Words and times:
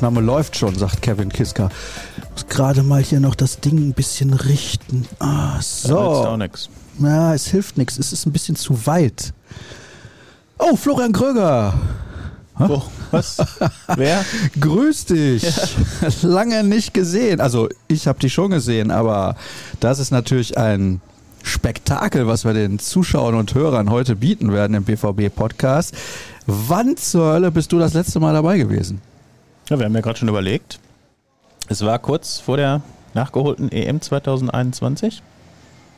Aufnahme 0.00 0.22
läuft 0.22 0.56
schon, 0.56 0.74
sagt 0.78 1.02
Kevin 1.02 1.28
Kiska. 1.28 1.68
Muss 2.32 2.46
gerade 2.48 2.82
mal 2.82 3.02
hier 3.02 3.20
noch 3.20 3.34
das 3.34 3.60
Ding 3.60 3.76
ein 3.76 3.92
bisschen 3.92 4.32
richten. 4.32 5.06
Ah, 5.18 5.60
so. 5.60 5.98
auch 5.98 6.36
nix. 6.38 6.70
Ja, 7.00 7.34
es 7.34 7.48
hilft 7.48 7.76
nichts. 7.76 7.98
Es 7.98 8.10
ist 8.10 8.24
ein 8.24 8.32
bisschen 8.32 8.56
zu 8.56 8.86
weit. 8.86 9.34
Oh, 10.58 10.74
Florian 10.74 11.12
Kröger. 11.12 11.74
Oh, 12.58 12.80
was? 13.10 13.44
Wer? 13.94 14.24
Grüß 14.60 15.04
dich. 15.04 15.44
Lange 16.22 16.64
nicht 16.64 16.94
gesehen. 16.94 17.42
Also, 17.42 17.68
ich 17.86 18.06
habe 18.06 18.20
dich 18.20 18.32
schon 18.32 18.52
gesehen, 18.52 18.90
aber 18.90 19.36
das 19.80 19.98
ist 19.98 20.12
natürlich 20.12 20.56
ein 20.56 21.02
Spektakel, 21.42 22.26
was 22.26 22.46
wir 22.46 22.54
den 22.54 22.78
Zuschauern 22.78 23.34
und 23.34 23.54
Hörern 23.54 23.90
heute 23.90 24.16
bieten 24.16 24.50
werden 24.50 24.72
im 24.72 24.84
BVB-Podcast. 24.84 25.94
Wann 26.46 26.96
zur 26.96 27.34
Hölle 27.34 27.50
bist 27.50 27.70
du 27.72 27.78
das 27.78 27.92
letzte 27.92 28.18
Mal 28.18 28.32
dabei 28.32 28.56
gewesen? 28.56 29.02
Ja, 29.70 29.78
wir 29.78 29.86
haben 29.86 29.94
ja 29.94 30.00
gerade 30.00 30.18
schon 30.18 30.28
überlegt. 30.28 30.78
Es 31.68 31.84
war 31.84 31.98
kurz 31.98 32.38
vor 32.40 32.56
der 32.56 32.82
nachgeholten 33.14 33.70
EM 33.72 34.00
2021 34.00 35.22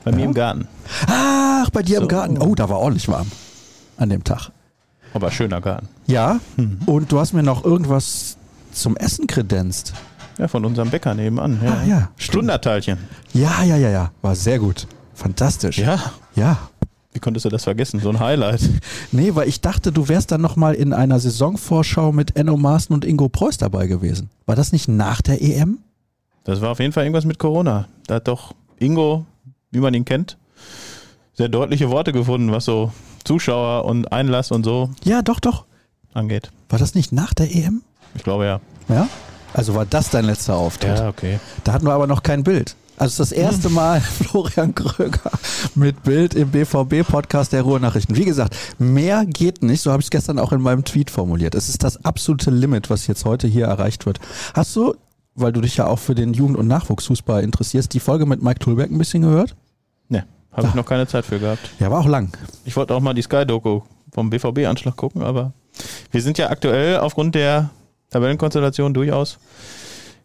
bei 0.05 0.13
mir 0.13 0.21
Ja. 0.21 0.25
im 0.27 0.35
Garten. 0.35 0.69
Ach, 1.07 1.71
bei 1.71 1.83
dir 1.83 1.97
im 1.99 2.03
So. 2.05 2.09
Garten. 2.09 2.39
Oh, 2.39 2.55
da 2.55 2.69
war 2.69 2.79
ordentlich 2.79 3.09
warm 3.09 3.27
an 3.97 4.09
dem 4.11 4.25
Tag. 4.25 4.51
Aber 5.15 5.31
schöner 5.31 5.61
Garten. 5.61 5.89
Ja, 6.07 6.41
und 6.87 7.13
du 7.13 7.19
hast 7.21 7.33
mir 7.33 7.43
noch 7.43 7.65
irgendwas 7.65 8.37
zum 8.73 8.97
Essen 8.97 9.27
kredenzt. 9.27 9.93
Ja, 10.39 10.49
von 10.49 10.65
unserem 10.65 10.89
Bäcker 10.91 11.15
nebenan. 11.15 11.61
Ja. 11.63 11.71
Ah, 11.73 11.85
ja. 11.85 12.09
Stunderteilchen. 12.17 12.99
Ja, 13.35 13.63
ja, 13.63 13.77
ja, 13.77 13.91
ja. 13.91 14.11
War 14.23 14.35
sehr 14.35 14.59
gut. 14.59 14.87
Fantastisch. 15.15 15.79
Ja. 15.79 15.99
Ja. 16.35 16.57
Wie 17.13 17.21
konntest 17.21 17.45
du 17.45 17.51
das 17.51 17.65
vergessen? 17.65 18.01
So 18.01 18.09
ein 18.11 18.21
Highlight. 18.21 18.61
Nee, 19.13 19.35
weil 19.35 19.47
ich 19.49 19.61
dachte, 19.61 19.93
du 19.93 20.09
wärst 20.09 20.31
dann 20.33 20.41
nochmal 20.41 20.75
in 20.75 20.93
einer 20.95 21.21
Saisonvorschau 21.21 22.13
mit 22.13 22.37
Enno 22.37 22.57
Maaßen 22.57 22.95
und 22.95 23.05
Ingo 23.05 23.29
Preuß 23.29 23.59
dabei 23.59 23.87
gewesen. 23.87 24.31
War 24.47 24.57
das 24.57 24.73
nicht 24.73 24.89
nach 24.89 25.21
der 25.21 25.43
EM? 25.43 25.79
Das 26.45 26.61
war 26.63 26.71
auf 26.71 26.81
jeden 26.81 26.93
Fall 26.93 27.05
irgendwas 27.05 27.27
mit 27.27 27.39
Corona. 27.39 27.87
Da 28.07 28.15
hat 28.17 28.29
doch 28.29 28.55
Ingo, 28.79 29.27
wie 29.71 29.81
man 29.81 29.93
ihn 29.95 30.05
kennt, 30.07 30.39
sehr 31.35 31.49
deutliche 31.49 31.91
Worte 31.91 32.13
gefunden, 32.13 32.51
was 32.53 32.65
so 32.65 32.93
Zuschauer 33.25 33.85
und 33.85 34.11
Einlass 34.13 34.51
und 34.51 34.65
so 34.65 34.91
Ja, 35.05 35.21
doch, 35.23 35.39
doch. 35.41 35.67
angeht. 36.15 36.51
War 36.71 36.79
das 36.79 36.95
nicht 36.95 37.13
nach 37.13 37.35
der 37.35 37.55
EM? 37.55 37.83
Ich 38.15 38.23
glaube 38.25 38.47
ja. 38.47 38.61
Ja. 38.89 39.09
Also 39.55 39.75
war 39.75 39.85
das 39.85 40.09
dein 40.11 40.25
letzter 40.25 40.57
Auftritt? 40.57 41.01
okay. 41.03 41.39
Da 41.65 41.73
hatten 41.75 41.85
wir 41.87 41.93
aber 41.93 42.07
noch 42.07 42.23
kein 42.23 42.43
Bild. 42.43 42.75
Also 43.03 43.21
das 43.21 43.33
erste 43.33 43.69
Mal 43.69 44.01
Florian 44.01 44.77
Kröger 44.77 45.33
mit 45.75 46.05
Bild 46.05 46.35
im 46.35 46.53
BVB-Podcast 46.53 47.53
der 47.53 47.63
Ruhrnachrichten. 47.63 48.15
Wie 48.15 48.25
gesagt, 48.25 48.57
mehr 48.79 49.27
geht 49.27 49.65
nicht. 49.65 49.83
So 49.83 49.91
habe 49.91 50.01
ich 50.01 50.07
es 50.07 50.11
gestern 50.11 50.39
auch 50.39 50.53
in 50.53 50.61
meinem 50.61 50.85
Tweet 50.85 51.11
formuliert. 51.11 51.57
Es 51.57 51.69
ist 51.69 51.83
das 51.83 52.05
absolute 52.05 52.53
Limit, 52.53 52.91
was 52.91 53.09
jetzt 53.09 53.25
heute 53.25 53.49
hier 53.49 53.67
erreicht 53.67 54.07
wird. 54.07 54.21
Hast 54.55 54.77
du, 54.77 54.95
weil 55.35 55.53
du 55.53 55.61
dich 55.61 55.79
ja 55.79 55.89
auch 55.89 55.99
für 55.99 56.15
den 56.15 56.33
Jugend- 56.33 56.57
und 56.57 56.69
Nachwuchsfußball 56.69 57.43
interessierst, 57.43 57.93
die 57.93 57.99
Folge 57.99 58.25
mit 58.25 58.41
Mike 58.41 58.61
Tulberg 58.61 58.93
ein 58.93 58.99
bisschen 58.99 59.23
gehört? 59.23 59.57
Ne, 60.09 60.25
habe 60.53 60.69
ich 60.69 60.75
noch 60.75 60.87
keine 60.87 61.09
Zeit 61.09 61.25
für 61.25 61.41
gehabt. 61.41 61.71
Ja, 61.81 61.91
war 61.91 61.99
auch 61.99 62.09
lang. 62.09 62.37
Ich 62.65 62.77
wollte 62.77 62.95
auch 62.95 63.01
mal 63.01 63.15
die 63.15 63.23
Sky-Doku 63.23 63.81
vom 64.13 64.31
BVB-Anschlag 64.31 64.95
gucken, 64.95 65.23
aber 65.23 65.53
wir 66.13 66.23
sind 66.23 66.39
ja 66.39 66.51
aktuell 66.51 66.99
aufgrund 66.99 67.35
der 67.35 67.71
Tabellenkonstellation 68.11 68.95
durchaus 68.95 69.41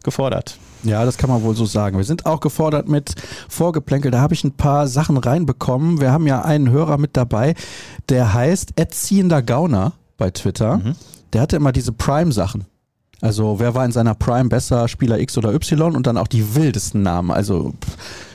gefordert. 0.04 0.58
Ja, 0.84 1.04
das 1.04 1.18
kann 1.18 1.28
man 1.28 1.42
wohl 1.42 1.56
so 1.56 1.64
sagen. 1.64 1.96
Wir 1.96 2.04
sind 2.04 2.26
auch 2.26 2.40
gefordert 2.40 2.88
mit 2.88 3.14
Vorgeplänkel. 3.48 4.10
Da 4.10 4.20
habe 4.20 4.34
ich 4.34 4.44
ein 4.44 4.52
paar 4.52 4.86
Sachen 4.86 5.16
reinbekommen. 5.16 6.00
Wir 6.00 6.12
haben 6.12 6.26
ja 6.26 6.42
einen 6.42 6.70
Hörer 6.70 6.98
mit 6.98 7.16
dabei, 7.16 7.54
der 8.08 8.32
heißt 8.32 8.72
Erziehender 8.76 9.42
Gauner 9.42 9.92
bei 10.16 10.30
Twitter. 10.30 10.80
Der 11.32 11.40
hatte 11.40 11.56
immer 11.56 11.72
diese 11.72 11.92
Prime-Sachen. 11.92 12.64
Also 13.20 13.58
wer 13.58 13.74
war 13.74 13.84
in 13.84 13.92
seiner 13.92 14.14
Prime 14.14 14.48
besser, 14.48 14.86
Spieler 14.86 15.18
X 15.18 15.36
oder 15.36 15.52
Y 15.52 15.96
und 15.96 16.06
dann 16.06 16.16
auch 16.16 16.28
die 16.28 16.54
wildesten 16.54 17.02
Namen. 17.02 17.32
Also 17.32 17.74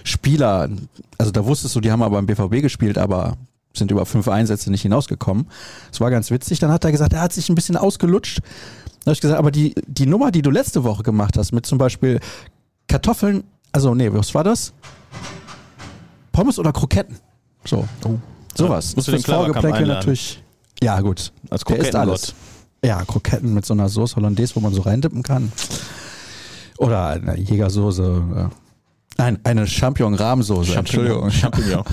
Spieler, 0.04 0.70
also 1.18 1.32
da 1.32 1.46
wusstest 1.46 1.76
du, 1.76 1.80
die 1.80 1.92
haben 1.92 2.04
aber 2.04 2.22
beim 2.22 2.26
BVB 2.26 2.62
gespielt, 2.62 2.98
aber 2.98 3.38
sind 3.76 3.92
über 3.92 4.06
fünf 4.06 4.28
Einsätze 4.28 4.70
nicht 4.70 4.82
hinausgekommen. 4.84 5.48
Das 5.90 6.00
war 6.00 6.12
ganz 6.12 6.30
witzig. 6.32 6.60
Dann 6.60 6.72
hat 6.72 6.84
er 6.86 6.92
gesagt, 6.92 7.14
er 7.14 7.22
hat 7.22 7.34
sich 7.34 7.50
ein 7.50 7.56
bisschen 7.56 7.78
ausgelutscht. 7.78 8.42
Dann 9.04 9.12
habe 9.12 9.14
ich 9.14 9.22
gesagt, 9.22 9.40
aber 9.40 9.52
die, 9.52 9.76
die 9.86 10.06
Nummer, 10.06 10.32
die 10.32 10.42
du 10.42 10.50
letzte 10.50 10.84
Woche 10.84 11.04
gemacht 11.04 11.38
hast, 11.38 11.52
mit 11.52 11.66
zum 11.66 11.78
Beispiel 11.78 12.20
Kartoffeln, 12.88 13.44
also 13.72 13.94
nee, 13.94 14.12
was 14.14 14.34
war 14.34 14.44
das? 14.44 14.74
Pommes 16.32 16.58
oder 16.58 16.72
Kroketten? 16.72 17.18
So. 17.66 17.88
Sowas. 18.56 18.92
Ja, 18.92 18.96
musst 18.96 19.08
du 19.08 19.12
den 19.12 19.22
Vorgeplänkel 19.22 19.88
natürlich. 19.88 20.42
Ja, 20.82 21.00
gut. 21.02 21.32
Als 21.50 21.64
Der 21.64 21.78
isst 21.78 21.96
alles. 21.96 22.34
Ja, 22.84 23.04
Kroketten 23.04 23.54
mit 23.54 23.66
so 23.66 23.74
einer 23.74 23.90
Sauce 23.90 24.16
Hollandaise, 24.16 24.56
wo 24.56 24.60
man 24.60 24.74
so 24.74 24.82
reindippen 24.82 25.24
kann. 25.24 25.52
Oder 26.78 27.08
eine 27.08 27.38
Jägersoße. 27.38 28.50
Ja. 29.18 29.26
Nein, 29.26 29.40
eine 29.44 29.68
Champignon-Rahmsoße. 29.68 30.76
Entschuldigung. 30.76 31.30
Champignon. 31.30 31.84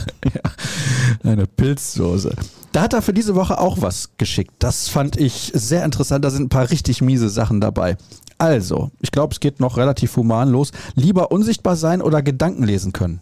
Eine 1.23 1.47
Pilzsoße. 1.47 2.35
Da 2.73 2.83
hat 2.83 2.93
er 2.95 3.03
für 3.03 3.13
diese 3.13 3.35
Woche 3.35 3.59
auch 3.59 3.83
was 3.83 4.11
geschickt. 4.17 4.53
Das 4.59 4.89
fand 4.89 5.17
ich 5.17 5.51
sehr 5.55 5.85
interessant. 5.85 6.25
Da 6.25 6.31
sind 6.31 6.45
ein 6.45 6.49
paar 6.49 6.71
richtig 6.71 7.03
miese 7.03 7.29
Sachen 7.29 7.61
dabei. 7.61 7.97
Also, 8.39 8.91
ich 9.01 9.11
glaube, 9.11 9.35
es 9.35 9.41
geht 9.41 9.61
noch 9.61 9.77
relativ 9.77 10.17
human 10.17 10.51
los. 10.51 10.73
Lieber 10.95 11.31
unsichtbar 11.31 11.77
sein 11.77 12.01
oder 12.01 12.23
Gedanken 12.23 12.63
lesen 12.63 12.93
können? 12.93 13.21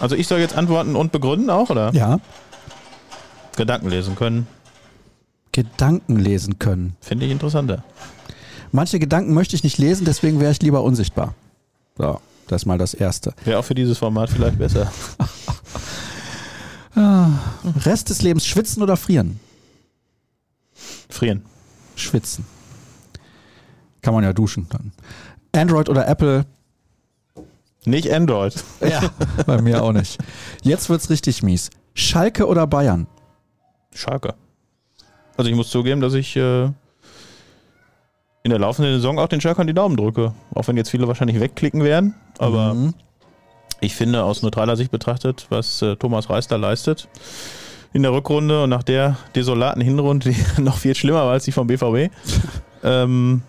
Also 0.00 0.16
ich 0.16 0.28
soll 0.28 0.38
jetzt 0.38 0.54
antworten 0.54 0.96
und 0.96 1.12
begründen 1.12 1.50
auch, 1.50 1.70
oder? 1.70 1.92
Ja. 1.92 2.20
Gedanken 3.56 3.90
lesen 3.90 4.14
können. 4.14 4.46
Gedanken 5.52 6.16
lesen 6.16 6.58
können. 6.58 6.96
Finde 7.00 7.26
ich 7.26 7.32
interessanter. 7.32 7.82
Manche 8.72 8.98
Gedanken 8.98 9.34
möchte 9.34 9.56
ich 9.56 9.64
nicht 9.64 9.78
lesen, 9.78 10.04
deswegen 10.04 10.40
wäre 10.40 10.52
ich 10.52 10.62
lieber 10.62 10.82
unsichtbar. 10.82 11.34
So, 11.98 12.20
das 12.46 12.62
ist 12.62 12.66
mal 12.66 12.78
das 12.78 12.94
Erste. 12.94 13.34
Wäre 13.44 13.58
auch 13.58 13.64
für 13.64 13.74
dieses 13.74 13.98
Format 13.98 14.30
vielleicht 14.30 14.58
besser. 14.58 14.92
Rest 17.84 18.10
des 18.10 18.22
Lebens 18.22 18.46
schwitzen 18.46 18.82
oder 18.82 18.96
frieren? 18.96 19.40
Frieren. 21.08 21.42
Schwitzen. 21.96 22.44
Kann 24.02 24.14
man 24.14 24.24
ja 24.24 24.32
duschen 24.32 24.66
dann. 24.70 24.92
Android 25.52 25.88
oder 25.88 26.06
Apple? 26.08 26.46
Nicht 27.84 28.10
Android. 28.12 28.54
Ja, 28.80 29.10
bei 29.46 29.60
mir 29.60 29.82
auch 29.82 29.92
nicht. 29.92 30.18
Jetzt 30.62 30.88
wird's 30.88 31.10
richtig 31.10 31.42
mies. 31.42 31.70
Schalke 31.94 32.46
oder 32.46 32.66
Bayern? 32.66 33.06
Schalke. 33.94 34.34
Also 35.36 35.50
ich 35.50 35.56
muss 35.56 35.70
zugeben, 35.70 36.00
dass 36.00 36.14
ich 36.14 36.36
äh, 36.36 36.70
in 38.42 38.50
der 38.50 38.58
laufenden 38.58 38.94
Saison 38.94 39.18
auch 39.18 39.28
den 39.28 39.40
Schalkern 39.40 39.66
die 39.66 39.74
Daumen 39.74 39.96
drücke. 39.96 40.32
Auch 40.54 40.66
wenn 40.68 40.76
jetzt 40.76 40.90
viele 40.90 41.06
wahrscheinlich 41.08 41.40
wegklicken 41.40 41.84
werden. 41.84 42.14
Aber 42.38 42.74
Mhm. 42.74 42.94
ich 43.80 43.94
finde 43.94 44.24
aus 44.24 44.42
neutraler 44.42 44.76
Sicht 44.76 44.90
betrachtet, 44.90 45.46
was 45.50 45.82
äh, 45.82 45.96
Thomas 45.96 46.30
Reis 46.30 46.48
da 46.48 46.56
leistet 46.56 47.08
in 47.92 48.02
der 48.02 48.12
Rückrunde 48.12 48.62
und 48.64 48.70
nach 48.70 48.84
der 48.84 49.16
desolaten 49.34 49.82
Hinrunde, 49.82 50.30
die 50.30 50.36
noch 50.62 50.76
viel 50.78 50.94
schlimmer 50.94 51.24
war 51.24 51.32
als 51.32 51.44
die 51.44 51.52
vom 51.52 51.66
BVB, 51.66 52.10
ähm, 52.84 53.42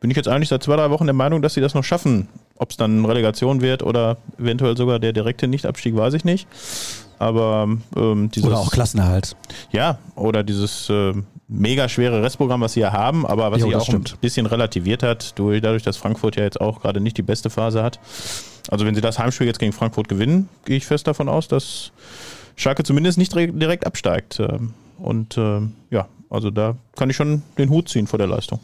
bin 0.00 0.10
ich 0.10 0.16
jetzt 0.16 0.28
eigentlich 0.28 0.48
seit 0.48 0.62
zwei, 0.62 0.76
drei 0.76 0.90
Wochen 0.90 1.04
der 1.06 1.14
Meinung, 1.14 1.42
dass 1.42 1.54
sie 1.54 1.60
das 1.60 1.74
noch 1.74 1.84
schaffen. 1.84 2.28
Ob 2.56 2.70
es 2.70 2.76
dann 2.76 3.04
Relegation 3.04 3.60
wird 3.60 3.82
oder 3.82 4.18
eventuell 4.38 4.76
sogar 4.76 4.98
der 4.98 5.12
direkte 5.12 5.48
Nichtabstieg, 5.48 5.96
weiß 5.96 6.14
ich 6.14 6.24
nicht. 6.24 6.46
Aber 7.18 7.68
ähm, 7.96 8.30
dieses, 8.32 8.48
Oder 8.48 8.58
auch 8.58 8.70
Klassenerhalt. 8.72 9.36
ja, 9.72 9.98
oder 10.16 10.42
dieses 10.42 10.88
äh, 10.90 11.12
mega 11.48 11.88
schwere 11.88 12.22
Restprogramm, 12.22 12.60
was 12.60 12.74
sie 12.74 12.80
ja 12.80 12.92
haben, 12.92 13.26
aber 13.26 13.50
was 13.52 13.60
Jo, 13.60 13.66
sich 13.66 13.76
auch 13.76 13.84
stimmt. 13.84 14.12
ein 14.14 14.20
bisschen 14.20 14.46
relativiert 14.46 15.02
hat, 15.02 15.38
durch, 15.38 15.60
dadurch, 15.60 15.82
dass 15.82 15.96
Frankfurt 15.96 16.36
ja 16.36 16.44
jetzt 16.44 16.60
auch 16.60 16.80
gerade 16.80 17.00
nicht 17.00 17.16
die 17.18 17.22
beste 17.22 17.50
Phase 17.50 17.82
hat. 17.82 17.98
Also 18.70 18.86
wenn 18.86 18.94
sie 18.94 19.00
das 19.00 19.18
Heimspiel 19.18 19.46
jetzt 19.46 19.58
gegen 19.58 19.72
Frankfurt 19.72 20.08
gewinnen, 20.08 20.48
gehe 20.64 20.76
ich 20.76 20.86
fest 20.86 21.06
davon 21.06 21.28
aus, 21.28 21.48
dass 21.48 21.92
Schalke 22.56 22.84
zumindest 22.84 23.18
nicht 23.18 23.34
direkt, 23.34 23.86
absteigt. 23.86 24.40
Ähm, 24.40 24.74
Und 24.98 25.36
ähm, 25.36 25.72
ja, 25.90 26.06
also 26.30 26.50
da 26.50 26.76
kann 26.96 27.10
ich 27.10 27.16
schon 27.16 27.42
den 27.58 27.70
Hut 27.70 27.88
ziehen 27.88 28.06
vor 28.06 28.18
der 28.18 28.28
Leistung. 28.28 28.60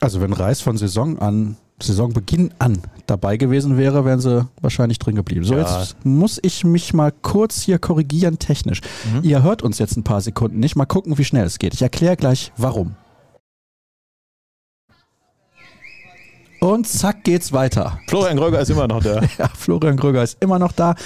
Also 0.00 0.20
wenn 0.20 0.32
Reis 0.32 0.60
von 0.60 0.76
Saison 0.76 1.18
an, 1.18 1.56
Saisonbeginn 1.82 2.50
an 2.58 2.78
dabei 3.06 3.36
gewesen 3.36 3.76
wäre, 3.76 4.04
wären 4.04 4.20
sie 4.20 4.46
wahrscheinlich 4.60 4.98
drin 4.98 5.14
geblieben. 5.14 5.44
So, 5.44 5.54
Ja. 5.54 5.80
jetzt 5.80 5.96
muss 6.04 6.38
ich 6.42 6.64
mich 6.64 6.92
mal 6.94 7.12
kurz 7.22 7.62
hier 7.62 7.78
korrigieren 7.78 8.38
technisch. 8.38 8.80
Ihr 9.22 9.42
hört 9.42 9.62
uns 9.62 9.78
jetzt 9.78 9.96
ein 9.96 10.04
paar 10.04 10.20
Sekunden 10.20 10.58
nicht. 10.60 10.76
Mal 10.76 10.86
gucken, 10.86 11.16
wie 11.18 11.24
schnell 11.24 11.44
es 11.46 11.58
geht. 11.58 11.74
Ich 11.74 11.82
erkläre 11.82 12.16
gleich, 12.16 12.52
warum. 12.56 12.94
Und 16.68 16.86
zack 16.86 17.24
geht's 17.24 17.54
weiter. 17.54 17.98
Florian 18.08 18.36
Gröger 18.36 18.60
ist 18.60 18.68
immer 18.68 18.86
noch 18.86 19.02
da. 19.02 19.22
Ja, 19.38 19.48
Florian 19.56 19.96
Gröger 19.96 20.22
ist 20.22 20.36
immer 20.40 20.58
noch 20.58 20.72
da. 20.72 20.96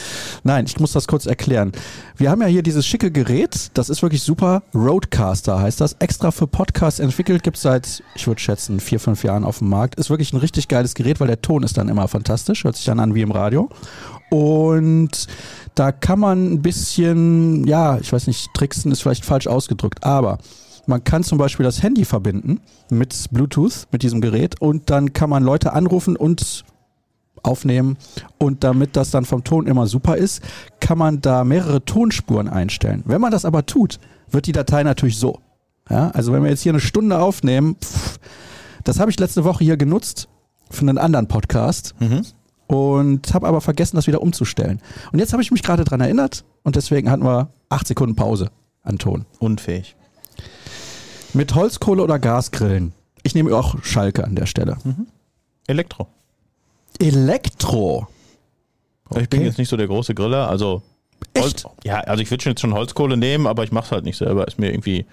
Nein, 0.42 0.64
ich 0.66 0.80
muss 0.80 0.90
das 0.90 1.06
kurz 1.06 1.24
erklären. 1.24 1.70
Wir 2.16 2.32
haben 2.32 2.40
ja 2.42 2.48
hier 2.48 2.64
dieses 2.64 2.84
schicke 2.84 3.12
Gerät, 3.12 3.70
das 3.74 3.88
ist 3.88 4.02
wirklich 4.02 4.24
super. 4.24 4.64
Roadcaster 4.74 5.60
heißt 5.60 5.80
das. 5.80 5.92
Extra 6.00 6.32
für 6.32 6.48
Podcasts 6.48 6.98
entwickelt, 6.98 7.44
gibt 7.44 7.58
es 7.58 7.62
seit, 7.62 8.02
ich 8.16 8.26
würde 8.26 8.40
schätzen, 8.40 8.80
vier, 8.80 8.98
fünf 8.98 9.22
Jahren 9.22 9.44
auf 9.44 9.58
dem 9.58 9.68
Markt. 9.68 9.94
Ist 10.00 10.10
wirklich 10.10 10.32
ein 10.32 10.38
richtig 10.38 10.66
geiles 10.66 10.94
Gerät, 10.94 11.20
weil 11.20 11.28
der 11.28 11.40
Ton 11.40 11.62
ist 11.62 11.78
dann 11.78 11.88
immer 11.88 12.08
fantastisch. 12.08 12.64
Hört 12.64 12.74
sich 12.74 12.86
dann 12.86 12.98
an 12.98 13.14
wie 13.14 13.22
im 13.22 13.30
Radio. 13.30 13.68
Und 14.30 15.28
da 15.76 15.92
kann 15.92 16.18
man 16.18 16.54
ein 16.54 16.62
bisschen, 16.62 17.68
ja, 17.68 17.98
ich 17.98 18.12
weiß 18.12 18.26
nicht, 18.26 18.52
tricksen 18.52 18.90
ist 18.90 19.02
vielleicht 19.02 19.24
falsch 19.24 19.46
ausgedrückt, 19.46 20.02
aber 20.02 20.38
man 20.86 21.04
kann 21.04 21.22
zum 21.22 21.38
Beispiel 21.38 21.64
das 21.64 21.82
Handy 21.82 22.04
verbinden 22.04 22.60
mit 22.90 23.26
Bluetooth, 23.30 23.86
mit 23.92 24.02
diesem 24.02 24.20
Gerät 24.20 24.60
und 24.60 24.90
dann 24.90 25.12
kann 25.12 25.30
man 25.30 25.42
Leute 25.44 25.72
anrufen 25.72 26.16
und 26.16 26.64
aufnehmen 27.42 27.96
und 28.38 28.62
damit 28.62 28.96
das 28.96 29.10
dann 29.10 29.24
vom 29.24 29.42
Ton 29.44 29.66
immer 29.66 29.86
super 29.86 30.16
ist, 30.16 30.42
kann 30.80 30.98
man 30.98 31.20
da 31.20 31.44
mehrere 31.44 31.84
Tonspuren 31.84 32.48
einstellen. 32.48 33.02
Wenn 33.04 33.20
man 33.20 33.32
das 33.32 33.44
aber 33.44 33.66
tut, 33.66 33.98
wird 34.30 34.46
die 34.46 34.52
Datei 34.52 34.82
natürlich 34.84 35.18
so. 35.18 35.38
Ja, 35.90 36.10
also 36.10 36.32
wenn 36.32 36.42
wir 36.44 36.50
jetzt 36.50 36.62
hier 36.62 36.72
eine 36.72 36.80
Stunde 36.80 37.18
aufnehmen, 37.18 37.76
pff, 37.82 38.18
das 38.84 39.00
habe 39.00 39.10
ich 39.10 39.18
letzte 39.18 39.44
Woche 39.44 39.64
hier 39.64 39.76
genutzt 39.76 40.28
für 40.70 40.82
einen 40.82 40.98
anderen 40.98 41.26
Podcast 41.26 41.94
Mhm. 41.98 42.22
und 42.68 43.34
habe 43.34 43.48
aber 43.48 43.60
vergessen, 43.60 43.96
das 43.96 44.06
wieder 44.06 44.22
umzustellen. 44.22 44.80
Und 45.12 45.18
jetzt 45.18 45.32
habe 45.32 45.42
ich 45.42 45.50
mich 45.50 45.62
gerade 45.62 45.84
dran 45.84 46.00
erinnert 46.00 46.44
und 46.62 46.76
deswegen 46.76 47.10
hatten 47.10 47.24
wir 47.24 47.50
acht 47.68 47.86
Sekunden 47.88 48.14
Pause 48.14 48.50
an 48.82 48.98
Ton. 48.98 49.26
Unfähig. 49.40 49.96
Mit 51.34 51.54
Holzkohle 51.54 52.02
oder 52.02 52.18
Gasgrillen? 52.18 52.92
Ich 53.22 53.34
nehme 53.34 53.54
auch 53.56 53.82
Schalke 53.82 54.24
an 54.24 54.34
der 54.34 54.46
Stelle. 54.46 54.76
Elektro. 55.66 56.08
Elektro. 56.98 58.08
Ich 59.10 59.28
bin 59.28 59.40
Okay. 59.40 59.46
jetzt 59.48 59.58
nicht 59.58 59.68
so 59.68 59.76
der 59.76 59.86
große 59.86 60.14
Griller, 60.14 60.48
also 60.48 60.82
Echt? 61.34 61.64
Holz, 61.64 61.76
ja, 61.84 62.00
also 62.00 62.22
ich 62.22 62.30
würde 62.30 62.44
jetzt 62.48 62.60
schon 62.60 62.74
Holzkohle 62.74 63.16
nehmen, 63.16 63.46
aber 63.46 63.62
ich 63.64 63.72
mache 63.72 63.86
es 63.86 63.92
halt 63.92 64.04
nicht 64.04 64.16
selber. 64.18 64.46
Ist 64.48 64.58
mir 64.58 64.70
irgendwie 64.72 65.06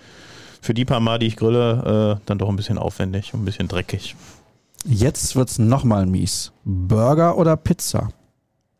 für 0.61 0.73
die 0.73 0.85
paar 0.85 0.99
Mal, 0.99 1.19
die 1.19 1.27
ich 1.27 1.35
grille, 1.37 2.17
äh, 2.19 2.23
dann 2.25 2.37
doch 2.37 2.49
ein 2.49 2.55
bisschen 2.55 2.77
aufwendig 2.77 3.33
und 3.33 3.41
ein 3.41 3.45
bisschen 3.45 3.67
dreckig. 3.67 4.15
Jetzt 4.85 5.35
wird's 5.35 5.59
nochmal 5.59 6.05
mies. 6.05 6.51
Burger 6.63 7.37
oder 7.37 7.55
Pizza? 7.57 8.09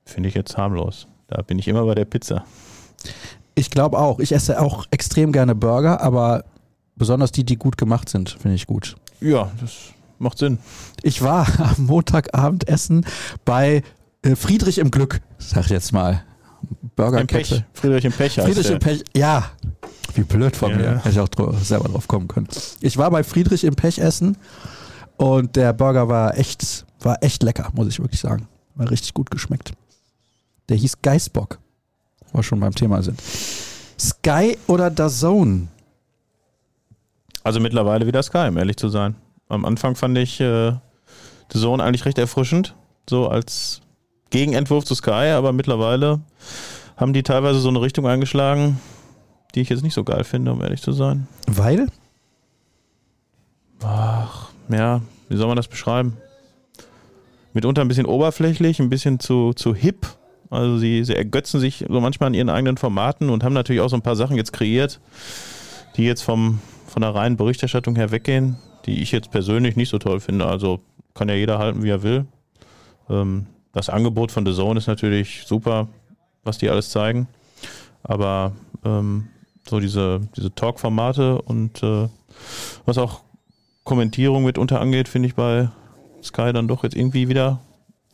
Finde 0.06 0.30
ich 0.30 0.36
jetzt 0.36 0.58
harmlos. 0.58 1.08
Da 1.28 1.42
bin 1.42 1.60
ich 1.60 1.68
immer 1.68 1.86
bei 1.86 1.94
der 1.96 2.06
Pizza. 2.06 2.44
Ich 3.56 3.70
glaube 3.70 4.00
auch. 4.00 4.20
Ich 4.20 4.32
esse 4.32 4.60
auch 4.62 4.86
extrem 4.92 5.32
gerne 5.32 5.54
Burger, 5.56 6.02
aber 6.02 6.46
besonders 7.00 7.31
die, 7.31 7.44
die 7.44 7.56
gut 7.56 7.78
gemacht 7.78 8.10
sind, 8.10 8.30
finde 8.40 8.56
ich 8.56 8.68
gut. 8.68 8.96
Ja, 9.22 9.51
das 9.60 9.72
macht 10.19 10.38
Sinn. 10.38 10.60
Ich 11.01 11.24
war 11.24 11.48
am 11.78 11.88
Montagabend 11.88 12.68
essen 12.68 13.06
bei 13.46 13.81
äh, 14.22 14.36
Friedrich 14.36 14.78
im 14.78 14.92
Glück, 14.92 15.22
sag 15.40 15.66
ich 15.66 15.72
jetzt 15.72 15.92
mal. 15.94 16.24
Im 16.84 16.90
Burgerkette. 16.96 17.56
Pech. 17.56 17.63
Friedrich 17.74 18.06
im 18.06 18.12
Pech 18.12 18.34
Friedrich 18.36 18.68
der. 18.68 18.74
im 18.74 18.80
Pech, 18.80 19.04
ja. 19.16 19.50
Wie 20.13 20.24
blöd 20.24 20.56
von 20.56 20.72
Ja. 20.72 20.78
mir. 20.78 20.98
Hätte 20.98 21.10
ich 21.10 21.19
auch 21.19 21.54
selber 21.62 21.90
drauf 21.90 22.07
kommen 22.07 22.28
können. 22.28 22.48
Ich 22.81 22.98
war 22.98 23.10
bei 23.10 23.24
Friedrich 23.24 23.63
im 23.63 23.75
Pech 23.75 24.00
essen 24.00 24.38
und 25.18 25.56
der 25.56 25.72
Burger 25.74 26.07
war 26.10 26.38
echt, 26.38 26.86
war 27.00 27.24
echt 27.24 27.44
lecker, 27.44 27.69
muss 27.74 27.88
ich 27.88 28.00
wirklich 28.00 28.19
sagen. 28.19 28.48
War 28.75 28.90
richtig 28.92 29.13
gut 29.13 29.31
geschmeckt. 29.31 29.72
Der 30.68 30.78
hieß 30.78 31.02
Geißbock. 31.02 31.60
Wir 32.34 32.44
schon 32.44 32.60
beim 32.60 32.75
Thema 32.75 33.02
sind. 33.02 33.22
Sky 34.00 34.57
oder 34.68 34.90
DAZN? 34.92 35.68
Also 37.50 37.60
mittlerweile 37.60 38.06
wieder 38.06 38.22
Sky, 38.22 38.48
um 38.50 38.57
ehrlich 38.57 38.78
zu 38.78 38.90
sein. 38.90 39.16
Am 39.48 39.66
Anfang 39.66 39.96
fand 39.96 40.16
ich 40.19 40.40
äh, 40.40 40.74
The 41.51 41.60
Zone 41.60 41.84
eigentlich 41.84 42.06
recht 42.06 42.19
erfrischend, 42.19 42.75
so 43.10 43.28
als 43.28 43.81
Gegenentwurf 44.30 44.86
zu 44.86 44.94
Sky, 44.94 45.31
aber 45.34 45.51
mittlerweile 45.51 46.19
haben 46.96 47.12
die 47.12 47.24
teilweise 47.24 47.57
so 47.57 47.69
eine 47.69 47.81
Richtung 47.81 48.06
eingeschlagen, 48.06 48.80
die 49.56 49.62
ich 49.62 49.69
jetzt 49.69 49.81
nicht 49.81 49.96
so 49.96 50.04
geil 50.04 50.25
finde, 50.25 50.51
um 50.51 50.62
ehrlich 50.62 50.84
zu 50.84 50.92
sein. 50.92 51.28
Weil? 51.48 51.88
Ach, 53.84 54.52
ja, 54.69 55.02
wie 55.28 55.36
soll 55.36 55.48
man 55.48 55.57
das 55.57 55.68
beschreiben? 55.68 56.18
Mitunter 57.54 57.81
ein 57.81 57.88
bisschen 57.88 58.06
oberflächlich, 58.06 58.80
ein 58.80 58.92
bisschen 58.92 59.19
zu, 59.19 59.54
zu 59.54 59.74
hip. 59.74 60.06
Also 60.52 60.78
sie, 60.78 61.04
sie 61.04 61.16
ergötzen 61.16 61.60
sich 61.60 61.84
so 61.90 62.00
manchmal 62.00 62.28
an 62.28 62.36
ihren 62.36 62.52
eigenen 62.52 62.78
Formaten 62.78 63.31
und 63.31 63.44
haben 63.44 63.54
natürlich 63.54 63.81
auch 63.81 63.90
so 63.90 63.95
ein 63.95 64.04
paar 64.04 64.16
Sachen 64.16 64.36
jetzt 64.38 64.54
kreiert, 64.54 65.00
die 65.98 66.04
jetzt 66.04 66.22
vom, 66.22 66.60
von 66.90 67.02
der 67.02 67.14
reinen 67.16 67.38
Berichterstattung 67.38 67.96
her 67.96 68.12
weggehen, 68.12 68.58
die 68.86 69.02
ich 69.02 69.12
jetzt 69.12 69.32
persönlich 69.32 69.76
nicht 69.76 69.90
so 69.90 70.00
toll 70.00 70.20
finde. 70.20 70.46
Also 70.46 70.80
kann 71.14 71.30
ja 71.30 71.36
jeder 71.36 71.60
halten, 71.60 71.84
wie 71.84 71.90
er 71.90 72.04
will. 72.04 72.26
Ähm, 73.10 73.46
das 73.74 73.90
Angebot 73.90 74.32
von 74.32 74.46
The 74.46 74.54
Zone 74.54 74.78
ist 74.80 74.88
natürlich 74.88 75.44
super, 75.46 75.88
was 76.44 76.58
die 76.58 76.70
alles 76.70 76.90
zeigen. 76.90 77.28
Aber 78.04 78.54
ähm, 78.84 79.28
so 79.68 79.80
diese, 79.80 80.22
diese 80.36 80.54
Talk-Formate 80.54 81.42
und 81.42 81.84
äh, 81.84 82.08
was 82.86 82.98
auch 82.98 83.22
Kommentierung 83.84 84.44
mitunter 84.44 84.82
angeht, 84.82 85.08
finde 85.08 85.28
ich 85.28 85.36
bei 85.36 85.70
Sky 86.24 86.52
dann 86.54 86.68
doch 86.68 86.84
jetzt 86.84 86.96
irgendwie 86.96 87.30
wieder 87.30 87.60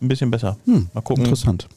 ein 0.01 0.07
bisschen 0.07 0.31
besser. 0.31 0.57
Hm, 0.65 0.89
Mal 0.93 1.01
gucken, 1.01 1.23
interessant. 1.23 1.67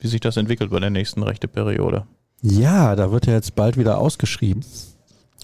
wie 0.00 0.08
sich 0.08 0.20
das 0.20 0.36
entwickelt 0.36 0.70
bei 0.70 0.80
der 0.80 0.90
nächsten 0.90 1.22
rechte 1.22 1.48
Periode. 1.48 2.04
Ja, 2.42 2.94
da 2.94 3.10
wird 3.10 3.26
ja 3.26 3.32
jetzt 3.34 3.54
bald 3.54 3.76
wieder 3.76 3.98
ausgeschrieben. 3.98 4.64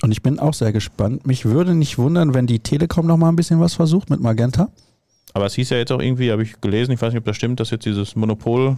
Und 0.02 0.10
ich 0.12 0.22
bin 0.22 0.38
auch 0.38 0.54
sehr 0.54 0.72
gespannt. 0.72 1.26
Mich 1.26 1.44
würde 1.44 1.74
nicht 1.74 1.98
wundern, 1.98 2.34
wenn 2.34 2.46
die 2.46 2.58
Telekom 2.60 3.06
noch 3.06 3.16
mal 3.16 3.28
ein 3.28 3.36
bisschen 3.36 3.60
was 3.60 3.74
versucht 3.74 4.10
mit 4.10 4.20
Magenta. 4.20 4.68
Aber 5.32 5.46
es 5.46 5.54
hieß 5.54 5.70
ja 5.70 5.76
jetzt 5.78 5.92
auch 5.92 6.00
irgendwie, 6.00 6.30
habe 6.30 6.42
ich 6.42 6.60
gelesen, 6.60 6.92
ich 6.92 7.00
weiß 7.00 7.12
nicht, 7.12 7.18
ob 7.20 7.24
das 7.24 7.36
stimmt, 7.36 7.60
dass 7.60 7.70
jetzt 7.70 7.86
dieses 7.86 8.14
Monopol, 8.16 8.76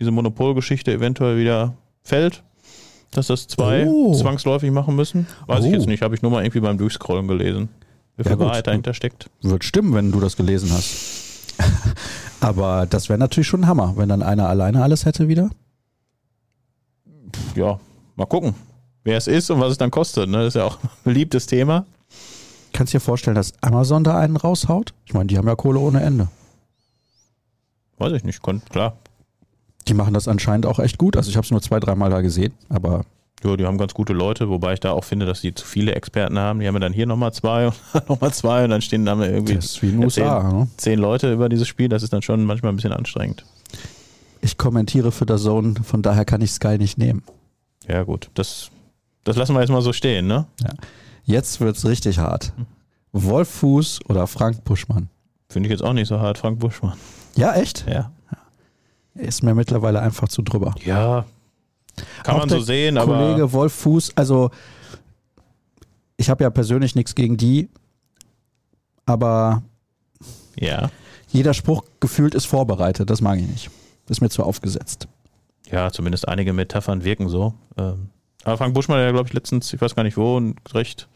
diese 0.00 0.10
Monopolgeschichte 0.10 0.92
eventuell 0.92 1.38
wieder 1.38 1.74
fällt. 2.02 2.42
Dass 3.10 3.28
das 3.28 3.46
zwei 3.48 3.86
Oh. 3.88 4.14
zwangsläufig 4.14 4.70
machen 4.70 4.94
müssen. 4.94 5.26
Weiß 5.46 5.64
ich 5.64 5.70
Oh. 5.70 5.74
jetzt 5.76 5.86
nicht, 5.86 6.02
habe 6.02 6.14
ich 6.14 6.22
nur 6.22 6.30
mal 6.30 6.42
irgendwie 6.44 6.60
beim 6.60 6.76
Durchscrollen 6.76 7.26
gelesen. 7.26 7.68
Wie 8.16 8.24
viel 8.24 8.32
Ja. 8.32 8.38
Wahrheit 8.38 8.66
dahinter 8.66 8.92
steckt. 8.94 9.30
Wird 9.42 9.64
stimmen, 9.64 9.94
wenn 9.94 10.12
du 10.12 10.20
das 10.20 10.36
gelesen 10.36 10.70
hast. 10.72 11.54
Aber 12.40 12.86
das 12.86 13.08
wäre 13.08 13.18
natürlich 13.18 13.46
schon 13.48 13.62
ein 13.62 13.66
Hammer, 13.66 13.94
wenn 13.96 14.08
dann 14.08 14.22
einer 14.22 14.48
alleine 14.48 14.82
alles 14.82 15.06
hätte 15.06 15.26
wieder. 15.28 15.50
Ja, 17.54 17.78
mal 18.16 18.26
gucken, 18.26 18.54
wer 19.08 19.16
es 19.16 19.26
ist 19.26 19.50
und 19.50 19.58
was 19.58 19.72
es 19.72 19.78
dann 19.78 19.90
kostet. 19.90 20.28
Ne? 20.28 20.38
Das 20.38 20.48
ist 20.48 20.54
ja 20.54 20.64
auch 20.64 20.78
ein 20.82 20.90
beliebtes 21.02 21.46
Thema. 21.46 21.86
Kannst 22.72 22.92
dir 22.92 23.00
vorstellen, 23.00 23.34
dass 23.34 23.54
Amazon 23.62 24.04
da 24.04 24.18
einen 24.18 24.36
raushaut? 24.36 24.92
Ich 25.06 25.14
meine, 25.14 25.26
die 25.26 25.38
haben 25.38 25.48
ja 25.48 25.56
Kohle 25.56 25.80
ohne 25.80 26.02
Ende. 26.02 26.28
Weiß 27.96 28.12
ich 28.12 28.22
nicht, 28.22 28.40
klar. 28.70 28.96
Die 29.88 29.94
machen 29.94 30.12
das 30.12 30.28
anscheinend 30.28 30.66
auch 30.66 30.78
echt 30.78 30.98
gut. 30.98 31.16
Also 31.16 31.30
ich 31.30 31.36
habe 31.36 31.44
es 31.44 31.50
nur 31.50 31.62
zwei, 31.62 31.80
dreimal 31.80 32.10
da 32.10 32.20
gesehen, 32.20 32.52
aber 32.68 33.06
Ja, 33.42 33.56
die 33.56 33.64
haben 33.64 33.78
ganz 33.78 33.94
gute 33.94 34.12
Leute, 34.12 34.50
wobei 34.50 34.74
ich 34.74 34.80
da 34.80 34.92
auch 34.92 35.04
finde, 35.04 35.24
dass 35.24 35.40
die 35.40 35.54
zu 35.54 35.64
viele 35.64 35.94
Experten 35.94 36.38
haben. 36.38 36.60
Die 36.60 36.68
haben 36.68 36.74
ja 36.74 36.80
dann 36.80 36.92
hier 36.92 37.06
nochmal 37.06 37.32
zwei 37.32 37.68
und 37.68 37.74
nochmal 38.08 38.32
zwei 38.34 38.64
und 38.64 38.70
dann 38.70 38.82
stehen 38.82 39.06
da 39.06 39.18
irgendwie 39.18 39.54
das 39.54 39.64
ist 39.64 39.82
wie 39.82 39.88
in 39.88 40.04
USA. 40.04 40.52
Ne? 40.52 40.68
zehn 40.76 40.98
Leute 40.98 41.32
über 41.32 41.48
dieses 41.48 41.66
Spiel. 41.66 41.88
Das 41.88 42.02
ist 42.02 42.12
dann 42.12 42.22
schon 42.22 42.44
manchmal 42.44 42.72
ein 42.72 42.76
bisschen 42.76 42.92
anstrengend. 42.92 43.46
Ich 44.42 44.58
kommentiere 44.58 45.10
für 45.10 45.24
der 45.24 45.38
Zone, 45.38 45.76
von 45.82 46.02
daher 46.02 46.26
kann 46.26 46.42
ich 46.42 46.52
Sky 46.52 46.76
nicht 46.76 46.98
nehmen. 46.98 47.22
Ja, 47.88 48.02
gut. 48.02 48.28
Das, 48.34 48.70
das 49.28 49.36
lassen 49.36 49.54
wir 49.54 49.60
jetzt 49.60 49.70
mal 49.70 49.82
so 49.82 49.92
stehen, 49.92 50.26
ne? 50.26 50.46
Jetzt 51.24 51.60
wird's 51.60 51.84
richtig 51.84 52.18
hart. 52.18 52.52
Wolf 53.12 53.48
Fuß 53.48 54.00
oder 54.08 54.26
Frank 54.26 54.64
Buschmann? 54.64 55.08
Finde 55.48 55.68
ich 55.68 55.70
jetzt 55.70 55.82
auch 55.82 55.92
nicht 55.92 56.08
so 56.08 56.18
hart, 56.20 56.38
Frank 56.38 56.58
Buschmann. 56.58 56.96
Ja, 57.36 57.54
echt? 57.54 57.86
Ja. 57.88 58.10
Ist 59.14 59.42
mir 59.42 59.54
mittlerweile 59.54 60.00
einfach 60.00 60.28
zu 60.28 60.42
drüber. 60.42 60.74
Ja. 60.84 61.24
Kann 62.22 62.34
Auch 62.36 62.40
man 62.40 62.48
so 62.48 62.60
sehen, 62.60 62.96
aber. 62.98 63.16
Kollege 63.18 63.52
Wolf 63.52 63.72
Fuß, 63.72 64.12
also 64.16 64.50
ich 66.16 66.30
habe 66.30 66.44
ja 66.44 66.50
persönlich 66.50 66.94
nichts 66.94 67.14
gegen 67.14 67.36
die, 67.36 67.68
aber 69.06 69.62
Ja. 70.58 70.90
jeder 71.28 71.54
Spruch 71.54 71.82
gefühlt 72.00 72.34
ist 72.34 72.46
vorbereitet, 72.46 73.10
das 73.10 73.20
mag 73.20 73.38
ich 73.38 73.46
nicht. 73.48 73.70
Ist 74.08 74.20
mir 74.20 74.30
zu 74.30 74.42
aufgesetzt. 74.44 75.08
Ja, 75.70 75.90
zumindest 75.90 76.26
einige 76.28 76.52
Metaphern 76.52 77.04
wirken 77.04 77.28
so. 77.28 77.54
Ähm, 77.76 78.08
aber 78.48 78.56
Frank 78.58 78.74
Buschmann 78.74 78.98
hat 78.98 79.04
ja, 79.04 79.12
glaube 79.12 79.28
ich, 79.28 79.34
letztens, 79.34 79.72
ich 79.72 79.80
weiß 79.80 79.94
gar 79.94 80.02
nicht 80.02 80.16
wo, 80.16 80.38
ein 80.38 80.56
recht 80.72 81.08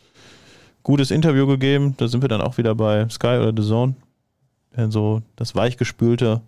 gutes 0.82 1.10
Interview 1.10 1.46
gegeben. 1.46 1.94
Da 1.96 2.08
sind 2.08 2.22
wir 2.22 2.28
dann 2.28 2.40
auch 2.40 2.58
wieder 2.58 2.74
bei 2.74 3.08
Sky 3.08 3.38
oder 3.38 3.52
The 3.56 3.66
Zone. 3.66 3.94
Der 4.76 4.90
so 4.90 5.22
das 5.36 5.54
Weichgespülte 5.54 6.40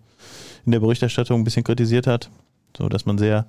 in 0.65 0.71
der 0.71 0.79
Berichterstattung 0.79 1.41
ein 1.41 1.43
bisschen 1.43 1.63
kritisiert 1.63 2.07
hat. 2.07 2.29
So, 2.77 2.89
dass 2.89 3.05
man 3.05 3.17
sehr 3.17 3.45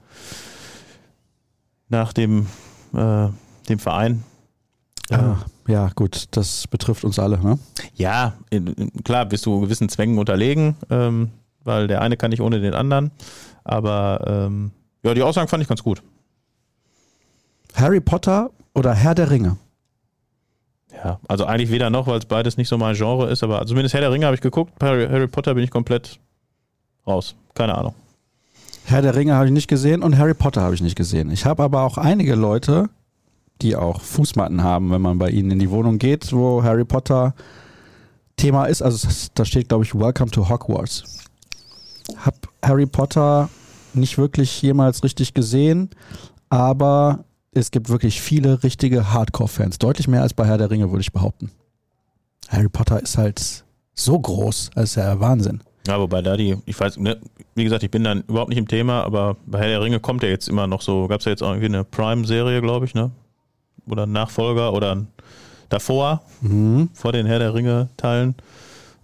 nach 1.88 2.12
dem, 2.12 2.47
äh, 2.95 3.28
dem 3.69 3.78
Verein. 3.78 4.23
äh, 5.11 5.16
Ah, 5.16 5.45
ja, 5.66 5.90
gut, 5.95 6.26
das 6.33 6.66
betrifft 6.69 7.05
uns 7.05 7.19
alle. 7.19 7.38
Ne? 7.38 7.59
Ja, 7.95 8.35
in, 8.50 8.66
in, 8.69 8.93
klar 9.05 9.25
bist 9.26 9.47
du 9.47 9.61
gewissen 9.61 9.88
Zwängen 9.88 10.19
unterlegen, 10.19 10.76
ähm, 10.90 11.31
weil 11.64 11.88
der 11.88 12.02
eine 12.02 12.16
kann 12.16 12.31
nicht 12.31 12.40
ohne 12.40 12.61
den 12.61 12.75
anderen. 12.75 13.11
Aber 13.64 14.25
ähm, 14.26 14.71
ja, 15.02 15.14
die 15.14 15.23
Aussagen 15.23 15.49
fand 15.49 15.62
ich 15.62 15.69
ganz 15.69 15.83
gut. 15.83 16.02
Harry 17.76 18.00
Potter 18.00 18.50
oder 18.75 18.95
Herr 18.95 19.14
der 19.14 19.30
Ringe? 19.30 19.59
Ja, 20.92 21.21
also 21.28 21.45
eigentlich 21.45 21.71
weder 21.71 21.90
noch, 21.90 22.06
weil 22.06 22.18
es 22.18 22.25
beides 22.25 22.56
nicht 22.56 22.68
so 22.68 22.78
mein 22.78 22.95
Genre 22.95 23.28
ist, 23.28 23.42
aber 23.42 23.66
zumindest 23.66 23.95
Herr 23.95 24.00
der 24.00 24.11
Ringe 24.11 24.25
habe 24.25 24.35
ich 24.35 24.40
geguckt. 24.40 24.73
Harry, 24.83 25.06
Harry 25.06 25.28
Potter 25.28 25.54
bin 25.54 25.62
ich 25.62 25.71
komplett 25.71 26.18
raus. 27.06 27.37
Keine 27.54 27.76
Ahnung. 27.76 27.95
Herr 28.87 29.02
der 29.02 29.14
Ringe 29.14 29.35
habe 29.35 29.47
ich 29.47 29.52
nicht 29.52 29.68
gesehen 29.68 30.02
und 30.02 30.16
Harry 30.16 30.33
Potter 30.33 30.62
habe 30.62 30.75
ich 30.75 30.80
nicht 30.80 30.97
gesehen. 30.97 31.30
Ich 31.30 31.45
habe 31.45 31.62
aber 31.62 31.83
auch 31.83 31.99
einige 31.99 32.35
Leute, 32.35 32.88
die 33.61 33.76
auch 33.76 34.00
Fußmatten 34.00 34.62
haben, 34.62 34.90
wenn 34.90 35.02
man 35.02 35.18
bei 35.18 35.28
ihnen 35.28 35.50
in 35.50 35.59
die 35.59 35.71
Wohnung 35.71 35.99
geht, 35.99 36.33
wo 36.33 36.62
Harry 36.62 36.85
Potter 36.85 37.35
Thema 38.37 38.66
ist. 38.66 38.80
Also 38.80 39.06
da 39.35 39.45
steht, 39.45 39.68
glaube 39.68 39.85
ich, 39.85 39.95
Welcome 39.95 40.30
to 40.30 40.49
Hogwarts. 40.49 41.26
Hab 42.25 42.35
Harry 42.62 42.87
Potter 42.87 43.50
nicht 43.92 44.16
wirklich 44.16 44.62
jemals 44.62 45.02
richtig 45.02 45.35
gesehen, 45.35 45.90
aber 46.49 47.25
es 47.56 47.70
gibt 47.70 47.88
wirklich 47.88 48.20
viele 48.20 48.62
richtige 48.62 49.12
Hardcore-Fans. 49.12 49.78
Deutlich 49.78 50.08
mehr 50.08 50.22
als 50.22 50.34
bei 50.34 50.46
Herr 50.46 50.58
der 50.58 50.70
Ringe, 50.70 50.90
würde 50.90 51.00
ich 51.00 51.12
behaupten. 51.12 51.50
Harry 52.48 52.68
Potter 52.68 53.00
ist 53.02 53.18
halt 53.18 53.64
so 53.94 54.18
groß, 54.18 54.70
das 54.75 54.84
ist 54.90 54.94
ja 54.96 55.18
Wahnsinn. 55.18 55.62
Ja, 55.86 55.98
wobei 56.00 56.20
da 56.20 56.36
die, 56.36 56.56
ich 56.66 56.78
weiß, 56.78 56.98
ne, 56.98 57.18
wie 57.54 57.64
gesagt, 57.64 57.82
ich 57.82 57.90
bin 57.90 58.02
dann 58.04 58.22
überhaupt 58.28 58.50
nicht 58.50 58.58
im 58.58 58.68
Thema, 58.68 59.04
aber 59.04 59.36
bei 59.46 59.58
Herr 59.60 59.68
der 59.68 59.80
Ringe 59.82 60.00
kommt 60.00 60.22
ja 60.22 60.28
jetzt 60.28 60.48
immer 60.48 60.66
noch 60.66 60.82
so, 60.82 61.06
gab 61.08 61.20
es 61.20 61.25
ja 61.26 61.30
jetzt 61.30 61.42
auch 61.42 61.50
irgendwie 61.50 61.66
eine 61.66 61.84
Prime-Serie, 61.84 62.60
glaube 62.60 62.86
ich, 62.86 62.94
ne? 62.94 63.10
Oder 63.88 64.02
ein 64.04 64.12
Nachfolger 64.12 64.72
oder 64.72 64.94
ein, 64.96 65.06
davor, 65.68 66.22
Mhm. 66.40 66.90
vor 66.92 67.12
den 67.12 67.26
Herr 67.26 67.38
der 67.38 67.54
Ringe-Teilen. 67.54 68.34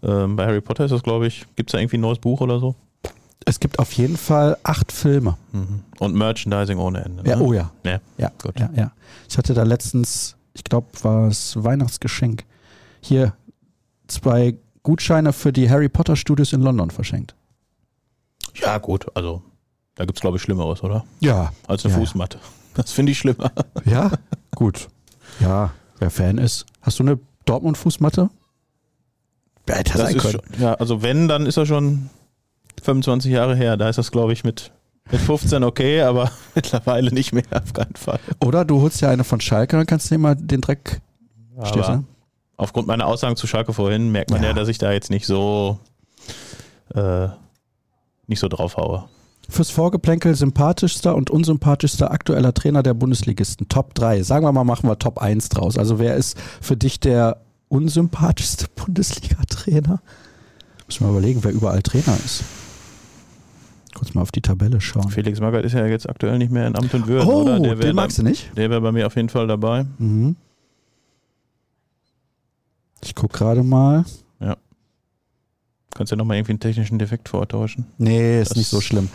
Ähm, 0.02 0.34
bei 0.36 0.44
Harry 0.46 0.60
Potter 0.60 0.84
ist 0.84 0.90
das, 0.90 1.02
glaube 1.04 1.28
ich, 1.28 1.46
gibt 1.54 1.70
es 1.70 1.72
da 1.72 1.78
irgendwie 1.78 1.96
ein 1.98 2.00
neues 2.00 2.18
Buch 2.18 2.40
oder 2.40 2.58
so? 2.58 2.74
Es 3.46 3.60
gibt 3.60 3.78
auf 3.78 3.92
jeden 3.92 4.16
Fall 4.16 4.56
acht 4.62 4.92
Filme. 4.92 5.36
Mhm. 5.52 5.80
Und 5.98 6.14
Merchandising 6.14 6.78
ohne 6.78 7.04
Ende. 7.04 7.28
Ja, 7.28 7.36
ne? 7.36 7.42
oh 7.42 7.52
ja. 7.52 7.70
Ja, 7.84 8.00
Ja, 8.18 8.30
gut. 8.42 8.58
ja, 8.58 8.70
ja. 8.74 8.92
Ich 9.28 9.38
hatte 9.38 9.54
da 9.54 9.62
letztens, 9.62 10.36
ich 10.54 10.64
glaube, 10.64 10.86
war 11.02 11.28
es 11.28 11.62
Weihnachtsgeschenk, 11.62 12.44
hier 13.00 13.34
zwei 14.08 14.56
Gutscheine 14.82 15.32
für 15.32 15.52
die 15.52 15.70
Harry 15.70 15.88
Potter 15.88 16.16
Studios 16.16 16.52
in 16.52 16.60
London 16.62 16.90
verschenkt. 16.90 17.34
Ja, 18.54 18.78
gut, 18.78 19.06
also 19.14 19.42
da 19.94 20.04
gibt 20.04 20.18
es, 20.18 20.20
glaube 20.20 20.36
ich, 20.36 20.42
Schlimmeres, 20.42 20.82
oder? 20.82 21.04
Ja. 21.20 21.52
Als 21.66 21.84
eine 21.84 21.94
Ja, 21.94 22.00
ja. 22.00 22.04
Fußmatte. 22.04 22.38
Das 22.74 22.90
finde 22.92 23.12
ich 23.12 23.18
schlimmer. 23.18 23.50
Ja? 23.84 24.10
Gut. 24.54 24.88
Ja, 25.40 25.72
wer 25.98 26.10
Fan 26.10 26.38
ist. 26.38 26.66
Hast 26.80 26.98
du 26.98 27.02
eine 27.04 27.18
Dortmund-Fußmatte? 27.44 28.30
Ja, 29.68 29.74
hätte 29.76 29.92
Das 29.92 30.00
sein 30.02 30.18
können. 30.18 30.32
schon, 30.32 30.60
ja, 30.60 30.74
also 30.74 31.02
wenn, 31.02 31.28
dann 31.28 31.46
ist 31.46 31.56
er 31.56 31.66
schon 31.66 32.10
25 32.82 33.30
Jahre 33.32 33.54
her. 33.56 33.76
Da 33.76 33.88
ist 33.88 33.96
das, 33.96 34.10
glaube 34.10 34.32
ich, 34.32 34.44
mit, 34.44 34.72
mit 35.10 35.20
15 35.20 35.64
okay, 35.64 36.02
aber 36.02 36.30
mittlerweile 36.54 37.12
nicht 37.12 37.32
mehr, 37.32 37.44
auf 37.50 37.72
keinen 37.72 37.96
Fall. 37.96 38.18
Oder 38.44 38.64
du 38.64 38.80
holst 38.80 39.00
ja 39.00 39.10
eine 39.10 39.24
von 39.24 39.40
Schalke, 39.40 39.76
dann 39.76 39.86
kannst 39.86 40.10
du 40.10 40.14
dir 40.14 40.18
mal 40.18 40.34
den 40.36 40.60
Dreck. 40.60 41.00
Du? 41.74 42.04
aufgrund 42.56 42.86
meiner 42.86 43.06
Aussagen 43.06 43.36
zu 43.36 43.46
Schalke 43.46 43.72
vorhin 43.72 44.10
merkt 44.12 44.30
man 44.30 44.42
ja, 44.42 44.48
Ja. 44.50 44.54
dass 44.54 44.68
ich 44.68 44.78
da 44.78 44.92
jetzt 44.92 45.10
nicht 45.10 45.26
so 45.26 45.78
äh, 46.94 47.28
nicht 48.26 48.40
so 48.40 48.48
drauf 48.48 48.76
haue. 48.76 49.04
Fürs 49.48 49.70
Vorgeplänkel 49.70 50.34
sympathischster 50.34 51.14
und 51.14 51.28
unsympathischster 51.28 52.10
aktueller 52.10 52.54
Trainer 52.54 52.82
der 52.82 52.94
Bundesligisten. 52.94 53.68
Top 53.68 53.94
3. 53.94 54.22
Sagen 54.22 54.46
wir 54.46 54.52
mal, 54.52 54.64
machen 54.64 54.88
wir 54.88 54.98
Top 54.98 55.18
1 55.18 55.48
draus. 55.50 55.76
Also 55.76 55.98
wer 55.98 56.16
ist 56.16 56.38
für 56.60 56.76
dich 56.76 57.00
der 57.00 57.38
unsympathischste 57.68 58.66
Bundesliga-Trainer? 58.76 60.00
Müssen 60.86 61.04
wir 61.06 61.10
überlegen, 61.10 61.44
wer 61.44 61.52
überall 61.52 61.82
Trainer 61.82 62.16
ist. 62.24 62.44
Kurz 64.02 64.14
mal 64.14 64.22
auf 64.22 64.32
die 64.32 64.40
Tabelle 64.40 64.80
schauen. 64.80 65.10
Felix 65.10 65.38
Magath 65.38 65.64
ist 65.64 65.74
ja 65.74 65.86
jetzt 65.86 66.08
aktuell 66.08 66.36
nicht 66.36 66.50
mehr 66.50 66.66
in 66.66 66.74
Amt 66.74 66.92
und 66.92 67.06
Würden, 67.06 67.28
Oh, 67.28 67.42
oder? 67.42 67.60
Der 67.60 67.76
den 67.76 67.94
magst 67.94 68.18
du 68.18 68.24
nicht? 68.24 68.50
Der 68.56 68.68
wäre 68.68 68.80
bei 68.80 68.90
mir 68.90 69.06
auf 69.06 69.14
jeden 69.14 69.28
Fall 69.28 69.46
dabei. 69.46 69.86
Mhm. 69.98 70.34
Ich 73.04 73.14
guck 73.14 73.32
gerade 73.32 73.62
mal. 73.62 74.04
Kannst 75.94 76.10
ja 76.10 76.16
nochmal 76.16 76.38
irgendwie 76.38 76.52
einen 76.52 76.60
technischen 76.60 76.98
Defekt 76.98 77.28
vortäuschen. 77.28 77.84
Nee, 77.98 78.40
ist 78.40 78.50
Das- 78.52 78.56
nicht 78.56 78.68
so 78.68 78.80
schlimm. 78.80 79.08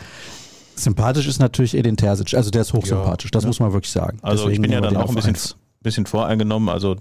Sympathisch 0.75 1.27
ist 1.27 1.39
natürlich 1.39 1.73
Edin 1.75 1.97
Terzic. 1.97 2.35
Also 2.35 2.49
der 2.51 2.61
ist 2.61 2.71
hochsympathisch, 2.71 3.31
das 3.31 3.43
Ja. 3.43 3.47
muss 3.47 3.59
man 3.59 3.73
wirklich 3.73 3.91
sagen. 3.91 4.19
Also 4.21 4.43
ich 4.43 4.57
Deswegen 4.57 4.61
bin 4.61 4.71
ja 4.71 4.79
dann 4.81 4.95
auch 4.95 5.09
ein 5.09 5.15
bisschen, 5.15 5.35
bisschen 5.81 6.05
voreingenommen. 6.05 6.69
Also 6.69 6.95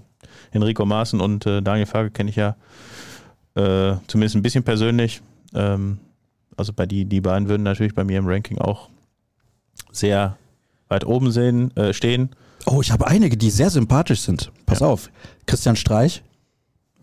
Enrico 0.51 0.83
Maaßen 0.85 1.21
und 1.21 1.45
äh, 1.45 1.61
Daniel 1.61 1.85
Farge 1.85 2.09
kenne 2.09 2.31
ich 2.31 2.35
ja 2.35 2.57
äh, 3.55 3.95
zumindest 4.07 4.35
ein 4.35 4.41
bisschen 4.41 4.63
persönlich. 4.63 5.21
Ähm, 5.53 5.99
also 6.57 6.73
bei 6.73 6.85
die, 6.85 7.05
die 7.05 7.21
beiden 7.21 7.47
würden 7.47 7.63
natürlich 7.63 7.95
bei 7.95 8.03
mir 8.03 8.17
im 8.19 8.27
Ranking 8.27 8.57
auch 8.57 8.89
sehr 9.91 10.37
weit 10.89 11.05
oben 11.05 11.31
sehen, 11.31 11.75
äh, 11.77 11.93
stehen. 11.93 12.29
Oh, 12.65 12.81
ich 12.81 12.91
habe 12.91 13.07
einige, 13.07 13.37
die 13.37 13.49
sehr 13.49 13.69
sympathisch 13.69 14.21
sind. 14.21 14.51
Pass 14.65 14.79
Ja. 14.79 14.87
auf. 14.87 15.09
Christian 15.45 15.75
Streich, 15.75 16.23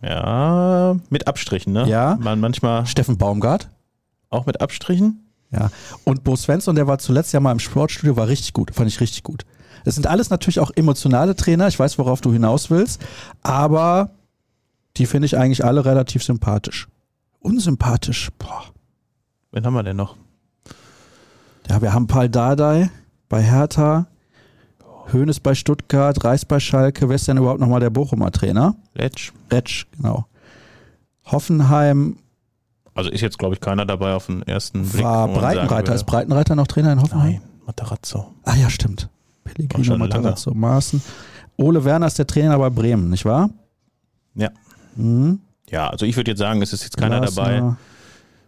Ja, 0.02 0.96
mit 1.08 1.26
Abstrichen, 1.26 1.72
ne? 1.72 1.88
Ja. 1.88 2.18
Man 2.20 2.38
manchmal 2.40 2.84
Steffen 2.86 3.16
Baumgart. 3.16 3.70
auch 4.28 4.44
mit 4.46 4.60
Abstrichen. 4.60 5.24
Ja. 5.50 5.70
Und 6.04 6.24
Bo 6.24 6.34
Svensson, 6.36 6.74
der 6.74 6.86
war 6.86 6.98
zuletzt 6.98 7.32
ja 7.32 7.40
mal 7.40 7.52
im 7.52 7.58
Sportstudio, 7.60 8.16
war 8.16 8.26
richtig 8.28 8.52
gut. 8.52 8.74
Fand 8.74 8.88
ich 8.88 9.00
richtig 9.00 9.22
gut. 9.22 9.46
Das 9.84 9.94
sind 9.94 10.06
alles 10.06 10.28
natürlich 10.30 10.58
auch 10.60 10.72
emotionale 10.74 11.36
Trainer. 11.36 11.68
Ich 11.68 11.78
weiß, 11.78 11.98
worauf 11.98 12.20
du 12.20 12.32
hinaus 12.32 12.68
willst. 12.70 13.00
Aber 13.42 14.10
die 14.96 15.06
finde 15.06 15.26
ich 15.26 15.38
eigentlich 15.38 15.64
alle 15.64 15.84
relativ 15.84 16.24
sympathisch. 16.24 16.88
Unsympathisch. 17.40 18.30
Boah. 18.38 18.64
Wen 19.54 19.64
haben 19.64 19.74
wir 19.74 19.84
denn 19.84 19.96
noch? 19.96 20.16
Ja, 21.68 21.80
wir 21.80 21.92
haben 21.92 22.08
Paul 22.08 22.28
Dardai 22.28 22.90
bei 23.28 23.40
Hertha, 23.40 24.06
Hoeneß 25.12 25.38
bei 25.38 25.54
Stuttgart, 25.54 26.24
Reis 26.24 26.44
bei 26.44 26.58
Schalke. 26.58 27.08
Wer 27.08 27.14
ist 27.14 27.28
denn 27.28 27.36
überhaupt 27.36 27.60
nochmal 27.60 27.78
der 27.78 27.90
Bochumer 27.90 28.32
Trainer? 28.32 28.74
Letsch. 28.94 29.32
Retsch, 29.52 29.86
genau. 29.96 30.26
Hoffenheim 31.26 32.16
Also 32.94 33.10
ist 33.10 33.20
jetzt, 33.20 33.38
glaube 33.38 33.54
ich, 33.54 33.60
keiner 33.60 33.86
dabei 33.86 34.14
auf 34.14 34.26
den 34.26 34.42
ersten 34.42 34.82
Blick. 34.88 35.04
war 35.04 35.28
Breitenreiter. 35.28 35.94
Ist 35.94 36.04
Breitenreiter 36.04 36.56
noch 36.56 36.66
Trainer 36.66 36.92
in 36.92 37.00
Hoffenheim? 37.00 37.32
Nein, 37.34 37.42
Matarazzo. 37.64 38.32
Ah 38.42 38.56
ja, 38.56 38.68
stimmt. 38.70 39.08
Pellegrino 39.44 39.96
lange. 39.96 39.98
Matarazzo, 40.08 40.52
Maaßen. 40.52 41.00
Ole 41.56 41.84
Werner 41.84 42.08
ist 42.08 42.18
der 42.18 42.26
Trainer 42.26 42.58
bei 42.58 42.70
Bremen, 42.70 43.10
nicht 43.10 43.24
wahr? 43.24 43.50
Ja. 44.34 44.50
Mhm. 44.96 45.38
Ja, 45.70 45.90
also 45.90 46.06
ich 46.06 46.16
würde 46.16 46.32
jetzt 46.32 46.40
sagen, 46.40 46.60
es 46.60 46.72
ist 46.72 46.82
jetzt 46.82 46.96
keiner 46.96 47.20
Glasner. 47.20 47.44
dabei, 47.44 47.76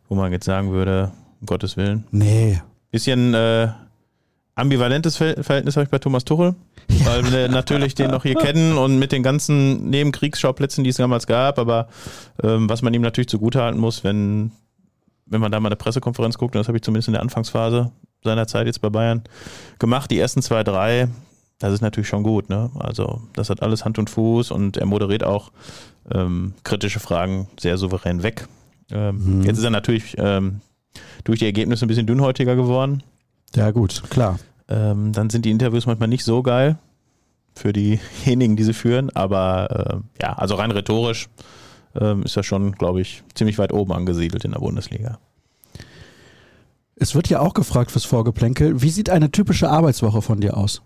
wo 0.09 0.15
man 0.15 0.33
jetzt 0.33 0.45
sagen 0.45 0.73
würde, 0.73 1.13
um 1.41 1.47
Gottes 1.47 1.77
Willen. 1.77 2.05
Nee. 2.11 2.61
Bisschen 2.91 3.35
äh, 3.35 3.69
ambivalentes 4.55 5.17
Ver 5.17 5.43
Verhältnis 5.43 5.77
habe 5.77 5.85
ich 5.85 5.91
bei 5.91 5.99
Thomas 5.99 6.25
Tuchel, 6.25 6.55
weil 7.05 7.31
wir 7.31 7.49
natürlich 7.49 7.95
den 7.95 8.11
noch 8.11 8.23
hier 8.23 8.35
kennen 8.35 8.79
und 8.79 8.99
mit 8.99 9.13
den 9.13 9.23
ganzen 9.23 9.91
Nebenkriegsschauplätzen, 9.91 10.83
die 10.83 10.91
es 10.91 10.97
damals 10.97 11.27
gab, 11.27 11.59
aber 11.59 11.89
ähm, 12.43 12.69
was 12.69 12.83
man 12.83 12.95
ihm 12.95 13.03
natürlich 13.03 13.29
zugutehalten 13.29 13.81
muss, 13.81 14.03
wenn, 14.03 14.53
wenn 15.27 15.41
man 15.41 15.53
da 15.53 15.61
mal 15.61 15.69
eine 15.69 15.77
Pressekonferenz 15.77 16.39
guckt, 16.39 16.55
und 16.55 16.61
das 16.61 16.69
habe 16.69 16.79
ich 16.79 16.83
zumindest 16.83 17.09
in 17.09 17.13
der 17.13 17.23
Anfangsphase 17.23 17.93
seiner 18.25 18.47
Zeit 18.47 18.67
jetzt 18.67 18.81
bei 18.81 18.89
Bayern 18.89 19.23
gemacht, 19.79 20.11
die 20.11 20.19
ersten 20.19 20.43
zwei, 20.43 20.65
drei, 20.65 21.09
das 21.59 21.73
ist 21.73 21.81
natürlich 21.81 22.09
schon 22.09 22.23
gut, 22.23 22.49
ne? 22.49 22.71
Also 22.79 23.23
das 23.35 23.51
hat 23.51 23.63
alles 23.63 23.85
Hand 23.85 23.99
und 23.99 24.11
Fuß 24.11 24.51
und 24.51 24.77
er 24.77 24.87
moderiert 24.87 25.25
auch 25.25 25.53
ähm, 26.13 26.55
kritische 26.65 27.01
Fragen 27.01 27.49
sehr 27.59 27.79
souverän 27.79 28.23
weg. 28.23 28.47
Ähm, 28.91 29.39
Mhm. 29.39 29.43
Jetzt 29.43 29.59
ist 29.59 29.65
er 29.65 29.71
natürlich 29.71 30.15
ähm, 30.19 30.61
durch 31.25 31.41
die 31.41 31.47
Ergebnisse 31.47 31.85
ein 31.85 31.89
bisschen 31.89 32.07
dünnhäutiger 32.07 32.57
geworden. 32.57 33.03
Ja, 33.55 33.71
gut, 33.71 34.03
klar. 34.11 34.39
Ähm, 34.69 35.13
dann 35.13 35.31
sind 35.31 35.45
die 35.45 35.51
Interviews 35.51 35.87
manchmal 35.87 36.09
nicht 36.09 36.25
so 36.25 36.43
geil 36.43 36.79
für 37.55 37.73
diejenigen, 37.73 38.57
die 38.57 38.65
sie 38.65 38.75
führen. 38.75 39.11
Aber 39.15 40.03
äh, 40.19 40.23
ja, 40.23 40.33
also 40.35 40.57
rein 40.57 40.71
rhetorisch 40.71 41.29
ähm, 41.99 42.23
ist 42.25 42.37
er 42.37 42.43
schon, 42.43 42.73
glaube 42.73 43.01
ich, 43.01 43.23
ziemlich 43.35 43.59
weit 43.59 43.73
oben 43.73 43.93
angesiedelt 43.93 44.45
in 44.45 44.53
der 44.53 44.59
Bundesliga. 44.61 45.19
Es 46.97 47.15
wird 47.15 47.29
ja 47.29 47.41
auch 47.41 47.55
gefragt 47.55 47.91
fürs 47.91 48.05
Vorgeplänkel, 48.05 48.83
wie 48.83 48.91
sieht 48.91 49.11
eine 49.11 49.31
typische 49.31 49.69
Arbeitswoche 49.71 50.23
von 50.23 50.41
dir 50.41 50.57
aus? 50.57 50.83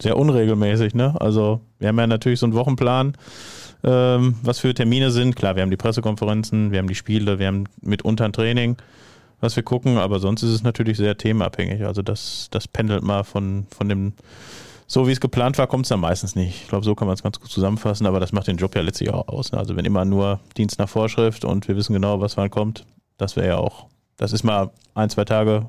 Sehr 0.00 0.16
unregelmäßig, 0.16 0.94
ne? 0.94 1.14
Also 1.20 1.60
wir 1.78 1.88
haben 1.88 1.98
ja 1.98 2.06
natürlich 2.06 2.40
so 2.40 2.46
einen 2.46 2.54
Wochenplan, 2.54 3.16
ähm, 3.84 4.36
was 4.42 4.58
für 4.58 4.74
Termine 4.74 5.10
sind. 5.10 5.36
Klar, 5.36 5.56
wir 5.56 5.62
haben 5.62 5.70
die 5.70 5.76
Pressekonferenzen, 5.76 6.70
wir 6.70 6.78
haben 6.78 6.88
die 6.88 6.94
Spiele, 6.94 7.38
wir 7.38 7.46
haben 7.46 7.64
mitunter 7.80 8.24
ein 8.24 8.32
Training, 8.32 8.76
was 9.40 9.56
wir 9.56 9.62
gucken, 9.62 9.98
aber 9.98 10.20
sonst 10.20 10.42
ist 10.42 10.50
es 10.50 10.62
natürlich 10.62 10.96
sehr 10.96 11.16
themenabhängig. 11.16 11.84
Also 11.84 12.02
das, 12.02 12.48
das 12.50 12.68
pendelt 12.68 13.02
mal 13.02 13.24
von, 13.24 13.66
von 13.76 13.88
dem, 13.88 14.12
so 14.86 15.08
wie 15.08 15.12
es 15.12 15.20
geplant 15.20 15.58
war, 15.58 15.66
kommt 15.66 15.86
es 15.86 15.88
dann 15.88 16.00
meistens 16.00 16.36
nicht. 16.36 16.62
Ich 16.62 16.68
glaube, 16.68 16.84
so 16.84 16.94
kann 16.94 17.08
man 17.08 17.14
es 17.14 17.22
ganz 17.22 17.40
gut 17.40 17.50
zusammenfassen, 17.50 18.06
aber 18.06 18.20
das 18.20 18.32
macht 18.32 18.46
den 18.46 18.56
Job 18.56 18.74
ja 18.76 18.82
letztlich 18.82 19.10
auch 19.10 19.26
aus. 19.28 19.52
Ne? 19.52 19.58
Also 19.58 19.76
wenn 19.76 19.84
immer 19.84 20.04
nur 20.04 20.40
Dienst 20.56 20.78
nach 20.78 20.88
Vorschrift 20.88 21.44
und 21.44 21.66
wir 21.66 21.76
wissen 21.76 21.92
genau, 21.92 22.20
was 22.20 22.36
wann 22.36 22.50
kommt, 22.50 22.84
das 23.18 23.36
wäre 23.36 23.48
ja 23.48 23.56
auch, 23.56 23.86
das 24.16 24.32
ist 24.32 24.44
mal 24.44 24.70
ein, 24.94 25.10
zwei 25.10 25.24
Tage 25.24 25.68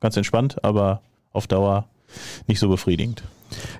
ganz 0.00 0.16
entspannt, 0.16 0.62
aber 0.64 1.00
auf 1.32 1.46
Dauer 1.46 1.86
nicht 2.46 2.58
so 2.58 2.68
befriedigend. 2.68 3.22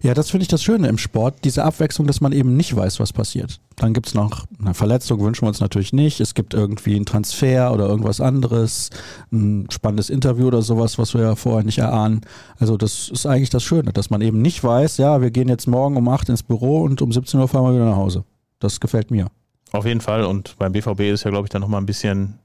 Ja, 0.02 0.14
das 0.14 0.30
finde 0.30 0.42
ich 0.42 0.48
das 0.48 0.62
Schöne 0.62 0.88
im 0.88 0.98
Sport, 0.98 1.44
diese 1.44 1.64
Abwechslung, 1.64 2.06
dass 2.06 2.20
man 2.20 2.32
eben 2.32 2.56
nicht 2.56 2.74
weiß, 2.74 3.00
was 3.00 3.12
passiert. 3.12 3.60
Dann 3.76 3.92
gibt 3.92 4.06
es 4.06 4.14
noch 4.14 4.46
eine 4.60 4.74
Verletzung, 4.74 5.20
wünschen 5.20 5.42
wir 5.42 5.48
uns 5.48 5.60
natürlich 5.60 5.92
nicht. 5.92 6.20
Es 6.20 6.34
gibt 6.34 6.54
irgendwie 6.54 6.96
einen 6.96 7.04
Transfer 7.04 7.72
oder 7.72 7.86
irgendwas 7.86 8.20
anderes, 8.20 8.90
ein 9.32 9.68
spannendes 9.70 10.10
Interview 10.10 10.46
oder 10.46 10.62
sowas, 10.62 10.98
was 10.98 11.14
wir 11.14 11.22
ja 11.22 11.34
vorher 11.34 11.64
nicht 11.64 11.78
erahnen. 11.78 12.22
Also 12.58 12.76
das 12.76 13.08
ist 13.08 13.26
eigentlich 13.26 13.50
das 13.50 13.62
Schöne, 13.62 13.92
dass 13.92 14.10
man 14.10 14.20
eben 14.20 14.40
nicht 14.40 14.62
weiß, 14.64 14.96
ja, 14.98 15.20
wir 15.20 15.30
gehen 15.30 15.48
jetzt 15.48 15.66
morgen 15.66 15.96
um 15.96 16.08
8 16.08 16.28
ins 16.30 16.42
Büro 16.42 16.82
und 16.82 17.02
um 17.02 17.12
17 17.12 17.38
Uhr 17.40 17.48
fahren 17.48 17.64
wir 17.64 17.74
wieder 17.74 17.90
nach 17.90 17.96
Hause. 17.96 18.24
Das 18.60 18.80
gefällt 18.80 19.10
mir. 19.10 19.26
Auf 19.72 19.84
jeden 19.84 20.00
Fall. 20.00 20.24
Und 20.24 20.56
beim 20.58 20.72
BVB 20.72 21.00
ist 21.00 21.24
ja, 21.24 21.30
glaube 21.30 21.46
ich, 21.46 21.50
dann 21.50 21.60
nochmal 21.60 21.80
ein 21.80 21.86
bisschen 21.86 22.38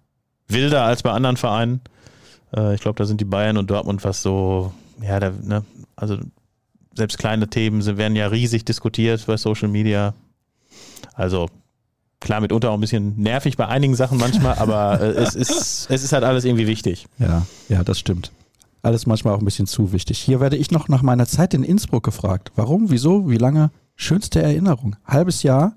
wilder 0.48 0.84
als 0.84 1.04
bei 1.04 1.12
anderen 1.12 1.38
Vereinen. 1.38 1.82
Äh, 2.56 2.76
ich 2.76 2.82
glaube, 2.82 2.98
da 2.98 3.06
sind 3.06 3.22
die 3.22 3.26
Bayern 3.26 3.58
und 3.58 3.70
Dortmund 3.70 4.04
was 4.04 4.22
so, 4.22 4.74
ja, 5.02 5.20
da, 5.20 5.32
ne, 5.42 5.64
also 5.96 6.18
selbst 6.96 7.18
kleine 7.18 7.48
Themen 7.48 7.82
sind, 7.82 7.98
werden 7.98 8.16
ja 8.16 8.28
riesig 8.28 8.66
diskutiert 8.66 9.26
bei 9.26 9.38
Social 9.38 9.70
Media. 9.70 10.14
Also 11.14 11.50
klar, 12.20 12.42
mitunter 12.42 12.72
auch 12.72 12.76
ein 12.76 12.82
bisschen 12.82 13.22
nervig 13.22 13.58
bei 13.58 13.68
einigen 13.68 13.96
Sachen 13.96 14.18
manchmal, 14.18 14.58
aber 14.58 15.02
äh, 15.02 15.06
es, 15.24 15.36
ist, 15.36 15.88
es 15.90 16.04
ist 16.04 16.14
halt 16.14 16.24
alles 16.24 16.46
irgendwie 16.46 16.68
wichtig. 16.68 17.08
Ja, 17.20 17.46
ja, 17.70 17.84
das 17.84 18.00
stimmt. 18.00 18.32
Alles 18.84 19.06
manchmal 19.06 19.36
auch 19.36 19.40
ein 19.40 19.46
bisschen 19.46 19.68
zu 19.68 19.92
wichtig. 19.94 20.18
Hier 20.20 20.40
werde 20.40 20.58
ich 20.58 20.72
noch 20.72 20.88
nach 20.88 21.04
meiner 21.04 21.28
Zeit 21.28 21.54
in 21.54 21.64
Innsbruck 21.64 22.04
gefragt. 22.04 22.52
Warum, 22.56 22.90
wieso, 22.90 23.30
wie 23.30 23.38
lange? 23.38 23.70
Schönste 23.96 24.42
Erinnerung. 24.42 24.96
Halbes 25.06 25.44
Jahr. 25.44 25.74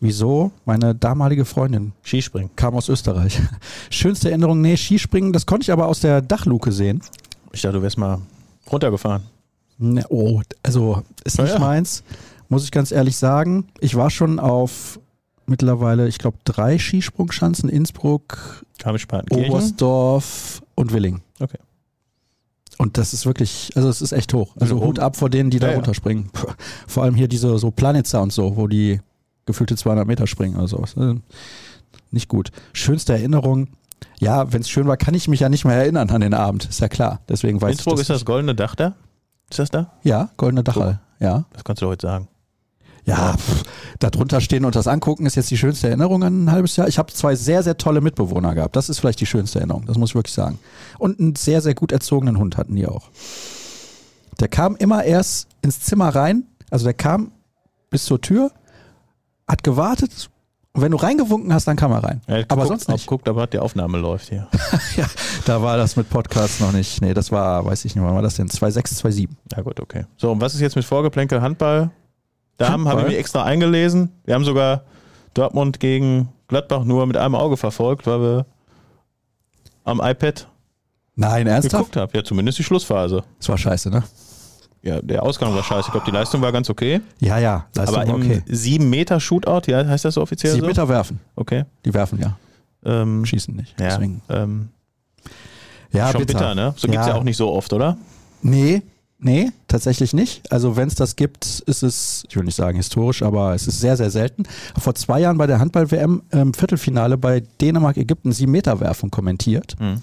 Wieso? 0.00 0.50
Meine 0.64 0.94
damalige 0.94 1.44
Freundin 1.44 1.92
Skispringen. 2.02 2.50
kam 2.56 2.74
aus 2.74 2.88
Österreich. 2.88 3.40
Schönste 3.90 4.30
Erinnerung, 4.30 4.60
nee, 4.60 4.76
Skispringen, 4.76 5.32
das 5.32 5.46
konnte 5.46 5.64
ich 5.64 5.72
aber 5.72 5.86
aus 5.86 6.00
der 6.00 6.20
Dachluke 6.20 6.72
sehen. 6.72 7.00
Ich 7.52 7.62
dachte, 7.62 7.76
du 7.78 7.82
wärst 7.82 7.96
mal 7.96 8.18
runtergefahren. 8.70 9.22
Ne, 9.78 10.04
oh, 10.08 10.40
also 10.62 11.02
ist 11.24 11.38
nicht 11.38 11.52
ja. 11.52 11.58
meins, 11.58 12.02
muss 12.48 12.64
ich 12.64 12.70
ganz 12.70 12.92
ehrlich 12.92 13.16
sagen. 13.16 13.68
Ich 13.80 13.94
war 13.94 14.10
schon 14.10 14.38
auf 14.38 14.98
mittlerweile, 15.46 16.08
ich 16.08 16.18
glaube, 16.18 16.38
drei 16.44 16.78
Skisprungschanzen, 16.78 17.68
Innsbruck. 17.68 18.64
Oberstdorf 19.48 20.62
und 20.74 20.92
Willing. 20.92 21.20
Okay. 21.40 21.58
Und 22.78 22.98
das 22.98 23.14
ist 23.14 23.24
wirklich, 23.24 23.70
also 23.74 23.88
es 23.88 24.02
ist 24.02 24.12
echt 24.12 24.34
hoch. 24.34 24.54
Also 24.60 24.80
Hut 24.80 24.98
ab 24.98 25.16
vor 25.16 25.30
denen, 25.30 25.50
die 25.50 25.58
da 25.58 25.66
Ja, 25.66 25.72
ja. 25.72 25.78
runterspringen. 25.78 26.30
Vor 26.86 27.02
allem 27.02 27.14
hier 27.14 27.28
diese 27.28 27.58
so 27.58 27.70
Planitzer 27.70 28.20
und 28.20 28.32
so, 28.32 28.56
wo 28.56 28.66
die 28.66 29.00
gefühlte 29.46 29.76
200 29.76 30.06
Meter 30.06 30.26
springen 30.26 30.56
oder 30.56 30.68
sowas. 30.68 30.94
Also 30.96 31.20
Nicht 32.10 32.28
gut. 32.28 32.50
Schönste 32.72 33.14
Erinnerung. 33.14 33.68
Ja, 34.18 34.52
wenn 34.52 34.60
es 34.60 34.68
schön 34.68 34.86
war, 34.86 34.96
kann 34.96 35.14
ich 35.14 35.28
mich 35.28 35.40
ja 35.40 35.48
nicht 35.48 35.64
mehr 35.64 35.76
erinnern 35.76 36.10
an 36.10 36.20
den 36.20 36.34
Abend. 36.34 36.66
Ist 36.66 36.80
ja 36.80 36.88
klar. 36.88 37.20
Deswegen 37.28 37.60
weiß 37.60 37.72
Innsbruck 37.72 37.94
ich 37.94 38.00
ist 38.02 38.10
das 38.10 38.24
goldene 38.24 38.54
Dach 38.54 38.74
da? 38.74 38.94
Ist 39.50 39.58
das 39.58 39.70
da? 39.70 39.92
Ja, 40.02 40.30
goldene 40.36 40.64
Dachal. 40.64 41.00
Ja. 41.20 41.44
Das 41.52 41.64
kannst 41.64 41.82
du 41.82 41.86
heute 41.86 42.06
sagen. 42.06 42.28
Ja, 43.04 43.36
pff, 43.36 43.62
da 44.00 44.10
drunter 44.10 44.40
stehen 44.40 44.64
und 44.64 44.74
das 44.74 44.88
angucken 44.88 45.26
ist 45.26 45.36
jetzt 45.36 45.50
die 45.52 45.56
schönste 45.56 45.86
Erinnerung 45.86 46.24
an 46.24 46.44
ein 46.44 46.50
halbes 46.50 46.74
Jahr. 46.76 46.88
Ich 46.88 46.98
habe 46.98 47.12
zwei 47.12 47.36
sehr, 47.36 47.62
sehr 47.62 47.78
tolle 47.78 48.00
Mitbewohner 48.00 48.54
gehabt. 48.54 48.74
Das 48.74 48.88
ist 48.88 48.98
vielleicht 48.98 49.20
die 49.20 49.26
schönste 49.26 49.60
Erinnerung, 49.60 49.86
das 49.86 49.96
muss 49.96 50.10
ich 50.10 50.14
wirklich 50.16 50.34
sagen. 50.34 50.58
Und 50.98 51.20
einen 51.20 51.36
sehr, 51.36 51.60
sehr 51.60 51.76
gut 51.76 51.92
erzogenen 51.92 52.36
Hund 52.36 52.56
hatten 52.56 52.74
die 52.74 52.86
auch. 52.86 53.10
Der 54.40 54.48
kam 54.48 54.74
immer 54.74 55.04
erst 55.04 55.46
ins 55.62 55.80
Zimmer 55.80 56.08
rein, 56.08 56.44
also 56.70 56.84
der 56.84 56.94
kam 56.94 57.30
bis 57.90 58.04
zur 58.04 58.20
Tür, 58.20 58.50
hat 59.46 59.62
gewartet 59.62 60.28
und 60.76 60.82
wenn 60.82 60.92
du 60.92 60.98
reingewunken 60.98 61.52
hast, 61.52 61.66
dann 61.66 61.76
kam 61.76 61.90
er 61.92 62.04
rein. 62.04 62.20
Hat 62.28 62.50
Aber 62.50 62.62
geguckt, 62.62 62.68
sonst 62.68 62.88
nicht. 62.88 63.06
Guckt, 63.06 63.28
aber 63.28 63.46
die 63.46 63.58
Aufnahme 63.58 63.98
läuft 63.98 64.28
hier. 64.28 64.46
Ja, 64.96 65.06
da 65.44 65.60
war 65.62 65.76
das 65.76 65.96
mit 65.96 66.08
Podcasts 66.08 66.60
noch 66.60 66.72
nicht. 66.72 67.02
Nee, 67.02 67.14
das 67.14 67.32
war, 67.32 67.64
weiß 67.64 67.84
ich 67.84 67.94
nicht, 67.96 68.04
wann 68.04 68.14
war 68.14 68.22
das 68.22 68.36
denn? 68.36 68.48
2,6, 68.48 69.02
2,7. 69.02 69.28
Ja 69.56 69.62
gut, 69.62 69.80
okay. 69.80 70.04
So, 70.16 70.30
und 70.32 70.40
was 70.40 70.54
ist 70.54 70.60
jetzt 70.60 70.76
mit 70.76 70.84
Vorgeplänkel 70.84 71.40
Handball? 71.42 71.90
Da 72.56 72.66
haben, 72.66 72.72
Handball? 72.84 72.92
habe 72.92 73.00
ich 73.02 73.08
mich 73.08 73.18
extra 73.18 73.42
eingelesen. 73.44 74.12
Wir 74.24 74.34
haben 74.34 74.44
sogar 74.44 74.82
Dortmund 75.34 75.80
gegen 75.80 76.28
Gladbach 76.48 76.84
nur 76.84 77.06
mit 77.06 77.16
einem 77.16 77.34
Auge 77.34 77.56
verfolgt, 77.56 78.06
weil 78.06 78.20
wir 78.20 78.46
am 79.84 80.00
iPad 80.02 80.46
Nein, 81.14 81.46
ernsthaft? 81.46 81.72
geguckt 81.92 81.96
haben. 81.96 82.12
Ja, 82.14 82.24
zumindest 82.24 82.58
die 82.58 82.64
Schlussphase. 82.64 83.24
Das 83.38 83.48
war 83.48 83.58
scheiße, 83.58 83.90
ne? 83.90 84.02
Ja, 84.86 85.02
der 85.02 85.22
Ausgang 85.24 85.52
war 85.52 85.64
scheiße. 85.64 85.88
Ich 85.88 85.90
glaube, 85.92 86.06
die 86.06 86.12
Leistung 86.12 86.40
war 86.42 86.52
ganz 86.52 86.70
okay. 86.70 87.00
Ja, 87.18 87.38
ja, 87.38 87.66
Leistung 87.74 87.96
aber 87.96 88.06
war 88.08 88.14
im 88.14 88.22
okay. 88.22 88.42
7-Meter-Shootout, 88.48 89.62
ja, 89.70 89.84
heißt 89.84 90.04
das 90.04 90.14
so 90.14 90.22
offiziell 90.22 90.52
Sieben 90.52 90.62
so? 90.64 90.68
Meter 90.68 90.88
werfen. 90.88 91.18
Okay. 91.34 91.64
Die 91.84 91.92
werfen 91.92 92.20
ja, 92.20 92.36
Ähm, 92.84 93.26
schießen 93.26 93.54
nicht. 93.56 93.74
ja, 93.80 93.88
Deswegen. 93.88 94.22
ähm, 94.28 94.68
Ja, 95.92 96.12
schon 96.12 96.24
bitter. 96.24 96.54
ne? 96.54 96.72
So 96.76 96.86
gibt's 96.88 97.06
ja. 97.08 97.14
auch 97.14 97.24
nicht 97.24 97.36
so 97.36 97.52
oft, 97.52 97.72
oder? 97.72 97.96
Nee, 98.42 98.82
nee, 99.26 99.50
tatsächlich 99.66 100.14
nicht. 100.14 100.50
Also 100.52 100.76
wenn 100.76 100.88
es 100.88 100.94
das 100.94 101.16
gibt, 101.16 101.44
ist 101.66 101.82
es, 101.82 102.24
ich 102.28 102.36
will 102.36 102.44
nicht 102.44 102.54
sagen 102.54 102.76
historisch, 102.76 103.22
aber 103.22 103.54
es 103.54 103.66
ist 103.66 103.80
sehr, 103.80 103.96
sehr 103.96 104.10
selten. 104.10 104.44
Vor 104.78 104.94
zwei 104.94 105.20
Jahren 105.20 105.36
bei 105.36 105.48
der 105.48 105.58
Handball-WM 105.58 106.22
im 106.30 106.54
Viertelfinale 106.54 107.18
bei 107.18 107.42
Dänemark-Ägypten 107.60 108.32
sieben 108.32 108.52
Meter 108.52 108.80
Werfen 108.80 109.10
kommentiert. 109.10 109.74
Hm. 109.78 109.96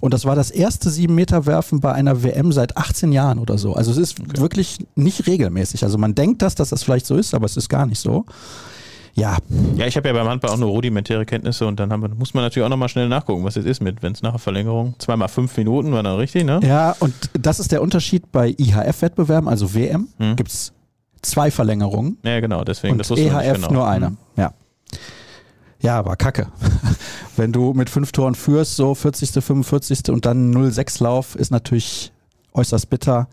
Und 0.00 0.14
das 0.14 0.24
war 0.24 0.34
das 0.34 0.50
erste 0.50 0.90
sieben 0.90 1.14
Meter 1.14 1.46
Werfen 1.46 1.80
bei 1.80 1.92
einer 1.92 2.24
WM 2.24 2.50
seit 2.50 2.76
18 2.76 3.12
Jahren 3.12 3.38
oder 3.38 3.58
so. 3.58 3.74
Also 3.74 3.92
es 3.92 3.98
ist 3.98 4.40
wirklich 4.40 4.78
nicht 4.96 5.26
regelmäßig. 5.26 5.84
Also 5.84 5.98
man 5.98 6.14
denkt 6.14 6.42
das, 6.42 6.54
dass 6.54 6.70
das 6.70 6.82
vielleicht 6.82 7.06
so 7.06 7.16
ist, 7.16 7.34
aber 7.34 7.44
es 7.44 7.56
ist 7.56 7.68
gar 7.68 7.86
nicht 7.86 8.00
so. 8.00 8.24
Ja, 9.14 9.36
Ja, 9.76 9.86
ich 9.86 9.96
habe 9.96 10.08
ja 10.08 10.14
beim 10.14 10.26
Handball 10.26 10.50
auch 10.52 10.56
nur 10.56 10.70
rudimentäre 10.70 11.26
Kenntnisse 11.26 11.66
und 11.66 11.78
dann 11.78 11.92
haben 11.92 12.14
muss 12.18 12.32
man 12.32 12.42
natürlich 12.44 12.64
auch 12.64 12.70
nochmal 12.70 12.88
schnell 12.88 13.08
nachgucken, 13.08 13.44
was 13.44 13.56
es 13.56 13.64
ist 13.66 13.80
mit, 13.82 14.02
wenn 14.02 14.12
es 14.12 14.22
nachher 14.22 14.38
Verlängerung, 14.38 14.94
zweimal 14.98 15.28
fünf 15.28 15.54
Minuten 15.56 15.92
war 15.92 16.02
dann 16.02 16.16
richtig, 16.16 16.44
ne? 16.44 16.60
Ja, 16.62 16.96
und 16.98 17.14
das 17.38 17.60
ist 17.60 17.72
der 17.72 17.82
Unterschied 17.82 18.32
bei 18.32 18.54
IHF-Wettbewerben, 18.56 19.48
also 19.48 19.74
WM, 19.74 20.08
Hm. 20.18 20.36
gibt 20.36 20.50
es 20.50 20.72
zwei 21.20 21.50
Verlängerungen 21.50 22.16
Ja, 22.24 22.40
genau, 22.40 22.64
deswegen, 22.64 22.92
und 22.92 22.98
das 22.98 23.10
wusste 23.10 23.26
EHF 23.26 23.58
nicht 23.58 23.68
genau. 23.68 23.72
nur 23.72 23.88
eine. 23.88 24.06
Hm. 24.06 24.16
Ja. 24.36 24.52
Ja, 25.80 25.98
aber 25.98 26.16
kacke. 26.16 26.46
Wenn 27.36 27.52
du 27.52 27.72
mit 27.74 27.90
fünf 27.90 28.12
Toren 28.12 28.34
führst, 28.36 28.76
so 28.76 28.94
40., 28.94 29.42
45. 29.44 30.10
und 30.10 30.24
dann 30.26 30.54
0-6 30.54 31.02
Lauf, 31.02 31.34
ist 31.34 31.50
natürlich 31.50 32.12
äußerst 32.54 32.88
bitter. 32.88 33.28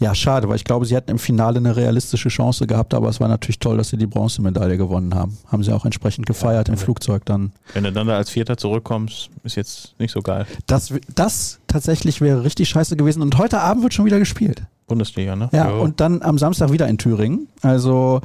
Ja, 0.00 0.14
schade, 0.14 0.48
weil 0.48 0.54
ich 0.56 0.64
glaube, 0.64 0.86
sie 0.86 0.94
hätten 0.94 1.10
im 1.10 1.18
Finale 1.18 1.56
eine 1.58 1.74
realistische 1.74 2.28
Chance 2.28 2.68
gehabt, 2.68 2.94
aber 2.94 3.08
es 3.08 3.18
war 3.18 3.26
natürlich 3.26 3.58
toll, 3.58 3.76
dass 3.78 3.88
sie 3.88 3.96
die 3.96 4.06
Bronzemedaille 4.06 4.76
gewonnen 4.76 5.12
haben. 5.14 5.36
Haben 5.48 5.64
sie 5.64 5.72
auch 5.72 5.84
entsprechend 5.84 6.24
gefeiert 6.26 6.68
im 6.68 6.74
aber- 6.74 6.82
Flugzeug 6.82 7.24
dann. 7.26 7.52
Wenn 7.74 7.82
du 7.84 7.92
dann 7.92 8.06
da 8.06 8.16
als 8.16 8.30
Vierter 8.30 8.56
zurückkommst, 8.56 9.28
ist 9.42 9.56
jetzt 9.56 9.98
nicht 9.98 10.12
so 10.12 10.22
geil. 10.22 10.46
Das, 10.66 10.94
das 11.14 11.58
tatsächlich 11.66 12.20
wäre 12.20 12.44
richtig 12.44 12.68
scheiße 12.68 12.96
gewesen 12.96 13.22
und 13.22 13.38
heute 13.38 13.60
Abend 13.60 13.82
wird 13.82 13.92
schon 13.94 14.04
wieder 14.04 14.20
gespielt. 14.20 14.62
Bundesliga, 14.86 15.34
ne? 15.36 15.48
Ja, 15.52 15.68
Jo. 15.70 15.82
und 15.82 16.00
dann 16.00 16.22
am 16.22 16.38
Samstag 16.38 16.70
wieder 16.70 16.86
in 16.88 16.96
Thüringen. 16.98 17.48
Also, 17.62 18.20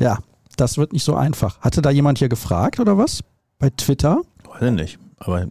ja, 0.00 0.18
das 0.56 0.76
wird 0.76 0.92
nicht 0.92 1.04
so 1.04 1.14
einfach. 1.14 1.60
Hatte 1.60 1.82
da 1.82 1.90
jemand 1.90 2.18
hier 2.18 2.28
gefragt 2.28 2.80
oder 2.80 2.98
was? 2.98 3.20
Bei 3.60 3.70
Twitter? 3.70 4.20
Weiß 4.50 4.62
ich 4.62 4.70
nicht, 4.72 4.98
aber 5.20 5.46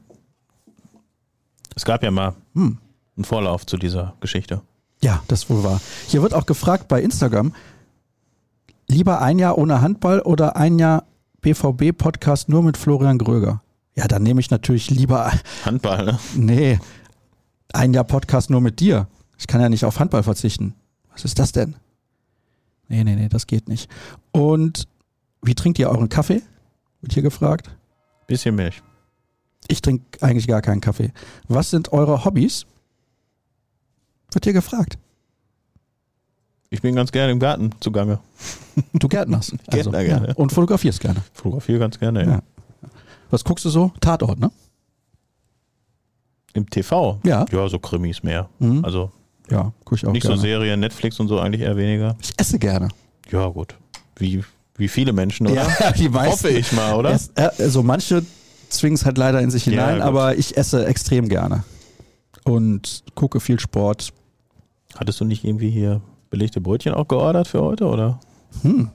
es 1.76 1.86
gab 1.86 2.04
ja 2.04 2.12
mal 2.12 2.34
Hm. 2.56 2.78
einen 3.16 3.24
Vorlauf 3.26 3.66
zu 3.66 3.78
dieser 3.78 4.14
Geschichte. 4.20 4.62
Ja, 5.04 5.24
das 5.28 5.50
wohl 5.50 5.64
war. 5.64 5.82
Hier 6.08 6.22
wird 6.22 6.34
auch 6.34 6.46
gefragt 6.46 6.88
bei 6.88 7.02
Instagram, 7.02 7.54
lieber 8.88 9.22
ein 9.22 9.40
Jahr 9.40 9.58
ohne 9.58 9.82
Handball 9.82 10.22
oder 10.22 10.56
ein 10.56 10.78
Jahr 10.78 11.06
BVB-Podcast 11.42 12.50
nur 12.50 12.62
mit 12.62 12.78
Florian 12.78 13.18
Gröger? 13.18 13.62
Ja, 13.96 14.08
dann 14.08 14.24
nehme 14.24 14.40
ich 14.40 14.52
natürlich 14.52 14.90
lieber, 14.90 15.32
Handball, 15.66 16.06
ne? 16.06 16.20
nee, 16.36 16.80
ein 17.74 17.94
Jahr 17.94 18.04
Podcast 18.04 18.50
nur 18.50 18.62
mit 18.62 18.80
dir. 18.80 19.08
Ich 19.38 19.48
kann 19.48 19.60
ja 19.62 19.70
nicht 19.70 19.86
auf 19.86 20.00
Handball 20.00 20.24
verzichten. 20.24 20.76
Was 21.12 21.26
ist 21.26 21.40
das 21.40 21.52
denn? 21.52 21.76
Nee, 22.88 23.04
nee, 23.04 23.16
nee, 23.16 23.30
das 23.30 23.48
geht 23.48 23.70
nicht. 23.70 23.90
Und 24.32 24.88
wie 25.42 25.56
trinkt 25.56 25.80
ihr 25.80 25.90
euren 25.90 26.10
Kaffee? 26.10 26.42
Wird 27.02 27.14
hier 27.14 27.24
gefragt. 27.24 27.70
Bisschen 28.28 28.56
Milch. 28.56 28.84
Ich 29.68 29.82
trinke 29.82 30.22
eigentlich 30.22 30.48
gar 30.48 30.62
keinen 30.62 30.82
Kaffee. 30.82 31.12
Was 31.48 31.70
sind 31.70 31.92
eure 31.92 32.24
Hobbys? 32.26 32.66
Wird 34.32 34.46
hier 34.46 34.54
gefragt. 34.54 34.98
Ich 36.70 36.82
bin 36.82 36.96
ganz 36.96 37.12
gerne 37.12 37.32
im 37.34 37.40
Garten 37.40 37.72
zugange. 37.82 38.20
Du 38.94 39.08
gärtnerst. 39.08 39.54
Also, 39.68 39.92
Gärtner 39.92 40.04
gerne. 40.06 40.28
Ja. 40.30 40.34
Und 40.36 40.52
fotografierst 40.54 41.00
gerne. 41.02 41.22
Fotografiere 41.34 41.80
ganz 41.80 42.00
gerne, 42.00 42.24
ja. 42.24 42.32
Ja. 42.32 42.42
Was 43.30 43.44
guckst 43.44 43.66
du 43.66 43.70
so? 43.70 43.92
Tatort, 44.00 44.40
ne? 44.40 44.52
Im 46.54 46.70
TV? 46.70 47.20
Ja. 47.24 47.46
Ja, 47.52 47.68
so 47.70 47.80
Krimis 47.80 48.24
mehr. 48.24 48.50
Mhm. 48.60 48.84
Also 48.84 49.12
Ja, 49.50 49.72
guck 49.86 49.98
ich 49.98 50.06
auch 50.06 50.12
nicht 50.12 50.22
gerne. 50.24 50.38
so 50.38 50.42
Serien, 50.42 50.80
Netflix 50.80 51.20
und 51.20 51.28
so 51.28 51.40
eigentlich 51.40 51.62
eher 51.62 51.78
weniger. 51.78 52.16
Ich 52.22 52.34
esse 52.38 52.60
gerne. 52.60 52.90
Ja, 53.30 53.48
gut. 53.48 53.76
Wie, 54.18 54.44
wie 54.78 54.88
viele 54.88 55.14
Menschen, 55.14 55.48
oder? 55.48 55.68
Ja, 55.80 55.92
die 55.98 56.10
meisten. 56.10 56.32
Hoffe 56.32 56.50
ich 56.50 56.72
mal, 56.74 56.94
oder? 56.96 57.12
Es, 57.12 57.32
also 57.36 57.84
manche 57.84 58.26
zwingen 58.70 58.96
es 58.96 59.06
halt 59.06 59.18
leider 59.18 59.42
in 59.42 59.52
sich 59.52 59.66
Ja, 59.66 59.72
hinein, 59.72 59.96
gut. 59.96 60.04
aber 60.04 60.36
ich 60.38 60.56
esse 60.58 60.86
extrem 60.86 61.28
gerne. 61.30 61.64
Und 62.44 63.04
gucke 63.16 63.40
viel 63.40 63.60
Sport. 63.60 64.12
Hattest 64.98 65.20
du 65.20 65.26
nicht 65.26 65.44
irgendwie 65.44 65.70
hier 65.70 66.02
belegte 66.30 66.62
Brötchen 66.62 66.94
auch 66.94 67.08
geordert 67.08 67.48
für 67.48 67.62
heute, 67.62 67.86
oder? 67.86 68.20
Hm. 68.62 68.90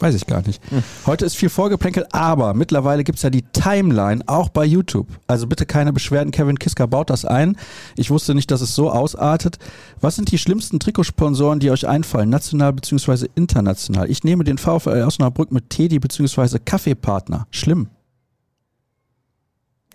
Weiß 0.00 0.14
ich 0.14 0.26
gar 0.26 0.40
nicht. 0.46 0.62
Hm. 0.70 0.82
Heute 1.04 1.26
ist 1.26 1.36
viel 1.36 1.50
vorgeplänkelt, 1.50 2.14
aber 2.14 2.54
mittlerweile 2.54 3.04
gibt 3.04 3.18
es 3.18 3.22
ja 3.22 3.28
die 3.28 3.42
Timeline 3.42 4.22
auch 4.26 4.48
bei 4.48 4.64
YouTube. 4.64 5.08
Also 5.26 5.46
bitte 5.46 5.66
keine 5.66 5.92
Beschwerden. 5.92 6.30
Kevin 6.30 6.58
Kiska 6.58 6.86
baut 6.86 7.10
das 7.10 7.26
ein. 7.26 7.56
Ich 7.96 8.10
wusste 8.10 8.34
nicht, 8.34 8.50
dass 8.50 8.62
es 8.62 8.74
so 8.74 8.90
ausartet. 8.90 9.58
Was 10.00 10.16
sind 10.16 10.32
die 10.32 10.38
schlimmsten 10.38 10.80
Trikotsponsoren, 10.80 11.60
die 11.60 11.70
euch 11.70 11.86
einfallen, 11.86 12.30
national 12.30 12.72
bzw. 12.72 13.26
international? 13.34 14.10
Ich 14.10 14.24
nehme 14.24 14.44
den 14.44 14.56
VfL 14.56 15.04
Osnabrück 15.06 15.52
mit 15.52 15.68
Teddy 15.68 15.98
bzw. 15.98 16.58
Kaffeepartner. 16.64 17.46
Schlimm. 17.50 17.88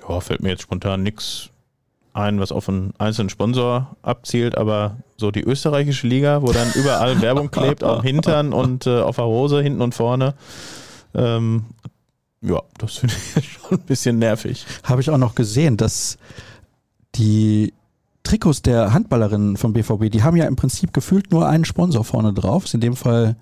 Ja, 0.08 0.20
fällt 0.20 0.44
mir 0.44 0.50
jetzt 0.50 0.62
spontan 0.62 1.02
nichts 1.02 1.50
ein, 2.16 2.40
was 2.40 2.52
auf 2.52 2.70
einen 2.70 2.94
einzelnen 2.98 3.30
Sponsor 3.30 3.96
abzielt, 4.02 4.58
aber 4.58 4.98
so 5.18 5.32
die 5.32 5.44
österreichische 5.44 6.08
Liga, 6.08 6.42
wo 6.42 6.52
dann 6.52 6.72
überall 6.74 7.22
Werbung 7.22 7.52
klebt, 7.52 7.84
am 7.84 8.02
Hintern 8.02 8.54
und 8.54 8.88
äh, 8.88 9.02
auf 9.02 9.18
der 9.18 9.26
Hose, 9.26 9.62
hinten 9.62 9.82
und 9.82 9.94
vorne. 9.94 10.34
Ähm, 11.14 11.66
ja, 12.42 12.62
das 12.78 12.98
finde 12.98 13.16
ich 13.36 13.52
schon 13.52 13.80
ein 13.80 13.86
bisschen 13.86 14.18
nervig. 14.18 14.66
Habe 14.84 15.02
ich 15.02 15.10
auch 15.10 15.18
noch 15.18 15.36
gesehen, 15.36 15.76
dass 15.76 16.18
die 17.16 17.74
Trikots 18.24 18.62
der 18.62 18.94
Handballerinnen 18.94 19.58
vom 19.58 19.74
BVB, 19.74 20.10
die 20.10 20.24
haben 20.24 20.38
ja 20.38 20.46
im 20.46 20.56
Prinzip 20.56 20.94
gefühlt 20.94 21.32
nur 21.32 21.48
einen 21.48 21.66
Sponsor 21.66 22.06
vorne 22.06 22.34
drauf. 22.34 22.66
Ist 22.66 22.74
in 22.74 22.82
dem 22.82 22.96
Fall 22.96 23.36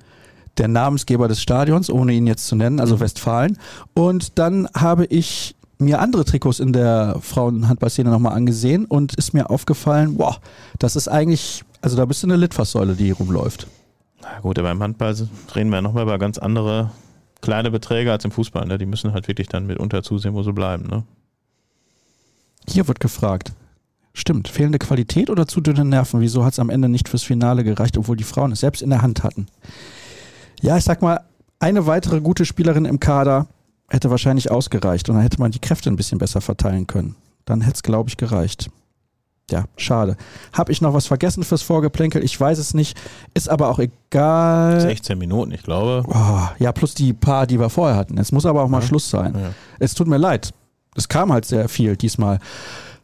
der 0.58 0.68
Namensgeber 0.68 1.28
des 1.28 1.42
Stadions, 1.42 1.90
ohne 1.90 2.14
ihn 2.14 2.28
jetzt 2.28 2.48
zu 2.48 2.56
nennen, 2.56 2.80
also 2.80 3.00
Westfalen. 3.00 3.58
Und 3.94 4.40
dann 4.40 4.68
habe 4.76 5.06
ich 5.06 5.56
mir 5.84 6.00
andere 6.00 6.26
Trikots 6.26 6.60
in 6.60 6.74
der 6.74 7.18
Frauenhandballszene 7.22 8.10
nochmal 8.10 8.34
angesehen 8.34 8.86
und 8.86 9.16
ist 9.16 9.34
mir 9.34 9.50
aufgefallen, 9.50 10.16
wow, 10.18 10.40
das 10.80 10.96
ist 10.96 11.08
eigentlich, 11.08 11.64
also 11.82 11.98
da 11.98 12.06
bist 12.06 12.24
du 12.24 12.28
eine 12.28 12.36
Litfaßsäule, 12.38 12.96
die 12.96 13.12
rumläuft. 13.12 13.68
Na 14.22 14.40
gut, 14.42 14.58
aber 14.58 14.72
im 14.72 14.82
Handball 14.82 15.16
reden 15.56 15.70
wir 15.70 15.82
nochmal 15.82 16.04
über 16.04 16.18
ganz 16.18 16.38
andere 16.38 16.92
kleine 17.42 17.72
Beträge 17.72 18.12
als 18.12 18.26
im 18.26 18.32
Fußball. 18.32 18.66
Ne? 18.66 18.78
Die 18.78 18.86
müssen 18.86 19.14
halt 19.14 19.28
wirklich 19.28 19.50
dann 19.50 19.68
mitunter 19.68 20.02
zusehen, 20.02 20.34
wo 20.34 20.44
sie 20.44 20.54
bleiben. 20.54 20.88
Ne? 20.88 21.04
Hier 22.68 22.88
wird 22.88 23.00
gefragt. 23.00 23.52
Stimmt, 24.14 24.48
fehlende 24.48 24.78
Qualität 24.78 25.30
oder 25.30 25.48
zu 25.48 25.60
dünne 25.60 25.84
Nerven? 25.84 26.22
Wieso 26.22 26.46
hat 26.46 26.54
es 26.54 26.60
am 26.60 26.70
Ende 26.70 26.88
nicht 26.88 27.10
fürs 27.10 27.24
Finale 27.24 27.64
gereicht, 27.64 27.98
obwohl 27.98 28.16
die 28.16 28.24
Frauen 28.24 28.52
es 28.52 28.60
selbst 28.60 28.82
in 28.82 28.92
der 28.92 29.02
Hand 29.02 29.24
hatten? 29.24 29.48
Ja, 30.62 30.78
ich 30.78 30.84
sag 30.84 31.02
mal, 31.02 31.22
eine 31.60 31.88
weitere 31.88 32.22
gute 32.22 32.46
Spielerin 32.46 32.86
im 32.86 33.00
Kader, 33.00 33.48
hätte 33.90 34.10
wahrscheinlich 34.10 34.52
ausgereicht 34.52 35.10
und 35.10 35.16
dann 35.16 35.24
hätte 35.24 35.40
man 35.40 35.52
die 35.52 35.60
Kräfte 35.60 35.90
ein 35.90 35.96
bisschen 35.96 36.18
besser 36.18 36.42
verteilen 36.42 36.88
können. 36.88 37.16
Dann 37.46 37.62
hätte 37.62 37.76
es, 37.76 37.84
glaube 37.84 38.10
ich, 38.10 38.18
gereicht. 38.18 38.70
Ja, 39.52 39.66
schade. 39.76 40.16
Habe 40.54 40.72
ich 40.72 40.82
noch 40.82 40.94
was 40.94 41.06
vergessen 41.06 41.44
fürs 41.44 41.62
Vorgeplänkel? 41.62 42.24
Ich 42.24 42.40
weiß 42.40 42.58
es 42.58 42.74
nicht. 42.74 42.98
Ist 43.34 43.50
aber 43.50 43.70
auch 43.70 43.80
egal. 43.80 44.80
16 44.80 45.18
Minuten, 45.18 45.52
ich 45.52 45.64
glaube. 45.64 46.04
Oh, 46.08 46.48
ja, 46.60 46.72
plus 46.72 46.94
die 46.94 47.14
paar, 47.14 47.46
die 47.46 47.60
wir 47.60 47.70
vorher 47.70 47.98
hatten. 47.98 48.18
Es 48.18 48.32
muss 48.32 48.46
aber 48.46 48.64
auch 48.64 48.70
mal 48.70 48.80
ja. 48.82 48.88
Schluss 48.88 49.10
sein. 49.10 49.36
Ja. 49.38 49.54
Es 49.80 49.94
tut 49.94 50.08
mir 50.08 50.18
leid. 50.18 50.54
Es 50.96 51.10
kam 51.10 51.34
halt 51.34 51.46
sehr 51.46 51.68
viel 51.68 51.98
diesmal 51.98 52.40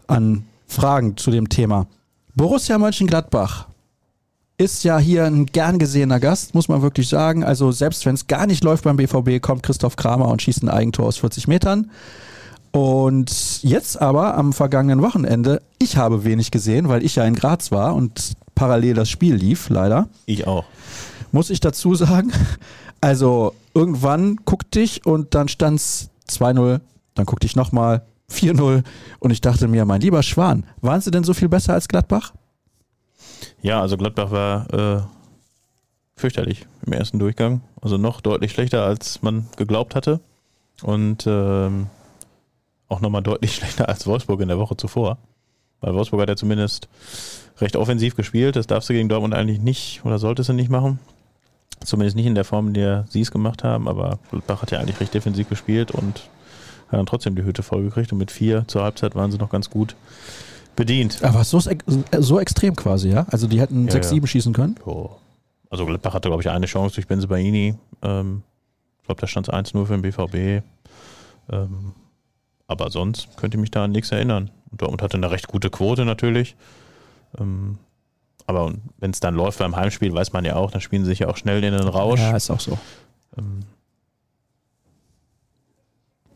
an 0.07 0.45
Fragen 0.65 1.17
zu 1.17 1.29
dem 1.29 1.49
Thema. 1.49 1.87
Borussia 2.35 2.77
Mönchengladbach 2.77 3.67
ist 4.59 4.83
ja 4.83 4.99
hier 4.99 5.23
ein 5.23 5.45
gern 5.45 5.79
gesehener 5.79 6.19
Gast, 6.19 6.53
muss 6.53 6.67
man 6.67 6.81
wirklich 6.81 7.07
sagen. 7.07 7.45
Also 7.45 7.71
selbst 7.71 8.05
wenn 8.05 8.13
es 8.13 8.27
gar 8.27 8.45
nicht 8.45 8.63
läuft 8.63 8.83
beim 8.83 8.97
BVB, 8.97 9.41
kommt 9.41 9.63
Christoph 9.63 9.95
Kramer 9.95 10.27
und 10.27 10.41
schießt 10.41 10.63
ein 10.63 10.69
Eigentor 10.69 11.07
aus 11.07 11.17
40 11.17 11.47
Metern. 11.47 11.89
Und 12.71 13.63
jetzt 13.63 13.99
aber 14.01 14.37
am 14.37 14.51
vergangenen 14.51 15.01
Wochenende, 15.01 15.61
ich 15.79 15.95
habe 15.95 16.25
wenig 16.25 16.51
gesehen, 16.51 16.89
weil 16.89 17.05
ich 17.05 17.15
ja 17.15 17.23
in 17.23 17.35
Graz 17.35 17.71
war 17.71 17.95
und 17.95 18.33
parallel 18.53 18.95
das 18.95 19.09
Spiel 19.09 19.33
lief, 19.33 19.69
leider. 19.69 20.09
Ich 20.25 20.45
auch. 20.45 20.65
Muss 21.31 21.49
ich 21.49 21.61
dazu 21.61 21.95
sagen. 21.95 22.33
Also 22.99 23.53
irgendwann 23.73 24.35
guckte 24.43 24.81
ich 24.81 25.05
und 25.05 25.35
dann 25.35 25.47
stand 25.47 25.79
es 25.79 26.09
2-0, 26.29 26.81
dann 27.15 27.25
guckte 27.25 27.47
ich 27.47 27.55
nochmal 27.55 28.01
4-0 28.29 28.83
und 29.19 29.31
ich 29.31 29.39
dachte 29.39 29.69
mir, 29.69 29.85
mein 29.85 30.01
lieber 30.01 30.21
Schwan, 30.21 30.65
waren 30.81 30.99
sie 30.99 31.11
denn 31.11 31.23
so 31.23 31.33
viel 31.33 31.47
besser 31.47 31.73
als 31.73 31.87
Gladbach? 31.87 32.33
Ja, 33.61 33.81
also 33.81 33.97
Gladbach 33.97 34.31
war 34.31 34.73
äh, 34.73 35.01
fürchterlich 36.15 36.65
im 36.85 36.93
ersten 36.93 37.19
Durchgang. 37.19 37.61
Also 37.81 37.97
noch 37.97 38.21
deutlich 38.21 38.51
schlechter, 38.51 38.83
als 38.83 39.21
man 39.21 39.47
geglaubt 39.57 39.95
hatte. 39.95 40.19
Und 40.81 41.25
ähm, 41.27 41.87
auch 42.87 43.01
nochmal 43.01 43.23
deutlich 43.23 43.55
schlechter 43.55 43.89
als 43.89 44.05
Wolfsburg 44.07 44.41
in 44.41 44.47
der 44.47 44.59
Woche 44.59 44.77
zuvor. 44.77 45.17
Weil 45.81 45.93
Wolfsburg 45.93 46.21
hat 46.21 46.29
ja 46.29 46.35
zumindest 46.35 46.89
recht 47.59 47.75
offensiv 47.75 48.15
gespielt. 48.15 48.55
Das 48.55 48.67
darfst 48.67 48.89
du 48.89 48.93
gegen 48.93 49.09
Dortmund 49.09 49.33
eigentlich 49.33 49.59
nicht 49.59 50.01
oder 50.05 50.19
solltest 50.19 50.49
du 50.49 50.53
nicht 50.53 50.69
machen. 50.69 50.99
Zumindest 51.83 52.17
nicht 52.17 52.25
in 52.25 52.35
der 52.35 52.43
Form, 52.43 52.67
in 52.67 52.73
der 52.73 53.05
sie 53.09 53.21
es 53.21 53.31
gemacht 53.31 53.63
haben. 53.63 53.87
Aber 53.87 54.19
Gladbach 54.31 54.61
hat 54.61 54.71
ja 54.71 54.79
eigentlich 54.79 54.99
recht 54.99 55.13
defensiv 55.13 55.47
gespielt 55.47 55.91
und 55.91 56.29
hat 56.87 56.99
dann 56.99 57.05
trotzdem 57.05 57.35
die 57.35 57.43
Hütte 57.43 57.63
vollgekriegt. 57.63 58.11
Und 58.11 58.17
mit 58.17 58.31
vier 58.31 58.65
zur 58.67 58.83
Halbzeit 58.83 59.15
waren 59.15 59.31
sie 59.31 59.37
noch 59.37 59.49
ganz 59.49 59.69
gut 59.69 59.95
bedient. 60.79 61.23
Aber 61.23 61.43
so, 61.43 61.59
so 61.59 62.39
extrem 62.39 62.75
quasi, 62.75 63.09
ja? 63.09 63.25
Also 63.29 63.47
die 63.47 63.59
hätten 63.59 63.87
ja, 63.87 63.93
6-7 63.93 64.21
ja. 64.21 64.27
schießen 64.27 64.53
können? 64.53 64.75
Oh. 64.85 65.09
Also 65.69 65.85
Gladbach 65.85 66.13
hatte, 66.13 66.29
glaube 66.29 66.41
ich, 66.41 66.49
eine 66.49 66.65
Chance 66.65 66.95
durch 66.95 67.05
Benzebaini. 67.05 67.75
Ähm, 68.01 68.43
ich 69.01 69.05
glaube, 69.05 69.21
da 69.21 69.27
stand 69.27 69.47
es 69.47 69.53
1-0 69.53 69.85
für 69.85 69.97
den 69.97 70.01
BVB. 70.01 70.63
Ähm, 71.51 71.93
aber 72.67 72.89
sonst 72.91 73.27
könnte 73.37 73.57
ich 73.57 73.61
mich 73.61 73.71
da 73.71 73.83
an 73.83 73.91
nichts 73.91 74.11
erinnern. 74.11 74.51
Dortmund 74.71 75.01
hatte 75.01 75.17
eine 75.17 75.29
recht 75.29 75.47
gute 75.47 75.69
Quote 75.69 76.05
natürlich. 76.05 76.55
Ähm, 77.37 77.77
aber 78.47 78.73
wenn 78.97 79.11
es 79.11 79.19
dann 79.19 79.35
läuft 79.35 79.59
beim 79.59 79.75
Heimspiel, 79.75 80.13
weiß 80.13 80.33
man 80.33 80.45
ja 80.45 80.55
auch, 80.55 80.71
dann 80.71 80.81
spielen 80.81 81.03
sie 81.03 81.09
sich 81.09 81.19
ja 81.19 81.27
auch 81.27 81.37
schnell 81.37 81.63
in 81.63 81.73
den 81.73 81.87
Rausch. 81.87 82.19
Ja, 82.19 82.35
ist 82.35 82.49
auch 82.49 82.59
so. 82.59 82.77
Ähm, 83.37 83.59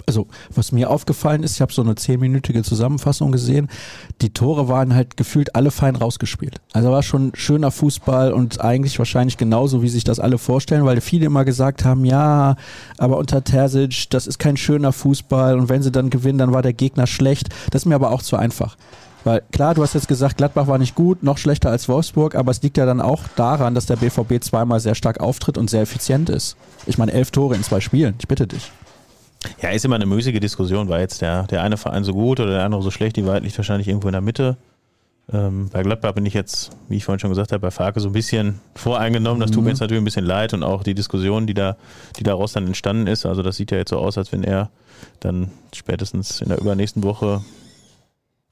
also 0.07 0.27
was 0.53 0.71
mir 0.71 0.89
aufgefallen 0.89 1.43
ist, 1.43 1.55
ich 1.55 1.61
habe 1.61 1.73
so 1.73 1.81
eine 1.81 1.95
zehnminütige 1.95 2.63
Zusammenfassung 2.63 3.31
gesehen, 3.31 3.69
die 4.21 4.31
Tore 4.31 4.67
waren 4.67 4.95
halt 4.95 5.17
gefühlt 5.17 5.55
alle 5.55 5.71
fein 5.71 5.95
rausgespielt. 5.95 6.61
Also 6.73 6.91
war 6.91 7.03
schon 7.03 7.31
schöner 7.35 7.71
Fußball 7.71 8.33
und 8.33 8.61
eigentlich 8.61 8.97
wahrscheinlich 8.99 9.37
genauso, 9.37 9.81
wie 9.81 9.89
sich 9.89 10.03
das 10.03 10.19
alle 10.19 10.37
vorstellen, 10.37 10.85
weil 10.85 11.01
viele 11.01 11.25
immer 11.25 11.45
gesagt 11.45 11.85
haben, 11.85 12.05
ja, 12.05 12.55
aber 12.97 13.17
unter 13.17 13.43
Terzic, 13.43 14.09
das 14.09 14.27
ist 14.27 14.39
kein 14.39 14.57
schöner 14.57 14.91
Fußball 14.91 15.57
und 15.57 15.69
wenn 15.69 15.83
sie 15.83 15.91
dann 15.91 16.09
gewinnen, 16.09 16.39
dann 16.39 16.53
war 16.53 16.61
der 16.61 16.73
Gegner 16.73 17.07
schlecht. 17.07 17.49
Das 17.71 17.83
ist 17.83 17.85
mir 17.85 17.95
aber 17.95 18.11
auch 18.11 18.21
zu 18.21 18.35
einfach. 18.35 18.77
Weil 19.23 19.41
klar, 19.51 19.73
du 19.73 19.81
hast 19.81 19.93
jetzt 19.93 20.07
gesagt, 20.07 20.37
Gladbach 20.37 20.67
war 20.67 20.77
nicht 20.77 20.95
gut, 20.95 21.23
noch 21.23 21.37
schlechter 21.37 21.69
als 21.69 21.87
Wolfsburg, 21.87 22.35
aber 22.35 22.51
es 22.51 22.61
liegt 22.61 22.77
ja 22.77 22.85
dann 22.85 22.99
auch 22.99 23.21
daran, 23.35 23.73
dass 23.73 23.85
der 23.85 23.95
BVB 23.95 24.43
zweimal 24.43 24.79
sehr 24.79 24.95
stark 24.95 25.21
auftritt 25.21 25.57
und 25.57 25.69
sehr 25.69 25.81
effizient 25.81 26.29
ist. 26.29 26.57
Ich 26.85 26.97
meine, 26.97 27.13
elf 27.13 27.31
Tore 27.31 27.55
in 27.55 27.63
zwei 27.63 27.79
Spielen, 27.79 28.15
ich 28.19 28.27
bitte 28.27 28.47
dich. 28.47 28.71
Ja, 29.61 29.69
ist 29.69 29.85
immer 29.85 29.95
eine 29.95 30.05
müßige 30.05 30.39
Diskussion. 30.39 30.89
War 30.89 30.99
jetzt 30.99 31.21
der, 31.21 31.43
der 31.43 31.63
eine 31.63 31.77
Verein 31.77 32.03
so 32.03 32.13
gut 32.13 32.39
oder 32.39 32.51
der 32.51 32.65
andere 32.65 32.81
so 32.81 32.91
schlecht? 32.91 33.15
Die 33.15 33.25
Wahrheit 33.25 33.43
liegt 33.43 33.57
wahrscheinlich 33.57 33.87
irgendwo 33.87 34.07
in 34.07 34.13
der 34.13 34.21
Mitte. 34.21 34.57
Ähm, 35.31 35.69
bei 35.71 35.83
Gladbach 35.83 36.13
bin 36.13 36.25
ich 36.25 36.33
jetzt, 36.33 36.71
wie 36.89 36.97
ich 36.97 37.05
vorhin 37.05 37.19
schon 37.19 37.29
gesagt 37.29 37.53
habe, 37.53 37.61
bei 37.61 37.71
Farke 37.71 37.99
so 37.99 38.09
ein 38.09 38.13
bisschen 38.13 38.59
voreingenommen. 38.75 39.39
Das 39.39 39.51
mhm. 39.51 39.55
tut 39.55 39.63
mir 39.63 39.69
mhm. 39.69 39.73
jetzt 39.73 39.79
natürlich 39.79 40.01
ein 40.01 40.05
bisschen 40.05 40.25
leid 40.25 40.53
und 40.53 40.63
auch 40.63 40.83
die 40.83 40.93
Diskussion, 40.93 41.47
die 41.47 41.53
da, 41.53 41.77
die 42.17 42.23
daraus 42.23 42.53
dann 42.53 42.67
entstanden 42.67 43.07
ist. 43.07 43.25
Also 43.25 43.41
das 43.41 43.55
sieht 43.55 43.71
ja 43.71 43.77
jetzt 43.77 43.89
so 43.89 43.97
aus, 43.97 44.17
als 44.17 44.31
wenn 44.31 44.43
er 44.43 44.69
dann 45.19 45.51
spätestens 45.73 46.41
in 46.41 46.49
der 46.49 46.59
übernächsten 46.59 47.03
Woche 47.03 47.41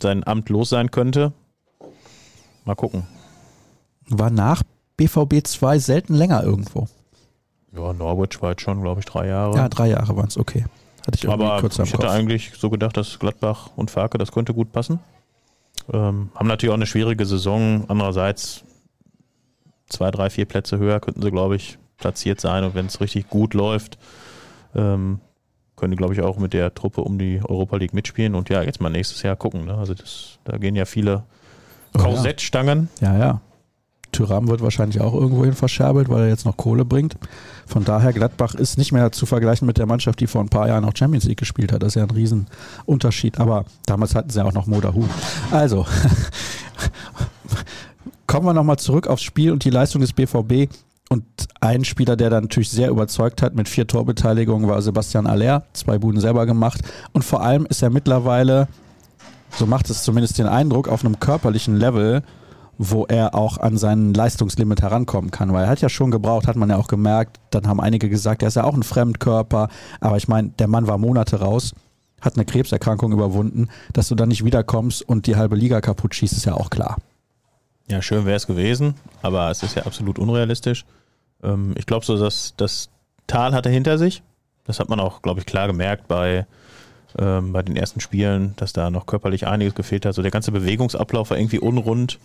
sein 0.01 0.25
Amt 0.25 0.49
los 0.49 0.69
sein 0.69 0.91
könnte. 0.91 1.33
Mal 2.65 2.75
gucken. 2.75 3.07
War 4.07 4.29
nach 4.29 4.63
BVB 4.97 5.45
2 5.45 5.79
selten 5.79 6.13
länger 6.13 6.43
irgendwo. 6.43 6.87
Ja, 7.73 7.93
Norwich 7.93 8.41
war 8.41 8.51
jetzt 8.51 8.61
schon, 8.61 8.81
glaube 8.81 8.99
ich, 8.99 9.05
drei 9.05 9.27
Jahre. 9.27 9.55
Ja, 9.55 9.69
drei 9.69 9.89
Jahre 9.89 10.15
waren 10.15 10.27
es, 10.27 10.37
okay. 10.37 10.65
Hatte 11.07 11.15
ich 11.15 11.23
irgendwie 11.23 11.45
Aber 11.45 11.61
kurz 11.61 11.79
am 11.79 11.85
ich 11.85 11.93
hätte 11.93 12.09
eigentlich 12.09 12.53
so 12.57 12.69
gedacht, 12.69 12.97
dass 12.97 13.19
Gladbach 13.19 13.69
und 13.75 13.91
Farke, 13.91 14.17
das 14.17 14.31
könnte 14.31 14.53
gut 14.53 14.71
passen. 14.71 14.99
Ähm, 15.91 16.29
haben 16.35 16.47
natürlich 16.47 16.71
auch 16.71 16.77
eine 16.77 16.85
schwierige 16.85 17.25
Saison. 17.25 17.85
Andererseits 17.87 18.63
zwei, 19.87 20.11
drei, 20.11 20.29
vier 20.29 20.45
Plätze 20.45 20.77
höher 20.77 20.99
könnten 20.99 21.21
sie, 21.21 21.31
glaube 21.31 21.55
ich, 21.55 21.77
platziert 21.97 22.39
sein. 22.39 22.63
Und 22.63 22.75
wenn 22.75 22.85
es 22.85 23.01
richtig 23.01 23.29
gut 23.29 23.53
läuft, 23.53 23.97
ähm, 24.75 25.19
können 25.75 25.91
die, 25.91 25.97
glaube 25.97 26.13
ich, 26.13 26.21
auch 26.21 26.37
mit 26.37 26.53
der 26.53 26.73
Truppe 26.73 27.01
um 27.01 27.17
die 27.17 27.41
Europa 27.43 27.77
League 27.77 27.93
mitspielen. 27.93 28.35
Und 28.35 28.49
ja, 28.49 28.61
jetzt 28.61 28.81
mal 28.81 28.89
nächstes 28.89 29.23
Jahr 29.23 29.35
gucken. 29.35 29.65
Ne? 29.65 29.75
Also 29.75 29.93
das, 29.93 30.37
da 30.43 30.57
gehen 30.57 30.75
ja 30.75 30.85
viele 30.85 31.23
Korsettstangen. 31.93 32.89
Oh, 33.01 33.05
ja. 33.05 33.13
ja, 33.13 33.19
ja. 33.19 33.41
Tyram 34.11 34.47
wird 34.47 34.61
wahrscheinlich 34.61 35.01
auch 35.01 35.13
irgendwohin 35.13 35.53
verscherbelt, 35.53 36.09
weil 36.09 36.23
er 36.23 36.29
jetzt 36.29 36.45
noch 36.45 36.57
Kohle 36.57 36.85
bringt. 36.85 37.15
Von 37.65 37.83
daher, 37.83 38.13
Gladbach 38.13 38.55
ist 38.55 38.77
nicht 38.77 38.91
mehr 38.91 39.11
zu 39.11 39.25
vergleichen 39.25 39.65
mit 39.65 39.77
der 39.77 39.85
Mannschaft, 39.85 40.19
die 40.19 40.27
vor 40.27 40.41
ein 40.41 40.49
paar 40.49 40.67
Jahren 40.67 40.85
auch 40.85 40.95
Champions 40.95 41.25
League 41.25 41.39
gespielt 41.39 41.71
hat. 41.71 41.81
Das 41.81 41.89
ist 41.89 41.95
ja 41.95 42.03
ein 42.03 42.11
Riesenunterschied. 42.11 43.39
Aber 43.39 43.65
damals 43.85 44.15
hatten 44.15 44.29
sie 44.29 44.39
ja 44.39 44.45
auch 44.45 44.53
noch 44.53 44.67
Modahu. 44.67 45.05
Also, 45.51 45.85
kommen 48.27 48.45
wir 48.45 48.53
nochmal 48.53 48.77
zurück 48.77 49.07
aufs 49.07 49.23
Spiel 49.23 49.51
und 49.51 49.63
die 49.63 49.69
Leistung 49.69 50.01
des 50.01 50.13
BVB. 50.13 50.69
Und 51.09 51.25
ein 51.59 51.83
Spieler, 51.83 52.15
der 52.15 52.29
dann 52.29 52.43
natürlich 52.43 52.69
sehr 52.69 52.89
überzeugt 52.89 53.41
hat 53.41 53.55
mit 53.55 53.67
vier 53.67 53.85
Torbeteiligungen, 53.85 54.69
war 54.69 54.81
Sebastian 54.81 55.27
Aller. 55.27 55.63
Zwei 55.73 55.97
Buden 55.97 56.21
selber 56.21 56.45
gemacht. 56.45 56.81
Und 57.11 57.23
vor 57.23 57.41
allem 57.41 57.65
ist 57.65 57.81
er 57.81 57.89
mittlerweile, 57.89 58.69
so 59.57 59.65
macht 59.65 59.89
es 59.89 60.03
zumindest 60.03 60.37
den 60.37 60.47
Eindruck, 60.47 60.87
auf 60.87 61.03
einem 61.03 61.19
körperlichen 61.19 61.75
Level, 61.75 62.23
wo 62.77 63.05
er 63.05 63.35
auch 63.35 63.57
an 63.57 63.77
sein 63.77 64.13
Leistungslimit 64.13 64.81
herankommen 64.81 65.31
kann, 65.31 65.53
weil 65.53 65.65
er 65.65 65.69
hat 65.69 65.81
ja 65.81 65.89
schon 65.89 66.11
gebraucht, 66.11 66.47
hat 66.47 66.55
man 66.55 66.69
ja 66.69 66.77
auch 66.77 66.87
gemerkt, 66.87 67.39
dann 67.51 67.67
haben 67.67 67.79
einige 67.79 68.09
gesagt, 68.09 68.41
er 68.41 68.47
ist 68.47 68.55
ja 68.55 68.63
auch 68.63 68.73
ein 68.73 68.83
Fremdkörper, 68.83 69.69
aber 69.99 70.17
ich 70.17 70.27
meine, 70.27 70.49
der 70.49 70.67
Mann 70.67 70.87
war 70.87 70.97
Monate 70.97 71.39
raus, 71.39 71.73
hat 72.21 72.35
eine 72.35 72.45
Krebserkrankung 72.45 73.11
überwunden, 73.11 73.69
dass 73.93 74.07
du 74.07 74.15
dann 74.15 74.29
nicht 74.29 74.45
wiederkommst 74.45 75.01
und 75.07 75.27
die 75.27 75.35
halbe 75.35 75.55
Liga 75.55 75.81
kaputt 75.81 76.15
schießt, 76.15 76.33
ist 76.33 76.45
ja 76.45 76.53
auch 76.53 76.69
klar. 76.69 76.97
Ja, 77.89 78.01
schön 78.01 78.25
wäre 78.25 78.37
es 78.37 78.47
gewesen, 78.47 78.95
aber 79.21 79.51
es 79.51 79.63
ist 79.63 79.75
ja 79.75 79.85
absolut 79.85 80.17
unrealistisch. 80.17 80.85
Ähm, 81.43 81.73
ich 81.77 81.85
glaube 81.85 82.05
so, 82.05 82.17
dass 82.17 82.53
das 82.55 82.89
Tal 83.27 83.53
hat 83.53 83.65
er 83.65 83.71
hinter 83.71 83.97
sich. 83.97 84.23
Das 84.65 84.79
hat 84.79 84.89
man 84.89 84.99
auch, 84.99 85.21
glaube 85.21 85.39
ich, 85.39 85.45
klar 85.45 85.67
gemerkt 85.67 86.07
bei, 86.07 86.45
ähm, 87.17 87.51
bei 87.51 87.61
den 87.61 87.75
ersten 87.75 87.99
Spielen, 87.99 88.53
dass 88.57 88.73
da 88.73 88.89
noch 88.89 89.05
körperlich 89.05 89.47
einiges 89.47 89.75
gefehlt 89.75 90.05
hat. 90.05 90.15
So 90.15 90.21
der 90.21 90.31
ganze 90.31 90.51
Bewegungsablauf 90.51 91.29
war 91.29 91.37
irgendwie 91.37 91.59
unrund. 91.59 92.19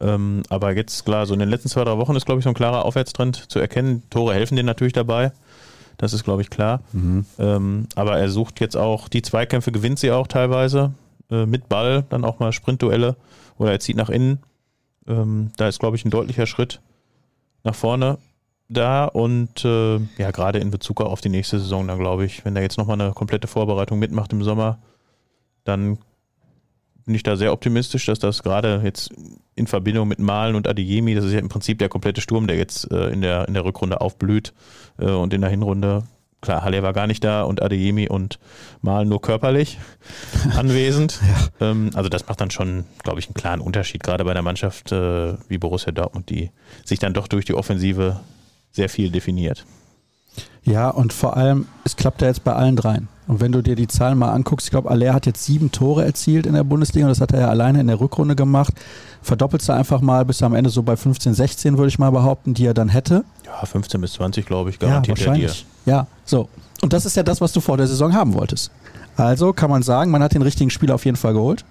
Ähm, 0.00 0.42
aber 0.48 0.74
jetzt 0.74 1.04
klar, 1.04 1.26
so 1.26 1.34
in 1.34 1.40
den 1.40 1.48
letzten 1.48 1.68
zwei, 1.68 1.84
drei 1.84 1.98
Wochen 1.98 2.16
ist, 2.16 2.26
glaube 2.26 2.38
ich, 2.38 2.44
so 2.44 2.50
ein 2.50 2.54
klarer 2.54 2.84
Aufwärtstrend 2.84 3.50
zu 3.50 3.58
erkennen. 3.58 4.02
Tore 4.10 4.34
helfen 4.34 4.56
denen 4.56 4.66
natürlich 4.66 4.92
dabei. 4.92 5.32
Das 5.98 6.12
ist, 6.12 6.24
glaube 6.24 6.42
ich, 6.42 6.50
klar. 6.50 6.80
Mhm. 6.92 7.26
Ähm, 7.38 7.86
aber 7.94 8.18
er 8.18 8.30
sucht 8.30 8.60
jetzt 8.60 8.76
auch, 8.76 9.08
die 9.08 9.22
Zweikämpfe 9.22 9.72
gewinnt 9.72 9.98
sie 9.98 10.10
auch 10.10 10.26
teilweise. 10.26 10.92
Äh, 11.30 11.46
mit 11.46 11.68
Ball, 11.68 12.04
dann 12.08 12.24
auch 12.24 12.38
mal 12.38 12.52
Sprintduelle. 12.52 13.16
Oder 13.58 13.72
er 13.72 13.80
zieht 13.80 13.96
nach 13.96 14.08
innen. 14.08 14.38
Ähm, 15.06 15.50
da 15.56 15.68
ist, 15.68 15.78
glaube 15.78 15.96
ich, 15.96 16.04
ein 16.04 16.10
deutlicher 16.10 16.46
Schritt 16.46 16.80
nach 17.62 17.74
vorne 17.74 18.18
da 18.70 19.04
und 19.06 19.64
äh, 19.64 19.96
ja, 20.16 20.30
gerade 20.30 20.60
in 20.60 20.70
Bezug 20.70 21.00
auf 21.00 21.20
die 21.20 21.28
nächste 21.28 21.58
Saison, 21.58 21.88
dann 21.88 21.98
glaube 21.98 22.24
ich, 22.24 22.44
wenn 22.44 22.54
er 22.54 22.62
jetzt 22.62 22.78
nochmal 22.78 23.00
eine 23.00 23.12
komplette 23.12 23.48
Vorbereitung 23.48 23.98
mitmacht 23.98 24.32
im 24.32 24.44
Sommer, 24.44 24.78
dann 25.64 25.98
bin 27.04 27.14
ich 27.14 27.22
da 27.22 27.36
sehr 27.36 27.52
optimistisch, 27.52 28.06
dass 28.06 28.18
das 28.18 28.42
gerade 28.42 28.80
jetzt 28.84 29.10
in 29.54 29.66
Verbindung 29.66 30.08
mit 30.08 30.18
Malen 30.18 30.54
und 30.54 30.68
Adeyemi, 30.68 31.14
das 31.14 31.24
ist 31.24 31.32
ja 31.32 31.38
im 31.38 31.48
Prinzip 31.48 31.78
der 31.78 31.88
komplette 31.88 32.20
Sturm, 32.20 32.46
der 32.46 32.56
jetzt 32.56 32.90
äh, 32.90 33.10
in, 33.10 33.20
der, 33.20 33.48
in 33.48 33.54
der 33.54 33.64
Rückrunde 33.64 34.00
aufblüht 34.00 34.52
äh, 34.98 35.10
und 35.10 35.34
in 35.34 35.40
der 35.40 35.50
Hinrunde, 35.50 36.04
klar, 36.40 36.62
Halle 36.62 36.82
war 36.82 36.92
gar 36.92 37.06
nicht 37.06 37.22
da 37.22 37.42
und 37.42 37.62
Adeyemi 37.62 38.08
und 38.08 38.38
Malen 38.80 39.08
nur 39.08 39.20
körperlich 39.20 39.78
anwesend. 40.56 41.20
Ja. 41.60 41.70
Ähm, 41.70 41.90
also 41.94 42.08
das 42.08 42.26
macht 42.26 42.40
dann 42.40 42.50
schon, 42.50 42.84
glaube 43.02 43.20
ich, 43.20 43.26
einen 43.26 43.34
klaren 43.34 43.60
Unterschied, 43.60 44.02
gerade 44.02 44.24
bei 44.24 44.30
einer 44.30 44.42
Mannschaft 44.42 44.92
äh, 44.92 45.34
wie 45.48 45.58
Borussia 45.58 45.92
Dortmund, 45.92 46.30
die 46.30 46.50
sich 46.84 46.98
dann 46.98 47.12
doch 47.12 47.28
durch 47.28 47.44
die 47.44 47.54
Offensive 47.54 48.20
sehr 48.72 48.88
viel 48.88 49.10
definiert. 49.10 49.66
Ja, 50.64 50.88
und 50.88 51.12
vor 51.12 51.36
allem, 51.36 51.66
es 51.84 51.96
klappt 51.96 52.22
ja 52.22 52.28
jetzt 52.28 52.44
bei 52.44 52.52
allen 52.52 52.76
dreien. 52.76 53.08
Und 53.26 53.40
wenn 53.40 53.52
du 53.52 53.62
dir 53.62 53.76
die 53.76 53.86
Zahlen 53.86 54.18
mal 54.18 54.30
anguckst, 54.32 54.66
ich 54.66 54.70
glaube, 54.70 54.90
Aller 54.90 55.14
hat 55.14 55.24
jetzt 55.24 55.44
sieben 55.44 55.70
Tore 55.70 56.04
erzielt 56.04 56.46
in 56.46 56.54
der 56.54 56.64
Bundesliga 56.64 57.06
und 57.06 57.10
das 57.10 57.20
hat 57.20 57.32
er 57.32 57.40
ja 57.40 57.48
alleine 57.48 57.80
in 57.80 57.86
der 57.86 58.00
Rückrunde 58.00 58.34
gemacht. 58.34 58.74
Verdoppelst 59.22 59.68
du 59.68 59.72
einfach 59.72 60.00
mal 60.00 60.24
bis 60.24 60.42
am 60.42 60.54
Ende 60.54 60.68
so 60.68 60.82
bei 60.82 60.96
15, 60.96 61.34
16, 61.34 61.78
würde 61.78 61.88
ich 61.88 61.98
mal 61.98 62.10
behaupten, 62.10 62.54
die 62.54 62.66
er 62.66 62.74
dann 62.74 62.88
hätte. 62.88 63.24
Ja, 63.46 63.64
15 63.64 64.00
bis 64.00 64.14
20, 64.14 64.46
glaube 64.46 64.70
ich, 64.70 64.78
garantiert 64.78 65.18
ja, 65.18 65.26
wahrscheinlich. 65.26 65.66
dir. 65.84 65.92
Ja, 65.92 66.06
so. 66.24 66.48
Und 66.82 66.92
das 66.92 67.06
ist 67.06 67.16
ja 67.16 67.22
das, 67.22 67.40
was 67.40 67.52
du 67.52 67.60
vor 67.60 67.76
der 67.76 67.86
Saison 67.86 68.14
haben 68.14 68.34
wolltest. 68.34 68.70
Also 69.16 69.52
kann 69.52 69.70
man 69.70 69.82
sagen, 69.82 70.10
man 70.10 70.22
hat 70.22 70.34
den 70.34 70.42
richtigen 70.42 70.70
Spieler 70.70 70.94
auf 70.94 71.04
jeden 71.04 71.16
Fall 71.16 71.34
geholt. 71.34 71.64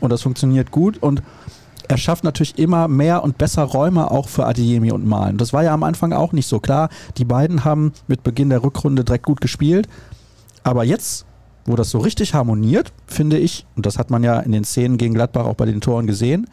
Und 0.00 0.10
das 0.10 0.22
funktioniert 0.22 0.70
gut. 0.70 0.98
Und 1.02 1.22
er 1.88 1.96
schafft 1.96 2.24
natürlich 2.24 2.58
immer 2.58 2.88
mehr 2.88 3.22
und 3.22 3.38
besser 3.38 3.62
Räume 3.62 4.10
auch 4.10 4.28
für 4.28 4.46
Adeyemi 4.46 4.92
und 4.92 5.06
Malen. 5.06 5.36
Das 5.36 5.52
war 5.52 5.62
ja 5.62 5.72
am 5.72 5.82
Anfang 5.82 6.12
auch 6.12 6.32
nicht 6.32 6.46
so 6.46 6.60
klar. 6.60 6.88
Die 7.16 7.24
beiden 7.24 7.64
haben 7.64 7.92
mit 8.06 8.22
Beginn 8.22 8.50
der 8.50 8.62
Rückrunde 8.62 9.04
direkt 9.04 9.26
gut 9.26 9.40
gespielt. 9.40 9.88
Aber 10.62 10.84
jetzt, 10.84 11.26
wo 11.64 11.76
das 11.76 11.90
so 11.90 11.98
richtig 11.98 12.34
harmoniert, 12.34 12.92
finde 13.06 13.38
ich, 13.38 13.66
und 13.76 13.86
das 13.86 13.98
hat 13.98 14.10
man 14.10 14.24
ja 14.24 14.40
in 14.40 14.52
den 14.52 14.64
Szenen 14.64 14.98
gegen 14.98 15.14
Gladbach 15.14 15.46
auch 15.46 15.54
bei 15.54 15.66
den 15.66 15.80
Toren 15.80 16.06
gesehen, 16.06 16.48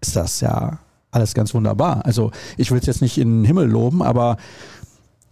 ist 0.00 0.16
das 0.16 0.40
ja 0.40 0.78
alles 1.10 1.34
ganz 1.34 1.54
wunderbar. 1.54 2.04
Also 2.04 2.30
ich 2.56 2.70
will 2.70 2.78
es 2.78 2.86
jetzt 2.86 3.02
nicht 3.02 3.18
in 3.18 3.40
den 3.40 3.44
Himmel 3.44 3.68
loben, 3.68 4.02
aber 4.02 4.38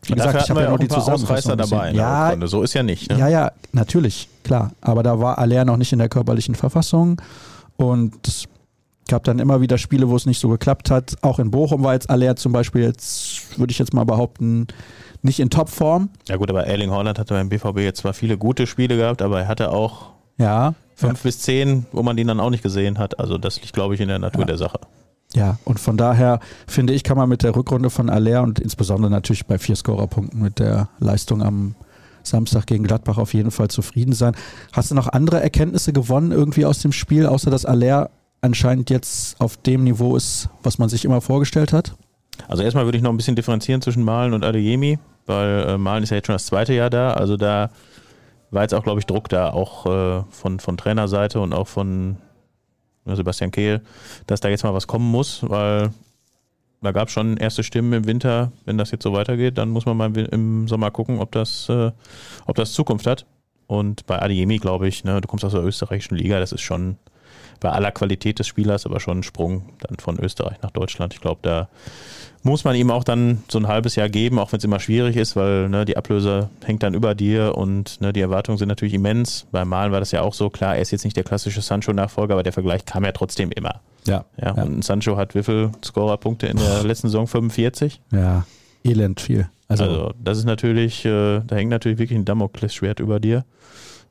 wie 0.02 0.14
gesagt, 0.14 0.42
ich 0.42 0.50
habe 0.50 0.62
ja 0.62 0.70
noch 0.70 0.78
die 0.78 0.88
Zusammenfassung 0.88 1.56
dabei. 1.56 1.92
Ja, 1.92 2.34
so 2.46 2.62
ist 2.62 2.74
ja 2.74 2.82
nicht. 2.82 3.10
Ne? 3.10 3.18
Ja, 3.18 3.28
ja, 3.28 3.52
natürlich, 3.72 4.28
klar. 4.44 4.72
Aber 4.80 5.02
da 5.02 5.20
war 5.20 5.38
Aller 5.38 5.64
noch 5.64 5.76
nicht 5.76 5.92
in 5.92 5.98
der 5.98 6.08
körperlichen 6.08 6.54
Verfassung 6.54 7.20
und 7.76 8.48
gab 9.10 9.24
dann 9.24 9.38
immer 9.38 9.60
wieder 9.60 9.76
Spiele, 9.76 10.08
wo 10.08 10.16
es 10.16 10.24
nicht 10.24 10.40
so 10.40 10.48
geklappt 10.48 10.90
hat. 10.90 11.16
Auch 11.20 11.38
in 11.38 11.50
Bochum 11.50 11.82
war 11.82 11.92
jetzt 11.94 12.08
Aller 12.08 12.36
zum 12.36 12.52
Beispiel 12.52 12.82
jetzt, 12.82 13.58
würde 13.58 13.72
ich 13.72 13.78
jetzt 13.78 13.92
mal 13.92 14.04
behaupten, 14.04 14.68
nicht 15.22 15.40
in 15.40 15.50
Topform. 15.50 16.08
Ja 16.28 16.36
gut, 16.36 16.48
aber 16.48 16.66
Erling 16.66 16.90
Holland 16.90 17.18
hatte 17.18 17.34
beim 17.34 17.48
BVB 17.48 17.78
jetzt 17.80 18.00
zwar 18.00 18.14
viele 18.14 18.38
gute 18.38 18.66
Spiele 18.66 18.96
gehabt, 18.96 19.20
aber 19.20 19.40
er 19.40 19.48
hatte 19.48 19.72
auch 19.72 20.12
ja, 20.38 20.74
fünf 20.94 21.18
ja. 21.18 21.22
bis 21.24 21.40
zehn, 21.40 21.86
wo 21.92 22.02
man 22.02 22.16
ihn 22.16 22.28
dann 22.28 22.40
auch 22.40 22.50
nicht 22.50 22.62
gesehen 22.62 22.98
hat. 22.98 23.18
Also 23.18 23.36
das 23.36 23.60
liegt, 23.60 23.74
glaube 23.74 23.94
ich, 23.94 24.00
in 24.00 24.08
der 24.08 24.18
Natur 24.18 24.42
ja. 24.42 24.46
der 24.46 24.58
Sache. 24.58 24.78
Ja, 25.34 25.58
und 25.64 25.78
von 25.78 25.96
daher 25.96 26.40
finde 26.66 26.92
ich, 26.92 27.04
kann 27.04 27.16
man 27.16 27.28
mit 27.28 27.42
der 27.42 27.54
Rückrunde 27.54 27.90
von 27.90 28.10
Aller 28.10 28.42
und 28.42 28.58
insbesondere 28.58 29.10
natürlich 29.10 29.46
bei 29.46 29.58
vier 29.58 29.76
Scorerpunkten 29.76 30.40
mit 30.40 30.58
der 30.58 30.88
Leistung 30.98 31.42
am 31.42 31.74
Samstag 32.22 32.66
gegen 32.66 32.84
Gladbach 32.84 33.18
auf 33.18 33.34
jeden 33.34 33.50
Fall 33.50 33.68
zufrieden 33.68 34.12
sein. 34.12 34.34
Hast 34.72 34.90
du 34.90 34.94
noch 34.94 35.08
andere 35.08 35.40
Erkenntnisse 35.40 35.92
gewonnen 35.92 36.32
irgendwie 36.32 36.64
aus 36.64 36.80
dem 36.80 36.92
Spiel, 36.92 37.26
außer 37.26 37.50
dass 37.50 37.64
Aller 37.64 38.10
anscheinend 38.40 38.90
jetzt 38.90 39.40
auf 39.40 39.56
dem 39.56 39.84
Niveau 39.84 40.16
ist, 40.16 40.48
was 40.62 40.78
man 40.78 40.88
sich 40.88 41.04
immer 41.04 41.20
vorgestellt 41.20 41.72
hat? 41.72 41.94
Also 42.48 42.62
erstmal 42.62 42.84
würde 42.84 42.96
ich 42.96 43.02
noch 43.02 43.10
ein 43.10 43.16
bisschen 43.16 43.36
differenzieren 43.36 43.82
zwischen 43.82 44.02
Malen 44.02 44.32
und 44.32 44.44
Adeyemi, 44.44 44.98
weil 45.26 45.66
äh, 45.68 45.78
Malen 45.78 46.02
ist 46.02 46.10
ja 46.10 46.16
jetzt 46.16 46.26
schon 46.26 46.34
das 46.34 46.46
zweite 46.46 46.72
Jahr 46.72 46.90
da, 46.90 47.12
also 47.12 47.36
da 47.36 47.70
war 48.50 48.62
jetzt 48.62 48.74
auch, 48.74 48.82
glaube 48.82 48.98
ich, 48.98 49.06
Druck 49.06 49.28
da, 49.28 49.50
auch 49.50 49.86
äh, 49.86 50.24
von, 50.30 50.58
von 50.58 50.76
Trainerseite 50.76 51.40
und 51.40 51.52
auch 51.52 51.68
von 51.68 52.16
Sebastian 53.06 53.50
Kehl, 53.50 53.82
dass 54.26 54.40
da 54.40 54.48
jetzt 54.48 54.64
mal 54.64 54.74
was 54.74 54.86
kommen 54.86 55.10
muss, 55.10 55.48
weil 55.48 55.90
da 56.82 56.92
gab 56.92 57.08
es 57.08 57.14
schon 57.14 57.36
erste 57.36 57.62
Stimmen 57.62 57.92
im 57.92 58.06
Winter, 58.06 58.52
wenn 58.64 58.78
das 58.78 58.90
jetzt 58.90 59.02
so 59.02 59.12
weitergeht, 59.12 59.58
dann 59.58 59.68
muss 59.68 59.86
man 59.86 59.96
mal 59.96 60.16
im 60.16 60.66
Sommer 60.66 60.90
gucken, 60.90 61.18
ob 61.18 61.30
das, 61.32 61.68
äh, 61.68 61.92
ob 62.46 62.56
das 62.56 62.72
Zukunft 62.72 63.06
hat. 63.06 63.26
Und 63.66 64.06
bei 64.06 64.20
Adiemi, 64.20 64.58
glaube 64.58 64.88
ich, 64.88 65.04
ne, 65.04 65.20
du 65.20 65.28
kommst 65.28 65.44
aus 65.44 65.52
der 65.52 65.62
österreichischen 65.62 66.16
Liga, 66.16 66.40
das 66.40 66.52
ist 66.52 66.62
schon 66.62 66.96
bei 67.60 67.70
aller 67.70 67.92
Qualität 67.92 68.38
des 68.38 68.46
Spielers, 68.46 68.86
aber 68.86 69.00
schon 69.00 69.18
ein 69.18 69.22
Sprung 69.22 69.70
dann 69.80 69.98
von 69.98 70.18
Österreich 70.18 70.56
nach 70.62 70.70
Deutschland. 70.70 71.14
Ich 71.14 71.20
glaube, 71.20 71.40
da 71.42 71.68
muss 72.42 72.64
man 72.64 72.74
ihm 72.74 72.90
auch 72.90 73.04
dann 73.04 73.42
so 73.48 73.58
ein 73.58 73.68
halbes 73.68 73.96
Jahr 73.96 74.08
geben, 74.08 74.38
auch 74.38 74.52
wenn 74.52 74.58
es 74.58 74.64
immer 74.64 74.80
schwierig 74.80 75.16
ist, 75.16 75.36
weil 75.36 75.68
ne, 75.68 75.84
die 75.84 75.96
Ablöse 75.96 76.48
hängt 76.64 76.82
dann 76.82 76.94
über 76.94 77.14
dir 77.14 77.56
und 77.56 78.00
ne, 78.00 78.12
die 78.12 78.20
Erwartungen 78.20 78.56
sind 78.56 78.68
natürlich 78.68 78.94
immens. 78.94 79.46
Beim 79.52 79.68
Malen 79.68 79.92
war 79.92 80.00
das 80.00 80.10
ja 80.10 80.22
auch 80.22 80.32
so, 80.32 80.48
klar, 80.48 80.76
er 80.76 80.82
ist 80.82 80.90
jetzt 80.90 81.04
nicht 81.04 81.16
der 81.16 81.24
klassische 81.24 81.60
Sancho-Nachfolger, 81.60 82.34
aber 82.34 82.42
der 82.42 82.54
Vergleich 82.54 82.86
kam 82.86 83.04
ja 83.04 83.12
trotzdem 83.12 83.50
immer. 83.52 83.80
Ja. 84.06 84.24
ja, 84.40 84.54
ja. 84.56 84.62
Und 84.62 84.82
Sancho 84.84 85.18
hat 85.18 85.34
wie 85.34 85.42
viele 85.42 85.72
Scorerpunkte 85.84 86.46
in 86.46 86.56
der 86.56 86.82
letzten 86.82 87.08
Saison? 87.08 87.26
45? 87.26 88.00
Ja, 88.12 88.46
elend 88.84 89.20
viel. 89.20 89.48
Also, 89.68 89.84
also 89.84 90.14
das 90.18 90.38
ist 90.38 90.46
natürlich, 90.46 91.04
äh, 91.04 91.40
da 91.46 91.56
hängt 91.56 91.70
natürlich 91.70 91.98
wirklich 91.98 92.18
ein 92.18 92.24
Damoklesschwert 92.24 93.00
über 93.00 93.20
dir. 93.20 93.44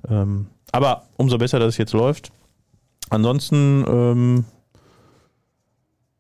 Ähm, 0.08 0.48
aber 0.72 1.08
umso 1.18 1.38
besser, 1.38 1.60
dass 1.60 1.70
es 1.70 1.78
jetzt 1.78 1.94
läuft. 1.94 2.32
Ansonsten 3.10 3.86
ähm, 3.88 4.46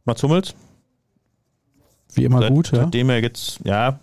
Mats 0.05 0.23
Hummels. 0.23 0.55
Wie 2.13 2.23
immer 2.23 2.39
Seit, 2.39 2.49
gut, 2.49 2.71
ja. 2.71 2.79
Seitdem 2.79 3.09
er 3.09 3.21
jetzt, 3.21 3.59
ja, 3.63 3.99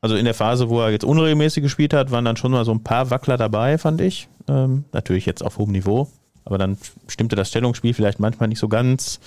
also 0.00 0.16
in 0.16 0.26
der 0.26 0.34
Phase, 0.34 0.68
wo 0.68 0.80
er 0.80 0.90
jetzt 0.90 1.04
unregelmäßig 1.04 1.62
gespielt 1.62 1.94
hat, 1.94 2.10
waren 2.10 2.26
dann 2.26 2.36
schon 2.36 2.52
mal 2.52 2.64
so 2.66 2.72
ein 2.72 2.82
paar 2.82 3.08
Wackler 3.10 3.38
dabei, 3.38 3.78
fand 3.78 4.02
ich. 4.02 4.28
Ähm, 4.48 4.84
natürlich 4.92 5.24
jetzt 5.24 5.42
auf 5.42 5.56
hohem 5.56 5.72
Niveau, 5.72 6.08
aber 6.44 6.58
dann 6.58 6.76
stimmte 7.08 7.36
das 7.36 7.48
Stellungsspiel 7.48 7.94
vielleicht 7.94 8.20
manchmal 8.20 8.50
nicht 8.50 8.58
so 8.58 8.68
ganz. 8.68 9.18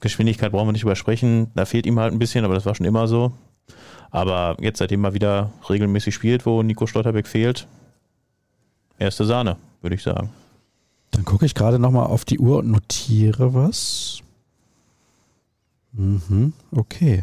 Geschwindigkeit 0.00 0.50
brauchen 0.50 0.66
wir 0.66 0.72
nicht 0.72 0.82
übersprechen, 0.82 1.52
da 1.54 1.64
fehlt 1.64 1.86
ihm 1.86 2.00
halt 2.00 2.12
ein 2.12 2.18
bisschen, 2.18 2.44
aber 2.44 2.54
das 2.54 2.66
war 2.66 2.74
schon 2.74 2.86
immer 2.86 3.06
so. 3.06 3.32
Aber 4.10 4.56
jetzt, 4.60 4.78
seitdem 4.78 5.04
er 5.04 5.14
wieder 5.14 5.52
regelmäßig 5.68 6.14
spielt, 6.14 6.44
wo 6.44 6.62
Nico 6.62 6.86
Schlotterbeck 6.86 7.28
fehlt, 7.28 7.68
erste 8.98 9.24
Sahne, 9.24 9.56
würde 9.80 9.94
ich 9.94 10.02
sagen. 10.02 10.30
Dann 11.14 11.24
gucke 11.24 11.46
ich 11.46 11.54
gerade 11.54 11.78
nochmal 11.78 12.06
auf 12.06 12.24
die 12.24 12.40
Uhr 12.40 12.58
und 12.58 12.72
notiere 12.72 13.54
was. 13.54 14.18
Mhm, 15.92 16.52
okay. 16.72 17.22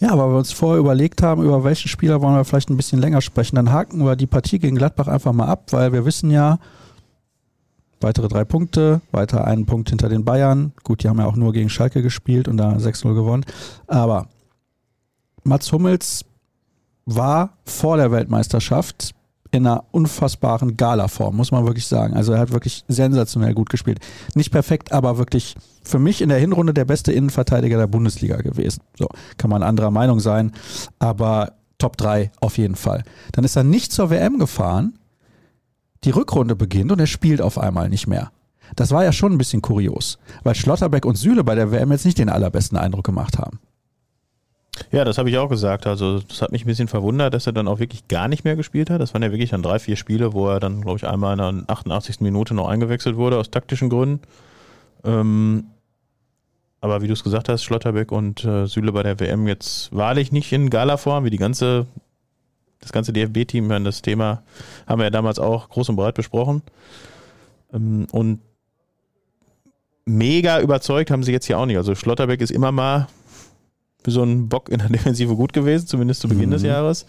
Ja, 0.00 0.10
aber 0.10 0.28
wir 0.28 0.38
uns 0.38 0.50
vorher 0.50 0.80
überlegt 0.80 1.22
haben, 1.22 1.44
über 1.44 1.62
welchen 1.62 1.86
Spieler 1.86 2.20
wollen 2.20 2.34
wir 2.34 2.44
vielleicht 2.44 2.68
ein 2.68 2.76
bisschen 2.76 3.00
länger 3.00 3.22
sprechen, 3.22 3.54
dann 3.54 3.70
haken 3.70 4.04
wir 4.04 4.16
die 4.16 4.26
Partie 4.26 4.58
gegen 4.58 4.74
Gladbach 4.74 5.06
einfach 5.06 5.32
mal 5.32 5.46
ab, 5.46 5.72
weil 5.72 5.92
wir 5.92 6.04
wissen 6.04 6.32
ja, 6.32 6.58
weitere 8.00 8.26
drei 8.26 8.44
Punkte, 8.44 9.00
weiter 9.12 9.46
einen 9.46 9.66
Punkt 9.66 9.88
hinter 9.88 10.08
den 10.08 10.24
Bayern. 10.24 10.72
Gut, 10.82 11.04
die 11.04 11.08
haben 11.08 11.20
ja 11.20 11.26
auch 11.26 11.36
nur 11.36 11.52
gegen 11.52 11.70
Schalke 11.70 12.02
gespielt 12.02 12.48
und 12.48 12.56
da 12.56 12.72
6-0 12.72 13.14
gewonnen. 13.14 13.44
Aber 13.86 14.26
Mats 15.44 15.70
Hummels 15.70 16.24
war 17.04 17.50
vor 17.64 17.96
der 17.98 18.10
Weltmeisterschaft 18.10 19.14
in 19.56 19.66
einer 19.66 19.84
unfassbaren 19.90 20.76
Gala-Form, 20.76 21.36
muss 21.36 21.50
man 21.50 21.64
wirklich 21.64 21.86
sagen. 21.86 22.14
Also 22.14 22.32
er 22.32 22.38
hat 22.38 22.52
wirklich 22.52 22.84
sensationell 22.88 23.54
gut 23.54 23.70
gespielt. 23.70 24.00
Nicht 24.34 24.50
perfekt, 24.50 24.92
aber 24.92 25.18
wirklich 25.18 25.54
für 25.82 25.98
mich 25.98 26.22
in 26.22 26.28
der 26.28 26.38
Hinrunde 26.38 26.74
der 26.74 26.84
beste 26.84 27.12
Innenverteidiger 27.12 27.78
der 27.78 27.86
Bundesliga 27.86 28.36
gewesen. 28.36 28.82
So, 28.98 29.08
kann 29.38 29.50
man 29.50 29.62
anderer 29.62 29.90
Meinung 29.90 30.20
sein, 30.20 30.52
aber 30.98 31.52
Top 31.78 31.96
3 31.96 32.30
auf 32.40 32.58
jeden 32.58 32.76
Fall. 32.76 33.02
Dann 33.32 33.44
ist 33.44 33.56
er 33.56 33.64
nicht 33.64 33.92
zur 33.92 34.10
WM 34.10 34.38
gefahren. 34.38 34.98
Die 36.04 36.10
Rückrunde 36.10 36.56
beginnt 36.56 36.92
und 36.92 37.00
er 37.00 37.06
spielt 37.06 37.40
auf 37.40 37.58
einmal 37.58 37.88
nicht 37.88 38.06
mehr. 38.06 38.30
Das 38.74 38.90
war 38.90 39.04
ja 39.04 39.12
schon 39.12 39.32
ein 39.32 39.38
bisschen 39.38 39.62
kurios, 39.62 40.18
weil 40.42 40.54
Schlotterbeck 40.54 41.04
und 41.04 41.16
Süle 41.16 41.44
bei 41.44 41.54
der 41.54 41.70
WM 41.70 41.92
jetzt 41.92 42.04
nicht 42.04 42.18
den 42.18 42.28
allerbesten 42.28 42.76
Eindruck 42.76 43.04
gemacht 43.04 43.38
haben. 43.38 43.60
Ja, 44.92 45.04
das 45.04 45.18
habe 45.18 45.30
ich 45.30 45.38
auch 45.38 45.48
gesagt. 45.48 45.86
Also, 45.86 46.20
das 46.20 46.42
hat 46.42 46.52
mich 46.52 46.64
ein 46.64 46.66
bisschen 46.66 46.88
verwundert, 46.88 47.34
dass 47.34 47.46
er 47.46 47.52
dann 47.52 47.68
auch 47.68 47.78
wirklich 47.78 48.08
gar 48.08 48.28
nicht 48.28 48.44
mehr 48.44 48.56
gespielt 48.56 48.90
hat. 48.90 49.00
Das 49.00 49.14
waren 49.14 49.22
ja 49.22 49.30
wirklich 49.30 49.50
dann 49.50 49.62
drei, 49.62 49.78
vier 49.78 49.96
Spiele, 49.96 50.32
wo 50.32 50.48
er 50.48 50.60
dann, 50.60 50.82
glaube 50.82 50.98
ich, 50.98 51.06
einmal 51.06 51.32
in 51.32 51.64
der 51.66 51.70
88. 51.70 52.20
Minute 52.20 52.54
noch 52.54 52.68
eingewechselt 52.68 53.16
wurde 53.16 53.38
aus 53.38 53.50
taktischen 53.50 53.88
Gründen. 53.88 54.20
Ähm, 55.04 55.64
aber 56.80 57.02
wie 57.02 57.06
du 57.06 57.14
es 57.14 57.24
gesagt 57.24 57.48
hast, 57.48 57.64
Schlotterbeck 57.64 58.12
und 58.12 58.44
äh, 58.44 58.66
Süle 58.66 58.92
bei 58.92 59.02
der 59.02 59.18
WM 59.18 59.46
jetzt 59.48 59.94
wahrlich 59.94 60.30
nicht 60.30 60.52
in 60.52 60.70
Gala-Form, 60.70 61.24
wie 61.24 61.30
die 61.30 61.38
ganze, 61.38 61.86
das 62.80 62.92
ganze 62.92 63.12
DFB-Team. 63.12 63.68
Das 63.84 64.02
Thema 64.02 64.42
haben 64.86 65.00
wir 65.00 65.04
ja 65.04 65.10
damals 65.10 65.38
auch 65.38 65.68
groß 65.68 65.88
und 65.88 65.96
breit 65.96 66.14
besprochen. 66.14 66.62
Ähm, 67.72 68.06
und 68.12 68.40
mega 70.04 70.60
überzeugt 70.60 71.10
haben 71.10 71.22
sie 71.22 71.32
jetzt 71.32 71.46
hier 71.46 71.58
auch 71.58 71.66
nicht. 71.66 71.76
Also 71.76 71.94
Schlotterbeck 71.94 72.40
ist 72.40 72.52
immer 72.52 72.72
mal 72.72 73.08
für 74.06 74.12
so 74.12 74.22
einen 74.22 74.48
Bock 74.48 74.68
in 74.68 74.78
der 74.78 74.88
Defensive 74.96 75.34
gut 75.34 75.52
gewesen, 75.52 75.88
zumindest 75.88 76.20
zu 76.20 76.28
Beginn 76.28 76.50
mhm. 76.50 76.52
des 76.52 76.62
Jahres. 76.62 77.06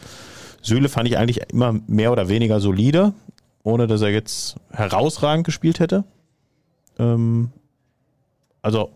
Süle 0.63 0.89
fand 0.89 1.07
ich 1.07 1.19
eigentlich 1.19 1.41
immer 1.51 1.79
mehr 1.85 2.11
oder 2.11 2.27
weniger 2.27 2.59
solide, 2.59 3.13
ohne 3.61 3.85
dass 3.85 4.01
er 4.01 4.09
jetzt 4.09 4.55
herausragend 4.71 5.45
gespielt 5.45 5.79
hätte. 5.79 6.05
Ähm, 6.97 7.51
also 8.63 8.89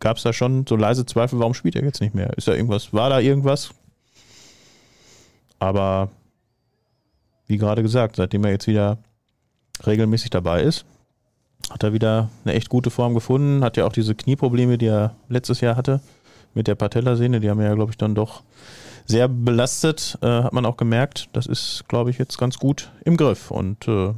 gab 0.00 0.16
es 0.16 0.24
da 0.24 0.32
schon 0.32 0.66
so 0.66 0.74
leise 0.74 1.06
Zweifel, 1.06 1.38
warum 1.38 1.54
spielt 1.54 1.76
er 1.76 1.84
jetzt 1.84 2.00
nicht 2.00 2.16
mehr? 2.16 2.36
Ist 2.36 2.48
da 2.48 2.54
irgendwas, 2.54 2.92
war 2.92 3.10
da 3.10 3.20
irgendwas? 3.20 3.70
Aber 5.60 6.10
wie 7.46 7.58
gerade 7.58 7.82
gesagt, 7.82 8.16
seitdem 8.16 8.44
er 8.44 8.50
jetzt 8.50 8.66
wieder 8.66 8.98
regelmäßig 9.86 10.30
dabei 10.30 10.62
ist, 10.62 10.84
hat 11.70 11.84
er 11.84 11.92
wieder 11.92 12.28
eine 12.44 12.54
echt 12.54 12.70
gute 12.70 12.90
Form 12.90 13.14
gefunden, 13.14 13.62
hat 13.62 13.76
ja 13.76 13.86
auch 13.86 13.92
diese 13.92 14.16
Knieprobleme, 14.16 14.78
die 14.78 14.86
er 14.86 15.14
letztes 15.28 15.60
Jahr 15.60 15.76
hatte 15.76 16.00
mit 16.56 16.66
der 16.66 16.74
Patellasehne, 16.74 17.38
die 17.38 17.50
haben 17.50 17.60
ja, 17.60 17.74
glaube 17.74 17.92
ich, 17.92 17.98
dann 17.98 18.14
doch 18.14 18.42
sehr 19.04 19.28
belastet, 19.28 20.18
äh, 20.22 20.26
hat 20.26 20.52
man 20.52 20.66
auch 20.66 20.76
gemerkt. 20.76 21.28
Das 21.32 21.46
ist, 21.46 21.84
glaube 21.86 22.10
ich, 22.10 22.18
jetzt 22.18 22.38
ganz 22.38 22.58
gut 22.58 22.90
im 23.04 23.16
Griff. 23.16 23.50
Und 23.50 23.86
äh, 23.86 24.12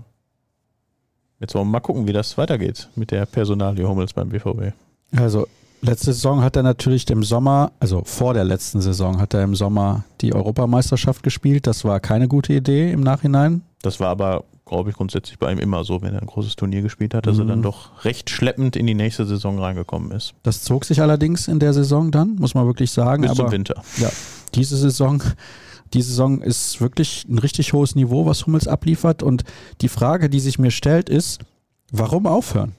jetzt 1.40 1.54
wollen 1.54 1.66
wir 1.66 1.72
mal 1.72 1.80
gucken, 1.80 2.06
wie 2.06 2.12
das 2.12 2.38
weitergeht 2.38 2.88
mit 2.94 3.10
der 3.10 3.26
Personalie 3.26 3.86
Hummels 3.86 4.14
beim 4.14 4.30
BVB. 4.30 4.72
Also 5.16 5.46
letzte 5.82 6.12
Saison 6.12 6.42
hat 6.42 6.56
er 6.56 6.62
natürlich 6.62 7.08
im 7.10 7.22
Sommer, 7.22 7.72
also 7.80 8.02
vor 8.04 8.34
der 8.34 8.44
letzten 8.44 8.80
Saison, 8.80 9.20
hat 9.20 9.34
er 9.34 9.42
im 9.42 9.54
Sommer 9.54 10.04
die 10.20 10.32
Europameisterschaft 10.32 11.22
gespielt. 11.22 11.66
Das 11.66 11.84
war 11.84 12.00
keine 12.00 12.28
gute 12.28 12.52
Idee 12.54 12.90
im 12.92 13.00
Nachhinein. 13.00 13.62
Das 13.82 14.00
war 14.00 14.08
aber, 14.08 14.44
glaube 14.68 14.90
ich, 14.90 14.96
grundsätzlich 14.96 15.38
bei 15.38 15.50
ihm 15.50 15.58
immer 15.58 15.84
so, 15.84 16.02
wenn 16.02 16.14
er 16.14 16.20
ein 16.20 16.26
großes 16.26 16.56
Turnier 16.56 16.82
gespielt 16.82 17.14
hat, 17.14 17.26
dass 17.26 17.36
mhm. 17.36 17.42
er 17.42 17.46
dann 17.46 17.62
doch 17.62 18.04
recht 18.04 18.30
schleppend 18.30 18.76
in 18.76 18.86
die 18.86 18.94
nächste 18.94 19.26
Saison 19.26 19.58
reingekommen 19.58 20.12
ist. 20.12 20.34
Das 20.42 20.62
zog 20.62 20.84
sich 20.84 21.00
allerdings 21.00 21.48
in 21.48 21.58
der 21.58 21.72
Saison 21.72 22.10
dann, 22.10 22.36
muss 22.36 22.54
man 22.54 22.66
wirklich 22.66 22.90
sagen. 22.90 23.22
Bis 23.22 23.32
aber, 23.32 23.44
zum 23.44 23.52
Winter. 23.52 23.82
Ja, 23.98 24.10
diese 24.54 24.76
Saison. 24.76 25.22
Die 25.94 26.02
Saison 26.02 26.42
ist 26.42 26.82
wirklich 26.82 27.24
ein 27.30 27.38
richtig 27.38 27.72
hohes 27.72 27.94
Niveau, 27.94 28.26
was 28.26 28.44
Hummels 28.44 28.68
abliefert. 28.68 29.22
Und 29.22 29.44
die 29.80 29.88
Frage, 29.88 30.28
die 30.28 30.38
sich 30.38 30.58
mir 30.58 30.70
stellt, 30.70 31.08
ist, 31.08 31.40
warum 31.90 32.26
aufhören? 32.26 32.74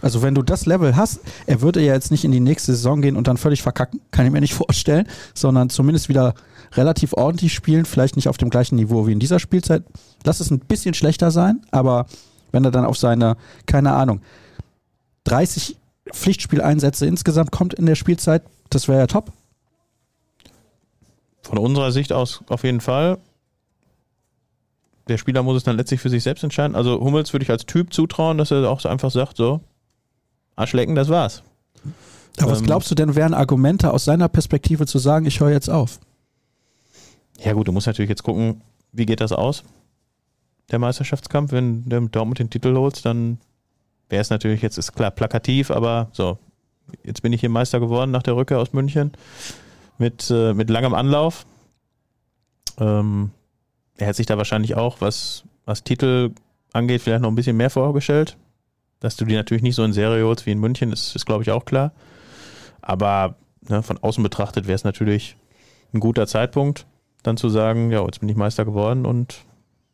Also 0.00 0.22
wenn 0.22 0.34
du 0.34 0.42
das 0.42 0.66
Level 0.66 0.96
hast, 0.96 1.20
er 1.46 1.60
würde 1.60 1.80
ja 1.80 1.94
jetzt 1.94 2.10
nicht 2.10 2.24
in 2.24 2.32
die 2.32 2.40
nächste 2.40 2.72
Saison 2.72 3.02
gehen 3.02 3.16
und 3.16 3.26
dann 3.26 3.36
völlig 3.36 3.62
verkacken, 3.62 4.00
kann 4.10 4.26
ich 4.26 4.32
mir 4.32 4.40
nicht 4.40 4.54
vorstellen, 4.66 5.08
sondern 5.34 5.70
zumindest 5.70 6.08
wieder 6.08 6.34
relativ 6.72 7.12
ordentlich 7.12 7.54
spielen, 7.54 7.84
vielleicht 7.84 8.16
nicht 8.16 8.28
auf 8.28 8.36
dem 8.36 8.50
gleichen 8.50 8.76
Niveau 8.76 9.06
wie 9.06 9.12
in 9.12 9.18
dieser 9.18 9.38
Spielzeit. 9.38 9.84
Lass 10.24 10.40
es 10.40 10.50
ein 10.50 10.60
bisschen 10.60 10.94
schlechter 10.94 11.30
sein, 11.30 11.64
aber 11.70 12.06
wenn 12.52 12.64
er 12.64 12.70
dann 12.70 12.84
auf 12.84 12.96
seine, 12.96 13.36
keine 13.66 13.92
Ahnung, 13.92 14.20
30 15.24 15.76
Pflichtspieleinsätze 16.12 17.06
insgesamt 17.06 17.52
kommt 17.52 17.74
in 17.74 17.86
der 17.86 17.94
Spielzeit, 17.94 18.42
das 18.70 18.88
wäre 18.88 19.00
ja 19.00 19.06
top. 19.06 19.32
Von 21.42 21.58
unserer 21.58 21.92
Sicht 21.92 22.12
aus 22.12 22.42
auf 22.48 22.64
jeden 22.64 22.80
Fall. 22.80 23.18
Der 25.08 25.16
Spieler 25.16 25.42
muss 25.42 25.56
es 25.56 25.64
dann 25.64 25.76
letztlich 25.76 26.00
für 26.00 26.10
sich 26.10 26.22
selbst 26.22 26.44
entscheiden. 26.44 26.76
Also 26.76 27.00
Hummels 27.00 27.32
würde 27.32 27.44
ich 27.44 27.50
als 27.50 27.64
Typ 27.64 27.94
zutrauen, 27.94 28.36
dass 28.36 28.50
er 28.50 28.68
auch 28.68 28.80
so 28.80 28.90
einfach 28.90 29.10
sagt, 29.10 29.38
so, 29.38 29.60
Arschlecken, 30.56 30.94
das 30.94 31.08
war's. 31.08 31.42
Aber 32.38 32.52
was 32.52 32.60
ähm, 32.60 32.66
glaubst 32.66 32.90
du 32.90 32.94
denn, 32.94 33.14
wären 33.14 33.32
Argumente 33.32 33.92
aus 33.92 34.04
seiner 34.04 34.28
Perspektive 34.28 34.86
zu 34.86 34.98
sagen, 34.98 35.24
ich 35.26 35.40
höre 35.40 35.50
jetzt 35.50 35.70
auf? 35.70 35.98
Ja 37.38 37.52
gut, 37.52 37.68
du 37.68 37.72
musst 37.72 37.86
natürlich 37.86 38.08
jetzt 38.08 38.22
gucken, 38.22 38.62
wie 38.92 39.06
geht 39.06 39.20
das 39.20 39.32
aus, 39.32 39.62
der 40.70 40.78
Meisterschaftskampf. 40.78 41.52
Wenn 41.52 41.88
du 41.88 42.08
Dortmund 42.08 42.38
den 42.38 42.50
Titel 42.50 42.74
holst, 42.76 43.04
dann 43.06 43.38
wäre 44.08 44.20
es 44.20 44.30
natürlich 44.30 44.62
jetzt, 44.62 44.78
ist 44.78 44.92
klar, 44.92 45.10
plakativ, 45.10 45.70
aber 45.70 46.08
so, 46.12 46.38
jetzt 47.04 47.22
bin 47.22 47.32
ich 47.32 47.40
hier 47.40 47.50
Meister 47.50 47.80
geworden 47.80 48.10
nach 48.10 48.22
der 48.22 48.36
Rückkehr 48.36 48.58
aus 48.58 48.72
München 48.72 49.12
mit, 49.98 50.30
äh, 50.30 50.54
mit 50.54 50.70
langem 50.70 50.94
Anlauf. 50.94 51.46
Ähm, 52.78 53.30
er 53.96 54.08
hat 54.08 54.16
sich 54.16 54.26
da 54.26 54.36
wahrscheinlich 54.36 54.76
auch, 54.76 55.00
was, 55.00 55.44
was 55.64 55.84
Titel 55.84 56.30
angeht, 56.72 57.02
vielleicht 57.02 57.22
noch 57.22 57.30
ein 57.30 57.34
bisschen 57.34 57.56
mehr 57.56 57.70
vorgestellt. 57.70 58.36
Dass 59.00 59.16
du 59.16 59.24
die 59.24 59.34
natürlich 59.34 59.62
nicht 59.62 59.76
so 59.76 59.84
in 59.84 59.92
Serie 59.92 60.24
holst 60.24 60.46
wie 60.46 60.52
in 60.52 60.58
München, 60.58 60.92
ist, 60.92 61.14
ist 61.14 61.26
glaube 61.26 61.42
ich, 61.42 61.50
auch 61.50 61.64
klar. 61.64 61.92
Aber 62.80 63.36
ne, 63.68 63.82
von 63.82 63.98
außen 63.98 64.22
betrachtet 64.22 64.66
wäre 64.66 64.74
es 64.76 64.84
natürlich 64.84 65.36
ein 65.92 66.00
guter 66.00 66.26
Zeitpunkt, 66.26 66.86
dann 67.22 67.36
zu 67.36 67.48
sagen, 67.48 67.90
ja, 67.90 68.04
jetzt 68.04 68.20
bin 68.20 68.28
ich 68.28 68.36
Meister 68.36 68.64
geworden 68.64 69.06
und 69.06 69.44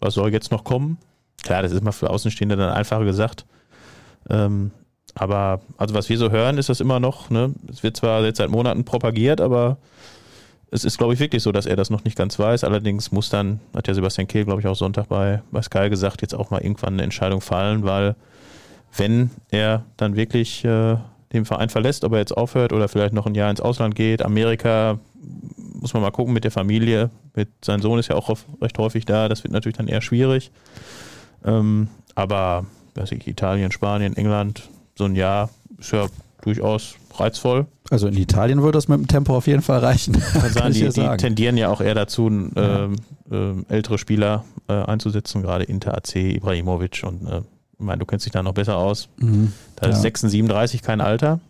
was 0.01 0.15
soll 0.15 0.33
jetzt 0.33 0.51
noch 0.51 0.65
kommen? 0.65 0.99
Klar, 1.43 1.63
das 1.63 1.73
ist 1.73 1.83
mal 1.83 1.93
für 1.93 2.11
Außenstehende 2.11 2.57
dann 2.57 2.73
einfacher 2.73 3.05
gesagt. 3.05 3.47
Ähm, 4.29 4.71
aber 5.15 5.61
also 5.77 5.95
was 5.95 6.09
wir 6.09 6.19
so 6.19 6.31
hören, 6.31 6.59
ist 6.59 6.69
das 6.69 6.81
immer 6.81 7.01
noch, 7.01 7.31
ne, 7.31 7.55
es 7.71 7.83
wird 7.83 7.97
zwar 7.97 8.25
jetzt 8.25 8.39
seit 8.39 8.51
Monaten 8.51 8.85
propagiert, 8.85 9.41
aber 9.41 9.79
es 10.71 10.85
ist, 10.85 10.99
glaube 10.99 11.15
ich, 11.15 11.21
wirklich 11.21 11.43
so, 11.43 11.53
dass 11.53 11.67
er 11.67 11.77
das 11.77 11.91
noch 11.91 12.05
nicht 12.05 12.17
ganz 12.17 12.39
weiß. 12.39 12.65
Allerdings 12.65 13.13
muss 13.13 13.31
dann, 13.31 13.61
hat 13.75 13.87
ja 13.87 13.95
Sebastian 13.95 14.27
Kehl, 14.27 14.45
glaube 14.45 14.61
ich, 14.61 14.67
auch 14.67 14.75
Sonntag 14.75 15.09
bei, 15.09 15.41
bei 15.53 15.63
Sky 15.63 15.89
gesagt, 15.89 16.21
jetzt 16.23 16.35
auch 16.35 16.51
mal 16.51 16.63
irgendwann 16.63 16.95
eine 16.95 17.05
Entscheidung 17.05 17.41
fallen, 17.41 17.85
weil 17.85 18.17
wenn 18.97 19.31
er 19.51 19.85
dann 19.97 20.17
wirklich 20.17 20.65
äh, 20.65 20.97
den 21.35 21.45
Verein 21.45 21.69
verlässt, 21.69 22.05
ob 22.05 22.13
er 22.13 22.19
jetzt 22.19 22.37
aufhört 22.37 22.73
oder 22.73 22.89
vielleicht 22.89 23.13
noch 23.13 23.27
ein 23.27 23.35
Jahr 23.35 23.51
ins 23.51 23.61
Ausland 23.61 23.95
geht, 23.95 24.23
Amerika, 24.23 24.99
muss 25.81 25.93
man 25.93 26.03
mal 26.03 26.11
gucken 26.11 26.33
mit 26.33 26.45
der 26.45 26.51
Familie. 26.51 27.11
Mit, 27.35 27.49
sein 27.65 27.83
Sohn 27.83 27.99
ist 27.99 28.09
ja 28.09 28.17
auch 28.17 28.35
recht 28.61 28.79
häufig 28.79 29.05
da, 29.05 29.29
das 29.29 29.45
wird 29.45 29.53
natürlich 29.53 29.77
dann 29.77 29.89
eher 29.89 30.01
schwierig. 30.01 30.51
Ähm, 31.45 31.89
aber 32.15 32.65
weiß 32.95 33.13
ich, 33.13 33.27
Italien, 33.27 33.73
Spanien, 33.73 34.17
England, 34.17 34.69
so 34.97 35.05
ein 35.05 35.15
Jahr 35.15 35.51
ist 35.79 35.93
ja 35.93 36.07
durchaus 36.43 36.97
reizvoll. 37.17 37.67
Also 37.91 38.09
in 38.09 38.17
Italien 38.17 38.63
würde 38.63 38.77
das 38.77 38.89
mit 38.89 38.99
dem 38.99 39.09
Tempo 39.09 39.37
auf 39.37 39.47
jeden 39.47 39.63
Fall 39.63 39.81
reichen. 39.81 40.15
Kann 40.33 40.53
sagen, 40.53 40.73
die, 40.73 40.89
die 40.89 41.17
tendieren 41.17 41.57
ja 41.57 41.69
auch 41.69 41.81
eher 41.81 41.95
dazu, 41.95 42.31
äh, 42.55 42.85
äh, 42.85 43.55
ältere 43.69 43.99
Spieler 43.99 44.45
äh, 44.69 44.73
einzusetzen, 44.73 45.43
gerade 45.43 45.65
Inter 45.65 45.97
AC, 45.97 46.17
Ibrahimovic 46.17 47.03
und 47.05 47.27
äh, 47.27 47.43
ich 47.79 47.85
meine, 47.85 47.99
du 47.99 48.07
kennst 48.07 48.27
dich 48.27 48.33
da 48.33 48.43
noch 48.43 48.55
besser 48.55 48.77
aus. 48.77 49.09
Mhm, 49.19 49.53
da 49.77 49.89
ist 49.89 49.97
ja. 49.97 50.03
36 50.03 50.83
kein 50.83 51.01
Alter. 51.01 51.41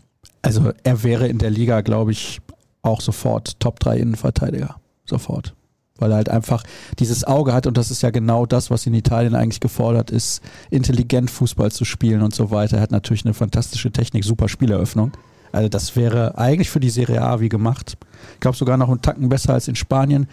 Also 0.42 0.72
er 0.82 1.02
wäre 1.02 1.28
in 1.28 1.38
der 1.38 1.50
Liga, 1.50 1.80
glaube 1.80 2.12
ich, 2.12 2.40
auch 2.82 3.00
sofort 3.00 3.60
Top 3.60 3.80
3 3.80 3.98
Innenverteidiger. 3.98 4.76
Sofort. 5.04 5.54
Weil 5.96 6.10
er 6.10 6.16
halt 6.16 6.28
einfach 6.28 6.64
dieses 6.98 7.24
Auge 7.24 7.52
hat 7.52 7.66
und 7.66 7.76
das 7.76 7.90
ist 7.90 8.02
ja 8.02 8.10
genau 8.10 8.46
das, 8.46 8.70
was 8.70 8.86
in 8.86 8.94
Italien 8.94 9.34
eigentlich 9.34 9.60
gefordert 9.60 10.10
ist, 10.10 10.42
intelligent 10.70 11.30
Fußball 11.30 11.70
zu 11.70 11.84
spielen 11.84 12.22
und 12.22 12.34
so 12.34 12.50
weiter. 12.50 12.78
Er 12.78 12.82
hat 12.82 12.90
natürlich 12.90 13.24
eine 13.24 13.34
fantastische 13.34 13.92
Technik, 13.92 14.24
super 14.24 14.48
Spieleröffnung. 14.48 15.12
Also 15.52 15.68
das 15.68 15.94
wäre 15.94 16.36
eigentlich 16.36 16.68
für 16.68 16.80
die 16.80 16.90
Serie 16.90 17.22
A 17.22 17.38
wie 17.38 17.48
gemacht. 17.48 17.96
Ich 18.34 18.40
glaube 18.40 18.56
sogar 18.56 18.76
noch 18.76 18.88
einen 18.88 19.02
Tacken 19.02 19.28
besser 19.28 19.54
als 19.54 19.68
in 19.68 19.76
Spanien. 19.76 20.26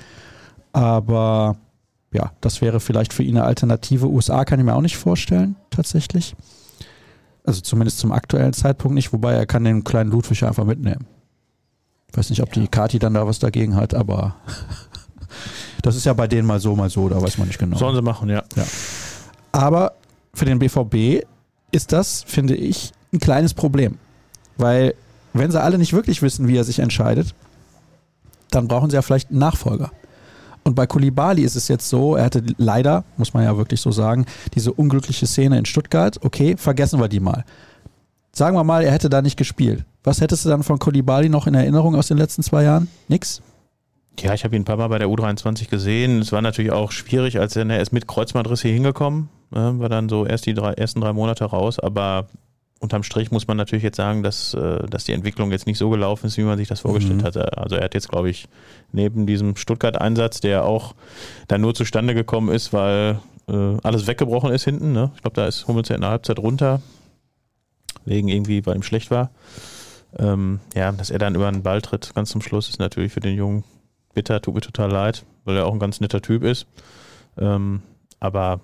Aber 0.73 1.57
ja, 2.13 2.31
das 2.41 2.61
wäre 2.61 2.79
vielleicht 2.79 3.13
für 3.13 3.23
ihn 3.23 3.37
eine 3.37 3.45
Alternative. 3.45 4.09
USA 4.09 4.43
kann 4.45 4.59
ich 4.59 4.65
mir 4.65 4.75
auch 4.75 4.81
nicht 4.81 4.97
vorstellen, 4.97 5.55
tatsächlich. 5.69 6.35
Also 7.43 7.61
zumindest 7.61 7.99
zum 7.99 8.11
aktuellen 8.11 8.53
Zeitpunkt 8.53 8.95
nicht, 8.95 9.13
wobei 9.13 9.33
er 9.33 9.45
kann 9.45 9.63
den 9.63 9.83
kleinen 9.83 10.11
Ludwig 10.11 10.43
einfach 10.43 10.65
mitnehmen. 10.65 11.07
Ich 12.11 12.17
weiß 12.17 12.29
nicht, 12.29 12.41
ob 12.41 12.51
die 12.51 12.67
Kati 12.67 12.99
dann 12.99 13.13
da 13.13 13.25
was 13.25 13.39
dagegen 13.39 13.75
hat, 13.75 13.93
aber 13.93 14.35
das 15.81 15.95
ist 15.95 16.05
ja 16.05 16.13
bei 16.13 16.27
denen 16.27 16.45
mal 16.45 16.59
so, 16.59 16.75
mal 16.75 16.89
so, 16.89 17.07
da 17.07 17.21
weiß 17.21 17.37
man 17.37 17.47
nicht 17.47 17.59
genau. 17.59 17.77
Sollen 17.77 17.95
sie 17.95 18.01
machen, 18.01 18.29
ja. 18.29 18.43
ja. 18.55 18.65
Aber 19.53 19.93
für 20.33 20.45
den 20.45 20.59
BVB 20.59 21.25
ist 21.71 21.93
das, 21.93 22.23
finde 22.27 22.55
ich, 22.55 22.91
ein 23.13 23.19
kleines 23.19 23.53
Problem. 23.53 23.97
Weil, 24.57 24.93
wenn 25.33 25.49
sie 25.49 25.61
alle 25.61 25.77
nicht 25.77 25.93
wirklich 25.93 26.21
wissen, 26.21 26.47
wie 26.49 26.57
er 26.57 26.65
sich 26.65 26.79
entscheidet, 26.79 27.33
dann 28.51 28.67
brauchen 28.67 28.89
sie 28.89 28.95
ja 28.95 29.01
vielleicht 29.01 29.29
einen 29.29 29.39
Nachfolger. 29.39 29.91
Und 30.63 30.75
bei 30.75 30.85
Kulibali 30.85 31.41
ist 31.41 31.55
es 31.55 31.67
jetzt 31.67 31.89
so, 31.89 32.15
er 32.15 32.25
hatte 32.25 32.43
leider, 32.57 33.03
muss 33.17 33.33
man 33.33 33.43
ja 33.43 33.57
wirklich 33.57 33.81
so 33.81 33.91
sagen, 33.91 34.25
diese 34.53 34.71
unglückliche 34.71 35.25
Szene 35.25 35.57
in 35.57 35.65
Stuttgart. 35.65 36.19
Okay, 36.23 36.55
vergessen 36.57 36.99
wir 36.99 37.07
die 37.07 37.19
mal. 37.19 37.45
Sagen 38.31 38.55
wir 38.55 38.63
mal, 38.63 38.83
er 38.83 38.91
hätte 38.91 39.09
da 39.09 39.21
nicht 39.21 39.37
gespielt. 39.37 39.83
Was 40.03 40.21
hättest 40.21 40.45
du 40.45 40.49
dann 40.49 40.63
von 40.63 40.79
Kulibali 40.79 41.29
noch 41.29 41.47
in 41.47 41.53
Erinnerung 41.53 41.95
aus 41.95 42.07
den 42.07 42.17
letzten 42.17 42.43
zwei 42.43 42.63
Jahren? 42.63 42.87
Nix? 43.07 43.41
Ja, 44.19 44.33
ich 44.33 44.43
habe 44.43 44.55
ihn 44.55 44.61
ein 44.61 44.65
paar 44.65 44.77
Mal 44.77 44.87
bei 44.87 44.99
der 44.99 45.07
U23 45.07 45.69
gesehen. 45.69 46.19
Es 46.19 46.31
war 46.31 46.41
natürlich 46.41 46.71
auch 46.71 46.91
schwierig, 46.91 47.39
als 47.39 47.55
er, 47.55 47.67
er 47.69 47.81
ist 47.81 47.91
mit 47.91 48.07
Kreuzbandriss 48.07 48.61
hier 48.61 48.73
hingekommen, 48.73 49.29
ne, 49.51 49.73
war 49.79 49.89
dann 49.89 50.09
so 50.09 50.25
erst 50.25 50.45
die 50.45 50.53
drei, 50.53 50.73
ersten 50.73 51.01
drei 51.01 51.13
Monate 51.13 51.45
raus, 51.45 51.79
aber 51.79 52.27
unterm 52.81 53.03
Strich 53.03 53.31
muss 53.31 53.47
man 53.47 53.57
natürlich 53.57 53.83
jetzt 53.83 53.97
sagen, 53.97 54.23
dass, 54.23 54.53
äh, 54.55 54.85
dass 54.87 55.05
die 55.05 55.13
Entwicklung 55.13 55.51
jetzt 55.51 55.67
nicht 55.67 55.77
so 55.77 55.89
gelaufen 55.89 56.25
ist, 56.25 56.37
wie 56.37 56.43
man 56.43 56.57
sich 56.57 56.67
das 56.67 56.81
vorgestellt 56.81 57.21
mhm. 57.21 57.23
hatte. 57.23 57.57
Also 57.57 57.75
er 57.75 57.85
hat 57.85 57.93
jetzt, 57.93 58.09
glaube 58.09 58.29
ich, 58.29 58.47
neben 58.91 59.27
diesem 59.27 59.55
Stuttgart-Einsatz, 59.55 60.41
der 60.41 60.65
auch 60.65 60.95
dann 61.47 61.61
nur 61.61 61.75
zustande 61.75 62.15
gekommen 62.15 62.49
ist, 62.49 62.73
weil 62.73 63.19
äh, 63.47 63.77
alles 63.83 64.07
weggebrochen 64.07 64.51
ist 64.51 64.65
hinten. 64.65 64.93
Ne? 64.93 65.11
Ich 65.15 65.21
glaube, 65.21 65.35
da 65.35 65.45
ist 65.45 65.67
Hummels 65.67 65.89
ja 65.89 65.95
in 65.95 66.01
der 66.01 66.09
Halbzeit 66.09 66.39
runter, 66.39 66.81
wegen 68.03 68.27
irgendwie, 68.27 68.65
weil 68.65 68.75
ihm 68.75 68.83
schlecht 68.83 69.11
war. 69.11 69.29
Ähm, 70.17 70.59
ja, 70.75 70.91
dass 70.91 71.11
er 71.11 71.19
dann 71.19 71.35
über 71.35 71.49
den 71.51 71.63
Ball 71.63 71.81
tritt, 71.81 72.13
ganz 72.15 72.31
zum 72.31 72.41
Schluss, 72.41 72.67
ist 72.67 72.79
natürlich 72.79 73.13
für 73.13 73.21
den 73.21 73.37
Jungen 73.37 73.63
bitter, 74.13 74.41
tut 74.41 74.55
mir 74.55 74.61
total 74.61 74.91
leid, 74.91 75.23
weil 75.45 75.55
er 75.55 75.67
auch 75.67 75.73
ein 75.73 75.79
ganz 75.79 76.01
netter 76.01 76.21
Typ 76.21 76.43
ist. 76.43 76.65
Ähm, 77.37 77.83
aber 78.19 78.59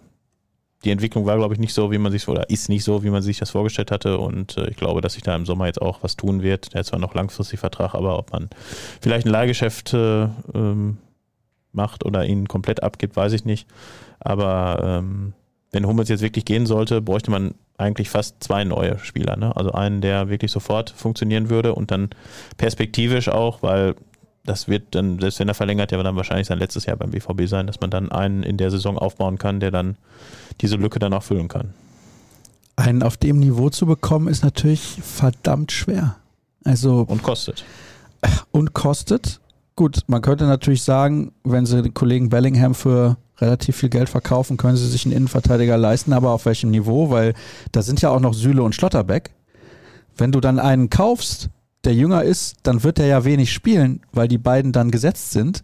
die 0.84 0.92
Entwicklung 0.92 1.26
war, 1.26 1.38
glaube 1.38 1.54
ich, 1.54 1.60
nicht 1.60 1.74
so, 1.74 1.92
wie 1.92 1.98
man 1.98 2.12
sich 2.12 2.28
oder 2.28 2.50
ist 2.50 2.70
nicht 2.70 2.84
so, 2.84 3.04
wie 3.04 3.10
man 3.10 3.22
sich 3.22 3.40
das 3.40 3.50
vorgestellt 3.50 3.92
hatte. 3.92 4.20
Und 4.20 4.58
äh, 4.58 4.70
ich 4.70 4.78
glaube, 4.78 5.02
dass 5.02 5.14
sich 5.14 5.24
da 5.24 5.36
im 5.36 5.46
Sommer 5.46 5.66
jetzt 5.66 5.82
auch 5.82 6.04
was 6.04 6.16
tun 6.16 6.44
wird. 6.44 6.74
Der 6.74 6.80
hat 6.80 6.86
zwar 6.86 7.00
noch 7.00 7.16
langfristig 7.16 7.60
Vertrag, 7.60 7.96
aber 7.96 8.18
ob 8.18 8.32
man 8.32 8.50
vielleicht 9.02 9.26
ein 9.26 9.32
Leihgeschäft 9.32 9.94
äh, 9.94 10.24
ähm, 10.54 10.98
macht 11.72 12.06
oder 12.06 12.26
ihn 12.26 12.48
komplett 12.48 12.84
abgibt, 12.84 13.16
weiß 13.16 13.34
ich 13.34 13.46
nicht. 13.46 13.68
Aber 14.20 14.80
ähm, 14.84 15.34
wenn 15.72 15.88
Hummels 15.88 16.10
jetzt 16.10 16.22
wirklich 16.22 16.46
gehen 16.46 16.66
sollte, 16.66 17.02
bräuchte 17.02 17.32
man 17.32 17.56
eigentlich 17.78 18.10
fast 18.10 18.44
zwei 18.44 18.64
neue 18.64 19.00
Spieler. 19.00 19.36
Ne? 19.36 19.56
Also 19.56 19.72
einen, 19.72 20.02
der 20.02 20.30
wirklich 20.30 20.52
sofort 20.52 20.90
funktionieren 20.90 21.50
würde 21.50 21.74
und 21.76 21.92
dann 21.92 22.10
perspektivisch 22.58 23.30
auch, 23.30 23.62
weil 23.62 23.96
das 24.48 24.68
wird 24.68 24.96
dann, 24.96 25.20
selbst 25.20 25.40
wenn 25.40 25.48
er 25.48 25.54
verlängert, 25.54 25.92
ja 25.92 26.02
dann 26.02 26.16
wahrscheinlich 26.16 26.48
sein 26.48 26.60
letztes 26.60 26.86
Jahr 26.86 26.98
beim 26.98 27.12
BVB 27.12 27.48
sein, 27.48 27.68
dass 27.68 27.80
man 27.82 27.90
dann 27.90 28.12
einen 28.12 28.44
in 28.44 28.58
der 28.58 28.72
Saison 28.72 28.98
aufbauen 28.98 29.38
kann, 29.38 29.60
der 29.60 29.72
dann 29.72 29.98
diese 30.62 30.78
Lücke 30.78 31.00
dann 31.00 31.14
auch 31.14 31.24
füllen 31.24 31.48
kann. 31.48 31.74
Einen 32.76 33.04
auf 33.04 33.18
dem 33.18 33.40
Niveau 33.40 33.70
zu 33.70 33.86
bekommen, 33.86 34.28
ist 34.28 34.44
natürlich 34.44 35.00
verdammt 35.02 35.72
schwer. 35.72 36.16
Also 36.64 37.06
und 37.08 37.24
kostet. 37.24 37.66
Und 38.52 38.74
kostet. 38.74 39.40
Gut, 39.76 40.02
man 40.08 40.22
könnte 40.22 40.46
natürlich 40.46 40.84
sagen, 40.84 41.34
wenn 41.44 41.66
sie 41.66 41.82
den 41.82 41.94
Kollegen 41.94 42.30
Bellingham 42.30 42.74
für 42.74 43.18
relativ 43.40 43.78
viel 43.78 43.90
Geld 43.90 44.10
verkaufen, 44.10 44.58
können 44.58 44.78
sie 44.78 44.88
sich 44.88 45.06
einen 45.06 45.16
Innenverteidiger 45.16 45.78
leisten, 45.78 46.14
aber 46.14 46.32
auf 46.32 46.46
welchem 46.46 46.72
Niveau? 46.72 47.10
Weil 47.10 47.34
da 47.72 47.82
sind 47.82 48.02
ja 48.02 48.10
auch 48.10 48.20
noch 48.20 48.34
Süle 48.34 48.64
und 48.64 48.74
Schlotterbeck. 48.74 49.32
Wenn 50.18 50.32
du 50.32 50.40
dann 50.40 50.58
einen 50.58 50.90
kaufst, 50.90 51.50
der 51.84 51.94
jünger 51.94 52.24
ist, 52.24 52.58
dann 52.64 52.84
wird 52.84 53.00
er 53.00 53.08
ja 53.08 53.24
wenig 53.24 53.54
spielen, 53.54 54.02
weil 54.12 54.28
die 54.28 54.38
beiden 54.38 54.72
dann 54.72 54.92
gesetzt 54.92 55.32
sind. 55.32 55.64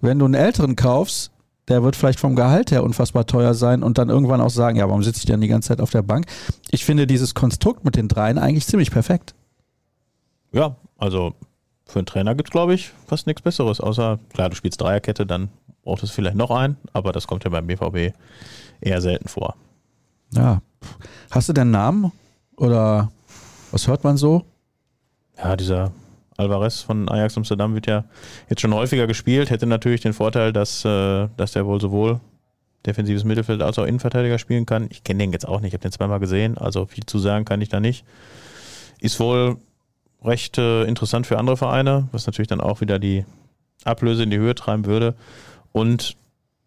Wenn 0.00 0.18
du 0.18 0.24
einen 0.24 0.34
älteren 0.34 0.76
kaufst, 0.76 1.30
der 1.68 1.82
wird 1.82 1.94
vielleicht 1.94 2.18
vom 2.18 2.34
Gehalt 2.34 2.72
her 2.72 2.82
unfassbar 2.82 3.26
teuer 3.26 3.54
sein 3.54 3.82
und 3.82 3.98
dann 3.98 4.08
irgendwann 4.08 4.40
auch 4.40 4.50
sagen, 4.50 4.76
ja, 4.76 4.88
warum 4.88 5.04
sitze 5.04 5.20
ich 5.20 5.26
denn 5.26 5.40
die 5.40 5.48
ganze 5.48 5.68
Zeit 5.68 5.80
auf 5.80 5.90
der 5.90 6.02
Bank? 6.02 6.26
Ich 6.70 6.84
finde 6.84 7.06
dieses 7.06 7.34
Konstrukt 7.34 7.84
mit 7.84 7.96
den 7.96 8.08
dreien 8.08 8.38
eigentlich 8.38 8.66
ziemlich 8.66 8.90
perfekt. 8.90 9.34
Ja, 10.52 10.76
also 10.98 11.34
für 11.86 12.00
einen 12.00 12.06
Trainer 12.06 12.34
gibt 12.34 12.48
es, 12.48 12.52
glaube 12.52 12.74
ich, 12.74 12.92
fast 13.06 13.26
nichts 13.26 13.42
Besseres, 13.42 13.80
außer, 13.80 14.18
klar, 14.32 14.48
du 14.48 14.56
spielst 14.56 14.80
Dreierkette, 14.80 15.26
dann 15.26 15.48
braucht 15.84 16.02
es 16.02 16.10
vielleicht 16.10 16.36
noch 16.36 16.50
einen, 16.50 16.76
aber 16.92 17.12
das 17.12 17.26
kommt 17.26 17.44
ja 17.44 17.50
beim 17.50 17.66
BVB 17.66 18.14
eher 18.80 19.00
selten 19.00 19.28
vor. 19.28 19.54
Ja. 20.32 20.62
Hast 21.30 21.48
du 21.48 21.52
den 21.52 21.70
Namen 21.70 22.12
oder 22.56 23.10
was 23.70 23.86
hört 23.86 24.04
man 24.04 24.16
so? 24.16 24.44
Ja, 25.42 25.56
dieser 25.56 25.92
Alvarez 26.36 26.82
von 26.82 27.08
Ajax 27.08 27.36
Amsterdam 27.36 27.74
wird 27.74 27.86
ja 27.86 28.04
jetzt 28.48 28.60
schon 28.60 28.74
häufiger 28.74 29.06
gespielt, 29.06 29.50
hätte 29.50 29.66
natürlich 29.66 30.00
den 30.02 30.12
Vorteil, 30.12 30.52
dass, 30.52 30.84
äh, 30.84 31.28
dass 31.36 31.52
der 31.52 31.66
wohl 31.66 31.80
sowohl 31.80 32.20
defensives 32.86 33.24
Mittelfeld 33.24 33.62
als 33.62 33.78
auch 33.78 33.84
Innenverteidiger 33.84 34.38
spielen 34.38 34.66
kann. 34.66 34.88
Ich 34.90 35.04
kenne 35.04 35.18
den 35.18 35.32
jetzt 35.32 35.46
auch 35.46 35.60
nicht, 35.60 35.68
ich 35.68 35.74
habe 35.74 35.82
den 35.82 35.92
zweimal 35.92 36.20
gesehen, 36.20 36.56
also 36.58 36.86
viel 36.86 37.04
zu 37.04 37.18
sagen 37.18 37.44
kann 37.44 37.60
ich 37.60 37.68
da 37.68 37.80
nicht. 37.80 38.04
Ist 39.00 39.20
wohl 39.20 39.56
recht 40.22 40.58
äh, 40.58 40.84
interessant 40.84 41.26
für 41.26 41.38
andere 41.38 41.56
Vereine, 41.56 42.08
was 42.12 42.26
natürlich 42.26 42.48
dann 42.48 42.60
auch 42.60 42.80
wieder 42.80 42.98
die 42.98 43.24
Ablöse 43.84 44.22
in 44.22 44.30
die 44.30 44.38
Höhe 44.38 44.54
treiben 44.54 44.84
würde. 44.84 45.14
Und 45.72 46.16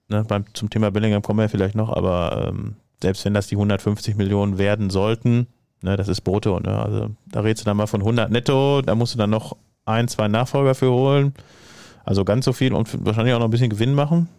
ne, 0.07 0.24
beim, 0.28 0.45
zum 0.53 0.69
Thema 0.69 0.91
Bellingham 0.91 1.21
kommen 1.21 1.39
wir 1.39 1.49
vielleicht 1.49 1.76
noch, 1.76 1.89
aber 1.89 2.49
ähm, 2.49 2.76
selbst 3.01 3.26
wenn 3.26 3.34
das 3.34 3.47
die 3.47 3.55
150 3.55 4.15
Millionen 4.15 4.57
werden 4.57 4.89
sollten, 4.89 5.47
Ne, 5.84 5.97
das 5.97 6.07
ist 6.07 6.21
brutto. 6.21 6.61
Ne? 6.61 6.81
Also 6.81 7.09
da 7.25 7.41
redest 7.41 7.61
du 7.61 7.65
dann 7.65 7.75
mal 7.75 7.88
von 7.88 7.99
100 7.99 8.31
netto, 8.31 8.81
da 8.81 8.95
musst 8.95 9.13
du 9.13 9.17
dann 9.17 9.29
noch 9.29 9.57
ein, 9.84 10.07
zwei 10.07 10.29
Nachfolger 10.29 10.75
für 10.75 10.89
holen. 10.89 11.34
Also 12.05 12.23
ganz 12.23 12.45
so 12.45 12.53
viel 12.53 12.73
und 12.73 13.05
wahrscheinlich 13.05 13.34
auch 13.34 13.39
noch 13.39 13.47
ein 13.47 13.51
bisschen 13.51 13.69
Gewinn 13.69 13.93
machen 13.93 14.29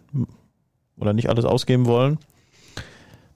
oder 0.97 1.13
nicht 1.13 1.29
alles 1.29 1.45
ausgeben 1.45 1.85
wollen. 1.85 2.17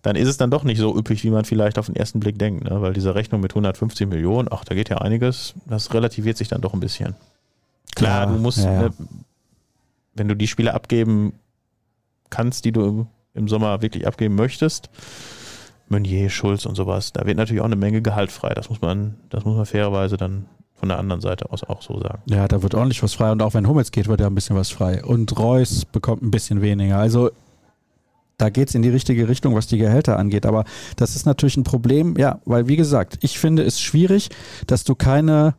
Dann 0.01 0.15
ist 0.15 0.27
es 0.27 0.37
dann 0.37 0.49
doch 0.49 0.63
nicht 0.63 0.79
so 0.79 0.97
üppig, 0.97 1.23
wie 1.23 1.29
man 1.29 1.45
vielleicht 1.45 1.77
auf 1.77 1.85
den 1.85 1.95
ersten 1.95 2.19
Blick 2.19 2.39
denkt, 2.39 2.63
ne? 2.63 2.81
weil 2.81 2.93
diese 2.93 3.13
Rechnung 3.13 3.41
mit 3.41 3.51
150 3.51 4.07
Millionen, 4.07 4.47
ach, 4.49 4.63
da 4.65 4.73
geht 4.73 4.89
ja 4.89 4.97
einiges, 4.97 5.53
das 5.67 5.93
relativiert 5.93 6.37
sich 6.37 6.47
dann 6.47 6.61
doch 6.61 6.73
ein 6.73 6.79
bisschen. 6.79 7.15
Klar, 7.95 8.21
ja, 8.21 8.25
du 8.25 8.39
musst, 8.39 8.59
ja, 8.59 8.73
ja. 8.73 8.81
Ne, 8.81 8.93
wenn 10.15 10.27
du 10.27 10.35
die 10.35 10.47
Spiele 10.47 10.73
abgeben 10.73 11.33
kannst, 12.31 12.65
die 12.65 12.71
du 12.71 13.05
im 13.35 13.47
Sommer 13.47 13.83
wirklich 13.83 14.07
abgeben 14.07 14.35
möchtest, 14.35 14.89
Meunier, 15.89 16.29
Schulz 16.29 16.65
und 16.65 16.75
sowas, 16.75 17.13
da 17.13 17.25
wird 17.25 17.37
natürlich 17.37 17.61
auch 17.61 17.65
eine 17.65 17.75
Menge 17.75 18.01
Gehalt 18.01 18.31
frei. 18.31 18.53
Das 18.53 18.69
muss 18.69 18.81
man, 18.81 19.15
das 19.29 19.45
muss 19.45 19.55
man 19.55 19.65
fairerweise 19.65 20.17
dann 20.17 20.45
von 20.75 20.89
der 20.89 20.97
anderen 20.97 21.21
Seite 21.21 21.51
aus 21.51 21.63
auch 21.63 21.81
so 21.81 21.99
sagen. 21.99 22.21
Ja, 22.27 22.47
da 22.47 22.63
wird 22.63 22.73
ordentlich 22.73 23.03
was 23.03 23.13
frei 23.13 23.31
und 23.31 23.41
auch 23.41 23.53
wenn 23.53 23.67
Hummels 23.67 23.91
geht, 23.91 24.07
wird 24.07 24.21
ja 24.21 24.27
ein 24.27 24.35
bisschen 24.35 24.55
was 24.55 24.69
frei. 24.69 25.03
Und 25.03 25.37
Reus 25.37 25.85
bekommt 25.85 26.21
ein 26.21 26.31
bisschen 26.31 26.61
weniger. 26.61 26.97
Also 26.97 27.31
da 28.37 28.49
geht 28.49 28.69
es 28.69 28.75
in 28.75 28.81
die 28.81 28.89
richtige 28.89 29.27
Richtung, 29.27 29.53
was 29.53 29.67
die 29.67 29.77
Gehälter 29.77 30.17
angeht. 30.17 30.45
Aber 30.45 30.63
das 30.95 31.15
ist 31.15 31.25
natürlich 31.25 31.57
ein 31.57 31.63
Problem, 31.63 32.15
ja, 32.17 32.39
weil 32.45 32.67
wie 32.67 32.77
gesagt, 32.77 33.17
ich 33.21 33.37
finde 33.37 33.63
es 33.63 33.81
schwierig, 33.81 34.29
dass 34.65 34.85
du 34.85 34.95
keine 34.95 35.55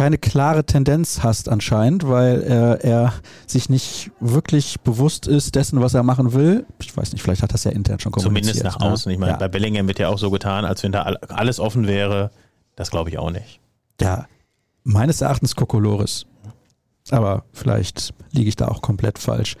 keine 0.00 0.16
klare 0.16 0.64
Tendenz 0.64 1.22
hast 1.22 1.50
anscheinend, 1.50 2.08
weil 2.08 2.40
er, 2.40 2.82
er 2.82 3.12
sich 3.46 3.68
nicht 3.68 4.10
wirklich 4.18 4.80
bewusst 4.80 5.26
ist 5.26 5.54
dessen, 5.56 5.82
was 5.82 5.92
er 5.92 6.02
machen 6.02 6.32
will. 6.32 6.64
Ich 6.80 6.96
weiß 6.96 7.12
nicht, 7.12 7.20
vielleicht 7.20 7.42
hat 7.42 7.52
das 7.52 7.64
ja 7.64 7.70
intern 7.70 8.00
schon 8.00 8.10
kommuniziert. 8.10 8.56
Zumindest 8.56 8.64
nach 8.64 8.82
ne? 8.82 8.92
außen. 8.92 9.12
Ich 9.12 9.18
meine, 9.18 9.32
ja. 9.32 9.36
bei 9.36 9.48
Bellingham 9.48 9.86
wird 9.88 9.98
ja 9.98 10.08
auch 10.08 10.16
so 10.16 10.30
getan, 10.30 10.64
als 10.64 10.82
wenn 10.82 10.92
da 10.92 11.02
alles 11.02 11.60
offen 11.60 11.86
wäre. 11.86 12.30
Das 12.76 12.90
glaube 12.90 13.10
ich 13.10 13.18
auch 13.18 13.30
nicht. 13.30 13.60
Ja, 14.00 14.24
meines 14.84 15.20
Erachtens 15.20 15.54
Kokolores. 15.54 16.24
Aber 17.10 17.44
vielleicht 17.52 18.14
liege 18.30 18.48
ich 18.48 18.56
da 18.56 18.68
auch 18.68 18.80
komplett 18.80 19.18
falsch. 19.18 19.58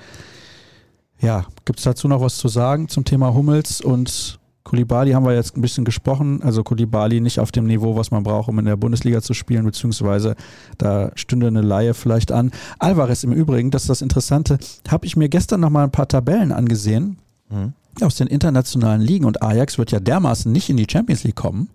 Ja, 1.20 1.44
gibt 1.66 1.80
es 1.80 1.84
dazu 1.84 2.08
noch 2.08 2.22
was 2.22 2.38
zu 2.38 2.48
sagen 2.48 2.88
zum 2.88 3.04
Thema 3.04 3.34
Hummels 3.34 3.82
und 3.82 4.39
Kulibali 4.64 5.12
haben 5.12 5.24
wir 5.24 5.34
jetzt 5.34 5.56
ein 5.56 5.62
bisschen 5.62 5.84
gesprochen. 5.84 6.42
Also 6.42 6.62
Kulibali 6.62 7.20
nicht 7.20 7.40
auf 7.40 7.50
dem 7.50 7.66
Niveau, 7.66 7.96
was 7.96 8.10
man 8.10 8.22
braucht, 8.22 8.48
um 8.48 8.58
in 8.58 8.66
der 8.66 8.76
Bundesliga 8.76 9.22
zu 9.22 9.34
spielen, 9.34 9.64
beziehungsweise 9.64 10.36
da 10.78 11.12
stünde 11.14 11.46
eine 11.46 11.62
Laie 11.62 11.94
vielleicht 11.94 12.30
an. 12.32 12.50
Alvarez 12.78 13.24
im 13.24 13.32
Übrigen, 13.32 13.70
das 13.70 13.82
ist 13.82 13.90
das 13.90 14.02
Interessante, 14.02 14.58
habe 14.88 15.06
ich 15.06 15.16
mir 15.16 15.28
gestern 15.28 15.60
noch 15.60 15.70
mal 15.70 15.84
ein 15.84 15.92
paar 15.92 16.08
Tabellen 16.08 16.52
angesehen 16.52 17.18
mhm. 17.48 17.72
aus 18.02 18.16
den 18.16 18.26
internationalen 18.26 19.00
Ligen 19.00 19.24
und 19.24 19.42
Ajax 19.42 19.78
wird 19.78 19.92
ja 19.92 20.00
dermaßen 20.00 20.50
nicht 20.52 20.68
in 20.68 20.76
die 20.76 20.86
Champions 20.90 21.24
League 21.24 21.36
kommen. 21.36 21.70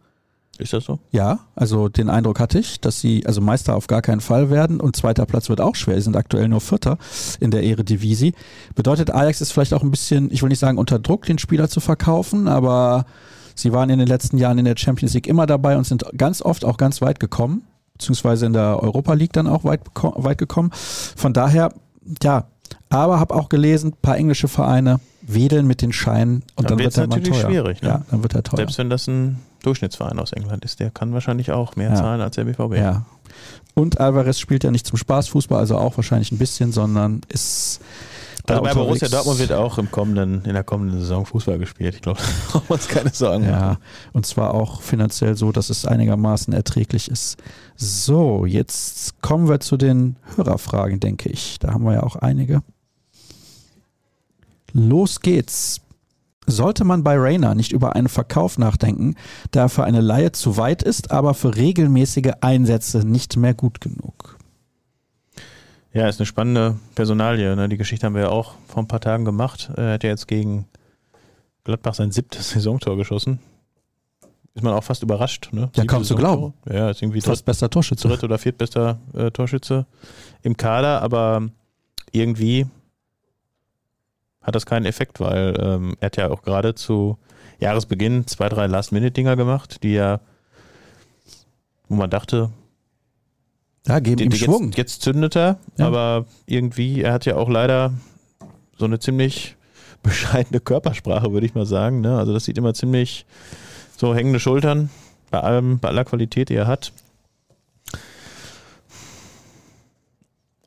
Ist 0.58 0.72
das 0.72 0.86
so? 0.86 1.00
Ja, 1.12 1.40
also 1.56 1.90
den 1.90 2.10
Eindruck 2.10 2.40
hatte 2.40 2.60
ich, 2.60 2.80
dass 2.80 3.02
sie 3.02 3.26
also 3.26 3.42
Meister 3.42 3.76
auf 3.76 3.88
gar 3.88 4.02
keinen 4.02 4.22
Fall 4.22 4.50
werden 4.50 4.80
und 4.80 4.96
zweiter 4.96 5.26
Platz 5.26 5.50
wird 5.50 5.60
auch 5.60 5.76
schwer. 5.76 5.96
Sie 5.96 6.04
sind 6.04 6.16
aktuell 6.16 6.48
nur 6.48 6.62
Vierter 6.62 6.98
in 7.40 7.52
der 7.52 7.64
Eredivisie. 7.64 8.34
Bedeutet, 8.74 9.12
Ajax 9.12 9.42
ist 9.42 9.52
vielleicht 9.52 9.74
auch 9.74 9.84
ein 9.84 9.92
bisschen, 9.92 10.32
ich 10.32 10.42
will 10.42 10.50
nicht 10.50 10.60
sagen 10.60 10.78
unter 10.78 10.98
Druck, 10.98 11.26
den 11.26 11.40
Spieler 11.40 11.68
zu 11.68 11.82
verkaufen, 11.82 12.48
aber 12.48 13.06
sie 13.54 13.74
waren 13.74 13.90
in 13.90 14.00
den 14.00 14.08
letzten 14.08 14.38
Jahren 14.38 14.58
in 14.58 14.66
der 14.66 14.78
Champions 14.78 15.14
League 15.14 15.28
immer 15.28 15.46
dabei 15.46 15.78
und 15.78 15.86
sind 15.86 16.06
ganz 16.18 16.42
oft 16.42 16.64
auch 16.64 16.78
ganz 16.78 17.02
weit 17.02 17.20
gekommen, 17.20 17.64
beziehungsweise 17.94 18.46
in 18.46 18.54
der 18.54 18.82
Europa 18.82 19.14
League 19.14 19.34
dann 19.34 19.48
auch 19.48 19.66
weit, 19.66 19.82
weit 20.02 20.38
gekommen. 20.38 20.72
Von 20.74 21.34
daher, 21.34 21.74
ja, 22.24 22.46
aber 22.90 23.20
habe 23.20 23.36
auch 23.36 23.50
gelesen, 23.50 23.94
paar 24.02 24.18
englische 24.18 24.48
Vereine 24.48 25.02
wedeln 25.22 25.68
mit 25.68 25.82
den 25.82 25.92
Scheinen 25.92 26.44
und 26.56 26.70
dann, 26.70 26.78
dann 26.78 26.86
wird 26.86 26.98
er 26.98 27.08
mal 27.08 27.22
teuer. 27.22 27.50
schwierig. 27.50 27.82
Ne? 27.82 27.90
Ja, 27.90 28.06
dann 28.10 28.24
wird 28.24 28.36
er 28.36 28.44
teuer. 28.44 28.58
Selbst 28.58 28.78
wenn 28.78 28.90
das 28.90 29.08
ein 29.08 29.40
Durchschnittsverein 29.66 30.20
aus 30.20 30.34
England 30.34 30.66
ist, 30.66 30.80
der 30.80 30.92
kann 30.92 31.14
wahrscheinlich 31.14 31.52
auch 31.52 31.76
mehr 31.76 31.90
ja. 31.90 31.96
zahlen 31.96 32.22
als 32.22 32.36
der 32.36 32.46
BVB. 32.46 32.76
Ja. 32.76 33.06
Und 33.74 34.00
Alvarez 34.00 34.40
spielt 34.40 34.64
ja 34.64 34.72
nicht 34.72 34.88
zum 34.88 34.98
Spaß 34.98 35.28
Fußball, 35.30 35.60
also 35.60 35.78
auch 35.78 35.98
wahrscheinlich 35.98 36.32
ein 36.32 36.38
bisschen, 36.38 36.72
sondern 36.72 37.22
ist 37.28 37.82
also 38.48 38.62
bei 38.62 38.74
Borussia 38.74 39.08
Dortmund 39.08 39.40
wird 39.40 39.52
auch 39.52 39.78
im 39.78 39.90
kommenden, 39.90 40.46
in 40.46 40.54
der 40.54 40.64
kommenden 40.64 41.00
Saison 41.00 41.26
Fußball 41.26 41.58
gespielt. 41.58 41.96
Ich 41.96 42.02
glaube, 42.02 42.20
da 42.52 42.52
braucht 42.52 42.70
man 42.70 42.80
uns 42.80 42.88
keine 42.88 43.10
Sorgen 43.10 43.46
ja, 43.46 43.52
machen. 43.52 43.78
Und 44.14 44.26
zwar 44.26 44.54
auch 44.54 44.82
finanziell 44.82 45.36
so, 45.36 45.52
dass 45.52 45.70
es 45.70 45.86
einigermaßen 45.86 46.54
erträglich 46.54 47.10
ist. 47.10 47.38
So, 47.76 48.46
jetzt 48.46 49.22
kommen 49.22 49.50
wir 49.50 49.60
zu 49.60 49.78
den 49.78 50.18
Hörerfragen, 50.36 51.00
denke 51.00 51.30
ich. 51.30 51.58
Da 51.60 51.74
haben 51.74 51.84
wir 51.84 51.94
ja 51.94 52.04
auch 52.04 52.16
einige. 52.18 52.62
Los 54.74 55.22
geht's. 55.22 55.82
Sollte 56.48 56.84
man 56.84 57.04
bei 57.04 57.18
Rainer 57.18 57.56
nicht 57.56 57.72
über 57.72 57.96
einen 57.96 58.08
Verkauf 58.08 58.58
nachdenken, 58.58 59.16
da 59.52 59.62
er 59.62 59.70
für 59.70 59.84
eine 59.84 60.02
Laie 60.02 60.32
zu 60.32 60.58
weit 60.58 60.84
ist, 60.84 61.12
aber 61.12 61.34
für 61.34 61.56
regelmäßige 61.56 62.34
Einsätze 62.42 63.00
nicht 63.00 63.38
mehr 63.38 63.54
gut 63.54 63.82
genug? 63.82 64.38
Ja, 65.94 66.10
ist 66.10 66.20
eine 66.20 66.26
spannende 66.26 66.76
Personalie. 66.94 67.56
Ne? 67.56 67.70
Die 67.70 67.78
Geschichte 67.78 68.06
haben 68.06 68.16
wir 68.16 68.24
ja 68.24 68.30
auch 68.30 68.56
vor 68.68 68.84
ein 68.84 68.88
paar 68.88 69.00
Tagen 69.00 69.24
gemacht. 69.24 69.72
Er 69.76 69.94
hat 69.94 70.04
ja 70.04 70.10
jetzt 70.10 70.28
gegen 70.28 70.68
Gladbach 71.64 71.94
sein 71.94 72.12
siebtes 72.12 72.50
Saisontor 72.52 72.98
geschossen. 72.98 73.40
Ist 74.54 74.64
man 74.64 74.74
auch 74.74 74.84
fast 74.84 75.04
überrascht. 75.04 75.50
Ne? 75.52 75.70
Ja, 75.76 75.86
kaum 75.86 76.04
zu 76.04 76.16
glauben. 76.16 76.54
Ja, 76.70 76.90
ist 76.90 77.02
irgendwie 77.02 77.22
Fast 77.22 77.46
bester 77.46 77.70
Torschütze. 77.70 78.08
dritt 78.08 78.24
oder 78.24 78.38
viertbester 78.38 79.00
äh, 79.14 79.32
Torschütze 79.32 79.86
im 80.44 80.56
Kader, 80.56 81.02
aber 81.02 81.50
irgendwie 82.12 82.66
hat 84.46 84.56
das 84.56 84.66
keinen 84.66 84.86
Effekt, 84.86 85.20
weil 85.20 85.56
ähm, 85.60 85.96
er 86.00 86.06
hat 86.08 86.18
ja 86.18 86.30
auch 86.30 86.42
gerade 86.44 86.76
zu 86.76 87.18
Jahresbeginn 87.60 88.28
zwei, 88.28 88.50
drei 88.50 88.68
Last-Minute-Dinger 88.68 89.36
gemacht, 89.36 89.82
die 89.84 89.94
ja, 89.94 90.20
wo 91.88 91.96
man 91.96 92.10
dachte, 92.10 92.50
Ja, 93.88 94.00
geben 94.00 94.22
ihm 94.22 94.32
jetzt, 94.32 94.44
Schwung. 94.44 94.72
jetzt 94.74 95.02
zündet 95.02 95.36
er, 95.36 95.58
Ja. 95.78 95.88
aber 95.88 96.26
irgendwie, 96.46 97.02
er 97.02 97.14
hat 97.14 97.26
ja 97.26 97.36
auch 97.38 97.50
leider 97.50 97.94
so 98.78 98.86
eine 98.86 99.00
ziemlich 99.00 99.56
bescheidene 100.04 100.60
Körpersprache, 100.60 101.32
würde 101.32 101.46
ich 101.46 101.56
mal 101.56 101.66
sagen. 101.66 102.02
Ne? 102.02 102.18
Also 102.18 102.34
das 102.34 102.46
sieht 102.46 102.58
immer 102.58 102.74
ziemlich 102.74 103.26
so 103.98 104.14
hängende 104.14 104.40
Schultern 104.40 104.90
bei 105.32 105.40
allem, 105.40 105.80
bei 105.80 105.88
aller 105.88 106.06
Qualität, 106.06 106.50
die 106.50 106.56
er 106.56 106.68
hat. 106.68 106.92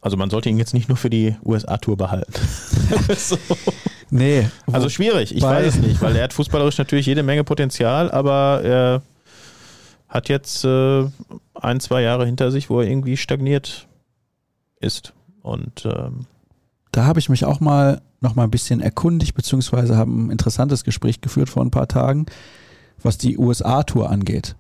Also 0.09 0.16
man 0.16 0.30
sollte 0.30 0.48
ihn 0.48 0.56
jetzt 0.56 0.72
nicht 0.72 0.88
nur 0.88 0.96
für 0.96 1.11
die 1.11 1.36
USA-Tour 1.44 1.98
behalten. 1.98 2.32
so. 3.14 3.36
Nee. 4.09 4.48
Also 4.72 4.88
schwierig, 4.88 5.36
ich 5.36 5.42
weiß 5.42 5.66
es 5.66 5.76
nicht, 5.76 6.00
weil 6.00 6.16
er 6.16 6.24
hat 6.24 6.32
fußballerisch 6.32 6.78
natürlich 6.78 7.04
jede 7.04 7.22
Menge 7.22 7.44
Potenzial, 7.44 8.11
aber 8.11 8.62
er 8.64 9.02
hat 10.09 10.30
jetzt 10.30 10.64
äh, 10.64 11.04
ein, 11.52 11.80
zwei 11.80 12.00
Jahre 12.00 12.24
hinter 12.24 12.50
sich, 12.50 12.70
wo 12.70 12.80
er 12.80 12.88
irgendwie 12.88 13.18
stagniert 13.18 13.86
ist. 14.80 15.12
Und 15.42 15.84
ähm, 15.84 16.24
da 16.90 17.04
habe 17.04 17.18
ich 17.18 17.28
mich 17.28 17.44
auch 17.44 17.61
mal 17.61 18.00
noch 18.22 18.34
mal 18.34 18.44
ein 18.44 18.50
bisschen 18.50 18.80
erkundigt, 18.80 19.34
beziehungsweise 19.34 19.98
habe 19.98 20.11
ein 20.11 20.30
interessantes 20.30 20.84
Gespräch 20.84 21.20
geführt 21.20 21.50
vor 21.50 21.62
ein 21.62 21.70
paar 21.70 21.86
Tagen, 21.86 22.24
was 23.02 23.18
die 23.18 23.36
USA-Tour 23.36 24.09
angeht. 24.09 24.56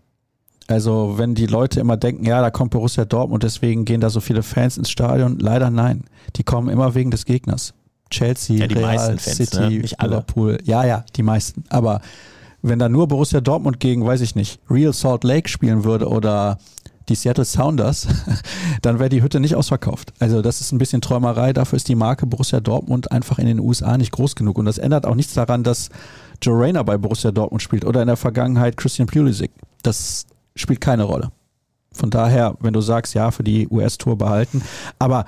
Also 0.68 1.14
wenn 1.16 1.34
die 1.34 1.46
Leute 1.46 1.80
immer 1.80 1.96
denken, 1.96 2.24
ja, 2.24 2.42
da 2.42 2.50
kommt 2.50 2.70
Borussia 2.72 3.06
Dortmund, 3.06 3.42
deswegen 3.42 3.86
gehen 3.86 4.02
da 4.02 4.10
so 4.10 4.20
viele 4.20 4.42
Fans 4.42 4.76
ins 4.76 4.90
Stadion. 4.90 5.38
Leider 5.38 5.70
nein. 5.70 6.04
Die 6.36 6.44
kommen 6.44 6.68
immer 6.68 6.94
wegen 6.94 7.10
des 7.10 7.24
Gegners. 7.24 7.72
Chelsea, 8.10 8.58
Ja, 8.58 8.66
die 8.66 8.74
Real, 8.74 9.18
Fans, 9.18 9.36
City, 9.36 9.58
ne? 9.58 9.68
Liverpool. 9.68 10.58
Ja, 10.64 10.84
ja, 10.84 11.04
die 11.16 11.22
meisten. 11.22 11.64
Aber 11.70 12.00
wenn 12.60 12.78
da 12.78 12.88
nur 12.88 13.08
Borussia 13.08 13.40
Dortmund 13.40 13.80
gegen, 13.80 14.04
weiß 14.04 14.20
ich 14.20 14.34
nicht, 14.34 14.60
Real 14.70 14.92
Salt 14.92 15.24
Lake 15.24 15.48
spielen 15.48 15.84
würde 15.84 16.08
oder 16.08 16.58
die 17.08 17.14
Seattle 17.14 17.46
Sounders, 17.46 18.06
dann 18.82 18.98
wäre 18.98 19.08
die 19.08 19.22
Hütte 19.22 19.40
nicht 19.40 19.54
ausverkauft. 19.54 20.12
Also 20.18 20.42
das 20.42 20.60
ist 20.60 20.72
ein 20.72 20.78
bisschen 20.78 21.00
Träumerei. 21.00 21.54
Dafür 21.54 21.76
ist 21.76 21.88
die 21.88 21.94
Marke 21.94 22.26
Borussia 22.26 22.60
Dortmund 22.60 23.10
einfach 23.10 23.38
in 23.38 23.46
den 23.46 23.60
USA 23.60 23.96
nicht 23.96 24.12
groß 24.12 24.36
genug. 24.36 24.58
Und 24.58 24.66
das 24.66 24.76
ändert 24.76 25.06
auch 25.06 25.14
nichts 25.14 25.32
daran, 25.32 25.62
dass 25.64 25.88
Joe 26.42 26.60
Rayner 26.60 26.84
bei 26.84 26.98
Borussia 26.98 27.30
Dortmund 27.30 27.62
spielt 27.62 27.86
oder 27.86 28.02
in 28.02 28.06
der 28.06 28.16
Vergangenheit 28.16 28.76
Christian 28.76 29.08
Pulisic. 29.08 29.50
Das 29.82 30.26
spielt 30.60 30.80
keine 30.80 31.04
Rolle. 31.04 31.30
Von 31.92 32.10
daher, 32.10 32.56
wenn 32.60 32.72
du 32.74 32.80
sagst, 32.80 33.14
ja, 33.14 33.30
für 33.30 33.42
die 33.42 33.66
US-Tour 33.68 34.16
behalten. 34.18 34.62
Aber 34.98 35.24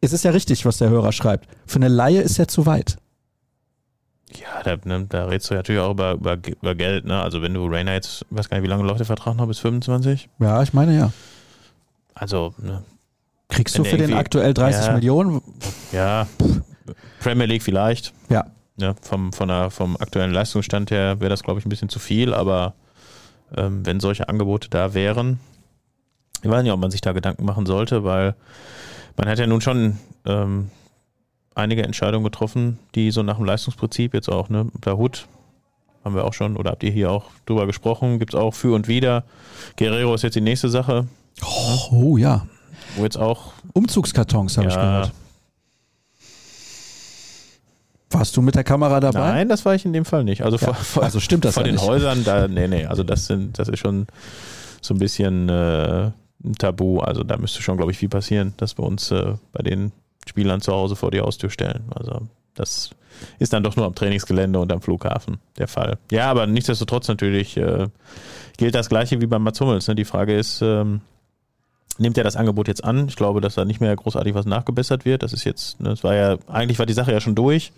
es 0.00 0.12
ist 0.12 0.24
ja 0.24 0.32
richtig, 0.32 0.66
was 0.66 0.78
der 0.78 0.90
Hörer 0.90 1.12
schreibt. 1.12 1.48
Für 1.66 1.76
eine 1.76 1.88
Laie 1.88 2.20
ist 2.20 2.38
er 2.38 2.48
zu 2.48 2.66
weit. 2.66 2.96
ja, 4.34 4.62
da, 4.64 4.76
ne, 4.84 5.06
da 5.08 5.26
redest 5.26 5.50
du 5.50 5.54
natürlich 5.54 5.80
auch 5.80 5.92
über, 5.92 6.12
über, 6.14 6.36
über 6.60 6.74
Geld. 6.74 7.04
Ne? 7.06 7.20
Also 7.20 7.40
wenn 7.42 7.54
du 7.54 7.66
Rainer 7.66 7.92
jetzt, 7.94 8.26
weiß 8.30 8.48
gar 8.48 8.56
nicht, 8.58 8.64
wie 8.64 8.70
lange 8.70 8.82
läuft 8.82 8.98
der 8.98 9.06
Vertrag 9.06 9.36
noch, 9.36 9.46
bis 9.46 9.60
25? 9.60 10.28
Ja, 10.40 10.62
ich 10.62 10.72
meine 10.74 10.96
ja. 10.96 11.12
Also, 12.14 12.54
ne, 12.58 12.82
Kriegst 13.48 13.78
du 13.78 13.84
für 13.84 13.96
den 13.96 14.14
aktuell 14.14 14.52
30 14.54 14.86
Ja. 14.86 14.92
Millionen? 14.94 15.40
ja, 15.92 16.26
Premier 17.20 17.46
League 17.46 17.62
vielleicht. 17.62 18.12
Ja. 18.28 18.46
Ja, 18.76 18.94
vom, 19.02 19.32
von 19.32 19.48
der, 19.48 19.70
vom 19.70 19.96
aktuellen 19.98 20.32
Leistungsstand 20.32 20.90
her 20.90 21.20
wäre 21.20 21.30
das, 21.30 21.44
glaube 21.44 21.60
ich, 21.60 21.66
ein 21.66 21.68
bisschen 21.68 21.88
zu 21.88 22.00
viel, 22.00 22.34
aber 22.34 22.74
ähm, 23.56 23.84
wenn 23.86 24.00
solche 24.00 24.28
Angebote 24.28 24.68
da 24.70 24.94
wären, 24.94 25.38
ich 26.42 26.50
weiß 26.50 26.62
nicht, 26.62 26.72
ob 26.72 26.80
man 26.80 26.90
sich 26.90 27.00
da 27.00 27.12
Gedanken 27.12 27.44
machen 27.44 27.66
sollte, 27.66 28.04
weil 28.04 28.34
man 29.16 29.28
hat 29.28 29.38
ja 29.38 29.46
nun 29.46 29.60
schon 29.60 29.98
ähm, 30.26 30.70
einige 31.54 31.82
Entscheidungen 31.84 32.24
getroffen, 32.24 32.78
die 32.94 33.10
so 33.10 33.22
nach 33.22 33.36
dem 33.36 33.44
Leistungsprinzip 33.46 34.12
jetzt 34.14 34.28
auch, 34.28 34.48
ne, 34.48 34.66
der 34.84 34.96
Hut 34.96 35.26
haben 36.04 36.14
wir 36.14 36.24
auch 36.24 36.34
schon, 36.34 36.56
oder 36.56 36.72
habt 36.72 36.82
ihr 36.82 36.90
hier 36.90 37.10
auch 37.10 37.26
drüber 37.46 37.66
gesprochen, 37.66 38.18
gibt 38.18 38.34
es 38.34 38.40
auch 38.40 38.52
für 38.52 38.74
und 38.74 38.88
wieder. 38.88 39.24
Guerrero 39.78 40.14
ist 40.14 40.22
jetzt 40.22 40.34
die 40.34 40.40
nächste 40.42 40.68
Sache, 40.68 41.06
Oh, 41.42 41.78
oh 41.92 42.16
ja. 42.18 42.46
wo 42.96 43.04
jetzt 43.04 43.16
auch 43.16 43.52
Umzugskartons 43.72 44.58
habe 44.58 44.68
ich 44.68 44.74
Ja. 44.74 44.80
gehört. 44.82 45.12
Warst 48.14 48.36
du 48.36 48.42
mit 48.42 48.54
der 48.54 48.64
Kamera 48.64 49.00
dabei? 49.00 49.18
Nein, 49.18 49.48
das 49.48 49.64
war 49.64 49.74
ich 49.74 49.84
in 49.84 49.92
dem 49.92 50.04
Fall 50.04 50.24
nicht. 50.24 50.42
Also, 50.42 50.56
Ja, 50.56 50.66
vor, 50.66 50.74
vor, 50.74 51.02
also 51.02 51.20
stimmt 51.20 51.44
das 51.44 51.54
vor 51.54 51.62
ja 51.62 51.66
den 51.66 51.74
nicht. 51.74 51.86
Häusern, 51.86 52.24
da, 52.24 52.48
nee, 52.48 52.68
nee, 52.68 52.86
also 52.86 53.02
das 53.02 53.26
sind, 53.26 53.58
das 53.58 53.68
ist 53.68 53.80
schon 53.80 54.06
so 54.80 54.94
ein 54.94 54.98
bisschen 54.98 55.48
äh, 55.48 56.10
ein 56.44 56.54
Tabu. 56.58 57.00
Also 57.00 57.22
da 57.24 57.36
müsste 57.36 57.60
schon, 57.62 57.76
glaube 57.76 57.92
ich, 57.92 57.98
viel 57.98 58.08
passieren, 58.08 58.54
dass 58.56 58.78
wir 58.78 58.84
uns 58.84 59.10
äh, 59.10 59.34
bei 59.52 59.62
den 59.62 59.92
Spielern 60.26 60.60
zu 60.60 60.72
Hause 60.72 60.96
vor 60.96 61.10
die 61.10 61.20
Haustür 61.20 61.50
stellen. 61.50 61.84
Also 61.94 62.22
das 62.54 62.90
ist 63.38 63.52
dann 63.52 63.62
doch 63.62 63.76
nur 63.76 63.86
am 63.86 63.94
Trainingsgelände 63.94 64.58
und 64.58 64.72
am 64.72 64.80
Flughafen 64.80 65.38
der 65.58 65.68
Fall. 65.68 65.98
Ja, 66.10 66.30
aber 66.30 66.46
nichtsdestotrotz 66.46 67.08
natürlich 67.08 67.56
äh, 67.56 67.88
gilt 68.56 68.74
das 68.74 68.88
Gleiche 68.88 69.20
wie 69.20 69.26
bei 69.26 69.38
Mats 69.38 69.60
Hummels. 69.60 69.88
Ne? 69.88 69.94
Die 69.94 70.04
Frage 70.04 70.36
ist, 70.36 70.62
ähm, 70.62 71.00
nimmt 71.98 72.18
er 72.18 72.24
das 72.24 72.36
Angebot 72.36 72.68
jetzt 72.68 72.84
an? 72.84 73.08
Ich 73.08 73.16
glaube, 73.16 73.40
dass 73.40 73.54
da 73.54 73.64
nicht 73.64 73.80
mehr 73.80 73.94
großartig 73.94 74.34
was 74.34 74.46
nachgebessert 74.46 75.04
wird. 75.04 75.22
Das 75.22 75.32
ist 75.32 75.44
jetzt, 75.44 75.80
ne, 75.80 75.90
das 75.90 76.04
war 76.04 76.14
ja, 76.14 76.36
eigentlich 76.48 76.78
war 76.78 76.86
die 76.86 76.92
Sache 76.92 77.12
ja 77.12 77.20
schon 77.20 77.34
durch. 77.34 77.72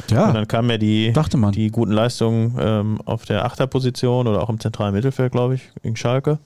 Und 0.00 0.10
Ja, 0.10 0.32
dann 0.32 0.48
kamen 0.48 0.70
ja 0.70 0.78
die, 0.78 1.12
die 1.52 1.70
guten 1.70 1.92
Leistungen 1.92 2.56
ähm, 2.58 3.00
auf 3.04 3.24
der 3.24 3.44
Achterposition 3.44 4.26
oder 4.26 4.42
auch 4.42 4.48
im 4.48 4.60
zentralen 4.60 4.94
Mittelfeld, 4.94 5.32
glaube 5.32 5.54
ich, 5.54 5.62
gegen 5.82 5.96
Schalke. 5.96 6.38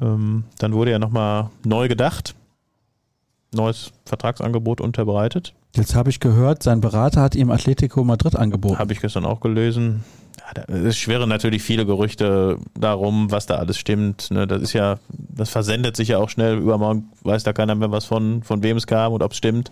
Ähm, 0.00 0.44
dann 0.58 0.72
wurde 0.72 0.90
ja 0.90 0.98
nochmal 0.98 1.50
neu 1.64 1.88
gedacht. 1.88 2.34
Neues 3.52 3.92
Vertragsangebot 4.04 4.80
unterbreitet. 4.80 5.54
Jetzt 5.74 5.94
habe 5.94 6.10
ich 6.10 6.20
gehört, 6.20 6.62
sein 6.62 6.80
Berater 6.80 7.22
hat 7.22 7.34
ihm 7.34 7.50
Atletico 7.50 8.04
Madrid 8.04 8.36
angeboten. 8.36 8.78
Habe 8.78 8.92
ich 8.92 9.00
gestern 9.00 9.24
auch 9.24 9.40
gelesen. 9.40 10.04
Ja, 10.38 10.62
es 10.74 10.96
schwirren 10.96 11.28
natürlich 11.28 11.62
viele 11.62 11.86
Gerüchte 11.86 12.58
darum, 12.78 13.30
was 13.30 13.46
da 13.46 13.56
alles 13.56 13.78
stimmt. 13.78 14.30
Ne, 14.30 14.46
das 14.46 14.62
ist 14.62 14.72
ja, 14.72 14.98
das 15.08 15.50
versendet 15.50 15.96
sich 15.96 16.08
ja 16.08 16.18
auch 16.18 16.28
schnell. 16.28 16.58
Übermorgen 16.58 17.10
weiß 17.22 17.42
da 17.42 17.52
keiner 17.52 17.74
mehr 17.74 17.90
was 17.90 18.04
von, 18.04 18.42
von 18.42 18.62
wem 18.62 18.76
es 18.76 18.86
kam 18.86 19.12
und 19.12 19.22
ob 19.22 19.32
es 19.32 19.38
stimmt. 19.38 19.70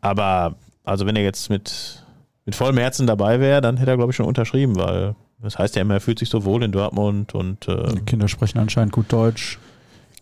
Aber 0.00 0.56
also 0.84 1.06
wenn 1.06 1.16
er 1.16 1.22
jetzt 1.22 1.50
mit, 1.50 2.04
mit 2.44 2.54
vollem 2.54 2.78
Herzen 2.78 3.06
dabei 3.06 3.40
wäre, 3.40 3.60
dann 3.60 3.76
hätte 3.78 3.90
er, 3.90 3.96
glaube 3.96 4.10
ich, 4.10 4.16
schon 4.16 4.26
unterschrieben, 4.26 4.76
weil 4.76 5.14
das 5.40 5.58
heißt 5.58 5.76
ja 5.76 5.82
immer, 5.82 5.94
er 5.94 6.00
fühlt 6.00 6.18
sich 6.18 6.28
so 6.28 6.44
wohl 6.44 6.62
in 6.62 6.72
Dortmund 6.72 7.34
und 7.34 7.68
äh, 7.68 7.94
Die 7.94 8.00
Kinder 8.02 8.28
sprechen 8.28 8.58
anscheinend 8.58 8.92
gut 8.92 9.12
Deutsch. 9.12 9.58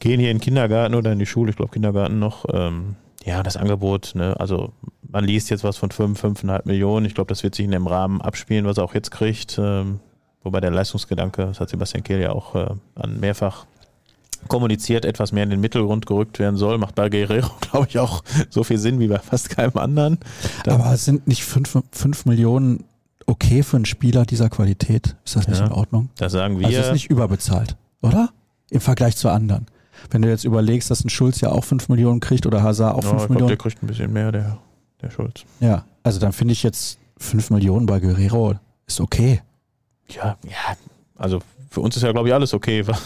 gehen 0.00 0.18
hier 0.18 0.30
in 0.30 0.38
den 0.38 0.42
Kindergarten 0.42 0.94
oder 0.94 1.12
in 1.12 1.18
die 1.18 1.26
Schule, 1.26 1.50
ich 1.50 1.56
glaube 1.56 1.72
Kindergarten 1.72 2.18
noch. 2.18 2.44
Ähm, 2.52 2.96
ja, 3.24 3.42
das 3.42 3.56
Angebot, 3.56 4.12
ne, 4.14 4.34
also 4.40 4.72
man 5.08 5.24
liest 5.24 5.50
jetzt 5.50 5.62
was 5.62 5.76
von 5.76 5.90
5, 5.90 6.24
5,5 6.24 6.62
Millionen. 6.64 7.06
Ich 7.06 7.14
glaube, 7.14 7.28
das 7.28 7.42
wird 7.42 7.54
sich 7.54 7.64
in 7.66 7.70
dem 7.70 7.86
Rahmen 7.86 8.20
abspielen, 8.20 8.64
was 8.64 8.78
er 8.78 8.84
auch 8.84 8.94
jetzt 8.94 9.10
kriegt. 9.10 9.58
Ähm, 9.58 10.00
wobei 10.42 10.60
der 10.60 10.70
Leistungsgedanke, 10.70 11.46
das 11.46 11.60
hat 11.60 11.68
Sebastian 11.68 12.02
Kehl 12.02 12.20
ja 12.20 12.32
auch 12.32 12.54
äh, 12.54 12.70
an 12.96 13.20
mehrfach 13.20 13.66
kommuniziert, 14.48 15.04
etwas 15.04 15.32
mehr 15.32 15.44
in 15.44 15.50
den 15.50 15.60
Mittelgrund 15.60 16.06
gerückt 16.06 16.38
werden 16.38 16.56
soll. 16.56 16.78
Macht 16.78 16.94
bei 16.94 17.08
Guerrero, 17.08 17.50
glaube 17.60 17.86
ich, 17.88 17.98
auch 17.98 18.22
so 18.50 18.64
viel 18.64 18.78
Sinn 18.78 19.00
wie 19.00 19.08
bei 19.08 19.18
fast 19.18 19.50
keinem 19.50 19.76
anderen. 19.76 20.18
Da- 20.64 20.74
Aber 20.74 20.96
sind 20.96 21.26
nicht 21.26 21.44
5 21.44 22.24
Millionen 22.26 22.84
okay 23.26 23.62
für 23.62 23.76
einen 23.76 23.84
Spieler 23.86 24.24
dieser 24.26 24.50
Qualität? 24.50 25.16
Ist 25.24 25.36
das 25.36 25.48
nicht 25.48 25.60
Ja. 25.60 25.66
in 25.66 25.72
Ordnung? 25.72 26.10
Das 26.16 26.32
sagen 26.32 26.58
wir. 26.58 26.66
Also 26.66 26.80
ist 26.80 26.92
nicht 26.92 27.10
überbezahlt, 27.10 27.76
oder? 28.02 28.30
Im 28.70 28.80
Vergleich 28.80 29.16
zu 29.16 29.28
anderen. 29.28 29.66
Wenn 30.10 30.22
du 30.22 30.28
jetzt 30.28 30.44
überlegst, 30.44 30.90
dass 30.90 31.04
ein 31.04 31.10
Schulz 31.10 31.40
ja 31.40 31.50
auch 31.50 31.64
5 31.64 31.88
Millionen 31.88 32.20
kriegt 32.20 32.46
oder 32.46 32.62
Hazard 32.62 32.94
auch 32.96 33.02
ja, 33.04 33.10
5 33.10 33.12
ich 33.12 33.16
glaube, 33.18 33.32
Millionen. 33.34 33.48
der 33.48 33.56
kriegt 33.58 33.82
ein 33.82 33.86
bisschen 33.86 34.12
mehr, 34.12 34.32
der, 34.32 34.58
der 35.00 35.10
Schulz. 35.10 35.44
Ja, 35.60 35.84
also 36.02 36.18
dann 36.18 36.32
finde 36.32 36.52
ich 36.52 36.62
jetzt 36.62 36.98
5 37.18 37.50
Millionen 37.50 37.86
bei 37.86 38.00
Guerrero 38.00 38.54
ist 38.86 39.00
okay. 39.00 39.42
Ja, 40.08 40.36
ja, 40.44 40.76
also 41.16 41.40
für 41.72 41.80
uns 41.80 41.96
ist 41.96 42.02
ja, 42.02 42.12
glaube 42.12 42.28
ich, 42.28 42.34
alles 42.34 42.52
okay, 42.54 42.86
was 42.86 43.00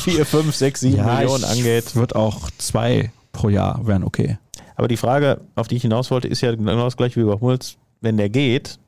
4, 0.00 0.24
5, 0.24 0.54
6, 0.54 0.80
7 0.80 0.96
Millionen 0.96 1.44
ich 1.44 1.50
angeht. 1.50 1.94
Wird 1.94 2.16
auch 2.16 2.50
zwei 2.58 3.12
pro 3.32 3.50
Jahr 3.50 3.86
wären 3.86 4.02
okay. 4.02 4.38
Aber 4.74 4.88
die 4.88 4.96
Frage, 4.96 5.40
auf 5.54 5.68
die 5.68 5.76
ich 5.76 5.82
hinaus 5.82 6.10
wollte, 6.10 6.28
ist 6.28 6.40
ja 6.40 6.54
genau 6.54 6.84
das 6.84 6.96
gleiche 6.96 7.20
wie 7.20 7.24
bei 7.24 7.38
Hummels. 7.38 7.76
Wenn 8.00 8.16
der 8.16 8.28
geht, 8.28 8.78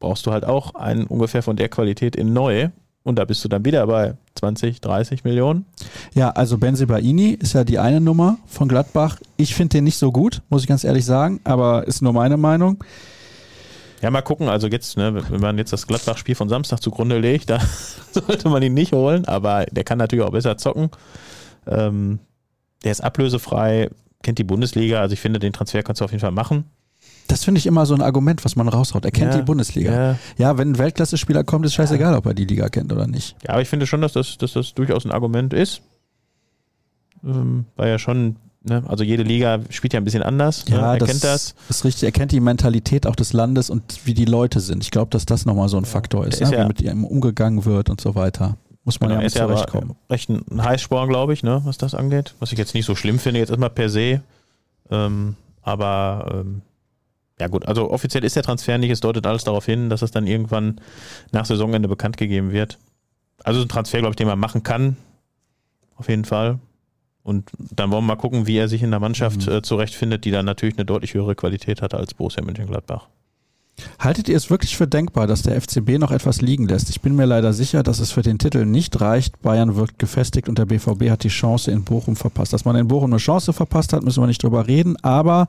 brauchst 0.00 0.26
du 0.26 0.32
halt 0.32 0.44
auch 0.44 0.74
einen 0.74 1.04
ungefähr 1.04 1.42
von 1.42 1.56
der 1.56 1.68
Qualität 1.68 2.16
in 2.16 2.32
neu. 2.32 2.70
Und 3.04 3.18
da 3.18 3.24
bist 3.24 3.44
du 3.44 3.48
dann 3.48 3.64
wieder 3.64 3.86
bei 3.86 4.14
20, 4.36 4.80
30 4.80 5.24
Millionen. 5.24 5.66
Ja, 6.14 6.30
also 6.30 6.56
Benzibaini 6.58 7.30
ist 7.30 7.54
ja 7.54 7.64
die 7.64 7.78
eine 7.78 8.00
Nummer 8.00 8.38
von 8.46 8.68
Gladbach. 8.68 9.18
Ich 9.36 9.54
finde 9.54 9.78
den 9.78 9.84
nicht 9.84 9.98
so 9.98 10.12
gut, 10.12 10.40
muss 10.50 10.62
ich 10.62 10.68
ganz 10.68 10.84
ehrlich 10.84 11.04
sagen, 11.04 11.40
aber 11.44 11.86
ist 11.86 12.02
nur 12.02 12.12
meine 12.12 12.36
Meinung. 12.36 12.82
Ja, 14.02 14.10
mal 14.10 14.22
gucken. 14.22 14.48
Also 14.48 14.66
jetzt, 14.66 14.96
ne, 14.96 15.22
wenn 15.30 15.40
man 15.40 15.56
jetzt 15.58 15.72
das 15.72 15.86
Gladbach-Spiel 15.86 16.34
von 16.34 16.48
Samstag 16.48 16.80
zugrunde 16.82 17.18
legt, 17.18 17.48
da 17.50 17.60
sollte 18.12 18.48
man 18.48 18.62
ihn 18.62 18.74
nicht 18.74 18.92
holen. 18.92 19.24
Aber 19.26 19.64
der 19.70 19.84
kann 19.84 19.98
natürlich 19.98 20.24
auch 20.24 20.32
besser 20.32 20.56
zocken. 20.58 20.90
Ähm, 21.66 22.18
der 22.84 22.90
ist 22.92 23.00
ablösefrei. 23.02 23.90
kennt 24.22 24.38
die 24.38 24.44
Bundesliga. 24.44 25.00
Also 25.00 25.12
ich 25.14 25.20
finde, 25.20 25.38
den 25.38 25.52
Transfer 25.52 25.82
kannst 25.82 26.00
du 26.00 26.04
auf 26.04 26.10
jeden 26.10 26.20
Fall 26.20 26.32
machen. 26.32 26.64
Das 27.28 27.44
finde 27.44 27.60
ich 27.60 27.66
immer 27.66 27.86
so 27.86 27.94
ein 27.94 28.02
Argument, 28.02 28.44
was 28.44 28.56
man 28.56 28.68
raushaut. 28.68 29.04
Er 29.04 29.12
kennt 29.12 29.32
Ja, 29.32 29.38
die 29.38 29.44
Bundesliga. 29.44 29.92
Ja. 29.92 30.18
Ja, 30.36 30.58
wenn 30.58 30.72
ein 30.72 30.78
Weltklasse-Spieler 30.78 31.44
kommt, 31.44 31.64
ist 31.64 31.74
scheißegal, 31.74 32.14
ob 32.16 32.26
er 32.26 32.34
die 32.34 32.44
Liga 32.44 32.68
kennt 32.68 32.92
oder 32.92 33.06
nicht. 33.06 33.36
ja, 33.44 33.50
aber 33.50 33.62
ich 33.62 33.68
finde 33.68 33.86
schon, 33.86 34.00
dass 34.00 34.12
das, 34.12 34.36
dass 34.38 34.52
das 34.54 34.74
durchaus 34.74 35.04
ein 35.04 35.12
Argument 35.12 35.54
ist. 35.54 35.80
Ähm, 37.24 37.66
weil 37.76 37.88
ja 37.88 37.98
schon, 38.00 38.36
ne, 38.64 38.82
also 38.86 39.04
jede 39.04 39.22
Liga 39.22 39.60
spielt 39.70 39.92
ja 39.92 40.00
ein 40.00 40.04
bisschen 40.04 40.22
anders. 40.22 40.66
ne? 40.68 40.76
Er 40.76 40.98
kennt 40.98 41.22
das. 41.24 41.54
ist 41.68 41.84
richtig. 41.84 42.04
Er 42.04 42.12
kennt 42.12 42.32
die 42.32 42.40
Mentalität 42.40 43.06
auch 43.06 43.16
des 43.16 43.32
Landes 43.32 43.70
und 43.70 44.00
wie 44.06 44.14
die 44.14 44.24
Leute 44.24 44.60
sind. 44.60 44.82
Ich 44.82 44.90
glaube, 44.90 45.10
dass 45.10 45.26
das 45.26 45.44
nochmal 45.46 45.68
so 45.68 45.76
ein 45.78 45.84
Faktor 45.84 46.26
ist, 46.26 46.40
ist 46.40 46.50
ne? 46.50 46.56
ja- 46.58 46.64
wie 46.64 46.68
mit 46.68 46.80
ihm 46.80 47.04
umgegangen 47.04 47.64
wird 47.64 47.90
und 47.90 48.00
so 48.00 48.14
weiter. 48.14 48.56
Muss 48.84 48.98
man 48.98 49.10
Genau, 49.10 49.20
ja 49.20 49.24
mit 49.24 49.26
ist 49.32 49.38
ja 49.38 49.46
zurechtkommen. 49.46 49.94
recht 50.10 50.28
ein, 50.28 50.42
ein 50.50 50.64
Heißsporn, 50.64 51.08
glaube 51.08 51.32
ich, 51.32 51.42
ne, 51.44 51.60
was 51.64 51.78
das 51.78 51.94
angeht. 51.94 52.34
Was 52.40 52.50
ich 52.52 52.58
jetzt 52.58 52.74
nicht 52.74 52.84
so 52.84 52.96
schlimm 52.96 53.18
finde, 53.20 53.38
jetzt 53.38 53.50
erstmal 53.50 53.70
per 53.70 53.88
se. 53.88 54.22
Ähm, 54.90 55.36
aber 55.62 56.32
ähm, 56.44 56.62
ja 57.40 57.46
gut, 57.46 57.66
also 57.68 57.90
offiziell 57.90 58.24
ist 58.24 58.34
der 58.36 58.42
Transfer 58.42 58.78
nicht, 58.78 58.90
es 58.90 58.98
deutet 59.00 59.24
alles 59.26 59.44
darauf 59.44 59.64
hin, 59.66 59.88
dass 59.88 60.02
es 60.02 60.10
dann 60.10 60.26
irgendwann 60.26 60.80
nach 61.30 61.44
Saisonende 61.46 61.88
bekannt 61.88 62.16
gegeben 62.16 62.50
wird. 62.50 62.78
Also 63.44 63.62
ein 63.62 63.68
Transfer, 63.68 63.98
glaube 64.00 64.12
ich, 64.12 64.16
den 64.16 64.26
man 64.26 64.38
machen 64.38 64.62
kann. 64.64 64.96
Auf 65.96 66.08
jeden 66.08 66.24
Fall. 66.24 66.58
Und 67.24 67.50
dann 67.58 67.90
wollen 67.90 68.02
wir 68.04 68.14
mal 68.14 68.16
gucken, 68.16 68.46
wie 68.46 68.56
er 68.56 68.68
sich 68.68 68.82
in 68.82 68.90
der 68.90 68.98
Mannschaft 69.00 69.46
Mhm. 69.46 69.52
äh, 69.52 69.62
zurechtfindet, 69.62 70.24
die 70.24 70.30
dann 70.32 70.44
natürlich 70.44 70.76
eine 70.76 70.84
deutlich 70.84 71.14
höhere 71.14 71.34
Qualität 71.36 71.80
hat 71.82 71.94
als 71.94 72.14
Borussia 72.14 72.42
Mönchengladbach. 72.42 73.08
Haltet 73.98 74.28
ihr 74.28 74.36
es 74.36 74.50
wirklich 74.50 74.76
für 74.76 74.86
denkbar, 74.86 75.26
dass 75.26 75.42
der 75.42 75.56
FCB 75.56 75.98
noch 75.98 76.10
etwas 76.10 76.42
liegen 76.42 76.68
lässt? 76.68 76.90
Ich 76.90 77.00
bin 77.00 77.16
mir 77.16 77.24
leider 77.24 77.52
sicher, 77.52 77.82
dass 77.82 78.00
es 78.00 78.12
für 78.12 78.20
den 78.22 78.38
Titel 78.38 78.66
nicht 78.66 79.00
reicht. 79.00 79.40
Bayern 79.40 79.76
wirkt 79.76 79.98
gefestigt 79.98 80.48
und 80.48 80.58
der 80.58 80.66
BVB 80.66 81.08
hat 81.10 81.24
die 81.24 81.28
Chance 81.28 81.70
in 81.70 81.84
Bochum 81.84 82.14
verpasst. 82.16 82.52
Dass 82.52 82.64
man 82.66 82.76
in 82.76 82.88
Bochum 82.88 83.10
eine 83.12 83.18
Chance 83.18 83.52
verpasst 83.52 83.92
hat, 83.92 84.02
müssen 84.02 84.22
wir 84.22 84.26
nicht 84.26 84.42
drüber 84.42 84.66
reden, 84.66 84.96
aber 85.02 85.46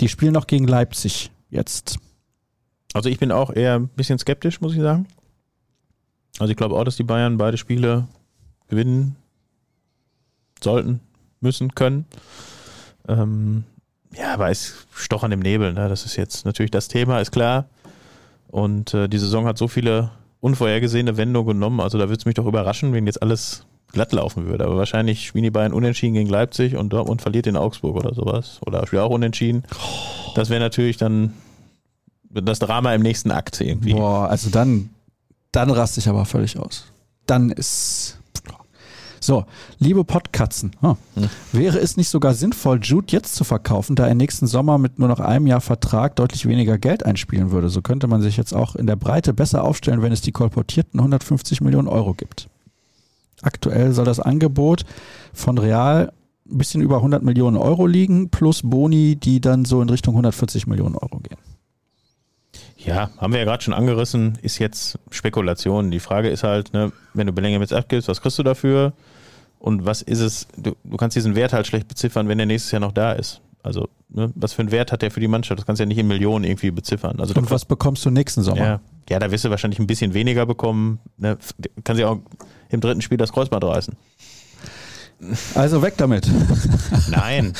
die 0.00 0.08
spielen 0.08 0.32
noch 0.32 0.46
gegen 0.46 0.68
Leipzig 0.68 1.30
jetzt. 1.50 1.98
Also 2.92 3.08
ich 3.08 3.18
bin 3.18 3.32
auch 3.32 3.50
eher 3.52 3.74
ein 3.76 3.88
bisschen 3.88 4.18
skeptisch, 4.18 4.60
muss 4.60 4.74
ich 4.74 4.80
sagen. 4.80 5.06
Also 6.38 6.50
ich 6.52 6.56
glaube 6.56 6.76
auch, 6.76 6.84
dass 6.84 6.96
die 6.96 7.02
Bayern 7.04 7.36
beide 7.36 7.56
Spiele 7.56 8.06
gewinnen 8.68 9.16
sollten, 10.64 11.00
müssen, 11.40 11.74
können. 11.74 12.06
Ähm, 13.08 13.64
ja, 14.16 14.34
aber 14.34 14.50
es 14.50 14.86
stochern 14.94 15.32
im 15.32 15.40
Nebel, 15.40 15.72
ne? 15.72 15.88
Das 15.88 16.04
ist 16.04 16.16
jetzt 16.16 16.44
natürlich 16.44 16.70
das 16.70 16.88
Thema, 16.88 17.20
ist 17.20 17.32
klar. 17.32 17.66
Und 18.48 18.94
äh, 18.94 19.08
die 19.08 19.18
Saison 19.18 19.46
hat 19.46 19.58
so 19.58 19.68
viele 19.68 20.10
unvorhergesehene 20.40 21.16
Wendungen 21.16 21.54
genommen. 21.54 21.80
Also 21.80 21.98
da 21.98 22.04
würde 22.08 22.18
es 22.18 22.24
mich 22.24 22.34
doch 22.34 22.46
überraschen, 22.46 22.92
wenn 22.92 23.06
jetzt 23.06 23.22
alles 23.22 23.66
glatt 23.92 24.12
laufen 24.12 24.46
würde. 24.46 24.64
Aber 24.64 24.76
wahrscheinlich 24.76 25.26
spielen 25.26 25.44
die 25.44 25.50
Bayern 25.50 25.72
unentschieden 25.72 26.14
gegen 26.14 26.28
Leipzig 26.28 26.76
und 26.76 26.90
Dortmund 26.92 27.22
verliert 27.22 27.46
in 27.46 27.56
Augsburg 27.56 27.96
oder 27.96 28.14
sowas. 28.14 28.60
Oder 28.66 28.86
spielt 28.86 29.02
auch 29.02 29.10
unentschieden. 29.10 29.64
Das 30.34 30.50
wäre 30.50 30.60
natürlich 30.60 30.96
dann 30.96 31.34
das 32.30 32.58
Drama 32.58 32.94
im 32.94 33.02
nächsten 33.02 33.30
Akt 33.30 33.60
irgendwie. 33.60 33.94
Boah, 33.94 34.28
also 34.28 34.50
dann, 34.50 34.90
dann 35.52 35.70
raste 35.70 36.00
ich 36.00 36.08
aber 36.08 36.24
völlig 36.24 36.58
aus. 36.58 36.84
Dann 37.26 37.50
ist. 37.50 38.17
So, 39.28 39.44
liebe 39.78 40.04
Podkatzen, 40.04 40.70
hm. 40.80 40.96
Hm. 41.14 41.28
wäre 41.52 41.78
es 41.80 41.98
nicht 41.98 42.08
sogar 42.08 42.32
sinnvoll, 42.32 42.80
Jude 42.82 43.08
jetzt 43.10 43.34
zu 43.34 43.44
verkaufen, 43.44 43.94
da 43.94 44.06
er 44.06 44.14
nächsten 44.14 44.46
Sommer 44.46 44.78
mit 44.78 44.98
nur 44.98 45.06
noch 45.06 45.20
einem 45.20 45.46
Jahr 45.46 45.60
Vertrag 45.60 46.16
deutlich 46.16 46.46
weniger 46.46 46.78
Geld 46.78 47.04
einspielen 47.04 47.50
würde? 47.50 47.68
So 47.68 47.82
könnte 47.82 48.06
man 48.06 48.22
sich 48.22 48.38
jetzt 48.38 48.54
auch 48.54 48.74
in 48.74 48.86
der 48.86 48.96
Breite 48.96 49.34
besser 49.34 49.64
aufstellen, 49.64 50.00
wenn 50.00 50.12
es 50.12 50.22
die 50.22 50.32
kolportierten 50.32 50.98
150 50.98 51.60
Millionen 51.60 51.88
Euro 51.88 52.14
gibt. 52.14 52.48
Aktuell 53.42 53.92
soll 53.92 54.06
das 54.06 54.18
Angebot 54.18 54.86
von 55.34 55.58
Real 55.58 56.10
ein 56.50 56.56
bisschen 56.56 56.80
über 56.80 56.96
100 56.96 57.22
Millionen 57.22 57.58
Euro 57.58 57.86
liegen, 57.86 58.30
plus 58.30 58.62
Boni, 58.64 59.16
die 59.16 59.42
dann 59.42 59.66
so 59.66 59.82
in 59.82 59.90
Richtung 59.90 60.14
140 60.14 60.66
Millionen 60.66 60.94
Euro 60.94 61.18
gehen. 61.18 61.36
Ja, 62.78 63.10
haben 63.18 63.34
wir 63.34 63.40
ja 63.40 63.44
gerade 63.44 63.62
schon 63.62 63.74
angerissen, 63.74 64.38
ist 64.40 64.58
jetzt 64.58 64.98
Spekulation. 65.10 65.90
Die 65.90 66.00
Frage 66.00 66.30
ist 66.30 66.44
halt, 66.44 66.72
ne, 66.72 66.92
wenn 67.12 67.26
du 67.26 67.34
Bellingham 67.34 67.60
jetzt 67.60 67.74
abgibst, 67.74 68.08
was 68.08 68.22
kriegst 68.22 68.38
du 68.38 68.42
dafür? 68.42 68.94
Und 69.58 69.84
was 69.84 70.02
ist 70.02 70.20
es, 70.20 70.46
du, 70.56 70.76
du 70.84 70.96
kannst 70.96 71.16
diesen 71.16 71.34
Wert 71.34 71.52
halt 71.52 71.66
schlecht 71.66 71.88
beziffern, 71.88 72.28
wenn 72.28 72.38
der 72.38 72.46
nächstes 72.46 72.70
Jahr 72.70 72.80
noch 72.80 72.92
da 72.92 73.12
ist. 73.12 73.40
Also, 73.62 73.88
ne, 74.08 74.32
was 74.34 74.52
für 74.52 74.62
einen 74.62 74.70
Wert 74.70 74.92
hat 74.92 75.02
der 75.02 75.10
für 75.10 75.20
die 75.20 75.28
Mannschaft? 75.28 75.58
Das 75.58 75.66
kannst 75.66 75.80
du 75.80 75.82
ja 75.82 75.88
nicht 75.88 75.98
in 75.98 76.06
Millionen 76.06 76.44
irgendwie 76.44 76.70
beziffern. 76.70 77.18
Also, 77.18 77.34
Und 77.34 77.50
was 77.50 77.64
bekommst 77.64 78.04
du 78.04 78.10
nächsten 78.10 78.42
Sommer? 78.42 78.60
ja, 78.64 78.80
ja, 79.10 79.18
da 79.18 79.30
wirst 79.30 79.44
du 79.44 79.50
wahrscheinlich 79.50 79.80
ein 79.80 79.86
bisschen 79.86 80.14
weniger 80.14 80.46
bekommen. 80.46 81.00
Ne, 81.16 81.38
kann 81.84 81.96
sie 81.96 82.04
auch 82.04 82.18
im 82.70 82.80
dritten 82.80 83.00
Spiel 83.00 83.18
das 83.18 83.32
Kreuzband 83.32 83.64
reißen. 83.64 83.96
Also 85.54 85.82
weg 85.82 85.94
damit. 85.96 86.30
Nein, 87.10 87.52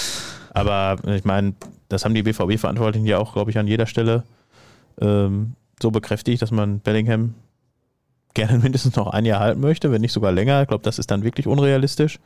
aber 0.55 0.97
ich 1.07 1.25
meine, 1.25 1.55
das 1.89 2.05
haben 2.05 2.15
die 2.15 2.23
BVB-Verantwortlichen 2.23 3.07
ja 3.07 3.19
auch, 3.19 3.33
glaube 3.33 3.51
ich, 3.51 3.59
an 3.59 3.67
jeder 3.67 3.87
Stelle 3.87 4.23
ähm, 5.01 5.55
so 5.83 5.91
bekräftigt, 5.91 6.43
dass 6.43 6.51
man 6.51 6.81
Bellingham 6.81 7.35
gerne 8.35 8.59
mindestens 8.63 8.97
noch 8.97 9.09
ein 9.09 9.25
Jahr 9.25 9.41
halten 9.41 9.61
möchte, 9.61 9.91
wenn 9.93 10.01
nicht 10.01 10.13
sogar 10.13 10.33
länger. 10.33 10.63
Ich 10.63 10.69
glaube, 10.69 10.85
das 10.85 10.99
ist 10.99 11.11
dann 11.11 11.25
wirklich 11.25 11.47
unrealistisch. 11.47 12.19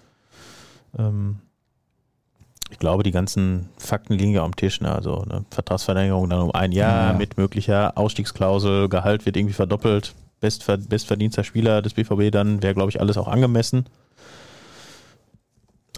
Ähm, 0.99 1.39
ich 2.71 2.79
glaube, 2.79 3.03
die 3.03 3.11
ganzen 3.11 3.69
Fakten 3.77 4.15
liegen 4.15 4.33
ja 4.33 4.45
am 4.45 4.57
Tisch. 4.57 4.81
Ne? 4.81 4.91
Also 4.95 5.21
eine 5.21 5.45
Vertragsverlängerung 5.51 6.29
dann 6.31 6.41
um 6.41 6.51
ein 6.53 6.73
Jahr 6.73 7.13
Ja. 7.13 7.19
mit 7.19 7.37
möglicher 7.37 7.97
Ausstiegsklausel, 7.99 8.89
Gehalt 8.89 9.27
wird 9.27 9.37
irgendwie 9.37 9.55
verdoppelt, 9.55 10.15
Bestver 10.41 10.77
bestverdienster 10.77 11.45
Spieler 11.45 11.83
des 11.83 11.95
BVB 11.95 12.31
dann, 12.33 12.63
wäre, 12.63 12.75
glaube 12.75 12.91
ich, 12.91 13.01
alles 13.01 13.17
auch 13.17 13.29
angemessen. 13.29 13.85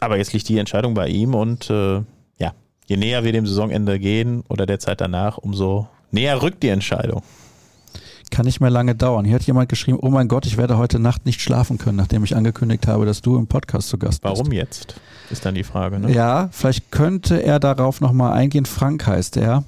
Aber 0.00 0.18
jetzt 0.18 0.32
liegt 0.32 0.48
die 0.48 0.58
Entscheidung 0.58 0.94
bei 0.94 1.08
ihm 1.08 1.34
und 1.34 1.70
äh, 1.70 2.02
ja, 2.38 2.52
je 2.86 2.96
näher 2.96 3.24
wir 3.24 3.32
dem 3.32 3.46
Saisonende 3.46 3.98
gehen 3.98 4.42
oder 4.48 4.66
der 4.66 4.80
Zeit 4.80 5.00
danach, 5.00 5.38
umso 5.38 5.88
näher 6.10 6.42
rückt 6.42 6.62
die 6.62 6.68
Entscheidung. 6.68 7.22
Kann 8.34 8.46
nicht 8.46 8.60
mehr 8.60 8.70
lange 8.70 8.96
dauern. 8.96 9.24
Hier 9.24 9.36
hat 9.36 9.44
jemand 9.44 9.68
geschrieben, 9.68 9.96
oh 10.02 10.08
mein 10.08 10.26
Gott, 10.26 10.44
ich 10.44 10.56
werde 10.56 10.76
heute 10.76 10.98
Nacht 10.98 11.24
nicht 11.24 11.40
schlafen 11.40 11.78
können, 11.78 11.96
nachdem 11.96 12.24
ich 12.24 12.34
angekündigt 12.34 12.88
habe, 12.88 13.06
dass 13.06 13.22
du 13.22 13.38
im 13.38 13.46
Podcast 13.46 13.88
zu 13.88 13.96
Gast 13.96 14.22
bist. 14.22 14.38
Warum 14.38 14.50
jetzt? 14.50 15.00
Ist 15.30 15.44
dann 15.44 15.54
die 15.54 15.62
Frage. 15.62 16.00
Ne? 16.00 16.12
Ja, 16.12 16.48
vielleicht 16.50 16.90
könnte 16.90 17.40
er 17.44 17.60
darauf 17.60 18.00
nochmal 18.00 18.32
eingehen. 18.32 18.66
Frank 18.66 19.06
heißt 19.06 19.36
er. 19.36 19.62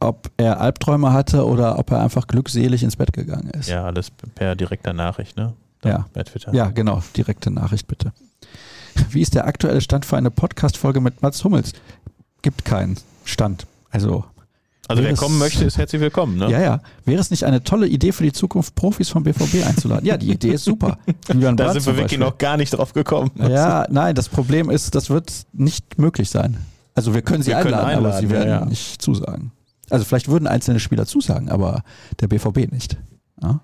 Ob 0.00 0.30
er 0.36 0.60
Albträume 0.60 1.14
hatte 1.14 1.46
oder 1.46 1.78
ob 1.78 1.90
er 1.92 2.02
einfach 2.02 2.26
glückselig 2.26 2.82
ins 2.82 2.96
Bett 2.96 3.14
gegangen 3.14 3.48
ist. 3.58 3.70
Ja, 3.70 3.84
alles 3.84 4.10
per 4.10 4.54
direkter 4.54 4.92
Nachricht, 4.92 5.38
ne? 5.38 5.54
Ja. 5.82 6.04
Bei 6.12 6.22
Twitter. 6.22 6.52
Ja, 6.52 6.68
genau. 6.68 7.02
Direkte 7.16 7.50
Nachricht 7.50 7.86
bitte. 7.86 8.12
Wie 9.08 9.22
ist 9.22 9.34
der 9.34 9.46
aktuelle 9.46 9.80
Stand 9.80 10.04
für 10.04 10.18
eine 10.18 10.30
Podcast-Folge 10.30 11.00
mit 11.00 11.22
Mats 11.22 11.42
Hummels? 11.42 11.72
Gibt 12.42 12.66
keinen 12.66 12.98
Stand. 13.24 13.66
Also, 13.90 14.26
Also 14.90 15.04
wer 15.04 15.14
kommen 15.14 15.38
möchte, 15.38 15.64
ist 15.64 15.78
herzlich 15.78 16.02
willkommen, 16.02 16.36
ne? 16.36 16.50
ja, 16.50 16.60
ja. 16.60 16.80
Wäre 17.04 17.20
es 17.20 17.30
nicht 17.30 17.44
eine 17.44 17.62
tolle 17.62 17.86
Idee 17.86 18.10
für 18.10 18.24
die 18.24 18.32
Zukunft, 18.32 18.74
Profis 18.74 19.08
vom 19.08 19.22
BVB 19.22 19.64
einzuladen? 19.64 20.04
Ja, 20.04 20.16
die 20.16 20.32
Idee 20.32 20.54
ist 20.54 20.64
super. 20.64 20.98
Julian 21.28 21.56
Da 21.56 21.66
Brandt 21.66 21.80
sind 21.80 21.94
wir 21.94 22.02
wirklich 22.02 22.18
noch 22.18 22.38
gar 22.38 22.56
nicht 22.56 22.70
drauf 22.70 22.92
gekommen. 22.92 23.30
Ja, 23.36 23.86
nein, 23.88 24.16
das 24.16 24.28
Problem 24.28 24.68
ist, 24.68 24.96
das 24.96 25.08
wird 25.08 25.46
nicht 25.52 25.96
möglich 25.96 26.28
sein. 26.28 26.56
Also 26.96 27.14
wir 27.14 27.22
können 27.22 27.44
sie 27.44 27.52
Wir 27.52 27.58
können 27.58 27.74
einladen, 27.74 27.98
aber 27.98 28.06
einladen, 28.08 28.20
sie 28.20 28.30
werden 28.34 28.48
ja, 28.48 28.58
ja. 28.58 28.64
nicht 28.64 29.00
zusagen. 29.00 29.52
Also 29.90 30.04
vielleicht 30.04 30.26
würden 30.26 30.48
einzelne 30.48 30.80
Spieler 30.80 31.06
zusagen, 31.06 31.50
aber 31.50 31.84
der 32.18 32.26
BVB 32.26 32.72
nicht. 32.72 32.96
Ja? 33.40 33.60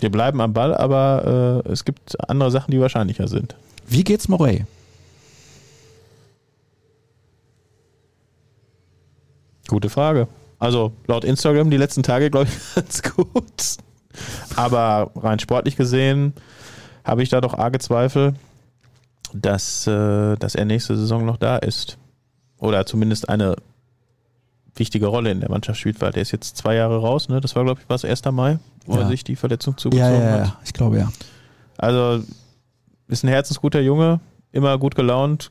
Wir 0.00 0.10
bleiben 0.10 0.40
am 0.40 0.54
Ball, 0.54 0.74
aber 0.74 1.62
äh, 1.64 1.70
es 1.70 1.84
gibt 1.84 2.16
andere 2.28 2.50
Sachen, 2.50 2.72
die 2.72 2.80
wahrscheinlicher 2.80 3.28
sind. 3.28 3.54
Wie 3.86 4.02
geht's 4.02 4.26
Morey? 4.26 4.64
Gute 9.68 9.88
Frage. 9.88 10.26
Also 10.58 10.92
laut 11.06 11.24
Instagram 11.24 11.70
die 11.70 11.76
letzten 11.76 12.02
Tage, 12.02 12.30
glaube 12.30 12.48
ich, 12.48 12.74
ganz 12.74 13.02
gut. 13.02 13.76
Aber 14.56 15.10
rein 15.16 15.38
sportlich 15.38 15.76
gesehen 15.76 16.32
habe 17.04 17.22
ich 17.22 17.28
da 17.28 17.40
doch 17.40 17.54
arge 17.54 17.78
Zweifel, 17.78 18.34
dass, 19.32 19.86
äh, 19.86 20.36
dass 20.36 20.54
er 20.54 20.64
nächste 20.64 20.96
Saison 20.96 21.24
noch 21.24 21.36
da 21.36 21.56
ist. 21.58 21.96
Oder 22.58 22.86
zumindest 22.86 23.28
eine 23.28 23.54
wichtige 24.74 25.06
Rolle 25.06 25.30
in 25.30 25.40
der 25.40 25.50
Mannschaft 25.50 25.78
spielt, 25.80 26.00
weil 26.00 26.12
der 26.12 26.22
ist 26.22 26.32
jetzt 26.32 26.56
zwei 26.56 26.74
Jahre 26.74 26.98
raus. 26.98 27.28
Ne? 27.28 27.40
Das 27.40 27.54
war, 27.56 27.64
glaube 27.64 27.80
ich, 27.80 27.88
was 27.88 28.04
1. 28.04 28.22
Mai, 28.32 28.58
wo 28.86 28.94
Ja. 28.94 29.02
er 29.02 29.08
sich 29.08 29.22
die 29.24 29.36
Verletzung 29.36 29.74
Ja, 29.74 29.78
zugezogen 29.78 30.12
ja, 30.22 30.30
hat. 30.32 30.46
ja, 30.46 30.56
ich 30.64 30.72
glaube 30.72 30.98
ja. 30.98 31.12
Also 31.76 32.24
ist 33.06 33.22
ein 33.24 33.28
herzensguter 33.28 33.80
Junge, 33.80 34.20
immer 34.52 34.76
gut 34.78 34.94
gelaunt, 34.96 35.50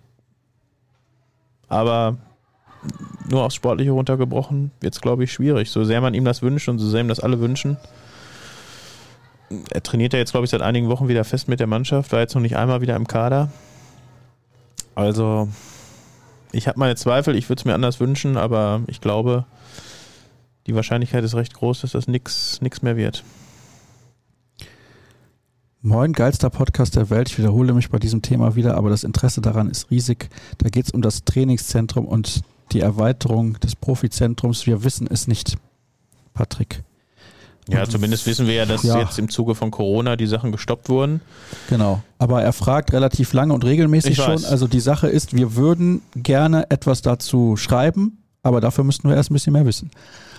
aber 1.67 2.17
nur 3.29 3.43
aufs 3.43 3.55
Sportliche 3.55 3.91
runtergebrochen, 3.91 4.71
jetzt 4.81 5.01
glaube 5.01 5.23
ich 5.23 5.31
schwierig. 5.31 5.69
So 5.69 5.83
sehr 5.83 6.01
man 6.01 6.13
ihm 6.13 6.25
das 6.25 6.41
wünscht 6.41 6.69
und 6.69 6.79
so 6.79 6.89
sehr 6.89 7.01
ihm 7.01 7.07
das 7.07 7.19
alle 7.19 7.39
wünschen. 7.39 7.77
Er 9.71 9.81
trainiert 9.83 10.13
ja 10.13 10.19
jetzt, 10.19 10.31
glaube 10.31 10.45
ich, 10.45 10.51
seit 10.51 10.61
einigen 10.61 10.89
Wochen 10.89 11.07
wieder 11.07 11.23
fest 11.23 11.47
mit 11.47 11.59
der 11.59 11.67
Mannschaft, 11.67 12.11
war 12.11 12.19
jetzt 12.19 12.35
noch 12.35 12.41
nicht 12.41 12.57
einmal 12.57 12.81
wieder 12.81 12.95
im 12.95 13.07
Kader. 13.07 13.49
Also, 14.95 15.47
ich 16.51 16.67
habe 16.67 16.79
meine 16.79 16.95
Zweifel, 16.95 17.35
ich 17.35 17.49
würde 17.49 17.59
es 17.61 17.65
mir 17.65 17.73
anders 17.73 17.99
wünschen, 17.99 18.35
aber 18.35 18.81
ich 18.87 18.99
glaube, 18.99 19.45
die 20.65 20.75
Wahrscheinlichkeit 20.75 21.23
ist 21.23 21.35
recht 21.35 21.53
groß, 21.53 21.81
dass 21.81 21.91
das 21.91 22.07
nichts 22.07 22.81
mehr 22.81 22.97
wird. 22.97 23.23
Moin, 25.81 26.11
geilster 26.11 26.49
Podcast 26.49 26.97
der 26.97 27.09
Welt. 27.09 27.29
Ich 27.29 27.37
wiederhole 27.37 27.71
mich 27.71 27.89
bei 27.89 27.99
diesem 27.99 28.21
Thema 28.21 28.55
wieder, 28.55 28.75
aber 28.75 28.89
das 28.89 29.05
Interesse 29.05 29.39
daran 29.39 29.69
ist 29.69 29.91
riesig. 29.91 30.29
Da 30.57 30.67
geht 30.67 30.87
es 30.87 30.91
um 30.91 31.01
das 31.01 31.23
Trainingszentrum 31.23 32.05
und 32.05 32.41
die 32.71 32.79
Erweiterung 32.79 33.59
des 33.59 33.75
Profizentrums. 33.75 34.65
Wir 34.67 34.83
wissen 34.83 35.07
es 35.09 35.27
nicht, 35.27 35.57
Patrick. 36.33 36.83
Ja, 37.69 37.87
zumindest 37.87 38.25
wissen 38.25 38.47
wir 38.47 38.53
ja, 38.53 38.65
dass 38.65 38.83
ja. 38.83 38.99
jetzt 38.99 39.19
im 39.19 39.29
Zuge 39.29 39.53
von 39.53 39.71
Corona 39.71 40.15
die 40.15 40.27
Sachen 40.27 40.51
gestoppt 40.51 40.89
wurden. 40.89 41.21
Genau. 41.69 42.01
Aber 42.17 42.41
er 42.41 42.53
fragt 42.53 42.93
relativ 42.93 43.33
lange 43.33 43.53
und 43.53 43.65
regelmäßig 43.65 44.15
schon. 44.15 44.45
Also 44.45 44.67
die 44.67 44.79
Sache 44.79 45.07
ist, 45.07 45.35
wir 45.35 45.55
würden 45.55 46.01
gerne 46.15 46.69
etwas 46.71 47.01
dazu 47.01 47.57
schreiben, 47.57 48.23
aber 48.41 48.61
dafür 48.61 48.83
müssten 48.83 49.09
wir 49.09 49.15
erst 49.15 49.31
ein 49.31 49.33
bisschen 49.33 49.53
mehr 49.53 49.65
wissen. 49.65 49.91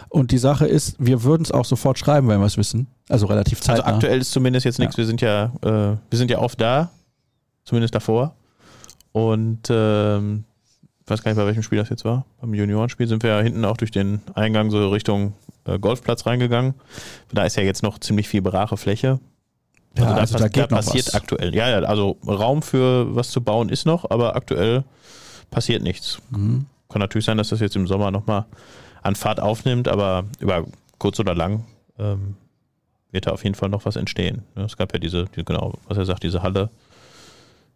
Und 0.08 0.30
die 0.30 0.38
Sache 0.38 0.66
ist, 0.66 0.96
wir 0.98 1.22
würden 1.22 1.42
es 1.42 1.52
auch 1.52 1.66
sofort 1.66 1.98
schreiben, 1.98 2.28
wenn 2.28 2.40
wir 2.40 2.46
es 2.46 2.56
wissen. 2.56 2.86
Also 3.10 3.26
relativ 3.26 3.60
zeitnah. 3.60 3.84
Also 3.84 3.96
aktuell 3.96 4.20
ist 4.20 4.32
zumindest 4.32 4.64
jetzt 4.64 4.78
nichts. 4.78 4.96
Ja. 4.96 4.98
Wir 4.98 5.06
sind 5.06 5.20
ja, 5.20 5.44
äh, 5.62 5.96
wir 6.08 6.18
sind 6.18 6.30
ja 6.30 6.38
oft 6.38 6.58
da, 6.58 6.90
zumindest 7.64 7.94
davor. 7.94 8.34
Und 9.12 9.68
ähm, 9.68 10.44
ich 11.08 11.10
weiß 11.10 11.22
gar 11.22 11.30
nicht, 11.30 11.38
bei 11.38 11.46
welchem 11.46 11.62
Spiel 11.62 11.78
das 11.78 11.88
jetzt 11.88 12.04
war. 12.04 12.26
Beim 12.38 12.52
Juniorenspiel 12.52 13.08
sind 13.08 13.22
wir 13.22 13.30
ja 13.30 13.40
hinten 13.40 13.64
auch 13.64 13.78
durch 13.78 13.90
den 13.90 14.20
Eingang 14.34 14.70
so 14.70 14.90
Richtung 14.90 15.32
äh, 15.64 15.78
Golfplatz 15.78 16.26
reingegangen. 16.26 16.74
Da 17.32 17.44
ist 17.44 17.56
ja 17.56 17.62
jetzt 17.62 17.82
noch 17.82 17.98
ziemlich 17.98 18.28
viel 18.28 18.42
brache 18.42 18.76
Fläche. 18.76 19.18
Also 19.96 20.06
ja, 20.06 20.14
da, 20.14 20.20
also 20.20 20.38
da, 20.38 20.48
da 20.48 20.66
passiert 20.66 21.06
was. 21.06 21.14
aktuell. 21.14 21.54
Ja, 21.54 21.64
also 21.64 22.18
Raum 22.26 22.60
für 22.60 23.16
was 23.16 23.30
zu 23.30 23.40
bauen 23.40 23.70
ist 23.70 23.86
noch, 23.86 24.10
aber 24.10 24.36
aktuell 24.36 24.84
passiert 25.50 25.82
nichts. 25.82 26.20
Mhm. 26.28 26.66
Kann 26.90 27.00
natürlich 27.00 27.24
sein, 27.24 27.38
dass 27.38 27.48
das 27.48 27.60
jetzt 27.60 27.74
im 27.74 27.86
Sommer 27.86 28.10
nochmal 28.10 28.44
an 29.02 29.14
Fahrt 29.14 29.40
aufnimmt, 29.40 29.88
aber 29.88 30.24
über 30.40 30.66
kurz 30.98 31.18
oder 31.20 31.34
lang 31.34 31.64
ähm, 31.98 32.36
wird 33.12 33.26
da 33.26 33.30
auf 33.30 33.44
jeden 33.44 33.54
Fall 33.54 33.70
noch 33.70 33.86
was 33.86 33.96
entstehen. 33.96 34.42
Es 34.56 34.76
gab 34.76 34.92
ja 34.92 34.98
diese, 34.98 35.24
die, 35.34 35.42
genau, 35.42 35.72
was 35.86 35.96
er 35.96 36.04
sagt, 36.04 36.22
diese 36.22 36.42
Halle, 36.42 36.68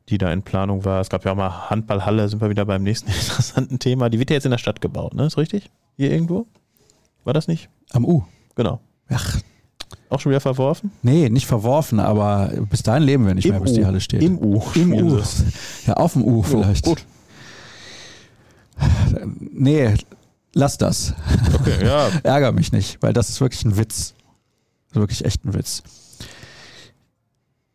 die 0.09 0.18
da 0.18 0.32
in 0.32 0.42
Planung 0.42 0.84
war. 0.84 1.00
Es 1.00 1.09
gab 1.09 1.24
ja 1.24 1.32
auch 1.32 1.36
mal 1.36 1.70
Handballhalle, 1.70 2.28
sind 2.28 2.40
wir 2.40 2.50
wieder 2.50 2.64
beim 2.64 2.82
nächsten 2.82 3.11
interessanten 3.12 3.78
Thema. 3.78 4.11
Die 4.11 4.18
wird 4.18 4.30
ja 4.30 4.34
jetzt 4.34 4.44
in 4.44 4.50
der 4.50 4.59
Stadt 4.59 4.80
gebaut, 4.80 5.14
ne? 5.14 5.26
Ist 5.26 5.38
richtig? 5.38 5.70
Hier 5.96 6.11
irgendwo? 6.11 6.46
War 7.24 7.32
das 7.34 7.48
nicht? 7.48 7.68
Am 7.92 8.05
U. 8.05 8.22
Genau. 8.57 8.80
Ach. 9.09 9.38
Auch 10.09 10.20
schon 10.20 10.30
wieder 10.30 10.40
verworfen? 10.40 10.92
Nee, 11.03 11.30
nicht 11.30 11.46
verworfen, 11.46 12.00
aber 12.00 12.50
bis 12.68 12.82
dahin 12.82 13.03
leben 13.03 13.26
wir 13.26 13.34
nicht 13.34 13.46
Im 13.46 13.53
mehr, 13.53 13.61
bis 13.61 13.72
U. 13.72 13.74
die 13.76 13.86
Halle 13.86 14.00
steht. 14.00 14.22
Im 14.22 14.38
U. 14.38 14.62
Im 14.74 14.92
U. 14.92 15.22
Ja, 15.86 15.94
auf 15.94 16.12
dem 16.12 16.24
U 16.24 16.42
vielleicht. 16.42 16.84
Gut. 16.84 17.05
Nee, 19.38 19.94
lass 20.55 20.78
das. 20.78 21.14
Okay, 21.55 21.84
ja. 21.84 22.09
Ärger 22.22 22.53
mich 22.53 22.72
nicht, 22.72 23.03
weil 23.03 23.12
das 23.12 23.28
ist 23.30 23.40
wirklich 23.40 23.64
ein 23.64 23.76
Witz. 23.76 24.14
Wirklich 24.92 25.24
echt 25.24 25.44
ein 25.44 25.55
Witz. 25.55 25.82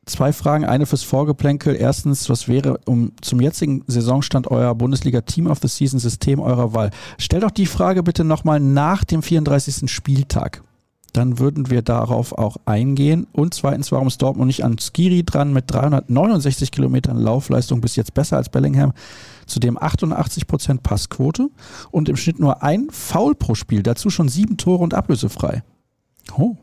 Zwei 0.08 0.32
Fragen, 0.32 0.64
eine 0.64 0.86
fürs 0.86 1.03
Vorgeplänkel. 1.03 1.76
Erstens, 1.76 2.30
was 2.30 2.47
wäre 2.47 2.80
um 2.86 3.12
zum 3.20 3.41
jetzigen 3.41 3.84
Saisonstand 3.88 4.49
euer 4.49 4.74
Bundesliga 4.74 5.20
Team 5.20 5.47
of 5.47 5.60
the 5.62 5.68
Season 5.68 5.99
System 5.99 6.39
eurer 6.39 6.74
Wahl? 6.74 6.91
Stellt 7.18 7.43
doch 7.43 7.51
die 7.51 7.66
Frage 7.66 8.03
bitte 8.03 8.24
nochmal 8.24 8.62
nach 8.62 9.03
dem 9.03 9.22
34. 9.22 9.91
Spieltag. 9.91 10.64
Dann 11.12 11.39
würden 11.39 11.70
wir 11.70 11.82
darauf 11.82 12.32
auch 12.32 12.55
eingehen. 12.64 13.28
Und 13.34 13.53
zweitens, 13.53 13.91
warum 13.91 14.08
ist 14.08 14.22
Dortmund 14.22 14.47
nicht 14.47 14.64
an 14.64 14.78
Skiri 14.78 15.24
dran 15.24 15.51
mit 15.51 15.66
369 15.68 16.72
Kilometern 16.72 17.18
Laufleistung 17.18 17.82
bis 17.82 17.97
jetzt 17.97 18.14
besser 18.14 18.38
als 18.38 18.47
Bellingham? 18.47 18.93
Zudem 19.45 19.78
88 19.78 20.47
Prozent 20.47 20.84
Passquote 20.84 21.49
und 21.91 22.08
im 22.08 22.16
Schnitt 22.16 22.39
nur 22.39 22.64
ein 22.64 22.88
Foul 22.91 23.36
pro 23.36 23.55
Spiel. 23.55 23.84
Dazu 23.84 24.10
schon 24.10 24.30
sieben 24.30 24.55
Tore 24.55 24.84
und 24.84 24.93
ablösefrei. 24.93 25.64
Oh. 26.38 26.55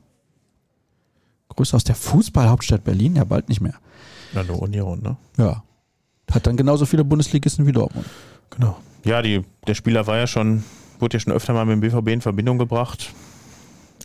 Grüße 1.57 1.75
aus 1.75 1.85
der 1.85 1.95
Fußballhauptstadt 1.95 2.85
Berlin, 2.85 3.17
ja 3.17 3.25
bald 3.25 3.49
nicht 3.49 3.61
mehr. 3.61 3.75
Ja, 4.35 4.43
nur 4.43 4.61
Union, 4.63 5.03
ne? 5.03 5.17
Ja. 5.37 5.63
Hat 6.31 6.47
dann 6.47 6.57
genauso 6.57 6.87
viele 6.87 7.05
Bundesligisten 7.05 7.67
wie 7.67 7.73
Dortmund. 7.73 8.07
Genau. 8.51 8.77
Ja, 9.05 9.23
die, 9.23 9.45
der 9.67 9.75
Spieler 9.75 10.07
war 10.07 10.17
ja 10.17 10.27
schon, 10.27 10.65
wurde 10.99 11.17
ja 11.17 11.21
schon 11.21 11.33
öfter 11.33 11.53
mal 11.53 11.67
mit 11.67 11.75
dem 11.75 11.81
BVB 11.81 12.09
in 12.09 12.21
Verbindung 12.21 12.59
gebracht. 12.59 13.13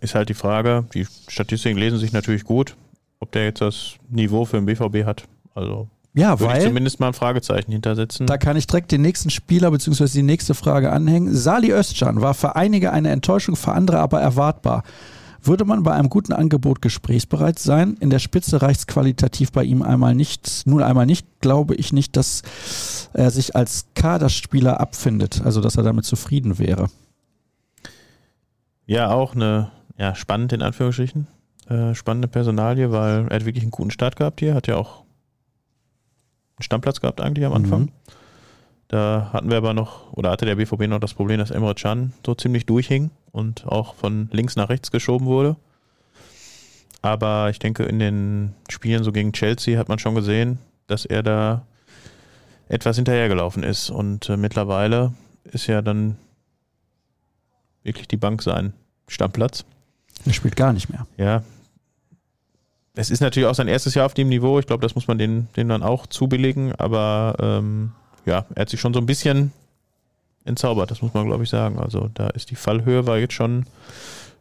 Ist 0.01 0.15
halt 0.15 0.29
die 0.29 0.33
Frage, 0.33 0.85
die 0.93 1.07
Statistiken 1.27 1.77
lesen 1.77 1.97
sich 1.97 2.11
natürlich 2.11 2.43
gut, 2.43 2.75
ob 3.19 3.31
der 3.31 3.45
jetzt 3.45 3.61
das 3.61 3.95
Niveau 4.09 4.45
für 4.45 4.57
den 4.57 4.65
BVB 4.65 5.05
hat. 5.05 5.23
Also 5.55 5.87
ja, 6.13 6.39
Würde 6.39 6.53
weil. 6.53 6.59
Ich 6.59 6.67
zumindest 6.67 6.99
mal 6.99 7.07
ein 7.07 7.13
Fragezeichen 7.13 7.71
hintersetzen. 7.71 8.27
Da 8.27 8.37
kann 8.37 8.57
ich 8.57 8.67
direkt 8.67 8.91
den 8.91 9.01
nächsten 9.01 9.29
Spieler 9.29 9.71
bzw. 9.71 10.05
die 10.07 10.23
nächste 10.23 10.53
Frage 10.53 10.91
anhängen. 10.91 11.33
Sali 11.35 11.71
Özcan 11.71 12.21
war 12.21 12.33
für 12.33 12.55
einige 12.55 12.91
eine 12.91 13.09
Enttäuschung, 13.09 13.55
für 13.55 13.73
andere 13.73 13.99
aber 13.99 14.19
erwartbar. 14.19 14.83
Würde 15.41 15.65
man 15.65 15.83
bei 15.83 15.93
einem 15.93 16.09
guten 16.09 16.33
Angebot 16.33 16.81
gesprächsbereit 16.81 17.59
sein? 17.59 17.95
In 17.99 18.09
der 18.09 18.19
Spitze 18.19 18.61
reicht 18.61 18.81
es 18.81 18.87
qualitativ 18.87 19.51
bei 19.51 19.63
ihm 19.63 19.81
einmal 19.81 20.15
nicht. 20.15 20.63
Nun 20.65 20.83
einmal 20.83 21.05
nicht, 21.05 21.27
glaube 21.41 21.75
ich 21.75 21.93
nicht, 21.93 22.17
dass 22.17 22.41
er 23.13 23.31
sich 23.31 23.55
als 23.55 23.87
Kaderspieler 23.95 24.79
abfindet, 24.79 25.41
also 25.43 25.61
dass 25.61 25.77
er 25.77 25.83
damit 25.83 26.05
zufrieden 26.05 26.59
wäre. 26.59 26.89
Ja, 28.85 29.11
auch 29.11 29.35
eine, 29.35 29.71
ja, 29.97 30.15
spannend 30.15 30.51
in 30.53 30.61
Anführungsstrichen. 30.61 31.27
Äh, 31.69 31.93
spannende 31.93 32.27
Personalie, 32.27 32.91
weil 32.91 33.27
er 33.29 33.35
hat 33.35 33.45
wirklich 33.45 33.63
einen 33.63 33.71
guten 33.71 33.91
Start 33.91 34.15
gehabt 34.15 34.39
hier, 34.39 34.55
hat 34.55 34.67
ja 34.67 34.75
auch 34.75 35.03
einen 36.57 36.63
Stammplatz 36.63 36.99
gehabt 36.99 37.21
eigentlich 37.21 37.45
am 37.45 37.53
Anfang. 37.53 37.81
Mhm. 37.81 37.91
Da 38.89 39.29
hatten 39.31 39.51
wir 39.51 39.57
aber 39.57 39.75
noch, 39.75 40.11
oder 40.13 40.31
hatte 40.31 40.45
der 40.45 40.55
BVB 40.55 40.87
noch 40.87 40.99
das 40.99 41.13
Problem, 41.13 41.37
dass 41.37 41.51
Emre 41.51 41.75
Can 41.75 42.11
so 42.25 42.33
ziemlich 42.33 42.65
durchhing 42.65 43.11
und 43.31 43.65
auch 43.67 43.93
von 43.93 44.29
links 44.31 44.55
nach 44.55 44.69
rechts 44.69 44.91
geschoben 44.91 45.27
wurde. 45.27 45.55
Aber 47.03 47.49
ich 47.51 47.59
denke, 47.59 47.83
in 47.83 47.99
den 47.99 48.55
Spielen 48.67 49.03
so 49.03 49.11
gegen 49.11 49.31
Chelsea 49.31 49.77
hat 49.77 49.89
man 49.89 49.99
schon 49.99 50.15
gesehen, 50.15 50.57
dass 50.87 51.05
er 51.05 51.21
da 51.21 51.65
etwas 52.67 52.95
hinterhergelaufen 52.95 53.61
ist. 53.61 53.91
Und 53.91 54.27
äh, 54.27 54.37
mittlerweile 54.37 55.13
ist 55.43 55.67
ja 55.67 55.83
dann 55.83 56.17
wirklich 57.83 58.07
die 58.07 58.17
Bank 58.17 58.41
sein 58.41 58.73
Stammplatz. 59.07 59.65
Er 60.25 60.33
spielt 60.33 60.55
gar 60.55 60.73
nicht 60.73 60.89
mehr. 60.89 61.05
Ja. 61.17 61.43
Es 62.95 63.11
ist 63.11 63.21
natürlich 63.21 63.47
auch 63.47 63.55
sein 63.55 63.67
erstes 63.67 63.93
Jahr 63.93 64.07
auf 64.07 64.15
dem 64.15 64.29
Niveau. 64.29 64.59
Ich 64.59 64.65
glaube, 64.65 64.81
das 64.81 64.95
muss 64.95 65.07
man 65.07 65.19
den, 65.19 65.47
den 65.55 65.69
dann 65.69 65.83
auch 65.83 66.07
zubilligen. 66.07 66.73
Aber 66.75 67.35
ähm, 67.39 67.91
ja, 68.29 68.45
er 68.55 68.61
hat 68.61 68.69
sich 68.69 68.79
schon 68.79 68.93
so 68.93 68.99
ein 68.99 69.05
bisschen 69.05 69.51
entzaubert, 70.45 70.91
das 70.91 71.01
muss 71.01 71.13
man 71.13 71.25
glaube 71.25 71.43
ich 71.43 71.49
sagen. 71.49 71.79
Also 71.79 72.09
da 72.13 72.27
ist 72.29 72.51
die 72.51 72.55
Fallhöhe 72.55 73.05
war 73.05 73.17
jetzt 73.17 73.33
schon 73.33 73.65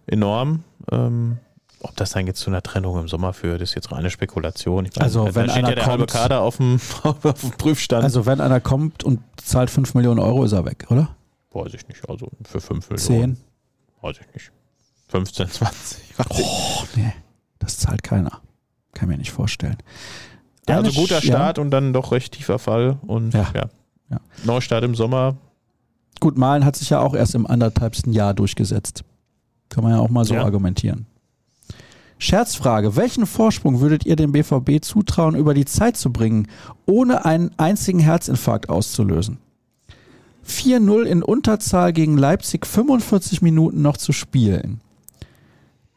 enorm. 0.07 0.62
Ähm, 0.93 1.39
ob 1.80 1.95
das 1.97 2.11
dann 2.11 2.26
jetzt 2.26 2.41
zu 2.41 2.51
einer 2.51 2.62
Trennung 2.62 2.99
im 2.99 3.09
Sommer 3.09 3.32
führt, 3.32 3.62
ist 3.62 3.74
jetzt 3.74 3.93
reine 3.93 4.11
Spekulation. 4.11 4.84
Meine, 4.84 5.01
also 5.01 5.34
wenn 5.34 5.49
steht 5.49 5.51
einer 5.51 5.68
ja 5.68 5.74
der 5.76 5.84
kommt, 5.84 5.93
halbe 5.93 6.07
Kader 6.07 6.41
auf 6.41 6.57
dem, 6.57 6.80
auf 7.03 7.41
dem 7.41 7.51
Prüfstand. 7.53 8.05
Also 8.05 8.26
wenn 8.26 8.41
einer 8.41 8.61
kommt 8.61 9.05
und 9.05 9.20
zahlt 9.36 9.70
5 9.70 9.95
Millionen 9.95 10.18
Euro, 10.18 10.45
ist 10.45 10.53
er 10.53 10.64
weg, 10.64 10.86
oder? 10.91 11.14
Weiß 11.53 11.74
ich 11.74 11.86
nicht. 11.89 12.09
Also 12.09 12.28
für 12.45 12.61
5 12.61 12.91
Millionen. 12.91 13.36
10? 13.36 13.45
Weiß 14.03 14.16
ich 14.20 14.34
nicht. 14.34 14.53
15, 15.09 15.49
20. 15.49 16.05
Oh, 16.30 16.82
nee. 16.97 17.12
Das 17.61 17.78
zahlt 17.78 18.03
keiner. 18.03 18.41
Kann 18.93 19.09
mir 19.09 19.18
nicht 19.18 19.30
vorstellen. 19.30 19.76
Ja, 20.68 20.76
also 20.76 20.91
guter 20.93 21.22
Start 21.22 21.59
ja. 21.59 21.62
und 21.62 21.70
dann 21.70 21.93
doch 21.93 22.11
recht 22.12 22.34
tiefer 22.34 22.59
Fall. 22.59 22.99
Und 23.07 23.34
ja. 23.34 23.51
ja. 23.55 23.68
Ja. 24.11 24.20
Neustart 24.44 24.84
im 24.84 24.94
Sommer. 24.94 25.36
Gut, 26.20 26.36
Malen 26.36 26.64
hat 26.64 26.76
sich 26.76 26.90
ja 26.90 27.00
auch 27.00 27.14
erst 27.14 27.34
im 27.34 27.46
anderthalbsten 27.46 28.12
Jahr 28.12 28.34
durchgesetzt. 28.34 29.04
Kann 29.68 29.84
man 29.84 29.92
ja 29.92 30.00
auch 30.00 30.09
mal 30.09 30.24
so 30.24 30.34
argumentieren. 30.34 31.06
Scherzfrage. 32.18 32.96
Welchen 32.96 33.26
Vorsprung 33.26 33.80
würdet 33.80 34.04
ihr 34.04 34.16
dem 34.16 34.32
BVB 34.32 34.82
zutrauen, 34.82 35.36
über 35.36 35.54
die 35.54 35.66
Zeit 35.66 35.96
zu 35.96 36.12
bringen, 36.12 36.48
ohne 36.84 37.24
einen 37.24 37.52
einzigen 37.56 38.00
Herzinfarkt 38.00 38.68
auszulösen? 38.68 39.38
4-0 40.46 41.02
in 41.02 41.22
Unterzahl 41.22 41.92
gegen 41.92 42.16
Leipzig, 42.16 42.66
45 42.66 43.42
Minuten 43.42 43.82
noch 43.82 43.98
zu 43.98 44.12
spielen. 44.12 44.80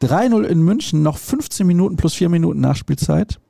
3-0 0.02 0.44
in 0.44 0.62
München, 0.62 1.02
noch 1.02 1.16
15 1.16 1.66
Minuten 1.66 1.96
plus 1.96 2.14
4 2.14 2.28
Minuten 2.28 2.60
Nachspielzeit. 2.60 3.40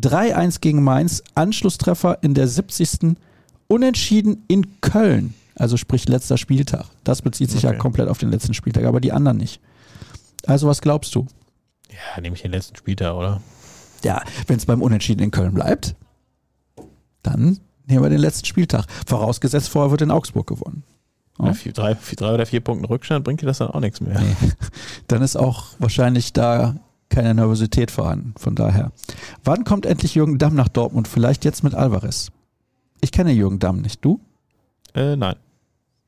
3-1 0.00 0.60
gegen 0.60 0.82
Mainz, 0.82 1.22
Anschlusstreffer 1.34 2.22
in 2.22 2.34
der 2.34 2.48
70. 2.48 3.16
Unentschieden 3.68 4.44
in 4.48 4.80
Köln, 4.80 5.34
also 5.54 5.76
sprich 5.76 6.08
letzter 6.08 6.38
Spieltag. 6.38 6.86
Das 7.04 7.22
bezieht 7.22 7.50
sich 7.50 7.64
okay. 7.64 7.74
ja 7.74 7.78
komplett 7.78 8.08
auf 8.08 8.18
den 8.18 8.30
letzten 8.30 8.54
Spieltag, 8.54 8.84
aber 8.84 9.00
die 9.00 9.12
anderen 9.12 9.38
nicht. 9.38 9.60
Also 10.46 10.66
was 10.68 10.80
glaubst 10.80 11.14
du? 11.14 11.26
Ja, 11.90 12.20
nehme 12.20 12.36
ich 12.36 12.42
den 12.42 12.50
letzten 12.50 12.76
Spieltag, 12.76 13.14
oder? 13.14 13.40
Ja, 14.04 14.22
wenn 14.46 14.56
es 14.56 14.66
beim 14.66 14.82
Unentschieden 14.82 15.22
in 15.22 15.30
Köln 15.30 15.54
bleibt, 15.54 15.94
dann 17.22 17.60
nehmen 17.86 18.02
wir 18.02 18.10
den 18.10 18.18
letzten 18.18 18.46
Spieltag. 18.46 18.86
Vorausgesetzt, 19.06 19.68
vorher 19.68 19.90
wird 19.90 20.02
in 20.02 20.10
Augsburg 20.10 20.46
gewonnen. 20.46 20.82
Ja, 21.38 21.50
oh. 21.50 21.54
vier, 21.54 21.72
drei, 21.72 21.94
vier, 21.94 22.16
drei 22.16 22.34
oder 22.34 22.46
vier 22.46 22.60
Punkte 22.60 22.90
Rückstand 22.90 23.24
bringt 23.24 23.42
dir 23.42 23.46
das 23.46 23.58
dann 23.58 23.68
auch 23.68 23.80
nichts 23.80 24.00
mehr. 24.00 24.20
Nee. 24.20 24.52
Dann 25.08 25.22
ist 25.22 25.36
auch 25.36 25.66
wahrscheinlich 25.78 26.32
da 26.32 26.76
keine 27.08 27.34
Nervosität 27.34 27.90
vorhanden. 27.90 28.34
Von 28.36 28.54
daher. 28.54 28.92
Wann 29.44 29.64
kommt 29.64 29.86
endlich 29.86 30.14
Jürgen 30.14 30.38
Damm 30.38 30.54
nach 30.54 30.68
Dortmund? 30.68 31.08
Vielleicht 31.08 31.44
jetzt 31.44 31.62
mit 31.62 31.74
Alvarez. 31.74 32.30
Ich 33.02 33.12
kenne 33.12 33.32
Jürgen 33.32 33.58
Damm 33.58 33.82
nicht. 33.82 34.02
Du? 34.02 34.20
Äh, 34.94 35.16
nein. 35.16 35.36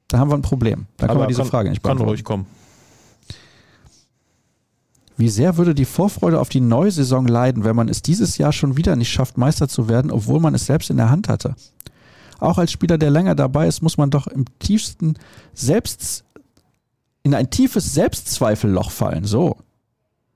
Da 0.08 0.18
haben 0.18 0.30
wir 0.30 0.36
ein 0.36 0.42
Problem. 0.42 0.86
Da 0.96 1.08
können 1.08 1.20
wir 1.20 1.26
diese 1.26 1.42
kann, 1.42 1.50
Frage 1.50 1.70
nicht 1.70 1.82
beantworten. 1.82 2.06
Kann 2.06 2.08
ruhig 2.08 2.24
kommen. 2.24 2.46
Wie 5.16 5.28
sehr 5.28 5.56
würde 5.56 5.74
die 5.74 5.84
Vorfreude 5.84 6.40
auf 6.40 6.48
die 6.48 6.60
neue 6.60 6.90
Saison 6.90 7.26
leiden, 7.26 7.64
wenn 7.64 7.76
man 7.76 7.88
es 7.88 8.02
dieses 8.02 8.38
Jahr 8.38 8.52
schon 8.52 8.76
wieder 8.76 8.96
nicht 8.96 9.12
schafft, 9.12 9.38
Meister 9.38 9.68
zu 9.68 9.88
werden, 9.88 10.10
obwohl 10.10 10.40
man 10.40 10.54
es 10.54 10.66
selbst 10.66 10.90
in 10.90 10.96
der 10.96 11.10
Hand 11.10 11.28
hatte? 11.28 11.54
Auch 12.40 12.58
als 12.58 12.72
Spieler, 12.72 12.98
der 12.98 13.10
länger 13.10 13.34
dabei 13.34 13.68
ist, 13.68 13.80
muss 13.80 13.96
man 13.96 14.10
doch 14.10 14.26
im 14.26 14.44
tiefsten 14.58 15.14
Selbst, 15.52 16.24
in 17.22 17.34
ein 17.34 17.50
tiefes 17.50 17.94
Selbstzweifelloch 17.94 18.90
fallen. 18.90 19.24
So 19.24 19.56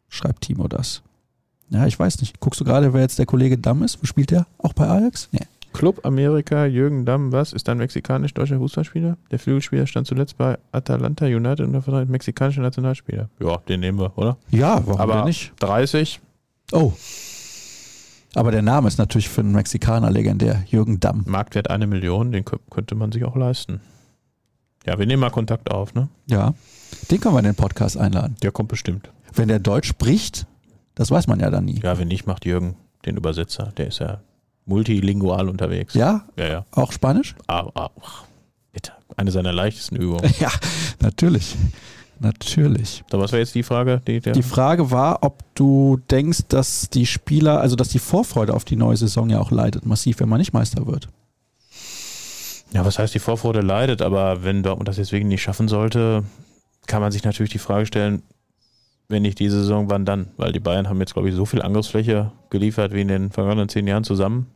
schreibt 0.09 0.43
Timo 0.43 0.69
das. 0.69 1.03
Ja, 1.71 1.87
ich 1.87 1.99
weiß 1.99 2.21
nicht. 2.21 2.41
Guckst 2.41 2.61
du 2.61 2.65
gerade, 2.65 2.95
wer 2.95 3.03
jetzt 3.03 3.19
der 3.19 3.27
Kollege 3.27 3.59
Damm 3.59 3.83
ist? 3.83 4.01
Wo 4.01 4.07
spielt 4.07 4.31
der? 4.31 4.47
Auch 4.59 4.73
bei 4.73 4.89
Ajax? 4.89 5.29
Nee. 5.33 5.47
Club 5.73 6.05
Amerika, 6.05 6.65
Jürgen 6.67 7.05
Damm, 7.05 7.31
was? 7.33 7.53
Ist 7.53 7.69
ein 7.69 7.79
mexikanisch-deutscher 7.79 8.59
Fußballspieler? 8.59 9.17
Der 9.31 9.39
Flügelspieler 9.39 9.87
stand 9.87 10.07
zuletzt 10.07 10.37
bei 10.39 10.59
Atalanta 10.73 11.27
United 11.27 11.61
und 11.67 11.73
der 11.73 11.83
vertreibt 11.83 12.11
mexikanische 12.11 12.61
Nationalspieler. 12.61 13.29
Ja, 13.41 13.59
den 13.69 13.81
nehmen 13.81 13.99
wir, 13.99 14.17
oder? 14.17 14.37
Ja, 14.51 14.83
warum 14.87 15.01
Aber 15.01 15.25
nicht? 15.25 15.53
30, 15.61 16.21
Oh. 16.73 16.93
Aber 18.35 18.51
der 18.51 18.63
Name 18.63 18.89
ist 18.89 18.99
natürlich 18.99 19.29
für 19.29 19.41
einen 19.41 19.53
Mexikaner 19.53 20.11
legendär. 20.11 20.63
Jürgen 20.67 21.01
Damm. 21.01 21.25
Marktwert 21.27 21.71
eine 21.71 21.87
Million, 21.87 22.31
den 22.31 22.45
kö- 22.45 22.59
könnte 22.71 22.95
man 22.95 23.11
sich 23.11 23.25
auch 23.25 23.37
leisten. 23.37 23.81
Ja, 24.87 24.99
wir 24.99 25.07
nehmen 25.07 25.21
mal 25.21 25.31
Kontakt 25.31 25.71
auf, 25.71 25.95
ne? 25.95 26.09
Ja. 26.27 26.55
Den 27.11 27.21
können 27.21 27.35
wir 27.35 27.39
in 27.41 27.45
den 27.47 27.55
Podcast 27.55 27.97
einladen. 27.97 28.37
Der 28.43 28.53
kommt 28.53 28.69
bestimmt. 28.69 29.11
Wenn 29.35 29.49
der 29.49 29.59
Deutsch 29.59 29.89
spricht, 29.89 30.47
das 30.95 31.11
weiß 31.11 31.27
man 31.27 31.41
ja 31.41 31.51
dann 31.51 31.65
nie. 31.65 31.81
Ja, 31.83 31.99
wenn 31.99 32.09
nicht, 32.09 32.27
macht 32.27 32.45
Jürgen 32.45 32.77
den 33.07 33.17
Übersetzer. 33.17 33.73
Der 33.77 33.89
ist 33.89 33.99
ja 34.01 34.21
multilingual 34.69 35.49
unterwegs. 35.49 35.95
Ja? 35.95 36.25
Ja, 36.37 36.47
ja. 36.49 36.65
Auch 36.71 36.93
Spanisch? 36.93 37.35
Ah, 37.47 37.67
ah, 37.75 37.91
ach, 38.01 38.25
bitte. 38.73 38.93
Eine 39.17 39.31
seiner 39.31 39.53
leichtesten 39.53 39.97
Übungen. 39.97 40.33
Ja, 40.39 40.51
natürlich. 41.01 41.57
Natürlich. 42.21 43.05
So, 43.11 43.21
was 43.21 43.31
war 43.33 43.39
jetzt 43.39 43.55
die 43.55 43.63
Frage? 43.63 44.03
Die, 44.07 44.21
Die 44.21 44.43
Frage 44.43 44.91
war, 44.91 45.23
ob 45.23 45.43
du 45.55 46.01
denkst, 46.11 46.47
dass 46.49 46.91
die 46.91 47.07
Spieler, 47.07 47.61
also 47.61 47.77
dass 47.77 47.91
die 47.91 48.01
Vorfreude 48.01 48.55
auf 48.55 48.65
die 48.65 48.75
neue 48.75 48.97
Saison 48.97 49.31
ja 49.31 49.39
auch 49.39 49.53
leidet, 49.53 49.87
massiv, 49.87 50.19
wenn 50.19 50.29
man 50.29 50.39
nicht 50.39 50.53
Meister 50.53 50.87
wird. 50.87 51.09
Ja, 52.73 52.85
was 52.85 52.99
heißt, 52.99 53.15
die 53.15 53.21
Vorfreude 53.21 53.61
leidet, 53.61 54.03
aber 54.03 54.43
wenn 54.43 54.63
Dortmund 54.63 54.89
das 54.89 54.97
deswegen 54.97 55.29
nicht 55.29 55.43
schaffen 55.43 55.69
sollte, 55.69 56.25
kann 56.87 57.01
man 57.01 57.13
sich 57.13 57.23
natürlich 57.25 57.53
die 57.53 57.59
Frage 57.59 57.87
stellen, 57.87 58.23
wenn 59.09 59.23
nicht 59.23 59.39
diese 59.39 59.61
Saison, 59.61 59.89
wann 59.89 60.05
dann? 60.05 60.29
Weil 60.37 60.53
die 60.53 60.61
Bayern 60.61 60.89
haben 60.89 61.01
jetzt, 61.01 61.15
glaube 61.15 61.29
ich, 61.31 61.35
so 61.35 61.47
viel 61.47 61.63
Angriffsfläche 61.63 62.33
geliefert 62.51 62.93
wie 62.93 63.01
in 63.01 63.09
den 63.09 63.31
vergangenen 63.31 63.69
zehn 63.69 63.87
Jahren 63.87 64.05
zusammen. 64.05 64.49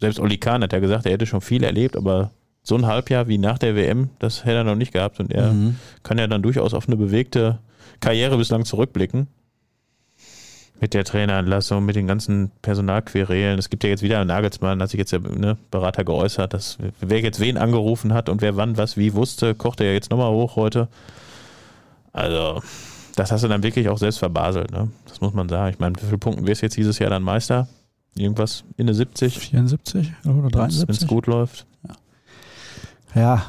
Selbst 0.00 0.18
Oli 0.20 0.38
Kahn 0.38 0.62
hat 0.62 0.72
ja 0.72 0.78
gesagt, 0.78 1.06
er 1.06 1.12
hätte 1.12 1.26
schon 1.26 1.40
viel 1.40 1.64
erlebt, 1.64 1.96
aber 1.96 2.30
so 2.62 2.74
ein 2.76 2.86
Halbjahr 2.86 3.28
wie 3.28 3.38
nach 3.38 3.58
der 3.58 3.76
WM, 3.76 4.10
das 4.18 4.44
hätte 4.44 4.56
er 4.56 4.64
noch 4.64 4.74
nicht 4.74 4.92
gehabt 4.92 5.20
und 5.20 5.32
er 5.32 5.52
Mhm. 5.52 5.76
kann 6.02 6.18
ja 6.18 6.26
dann 6.26 6.42
durchaus 6.42 6.74
auf 6.74 6.86
eine 6.88 6.96
bewegte 6.96 7.58
Karriere 8.00 8.36
bislang 8.36 8.64
zurückblicken. 8.64 9.28
Mit 10.78 10.92
der 10.92 11.04
Traineranlassung, 11.04 11.86
mit 11.86 11.96
den 11.96 12.06
ganzen 12.06 12.50
Personalquerelen. 12.60 13.58
Es 13.58 13.70
gibt 13.70 13.82
ja 13.82 13.88
jetzt 13.88 14.02
wieder 14.02 14.22
Nagelsmann, 14.26 14.82
hat 14.82 14.90
sich 14.90 14.98
jetzt 14.98 15.10
der 15.12 15.20
ne, 15.20 15.56
Berater 15.70 16.04
geäußert, 16.04 16.52
dass 16.52 16.76
wer 17.00 17.20
jetzt 17.20 17.40
wen 17.40 17.56
angerufen 17.56 18.12
hat 18.12 18.28
und 18.28 18.42
wer 18.42 18.56
wann 18.56 18.76
was 18.76 18.98
wie 18.98 19.14
wusste, 19.14 19.54
kocht 19.54 19.80
er 19.80 19.86
ja 19.86 19.92
jetzt 19.94 20.10
nochmal 20.10 20.30
hoch 20.32 20.56
heute. 20.56 20.88
Also, 22.12 22.62
das 23.14 23.32
hast 23.32 23.42
du 23.44 23.48
dann 23.48 23.62
wirklich 23.62 23.88
auch 23.88 23.96
selbst 23.96 24.18
verbaselt, 24.18 24.70
ne? 24.70 24.88
Das 25.08 25.22
muss 25.22 25.32
man 25.32 25.48
sagen. 25.48 25.72
Ich 25.72 25.78
meine, 25.80 25.96
wie 25.96 26.04
viele 26.04 26.18
Punkten 26.18 26.46
wirst 26.46 26.60
du 26.60 26.66
jetzt 26.66 26.76
dieses 26.76 26.98
Jahr 26.98 27.08
dann 27.08 27.22
Meister? 27.22 27.68
Irgendwas 28.18 28.64
in 28.76 28.86
der 28.86 28.94
70, 28.94 29.38
74 29.38 30.12
oder 30.24 30.36
wenn 30.36 30.46
es 30.46 30.52
73? 30.52 31.08
gut 31.08 31.26
läuft. 31.26 31.66
Ja. 33.14 33.46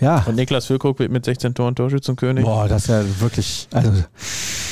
Ja. 0.00 0.24
Und 0.26 0.34
Niklas 0.34 0.66
Füllkrug 0.66 0.98
wird 0.98 1.12
mit 1.12 1.24
16 1.24 1.54
Toren 1.54 1.74
Torschützenkönig. 1.74 2.44
Boah, 2.44 2.66
das 2.68 2.82
ist 2.82 2.88
ja 2.88 3.20
wirklich, 3.20 3.68
also, 3.72 3.92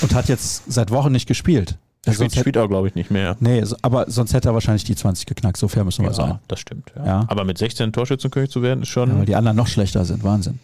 und 0.02 0.14
hat 0.14 0.28
jetzt 0.28 0.64
seit 0.72 0.90
Wochen 0.90 1.12
nicht 1.12 1.28
gespielt. 1.28 1.78
Der 2.04 2.14
Sonst 2.14 2.32
spielt, 2.32 2.42
spielt 2.42 2.58
auch, 2.58 2.68
glaube 2.68 2.88
ich, 2.88 2.96
nicht 2.96 3.12
mehr. 3.12 3.36
Nee, 3.38 3.62
aber 3.82 4.10
sonst 4.10 4.34
hätte 4.34 4.48
er 4.48 4.54
wahrscheinlich 4.54 4.82
die 4.82 4.96
20 4.96 5.24
geknackt. 5.26 5.56
So 5.56 5.68
fair 5.68 5.84
müssen 5.84 6.04
wir 6.04 6.12
sein. 6.12 6.40
das 6.48 6.58
stimmt. 6.58 6.92
Ja. 6.96 7.06
Ja. 7.06 7.24
Aber 7.28 7.44
mit 7.44 7.58
16 7.58 7.92
Torschützenkönig 7.92 8.50
zu 8.50 8.60
werden, 8.62 8.82
ist 8.82 8.88
schon. 8.88 9.10
Ja, 9.10 9.18
weil 9.18 9.26
die 9.26 9.36
anderen 9.36 9.56
noch 9.56 9.68
schlechter 9.68 10.04
sind. 10.04 10.24
Wahnsinn. 10.24 10.58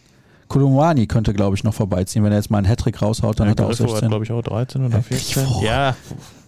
Kolumani 0.49 1.07
könnte, 1.07 1.33
glaube 1.33 1.55
ich, 1.55 1.63
noch 1.63 1.73
vorbeiziehen. 1.73 2.25
Wenn 2.25 2.33
er 2.33 2.39
jetzt 2.39 2.51
mal 2.51 2.57
einen 2.57 2.67
Hattrick 2.67 3.01
raushaut, 3.01 3.39
dann 3.39 3.47
Ja, 3.47 3.51
hat 3.51 3.59
er 3.59 3.65
auch 3.67 3.69
Griffo 3.69 3.83
hat, 3.83 3.89
16. 3.91 4.09
glaube 4.09 4.25
ich, 4.25 4.31
auch 4.33 4.41
13 4.41 4.85
oder 4.85 4.97
Ja, 4.97 5.01
14. 5.01 5.43
Griffo. 5.45 5.63
Ja, 5.63 5.95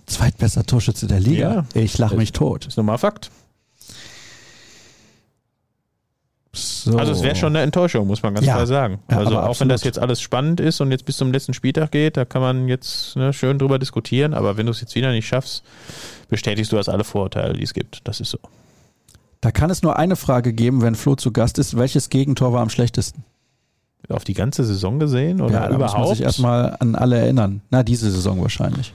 Zweitbester 0.06 0.66
Torschütze 0.66 1.08
der 1.08 1.20
Liga. 1.20 1.66
Ich 1.74 1.98
lache 1.98 2.16
mich 2.16 2.32
tot. 2.32 2.66
ist 2.68 2.78
normal 2.78 2.98
Fakt. 2.98 3.32
So. 6.54 6.98
Also 6.98 7.14
es 7.14 7.24
wäre 7.24 7.36
schon 7.36 7.56
eine 7.56 7.62
Enttäuschung, 7.64 8.08
muss 8.08 8.24
man 8.24 8.34
ganz 8.34 8.46
Ja. 8.46 8.56
klar 8.56 8.68
sagen. 8.68 9.00
Ja, 9.10 9.20
also 9.20 9.40
auch 9.40 9.58
wenn 9.62 9.70
das 9.70 9.82
absolut. 9.82 9.84
jetzt 9.96 10.00
alles 10.00 10.20
spannend 10.22 10.60
ist 10.60 10.82
und 10.82 10.92
jetzt 10.92 11.06
bis 11.06 11.16
zum 11.16 11.32
letzten 11.32 11.54
Spieltag 11.54 11.92
geht, 11.92 12.18
da 12.18 12.26
kann 12.26 12.42
man 12.42 12.68
jetzt 12.68 13.16
ne, 13.16 13.32
schön 13.32 13.58
drüber 13.58 13.80
diskutieren, 13.80 14.34
aber 14.34 14.58
wenn 14.58 14.66
du 14.66 14.72
es 14.74 14.82
jetzt 14.82 14.94
wieder 14.96 15.12
nicht 15.12 15.28
schaffst, 15.28 15.64
bestätigst 16.28 16.72
du 16.72 16.76
das 16.76 16.90
alle 16.90 17.06
Vorurteile, 17.06 17.54
die 17.54 17.64
es 17.64 17.74
gibt. 17.74 18.06
Das 18.06 18.20
ist 18.20 18.32
so. 18.32 18.40
Da 19.40 19.52
kann 19.52 19.70
es 19.70 19.82
nur 19.82 19.98
eine 19.98 20.18
Frage 20.18 20.52
geben, 20.52 20.82
wenn 20.82 20.96
Flo 20.96 21.16
zu 21.16 21.32
Gast 21.32 21.58
ist. 21.58 21.78
Welches 21.78 22.10
Gegentor 22.10 22.52
war 22.52 22.62
am 22.62 22.70
schlechtesten? 22.70 23.24
Auf 24.10 24.26
die 24.26 24.34
ganze 24.34 24.66
Saison 24.66 25.00
gesehen 25.00 25.40
oder 25.40 25.54
ja, 25.54 25.60
da 25.68 25.70
muss 25.70 25.80
man 25.80 25.90
überhaupt? 25.90 26.18
sich 26.18 26.26
erstmal 26.26 26.76
an 26.80 26.96
alle 26.96 27.18
erinnern. 27.18 27.62
Na, 27.70 27.82
diese 27.82 28.12
Saison 28.12 28.42
wahrscheinlich. 28.42 28.94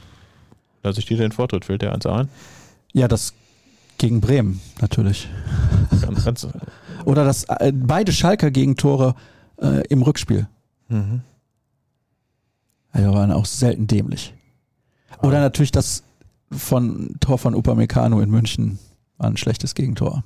Lass 0.87 0.99
ich 0.99 1.05
dir 1.07 1.17
den 1.17 1.33
Vortritt, 1.33 1.65
fällt 1.65 1.83
dir 1.83 1.93
eins 1.93 2.07
ein? 2.07 2.29
Ja, 2.93 3.09
das 3.09 3.35
gegen 3.99 4.21
Bremen 4.21 4.61
natürlich. 4.81 5.29
Ganz, 6.01 6.25
ganz, 6.25 6.47
Oder 7.05 7.25
das 7.25 7.43
äh, 7.49 7.73
beide 7.75 8.13
Schalker 8.13 8.53
Gegentore 8.53 9.17
äh, 9.61 9.85
im 9.89 10.03
Rückspiel. 10.03 10.47
mhm. 10.89 11.23
Also 12.93 13.13
waren 13.13 13.33
auch 13.33 13.47
selten 13.47 13.89
dämlich. 13.89 14.33
Oder 15.23 15.41
natürlich 15.41 15.73
das 15.73 16.05
von 16.53 17.17
Tor 17.21 17.37
von 17.39 17.55
Upamecano 17.57 18.21
in 18.21 18.31
München 18.31 18.79
war 19.19 19.27
ein 19.29 19.37
schlechtes 19.37 19.75
Gegentor. 19.75 20.23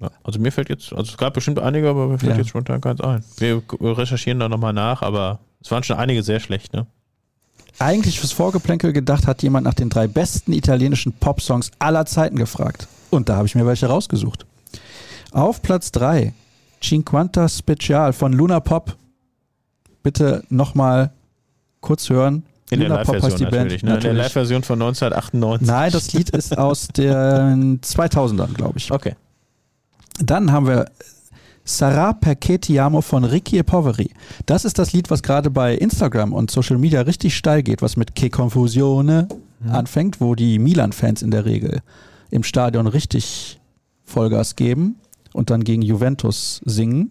Ja, 0.00 0.10
also 0.22 0.38
mir 0.38 0.52
fällt 0.52 0.68
jetzt, 0.68 0.92
also 0.92 1.10
es 1.10 1.16
gab 1.16 1.32
bestimmt 1.34 1.58
einige, 1.58 1.88
aber 1.88 2.06
mir 2.08 2.18
fällt 2.18 2.32
Ja. 2.32 2.38
jetzt 2.38 2.50
spontan 2.50 2.80
keins 2.82 3.00
ein. 3.00 3.24
Wir 3.38 3.62
recherchieren 3.80 4.38
da 4.38 4.48
nochmal 4.50 4.74
nach, 4.74 5.00
aber 5.02 5.40
es 5.60 5.70
waren 5.70 5.82
schon 5.82 5.96
einige 5.96 6.22
sehr 6.22 6.38
schlecht, 6.40 6.72
ne? 6.74 6.86
Eigentlich 7.78 8.18
fürs 8.18 8.32
Vorgeplänkel 8.32 8.92
gedacht 8.92 9.26
hat 9.26 9.42
jemand 9.42 9.64
nach 9.64 9.74
den 9.74 9.88
drei 9.88 10.06
besten 10.08 10.52
italienischen 10.52 11.12
Popsongs 11.12 11.70
aller 11.78 12.06
Zeiten 12.06 12.36
gefragt. 12.36 12.88
Und 13.10 13.28
da 13.28 13.36
habe 13.36 13.46
ich 13.46 13.54
mir 13.54 13.66
welche 13.66 13.86
rausgesucht. 13.86 14.46
Auf 15.32 15.62
Platz 15.62 15.92
3 15.92 16.32
Cinquanta 16.82 17.48
Special 17.48 18.12
von 18.12 18.32
Luna 18.32 18.60
Pop. 18.60 18.96
Bitte 20.02 20.44
nochmal 20.48 21.10
kurz 21.80 22.08
hören. 22.10 22.44
In 22.70 22.80
der 22.80 22.88
Luna 22.88 23.04
Pop 23.04 23.14
Live-Version 23.14 23.30
heißt 23.32 23.40
die 23.40 23.44
natürlich, 23.56 23.82
Band. 23.82 23.90
ne? 23.92 23.94
In 23.96 24.00
der 24.00 24.12
Live-Version 24.24 24.62
von 24.62 24.82
1998. 24.82 25.66
Nein, 25.66 25.92
das 25.92 26.12
Lied 26.12 26.30
ist 26.30 26.56
aus 26.58 26.88
den 26.88 27.80
2000ern, 27.82 28.54
glaube 28.54 28.78
ich. 28.78 28.90
Okay. 28.90 29.14
Dann 30.20 30.52
haben 30.52 30.66
wir 30.66 30.86
Sarà 31.68 32.14
perché 32.14 32.58
ti 32.58 32.78
amo 32.78 33.02
von 33.02 33.28
Ricky 33.28 33.58
e 33.58 33.62
Poveri. 33.62 34.10
Das 34.46 34.64
ist 34.64 34.78
das 34.78 34.94
Lied, 34.94 35.10
was 35.10 35.22
gerade 35.22 35.50
bei 35.50 35.74
Instagram 35.74 36.32
und 36.32 36.50
Social 36.50 36.78
Media 36.78 37.02
richtig 37.02 37.36
steil 37.36 37.62
geht, 37.62 37.82
was 37.82 37.96
mit 37.96 38.14
Che 38.14 38.30
Confusione 38.30 39.28
anfängt, 39.68 40.18
wo 40.18 40.34
die 40.34 40.58
Milan-Fans 40.58 41.20
in 41.20 41.30
der 41.30 41.44
Regel 41.44 41.82
im 42.30 42.42
Stadion 42.42 42.86
richtig 42.86 43.60
Vollgas 44.04 44.56
geben 44.56 44.96
und 45.34 45.50
dann 45.50 45.62
gegen 45.62 45.82
Juventus 45.82 46.62
singen. 46.64 47.10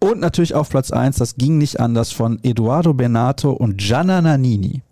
Und 0.00 0.18
natürlich 0.18 0.54
auf 0.54 0.68
Platz 0.68 0.90
1, 0.90 1.16
das 1.18 1.36
ging 1.36 1.58
nicht 1.58 1.78
anders, 1.78 2.10
von 2.10 2.40
Eduardo 2.42 2.94
Benato 2.94 3.52
und 3.52 3.78
Gianna 3.78 4.20
Nannini. 4.20 4.82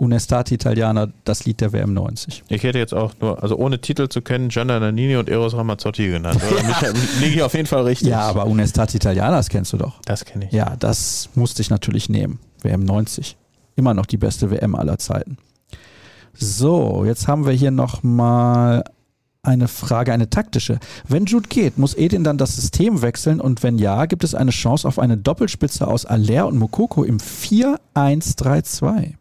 Unestati 0.00 0.54
Italiana, 0.54 1.08
das 1.24 1.44
Lied 1.44 1.60
der 1.60 1.72
WM 1.74 1.92
90. 1.92 2.44
Ich 2.48 2.62
hätte 2.62 2.78
jetzt 2.78 2.94
auch 2.94 3.12
nur, 3.20 3.42
also 3.42 3.56
ohne 3.56 3.80
Titel 3.80 4.08
zu 4.08 4.22
kennen, 4.22 4.48
Gianna 4.48 4.80
Nannini 4.80 5.16
und 5.16 5.28
Eros 5.28 5.54
Ramazzotti 5.54 6.08
genannt. 6.08 6.40
Oder 6.50 6.62
mich- 6.94 7.20
liege 7.20 7.34
ich 7.36 7.42
auf 7.42 7.52
jeden 7.54 7.66
Fall 7.66 7.82
richtig. 7.82 8.08
Ja, 8.08 8.22
aber 8.22 8.46
Unestati 8.46 8.96
Italiana, 8.96 9.36
das 9.36 9.50
kennst 9.50 9.72
du 9.74 9.76
doch. 9.76 10.00
Das 10.06 10.24
kenne 10.24 10.46
ich. 10.46 10.52
Ja, 10.52 10.74
das 10.78 11.28
musste 11.34 11.60
ich 11.60 11.68
natürlich 11.68 12.08
nehmen. 12.08 12.38
WM 12.62 12.82
90. 12.84 13.36
Immer 13.76 13.92
noch 13.92 14.06
die 14.06 14.16
beste 14.16 14.50
WM 14.50 14.74
aller 14.74 14.98
Zeiten. 14.98 15.36
So, 16.34 17.04
jetzt 17.04 17.28
haben 17.28 17.44
wir 17.44 17.52
hier 17.52 17.70
nochmal 17.70 18.84
eine 19.42 19.68
Frage, 19.68 20.12
eine 20.14 20.30
taktische. 20.30 20.78
Wenn 21.08 21.26
Jude 21.26 21.48
geht, 21.48 21.76
muss 21.78 21.94
Edin 21.94 22.24
dann 22.24 22.38
das 22.38 22.56
System 22.56 23.02
wechseln 23.02 23.40
und 23.40 23.62
wenn 23.62 23.78
ja, 23.78 24.06
gibt 24.06 24.24
es 24.24 24.34
eine 24.34 24.50
Chance 24.50 24.86
auf 24.88 24.98
eine 24.98 25.16
Doppelspitze 25.18 25.86
aus 25.86 26.06
Aller 26.06 26.46
und 26.46 26.58
Mokoko 26.58 27.04
im 27.04 27.18
4-1-3-2? 27.18 29.14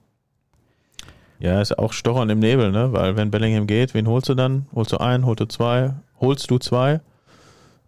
Ja, 1.40 1.62
ist 1.62 1.78
auch 1.80 1.94
Stochern 1.94 2.30
im 2.30 2.40
Nebel, 2.40 2.72
ne? 2.72 2.92
Weil 2.92 3.16
wenn 3.16 3.32
Bellingham 3.32 3.66
geht, 3.66 3.94
wen 3.94 4.08
holst 4.08 4.28
du 4.30 4.36
dann? 4.36 4.68
Holst 4.76 4.92
du 4.92 4.98
einen, 4.98 5.26
holst 5.26 5.40
du 5.40 5.46
zwei, 5.46 5.94
holst 6.20 6.52
du 6.52 6.58
zwei? 6.58 7.00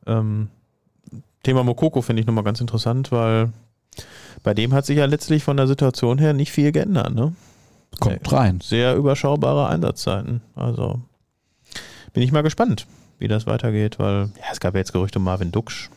Ähm, 0.07 0.49
Thema 1.43 1.63
Mokoko 1.63 2.01
finde 2.01 2.21
ich 2.21 2.27
nochmal 2.27 2.43
ganz 2.43 2.61
interessant, 2.61 3.11
weil 3.11 3.51
bei 4.43 4.53
dem 4.53 4.73
hat 4.73 4.85
sich 4.85 4.97
ja 4.97 5.05
letztlich 5.05 5.43
von 5.43 5.57
der 5.57 5.67
Situation 5.67 6.17
her 6.17 6.33
nicht 6.33 6.51
viel 6.51 6.71
geändert, 6.71 7.13
ne? 7.13 7.33
Kommt 7.99 8.31
rein. 8.31 8.59
Sehr 8.61 8.95
überschaubare 8.95 9.67
Einsatzzeiten. 9.67 10.41
Also 10.55 11.01
bin 12.13 12.23
ich 12.23 12.31
mal 12.31 12.41
gespannt, 12.41 12.87
wie 13.19 13.27
das 13.27 13.47
weitergeht, 13.47 13.99
weil 13.99 14.31
ja, 14.37 14.45
es 14.51 14.61
gab 14.61 14.75
ja 14.75 14.79
jetzt 14.79 14.93
Gerüchte 14.93 15.19
um 15.19 15.25
Marvin 15.25 15.51
Duksch. 15.51 15.89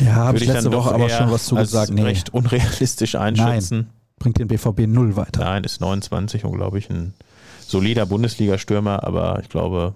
Ja, 0.00 0.14
habe 0.14 0.34
Würde 0.34 0.44
ich 0.44 0.52
letzte 0.52 0.72
Woche 0.72 0.92
aber 0.92 1.08
schon 1.08 1.30
was 1.30 1.46
zu 1.46 1.56
als 1.56 1.70
gesagt. 1.70 1.92
Nee. 1.92 2.02
recht 2.02 2.34
unrealistisch 2.34 3.14
einschätzen. 3.14 3.90
Bringt 4.18 4.38
den 4.38 4.48
BVB 4.48 4.86
null 4.86 5.16
weiter. 5.16 5.44
Nein, 5.44 5.64
ist 5.64 5.80
29 5.80 6.44
und 6.44 6.52
glaube 6.52 6.78
ich 6.78 6.90
ein 6.90 7.14
solider 7.60 8.06
Bundesliga-Stürmer, 8.06 9.04
aber 9.04 9.40
ich 9.42 9.48
glaube, 9.48 9.94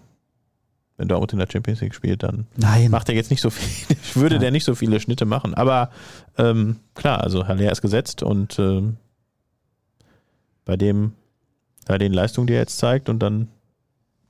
wenn 0.96 1.08
Dortmund 1.08 1.32
in 1.32 1.38
der 1.38 1.48
Champions 1.50 1.80
League 1.80 1.94
spielt, 1.94 2.22
dann 2.22 2.46
Nein. 2.56 2.90
macht 2.90 3.08
er 3.08 3.14
jetzt 3.14 3.30
nicht 3.30 3.40
so 3.40 3.50
viel, 3.50 3.96
würde 4.14 4.36
Nein. 4.36 4.42
der 4.42 4.50
nicht 4.50 4.64
so 4.64 4.74
viele 4.74 5.00
Schnitte 5.00 5.24
machen. 5.24 5.54
Aber 5.54 5.90
ähm, 6.38 6.76
klar, 6.94 7.22
also 7.22 7.48
Haller 7.48 7.72
ist 7.72 7.82
gesetzt 7.82 8.22
und 8.22 8.58
ähm, 8.58 8.96
bei 10.64 10.76
dem, 10.76 11.12
bei 11.86 11.98
den 11.98 12.12
Leistungen, 12.12 12.46
die 12.46 12.52
er 12.52 12.60
jetzt 12.60 12.78
zeigt 12.78 13.08
und 13.08 13.20
dann 13.20 13.48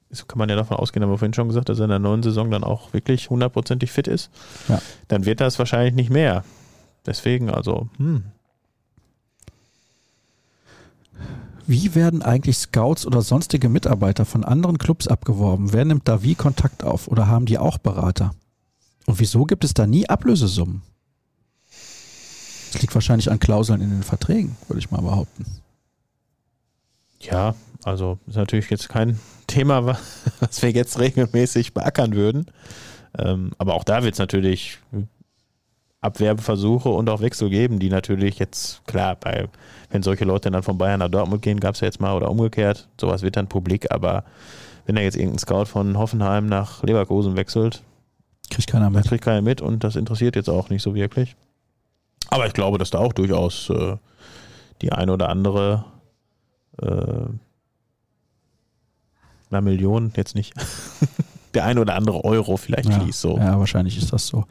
ist, 0.09 0.29
kann 0.29 0.39
man 0.39 0.49
ja 0.49 0.57
davon 0.57 0.77
ausgehen, 0.77 1.03
haben 1.03 1.11
wir 1.11 1.19
vorhin 1.19 1.35
schon 1.35 1.49
gesagt, 1.49 1.69
dass 1.69 1.79
er 1.79 1.85
in 1.85 1.91
der 1.91 1.99
neuen 1.99 2.23
Saison 2.23 2.51
dann 2.51 2.65
auch 2.65 2.93
wirklich 2.93 3.31
hundertprozentig 3.31 3.91
fit 3.91 4.07
ist. 4.07 4.31
Ja. 4.69 4.81
Dann 5.09 5.25
wird 5.25 5.41
das 5.41 5.59
wahrscheinlich 5.59 5.95
nicht 5.95 6.11
mehr. 6.11 6.45
Deswegen, 7.07 7.51
also, 7.51 7.89
hm. 7.97 8.25
Wie 11.67 11.95
werden 11.95 12.23
eigentlich 12.23 12.59
Scouts 12.59 13.07
oder 13.07 13.23
sonstige 13.23 13.69
Mitarbeiter 13.69 14.25
von 14.25 14.45
anderen 14.45 14.79
Clubs 14.79 15.07
abgeworben? 15.09 15.73
Wer 15.73 15.85
nimmt 15.85 16.09
da 16.09 16.23
wie 16.23 16.35
Kontakt 16.35 16.83
auf 16.85 17.09
oder 17.09 17.29
haben 17.29 17.47
die 17.47 17.59
auch 17.59 17.79
Berater? 17.79 18.33
Und 19.07 19.21
wieso 19.21 19.45
gibt 19.45 19.65
es 19.65 19.75
da 19.75 19.87
nie 19.87 20.09
Ablösesummen? 20.09 20.83
Das 22.73 22.81
liegt 22.81 22.95
wahrscheinlich 22.95 23.31
an 23.31 23.39
Klauseln 23.39 23.81
in 23.83 23.91
den 23.91 24.03
Verträgen, 24.03 24.57
würde 24.69 24.79
ich 24.81 24.91
mal 24.91 25.03
behaupten. 25.03 25.45
Ja, 27.21 27.55
also 27.85 28.19
ist 28.27 28.37
natürlich 28.37 28.71
jetzt 28.71 28.89
kein 28.89 29.21
Thema, 29.47 29.85
wa- 29.87 29.99
was 30.41 30.63
wir 30.63 30.71
jetzt 30.71 30.99
regelmäßig 30.99 31.75
beackern 31.75 32.15
würden. 32.15 32.47
Ähm, 33.19 33.53
aber 33.59 33.75
auch 33.75 33.85
da 33.85 34.03
wird 34.03 34.15
es 34.15 34.19
natürlich 34.19 34.79
Abwerbeversuche 36.03 36.89
und 36.89 37.09
auch 37.09 37.21
Wechsel 37.21 37.49
geben, 37.49 37.79
die 37.79 37.89
natürlich 37.89 38.39
jetzt, 38.39 38.85
klar, 38.87 39.17
bei, 39.17 39.49
wenn 39.91 40.03
solche 40.03 40.25
Leute 40.25 40.51
dann 40.51 40.63
von 40.63 40.77
Bayern 40.77 40.99
nach 40.99 41.09
Dortmund 41.09 41.43
gehen, 41.43 41.61
gab 41.61 41.75
es 41.75 41.81
ja 41.81 41.87
jetzt 41.87 42.01
mal 42.01 42.15
oder 42.15 42.31
umgekehrt, 42.31 42.89
sowas 43.01 43.23
wird 43.23 43.37
dann 43.37 43.49
publik, 43.49 43.91
aber 43.91 44.25
wenn 44.85 44.97
da 44.97 45.01
jetzt 45.03 45.17
irgendein 45.17 45.39
Scout 45.39 45.67
von 45.67 45.97
Hoffenheim 45.97 46.47
nach 46.47 46.83
Leverkusen 46.83 47.37
wechselt, 47.37 47.83
Kriegt 48.51 48.69
keiner 48.69 48.91
mit. 48.91 49.07
kriegt 49.07 49.25
keiner 49.25 49.41
mit 49.41 49.63
und 49.63 49.85
das 49.85 49.97
interessiert 49.97 50.37
jetzt 50.37 50.51
auch 50.51 50.69
nicht 50.69 50.83
so 50.83 50.95
wirklich. 50.95 51.37
Aber 52.29 52.47
ich 52.47 52.53
glaube, 52.53 52.79
dass 52.79 52.91
da 52.91 52.99
auch 52.99 53.13
durchaus 53.13 53.71
äh, 53.71 53.97
die 54.83 54.93
eine 54.93 55.13
oder 55.13 55.29
andere 55.29 55.85
äh, 56.83 57.27
na 59.51 59.61
Million 59.61 60.13
jetzt 60.17 60.35
nicht, 60.35 60.55
der 61.55 61.65
eine 61.65 61.81
oder 61.81 61.95
andere 61.95 62.25
Euro 62.25 62.57
vielleicht 62.57 62.89
Ja, 62.89 63.01
fließt 63.01 63.21
so. 63.21 63.37
ja, 63.39 63.59
wahrscheinlich 63.59 63.99
ist 63.99 64.13
das 64.13 64.27
so. 64.27 64.45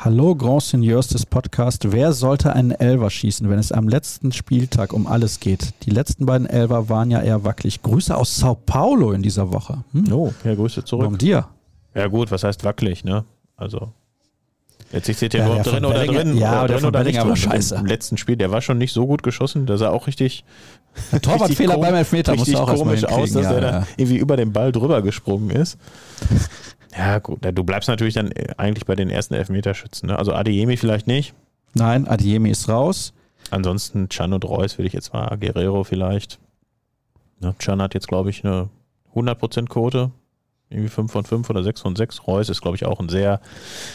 Hallo 0.00 0.36
Grand 0.36 0.62
Seigneurs 0.62 1.08
des 1.08 1.26
Podcasts. 1.26 1.84
Wer 1.90 2.12
sollte 2.12 2.52
einen 2.52 2.70
Elver 2.70 3.10
schießen, 3.10 3.48
wenn 3.50 3.58
es 3.58 3.72
am 3.72 3.88
letzten 3.88 4.30
Spieltag 4.30 4.92
um 4.92 5.08
alles 5.08 5.40
geht? 5.40 5.70
Die 5.84 5.90
letzten 5.90 6.24
beiden 6.24 6.46
Elver 6.46 6.88
waren 6.88 7.10
ja 7.10 7.20
eher 7.20 7.42
wackelig. 7.44 7.82
Grüße 7.82 8.16
aus 8.16 8.36
Sao 8.36 8.54
Paulo 8.54 9.10
in 9.12 9.22
dieser 9.22 9.52
Woche. 9.52 9.82
Hm? 9.92 10.12
Oh, 10.12 10.32
ja, 10.44 10.54
Grüße 10.54 10.84
zurück. 10.84 11.02
Warum 11.04 11.18
dir? 11.18 11.48
Ja 11.94 12.06
gut, 12.06 12.30
was 12.30 12.44
heißt 12.44 12.62
wackelig, 12.62 13.02
ne? 13.02 13.24
Also 13.56 13.92
jetzt 14.92 15.08
ich 15.08 15.16
seht 15.16 15.34
ihr 15.34 15.40
Ja, 15.40 15.46
überhaupt 15.46 15.66
drin 15.66 15.74
von 15.82 15.84
oder 15.86 16.06
drin 16.06 16.36
ja, 16.36 16.58
oder 16.62 16.68
drin 16.74 16.78
von 16.80 16.88
oder 16.90 17.02
nicht 17.04 17.20
drin. 17.20 17.34
scheiße. 17.36 17.74
Im 17.74 17.86
letzten 17.86 18.16
Spiel, 18.18 18.36
der 18.36 18.52
war 18.52 18.60
schon 18.60 18.78
nicht 18.78 18.92
so 18.92 19.04
gut 19.04 19.24
geschossen, 19.24 19.66
der 19.66 19.78
sah 19.78 19.88
auch 19.90 20.06
richtig 20.06 20.44
Der 21.10 21.20
Torwartfehler 21.22 21.76
beim 21.76 21.94
Elfmeter 21.96 22.36
muss 22.36 22.54
auch 22.54 22.72
komisch 22.72 23.04
aus, 23.04 23.32
dass 23.32 23.42
Ja, 23.46 23.52
er 23.52 23.60
da 23.60 23.70
ja. 23.80 23.86
irgendwie 23.96 24.18
über 24.18 24.36
den 24.36 24.52
Ball 24.52 24.70
drüber 24.70 25.02
gesprungen 25.02 25.50
ist. 25.50 25.76
Ja, 26.98 27.20
gut, 27.20 27.38
du 27.42 27.62
bleibst 27.62 27.88
natürlich 27.88 28.14
dann 28.14 28.32
eigentlich 28.56 28.84
bei 28.84 28.96
den 28.96 29.08
ersten 29.08 29.34
Elfmeterschützen. 29.34 30.08
Ne? 30.08 30.18
Also 30.18 30.32
Adeyemi 30.32 30.76
vielleicht 30.76 31.06
nicht. 31.06 31.32
Nein, 31.74 32.08
Adiemi 32.08 32.50
ist 32.50 32.68
raus. 32.68 33.12
Ansonsten 33.52 34.08
Chan 34.08 34.32
und 34.32 34.44
Reus 34.44 34.78
würde 34.78 34.88
ich 34.88 34.94
jetzt 34.94 35.12
mal, 35.12 35.38
Guerrero 35.38 35.84
vielleicht. 35.84 36.40
Ne? 37.38 37.54
Chan 37.60 37.80
hat 37.80 37.94
jetzt, 37.94 38.08
glaube 38.08 38.30
ich, 38.30 38.44
eine 38.44 38.68
100% 39.14 39.66
Quote. 39.68 40.10
Irgendwie 40.70 40.88
5 40.88 41.12
von 41.12 41.24
5 41.24 41.48
oder 41.48 41.62
6 41.62 41.80
von 41.80 41.94
6. 41.94 42.26
Reus 42.26 42.48
ist, 42.48 42.62
glaube 42.62 42.76
ich, 42.76 42.84
auch 42.84 42.98
ein 42.98 43.08
sehr 43.08 43.40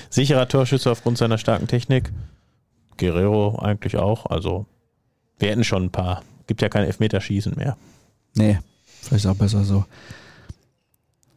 sicherer 0.10 0.48
Torschütze 0.48 0.90
aufgrund 0.90 1.18
seiner 1.18 1.38
starken 1.38 1.68
Technik. 1.68 2.14
Guerrero 2.98 3.60
eigentlich 3.60 3.98
auch. 3.98 4.28
Also 4.28 4.66
wir 5.40 5.50
hätten 5.50 5.66
schon 5.66 5.84
ein 5.84 5.92
paar. 5.92 6.24
Gibt 6.48 6.62
ja 6.62 6.70
kein 6.70 6.86
Elfmeterschießen 6.86 7.56
mehr. 7.58 7.76
Nee, 8.34 8.60
vielleicht 9.02 9.28
auch 9.28 9.36
besser 9.36 9.66
so. 9.66 9.84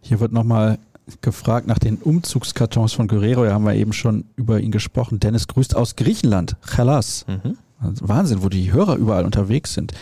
Hier 0.01 0.21
wird 0.21 0.33
nochmal 0.33 0.79
gefragt 1.21 1.67
nach 1.67 1.79
den 1.79 1.97
Umzugskartons 1.99 2.93
von 2.93 3.07
Guerrero. 3.09 3.45
Da 3.45 3.53
haben 3.53 3.65
wir 3.65 3.75
eben 3.75 3.93
schon 3.93 4.25
über 4.37 4.61
ihn 4.61 4.71
gesprochen. 4.73 5.21
Dennis 5.21 5.47
grüßt 5.49 5.77
aus 5.77 5.97
Griechenland. 5.97 6.57
Chalas. 6.67 7.25
Mhm. 7.29 7.57
Also 7.79 8.09
Wahnsinn, 8.09 8.43
wo 8.43 8.49
die 8.49 8.73
Hörer 8.73 8.97
überall 8.97 9.25
unterwegs 9.25 9.75
sind. 9.75 9.93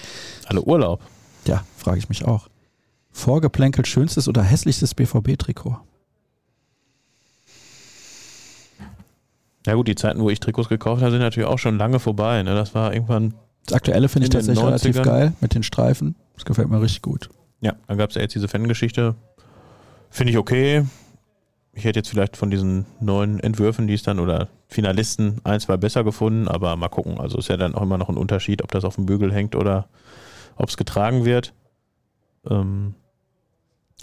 Alle 0.46 0.62
Urlaub. 0.62 1.02
Ja, 1.46 1.64
frage 1.76 1.98
ich 1.98 2.09
mich 2.09 2.24
auch. 2.24 2.48
Vorgeplänkelt 3.11 3.86
schönstes 3.86 4.28
oder 4.28 4.42
hässlichstes 4.42 4.94
BVB-Trikot? 4.94 5.76
Ja 9.66 9.74
gut, 9.74 9.88
die 9.88 9.94
Zeiten, 9.94 10.20
wo 10.20 10.28
ich 10.30 10.40
Trikots 10.40 10.68
gekauft 10.68 11.00
habe, 11.02 11.11
sind 11.11 11.20
natürlich 11.20 11.48
auch 11.48 11.59
schon 11.59 11.78
lange 11.78 11.98
vorbei. 11.98 12.42
Ne? 12.42 12.55
Das 12.55 12.74
war 12.74 12.92
irgendwann, 12.92 13.34
Das 13.66 13.74
aktuelle 13.76 14.09
finde 14.09 14.26
ich 14.26 14.30
tatsächlich 14.30 14.64
relativ 14.64 14.96
90ern. 14.96 15.02
geil 15.05 15.32
mit 15.40 15.55
den 15.55 15.62
Streifen. 15.62 16.16
Das 16.34 16.44
gefällt 16.44 16.68
mir 16.68 16.80
richtig 16.82 17.02
gut. 17.02 17.30
ja, 17.61 17.74
dann 17.86 17.96
gab 17.96 18.11
es 18.11 18.16
ja 18.16 18.22
jetzt 18.22 18.34
diese 18.34 18.48
Fangeschichte. 18.48 19.14
Finde 20.14 20.30
ich 20.30 20.38
okay. 20.38 20.84
Ich 21.72 21.82
hätte 21.84 21.98
jetzt 21.98 22.08
vielleicht 22.08 22.36
von 22.36 22.48
diesen 22.48 22.86
neuen 23.00 23.40
Entwürfen, 23.40 23.88
die 23.88 23.94
es 23.94 24.04
dann 24.04 24.20
oder 24.20 24.46
Finalisten 24.68 25.40
ein, 25.42 25.58
zwei 25.58 25.76
besser 25.76 26.04
gefunden, 26.04 26.46
aber 26.46 26.76
mal 26.76 26.86
gucken. 26.88 27.18
Also 27.18 27.36
ist 27.38 27.48
ja 27.48 27.56
dann 27.56 27.74
auch 27.74 27.82
immer 27.82 27.98
noch 27.98 28.08
ein 28.08 28.16
Unterschied, 28.16 28.62
ob 28.62 28.70
das 28.70 28.84
auf 28.84 28.94
dem 28.94 29.06
Bügel 29.06 29.32
hängt 29.32 29.56
oder 29.56 29.88
ob 30.54 30.68
es 30.68 30.76
getragen 30.76 31.24
wird. 31.24 31.52
Ähm, 32.48 32.94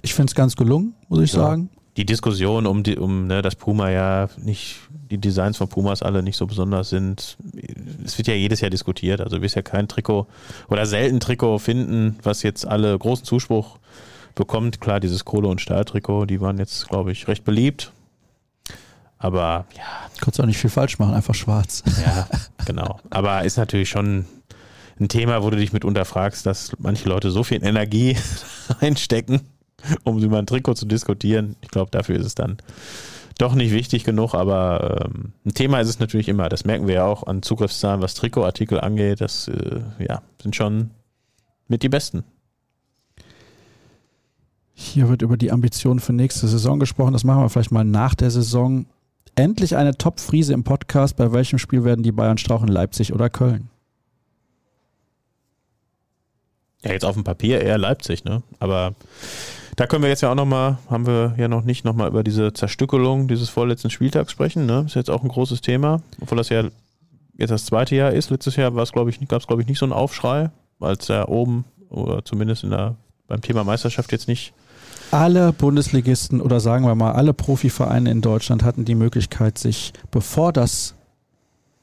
Ich 0.01 0.13
finde 0.13 0.31
es 0.31 0.35
ganz 0.35 0.57
gelungen, 0.57 0.95
muss 1.07 1.21
ich 1.21 1.31
Ja. 1.31 1.39
sagen. 1.39 1.69
die 1.95 2.05
Diskussion 2.05 2.67
um, 2.67 2.83
die, 2.83 2.97
um 2.97 3.27
ne, 3.27 3.41
dass 3.41 3.55
Puma 3.55 3.89
ja 3.89 4.27
nicht, 4.37 4.79
die 5.09 5.17
Designs 5.17 5.55
von 5.55 5.69
Pumas 5.69 6.01
alle 6.01 6.23
nicht 6.23 6.35
so 6.35 6.45
besonders 6.45 6.89
sind, 6.89 7.37
es 8.03 8.17
wird 8.17 8.27
ja 8.27 8.33
jedes 8.33 8.59
Jahr 8.59 8.69
diskutiert. 8.69 9.21
Also 9.21 9.37
du 9.37 9.41
wirst 9.43 9.55
ja 9.55 9.61
kein 9.61 9.87
Trikot 9.87 10.27
oder 10.69 10.85
selten 10.85 11.21
Trikot 11.21 11.59
finden, 11.59 12.17
was 12.21 12.43
jetzt 12.43 12.67
alle 12.67 12.97
großen 12.99 13.23
Zuspruch 13.23 13.77
bekommt. 14.35 14.81
Klar, 14.81 14.99
dieses 14.99 15.25
Kohle- 15.25 15.47
und 15.47 15.61
Stahltrikot, 15.61 16.25
die 16.25 16.41
waren 16.41 16.57
jetzt, 16.57 16.87
glaube 16.89 17.11
ich, 17.11 17.27
recht 17.27 17.43
beliebt. 17.43 17.91
Aber 19.17 19.65
ja, 19.77 19.83
Konntest 20.19 20.41
auch 20.41 20.45
nicht 20.45 20.57
viel 20.57 20.69
falsch 20.69 20.99
machen, 20.99 21.13
einfach 21.13 21.35
schwarz. 21.35 21.83
ja, 22.03 22.27
genau. 22.65 22.99
Aber 23.09 23.43
ist 23.43 23.57
natürlich 23.57 23.89
schon 23.89 24.25
ein 24.99 25.09
Thema, 25.09 25.43
wo 25.43 25.49
du 25.49 25.57
dich 25.57 25.73
mitunter 25.73 26.05
fragst, 26.05 26.45
dass 26.45 26.71
manche 26.79 27.09
Leute 27.09 27.31
so 27.31 27.43
viel 27.43 27.63
Energie 27.63 28.17
einstecken, 28.79 29.41
um 30.03 30.19
über 30.19 30.37
ein 30.37 30.45
Trikot 30.45 30.75
zu 30.75 30.85
diskutieren. 30.85 31.55
Ich 31.61 31.69
glaube, 31.69 31.91
dafür 31.91 32.17
ist 32.17 32.25
es 32.25 32.35
dann 32.35 32.57
doch 33.37 33.55
nicht 33.55 33.71
wichtig 33.71 34.03
genug, 34.03 34.35
aber 34.35 35.05
ähm, 35.05 35.33
ein 35.45 35.53
Thema 35.55 35.79
ist 35.79 35.87
es 35.87 35.99
natürlich 35.99 36.27
immer. 36.27 36.49
Das 36.49 36.65
merken 36.65 36.87
wir 36.87 36.95
ja 36.95 37.05
auch 37.05 37.25
an 37.25 37.41
Zugriffszahlen, 37.41 38.01
was 38.01 38.13
Trikotartikel 38.13 38.79
angeht. 38.79 39.21
Das 39.21 39.47
äh, 39.47 39.81
ja, 39.97 40.21
sind 40.41 40.55
schon 40.55 40.91
mit 41.67 41.81
die 41.81 41.89
besten. 41.89 42.23
Hier 44.81 45.09
wird 45.09 45.21
über 45.21 45.37
die 45.37 45.51
Ambitionen 45.51 45.99
für 45.99 46.11
nächste 46.11 46.47
Saison 46.47 46.79
gesprochen. 46.79 47.13
Das 47.13 47.23
machen 47.23 47.43
wir 47.43 47.49
vielleicht 47.49 47.71
mal 47.71 47.85
nach 47.85 48.15
der 48.15 48.31
Saison. 48.31 48.87
Endlich 49.35 49.75
eine 49.75 49.95
Top-Friese 49.95 50.53
im 50.53 50.63
Podcast. 50.63 51.15
Bei 51.17 51.31
welchem 51.31 51.59
Spiel 51.59 51.83
werden 51.83 52.01
die 52.03 52.11
Bayern 52.11 52.39
strauchen? 52.39 52.67
Leipzig 52.67 53.13
oder 53.13 53.29
Köln? 53.29 53.69
Ja, 56.83 56.91
jetzt 56.91 57.05
auf 57.05 57.13
dem 57.13 57.23
Papier 57.23 57.61
eher 57.61 57.77
Leipzig, 57.77 58.25
ne? 58.25 58.41
Aber 58.59 58.95
da 59.75 59.85
können 59.85 60.01
wir 60.01 60.09
jetzt 60.09 60.21
ja 60.21 60.31
auch 60.31 60.35
nochmal, 60.35 60.79
haben 60.89 61.05
wir 61.05 61.35
ja 61.37 61.47
noch 61.47 61.63
nicht 61.63 61.85
nochmal 61.85 62.09
über 62.09 62.23
diese 62.23 62.51
Zerstückelung 62.51 63.27
dieses 63.27 63.49
vorletzten 63.49 63.91
Spieltags 63.91 64.31
sprechen, 64.31 64.65
ne? 64.65 64.83
Ist 64.87 64.95
jetzt 64.95 65.11
auch 65.11 65.21
ein 65.21 65.29
großes 65.29 65.61
Thema, 65.61 66.01
obwohl 66.19 66.39
das 66.39 66.49
ja 66.49 66.63
jetzt 67.37 67.51
das 67.51 67.65
zweite 67.65 67.95
Jahr 67.95 68.11
ist. 68.11 68.31
Letztes 68.31 68.55
Jahr 68.55 68.73
war 68.73 68.83
gab 68.83 68.85
es, 68.85 69.47
glaube 69.47 69.61
ich, 69.61 69.67
nicht 69.67 69.77
so 69.77 69.85
einen 69.85 69.93
Aufschrei, 69.93 70.49
weil 70.79 70.95
es 70.95 71.07
oben 71.09 71.65
oder 71.89 72.25
zumindest 72.25 72.63
in 72.63 72.71
der, 72.71 72.95
beim 73.27 73.41
Thema 73.41 73.63
Meisterschaft 73.63 74.11
jetzt 74.11 74.27
nicht. 74.27 74.53
Alle 75.11 75.51
Bundesligisten 75.53 76.41
oder 76.41 76.59
sagen 76.59 76.85
wir 76.85 76.95
mal 76.95 77.11
alle 77.11 77.33
Profivereine 77.33 78.09
in 78.09 78.21
Deutschland 78.21 78.63
hatten 78.63 78.85
die 78.85 78.95
Möglichkeit, 78.95 79.57
sich, 79.57 79.93
bevor 80.09 80.53
das 80.53 80.95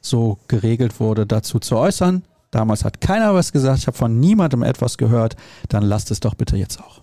so 0.00 0.38
geregelt 0.48 1.00
wurde, 1.00 1.26
dazu 1.26 1.58
zu 1.58 1.76
äußern. 1.76 2.22
Damals 2.50 2.84
hat 2.84 3.00
keiner 3.00 3.34
was 3.34 3.52
gesagt. 3.52 3.80
Ich 3.80 3.86
habe 3.86 3.96
von 3.96 4.18
niemandem 4.18 4.62
etwas 4.62 4.96
gehört. 4.96 5.36
Dann 5.68 5.82
lasst 5.82 6.10
es 6.10 6.20
doch 6.20 6.34
bitte 6.34 6.56
jetzt 6.56 6.80
auch. 6.80 7.02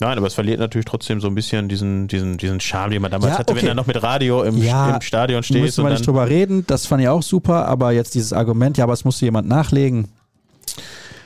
Nein, 0.00 0.16
aber 0.16 0.26
es 0.26 0.34
verliert 0.34 0.60
natürlich 0.60 0.86
trotzdem 0.86 1.20
so 1.20 1.26
ein 1.26 1.34
bisschen 1.34 1.68
diesen, 1.68 2.08
diesen, 2.08 2.38
diesen 2.38 2.58
Charme, 2.58 2.92
den 2.92 3.02
man 3.02 3.10
damals 3.10 3.34
Ja, 3.34 3.38
hatte, 3.38 3.52
wenn 3.52 3.58
okay. 3.58 3.68
er 3.68 3.74
noch 3.74 3.86
mit 3.86 4.02
Radio 4.02 4.42
im, 4.42 4.56
Ja, 4.56 4.94
im 4.94 5.02
Stadion 5.02 5.42
stehst 5.42 5.60
Müssen 5.60 5.84
wir 5.84 5.90
nicht 5.90 6.06
drüber 6.06 6.26
reden. 6.26 6.66
Das 6.66 6.86
fand 6.86 7.02
ich 7.02 7.08
auch 7.08 7.22
super. 7.22 7.66
Aber 7.66 7.92
jetzt 7.92 8.14
dieses 8.14 8.32
Argument, 8.32 8.78
ja, 8.78 8.84
aber 8.84 8.94
es 8.94 9.04
musste 9.04 9.26
jemand 9.26 9.46
nachlegen. 9.46 10.08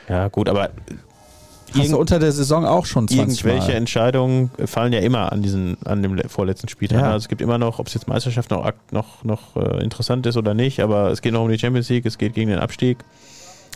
Ja, 0.09 0.27
gut, 0.27 0.49
aber 0.49 0.71
Hast 1.83 1.93
du 1.93 1.99
unter 1.99 2.19
der 2.19 2.33
Saison 2.33 2.65
auch 2.67 2.87
schon 2.87 3.09
20 3.09 3.19
Irgendwelche 3.45 3.69
Mal. 3.73 3.77
Entscheidungen 3.77 4.51
fallen 4.67 4.93
ja 4.93 5.01
immer 5.01 5.33
an 5.33 5.43
diesen, 5.43 5.77
an 5.85 6.03
dem 6.03 6.15
le- 6.15 6.29
vorletzten 6.29 6.69
Spieltag. 6.69 7.01
Ja. 7.01 7.07
Also 7.13 7.25
es 7.25 7.29
gibt 7.29 7.41
immer 7.41 7.59
noch, 7.59 7.79
ob 7.79 7.87
es 7.89 7.95
jetzt 7.95 8.09
Meisterschaft 8.09 8.51
noch, 8.51 8.73
noch, 8.93 9.25
noch 9.25 9.57
äh, 9.57 9.83
interessant 9.83 10.27
ist 10.27 10.37
oder 10.37 10.55
nicht, 10.55 10.81
aber 10.81 11.11
es 11.11 11.21
geht 11.23 11.33
noch 11.33 11.43
um 11.43 11.49
die 11.51 11.59
Champions 11.59 11.89
League, 11.89 12.07
es 12.07 12.19
geht 12.19 12.35
gegen 12.35 12.51
den 12.51 12.59
Abstieg. 12.59 12.99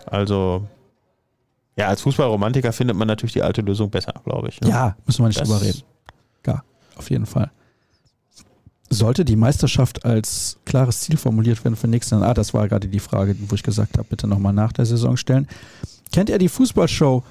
Also, 0.06 0.62
ja, 1.76 1.88
als 1.88 2.00
Fußballromantiker 2.02 2.72
findet 2.72 2.96
man 2.96 3.06
natürlich 3.08 3.32
die 3.34 3.42
alte 3.42 3.60
Lösung 3.60 3.90
besser, 3.90 4.14
glaube 4.24 4.48
ich. 4.48 4.60
Ne? 4.60 4.68
Ja, 4.70 4.96
müssen 5.06 5.22
wir 5.22 5.28
nicht 5.28 5.40
Das- 5.40 5.48
drüber 5.48 5.62
reden. 5.62 5.82
Ja, 6.46 6.62
auf 6.96 7.10
jeden 7.10 7.26
Fall. 7.26 7.50
Sollte 8.90 9.26
die 9.26 9.36
Meisterschaft 9.36 10.06
als 10.06 10.56
klares 10.64 11.00
Ziel 11.00 11.18
formuliert 11.18 11.62
werden 11.62 11.76
für 11.76 11.88
nächstes 11.88 12.18
Jahr? 12.18 12.30
Ah, 12.30 12.32
das 12.32 12.54
war 12.54 12.66
gerade 12.68 12.88
die 12.88 13.00
Frage, 13.00 13.36
wo 13.48 13.54
ich 13.54 13.62
gesagt 13.62 13.98
habe, 13.98 14.08
bitte 14.08 14.26
nochmal 14.26 14.54
nach 14.54 14.72
der 14.72 14.86
Saison 14.86 15.18
stellen. 15.18 15.46
Kennt 16.10 16.30
ihr 16.30 16.38
die 16.38 16.48
Fußballshow 16.48 17.22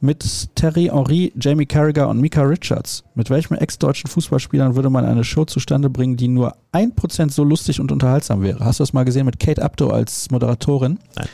mit 0.00 0.54
Terry 0.54 0.90
Henry, 0.92 1.32
Jamie 1.38 1.66
Carragher 1.66 2.08
und 2.08 2.20
Mika 2.20 2.42
Richards? 2.42 3.04
Mit 3.14 3.30
welchem 3.30 3.54
ex-deutschen 3.54 4.08
Fußballspielern 4.08 4.76
würde 4.76 4.90
man 4.90 5.04
eine 5.04 5.24
Show 5.24 5.44
zustande 5.44 5.90
bringen, 5.90 6.16
die 6.16 6.28
nur 6.28 6.56
1% 6.72 7.30
so 7.30 7.44
lustig 7.44 7.80
und 7.80 7.92
unterhaltsam 7.92 8.42
wäre? 8.42 8.64
Hast 8.64 8.80
du 8.80 8.82
das 8.82 8.92
mal 8.92 9.04
gesehen 9.04 9.26
mit 9.26 9.40
Kate 9.40 9.62
Abdo 9.62 9.90
als 9.90 10.30
Moderatorin? 10.30 10.98
Nein. 11.16 11.28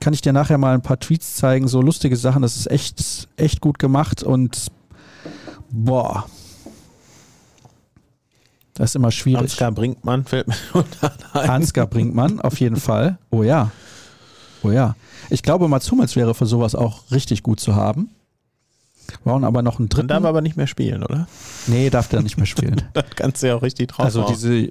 Kann 0.00 0.12
ich 0.12 0.20
dir 0.20 0.32
nachher 0.32 0.58
mal 0.58 0.74
ein 0.74 0.82
paar 0.82 1.00
Tweets 1.00 1.36
zeigen, 1.36 1.68
so 1.68 1.80
lustige 1.80 2.16
Sachen, 2.16 2.42
das 2.42 2.56
ist 2.56 2.70
echt, 2.70 3.28
echt 3.36 3.60
gut 3.60 3.78
gemacht 3.78 4.22
und 4.22 4.66
boah. 5.70 6.26
Das 8.74 8.90
ist 8.90 8.96
immer 8.96 9.10
schwierig. 9.10 9.40
Ansgar 9.40 9.72
Brinkmann 9.72 10.24
fällt 10.26 10.48
mir 10.48 10.54
unter. 10.74 11.12
Ansgar 11.32 11.86
Brinkmann, 11.86 12.40
auf 12.40 12.60
jeden 12.60 12.76
Fall. 12.76 13.18
Oh 13.30 13.42
ja. 13.42 13.70
Oh 14.62 14.70
ja. 14.70 14.94
Ich 15.30 15.42
glaube, 15.42 15.68
Mats 15.68 15.90
Hummels 15.90 16.16
wäre 16.16 16.34
für 16.34 16.46
sowas 16.46 16.74
auch 16.74 17.10
richtig 17.10 17.42
gut 17.42 17.60
zu 17.60 17.74
haben. 17.74 18.10
Brauchen 19.24 19.44
aber 19.44 19.62
noch 19.62 19.78
einen 19.78 19.88
dritten. 19.88 20.08
darf 20.08 20.24
aber 20.24 20.40
nicht 20.40 20.56
mehr 20.56 20.66
spielen, 20.66 21.04
oder? 21.04 21.28
nee, 21.68 21.90
darf 21.90 22.08
der 22.08 22.22
nicht 22.22 22.36
mehr 22.36 22.46
spielen. 22.46 22.82
Da 22.92 23.02
kannst 23.02 23.42
du 23.42 23.46
ja 23.48 23.54
auch 23.56 23.62
richtig 23.62 23.88
drauf 23.88 24.04
Also 24.04 24.26
diese 24.28 24.70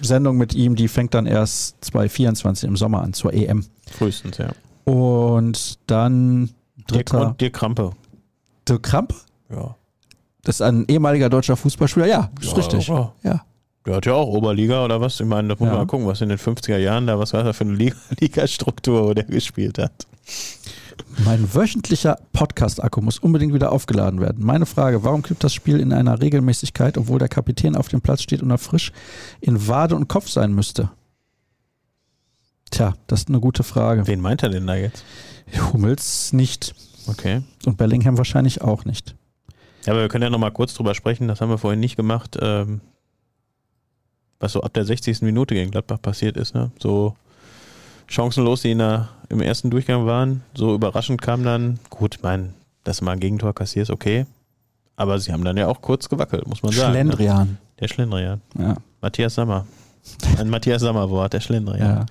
Sendung 0.00 0.36
mit 0.38 0.54
ihm, 0.54 0.74
die 0.74 0.88
fängt 0.88 1.12
dann 1.14 1.26
erst 1.26 1.76
2024 1.84 2.66
im 2.68 2.76
Sommer 2.76 3.02
an, 3.02 3.12
zur 3.12 3.32
EM. 3.34 3.64
Frühestens, 3.90 4.38
ja. 4.38 4.52
Und 4.84 5.78
dann 5.86 6.46
Dirk, 6.90 7.06
dritter 7.06 7.26
und 7.28 7.40
Dirk 7.40 7.52
Krampe. 7.54 7.90
Dirk 8.68 8.82
Kramp. 8.82 9.14
Ja. 9.50 9.74
Das 10.42 10.56
ist 10.56 10.60
ein 10.62 10.84
ehemaliger 10.88 11.28
deutscher 11.30 11.56
Fußballspieler. 11.56 12.06
Ja, 12.06 12.30
ist 12.40 12.50
Ja, 12.50 12.56
richtig. 12.56 12.86
ja. 12.88 13.12
Ja. 13.22 13.44
Der 13.86 13.96
hat 13.96 14.06
ja 14.06 14.14
auch 14.14 14.28
Oberliga 14.28 14.84
oder 14.84 15.00
was? 15.00 15.20
Ich 15.20 15.26
meine, 15.26 15.48
da 15.48 15.54
muss 15.54 15.66
Ja. 15.66 15.72
man 15.72 15.76
mal 15.78 15.86
gucken, 15.86 16.06
was 16.06 16.20
in 16.22 16.30
den 16.30 16.38
50er 16.38 16.78
Jahren 16.78 17.06
da, 17.06 17.18
was 17.18 17.32
war 17.34 17.42
das 17.44 17.56
für 17.56 17.64
eine 17.64 17.74
Liga, 17.74 17.96
Ligastruktur, 18.20 19.08
wo 19.08 19.14
der 19.14 19.24
gespielt 19.24 19.78
hat. 19.78 20.06
Mein 21.24 21.54
wöchentlicher 21.54 22.18
Podcast-Akku 22.32 23.00
muss 23.02 23.18
unbedingt 23.18 23.52
wieder 23.52 23.72
aufgeladen 23.72 24.20
werden. 24.20 24.44
Meine 24.44 24.64
Frage, 24.64 25.04
warum 25.04 25.22
kippt 25.22 25.44
das 25.44 25.52
Spiel 25.52 25.80
in 25.80 25.92
einer 25.92 26.20
Regelmäßigkeit, 26.20 26.96
obwohl 26.96 27.18
der 27.18 27.28
Kapitän 27.28 27.76
auf 27.76 27.88
dem 27.88 28.00
Platz 28.00 28.22
steht 28.22 28.42
und 28.42 28.50
er 28.50 28.58
frisch 28.58 28.90
in 29.40 29.68
Wade 29.68 29.94
und 29.96 30.08
Kopf 30.08 30.28
sein 30.28 30.52
müsste? 30.54 30.90
Tja, 32.70 32.94
das 33.06 33.20
ist 33.20 33.28
eine 33.28 33.40
gute 33.40 33.62
Frage. 33.64 34.06
Wen 34.06 34.20
meint 34.20 34.42
er 34.42 34.48
denn 34.48 34.66
da 34.66 34.74
jetzt? 34.76 35.04
Hummels 35.72 36.32
nicht 36.32 36.74
Okay. 37.06 37.42
und 37.66 37.76
Bellingham 37.76 38.16
wahrscheinlich 38.16 38.62
auch 38.62 38.84
nicht. 38.86 39.14
Ja, 39.84 39.92
aber 39.92 40.00
wir 40.02 40.08
können 40.08 40.24
ja 40.24 40.30
nochmal 40.30 40.52
kurz 40.52 40.72
drüber 40.74 40.94
sprechen, 40.94 41.28
das 41.28 41.40
haben 41.42 41.50
wir 41.50 41.58
vorhin 41.58 41.80
nicht 41.80 41.96
gemacht, 41.96 42.38
ähm, 42.40 42.80
was 44.40 44.52
so 44.52 44.62
ab 44.62 44.72
der 44.74 44.84
60. 44.84 45.22
Minute 45.22 45.54
gegen 45.54 45.70
Gladbach 45.70 46.00
passiert 46.00 46.36
ist. 46.36 46.54
Ne? 46.54 46.70
So 46.78 47.16
chancenlos, 48.06 48.62
die 48.62 48.72
in 48.72 48.78
der, 48.78 49.08
im 49.28 49.40
ersten 49.40 49.70
Durchgang 49.70 50.06
waren, 50.06 50.42
so 50.54 50.74
überraschend 50.74 51.22
kam 51.22 51.44
dann, 51.44 51.78
gut, 51.90 52.16
ich 52.16 52.22
meine, 52.22 52.50
dass 52.84 52.98
du 52.98 53.04
mal 53.04 53.12
ein 53.12 53.20
Gegentor 53.20 53.54
kassierst, 53.54 53.90
okay, 53.90 54.26
aber 54.96 55.18
sie 55.18 55.32
haben 55.32 55.44
dann 55.44 55.56
ja 55.56 55.66
auch 55.66 55.80
kurz 55.80 56.08
gewackelt, 56.08 56.46
muss 56.46 56.62
man 56.62 56.72
sagen. 56.72 56.92
Ne? 56.92 56.98
Schlendrian. 56.98 57.58
Der 57.80 57.88
Schlendrian. 57.88 58.40
Ja, 58.58 58.76
Matthias 59.00 59.34
Sammer. 59.34 59.66
Ein 60.38 60.50
Matthias 60.50 60.82
Sammer-Wort, 60.82 61.32
der 61.32 61.40
Schlendrian. 61.40 61.80
ja. 61.80 62.06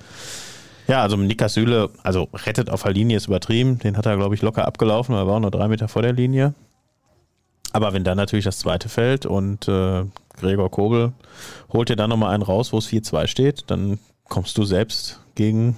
Ja, 0.87 1.01
also 1.01 1.15
Nikas 1.15 1.53
Süle, 1.53 1.89
also 2.03 2.27
rettet 2.33 2.69
auf 2.69 2.83
der 2.83 2.91
Linie 2.91 3.17
ist 3.17 3.27
übertrieben. 3.27 3.79
Den 3.79 3.95
hat 3.95 4.05
er, 4.05 4.17
glaube 4.17 4.35
ich, 4.35 4.41
locker 4.41 4.65
abgelaufen, 4.65 5.15
weil 5.15 5.23
er 5.23 5.27
war 5.27 5.35
auch 5.35 5.39
nur 5.39 5.51
drei 5.51 5.67
Meter 5.67 5.87
vor 5.87 6.01
der 6.01 6.13
Linie. 6.13 6.53
Aber 7.73 7.91
wenn 7.91 8.03
dann 8.03 8.17
natürlich 8.17 8.45
das 8.45 8.59
zweite 8.59 8.87
fällt 8.87 9.25
und 9.25 9.67
äh, 9.67 10.05
Gregor 10.39 10.71
Kobel 10.71 11.13
holt 11.71 11.89
dir 11.89 11.95
dann 11.95 12.09
nochmal 12.09 12.33
einen 12.33 12.43
raus, 12.43 12.71
wo 12.71 12.77
es 12.77 12.87
4-2 12.87 13.27
steht, 13.27 13.63
dann 13.67 13.99
kommst 14.29 14.57
du 14.57 14.63
selbst 14.63 15.19
gegen 15.35 15.75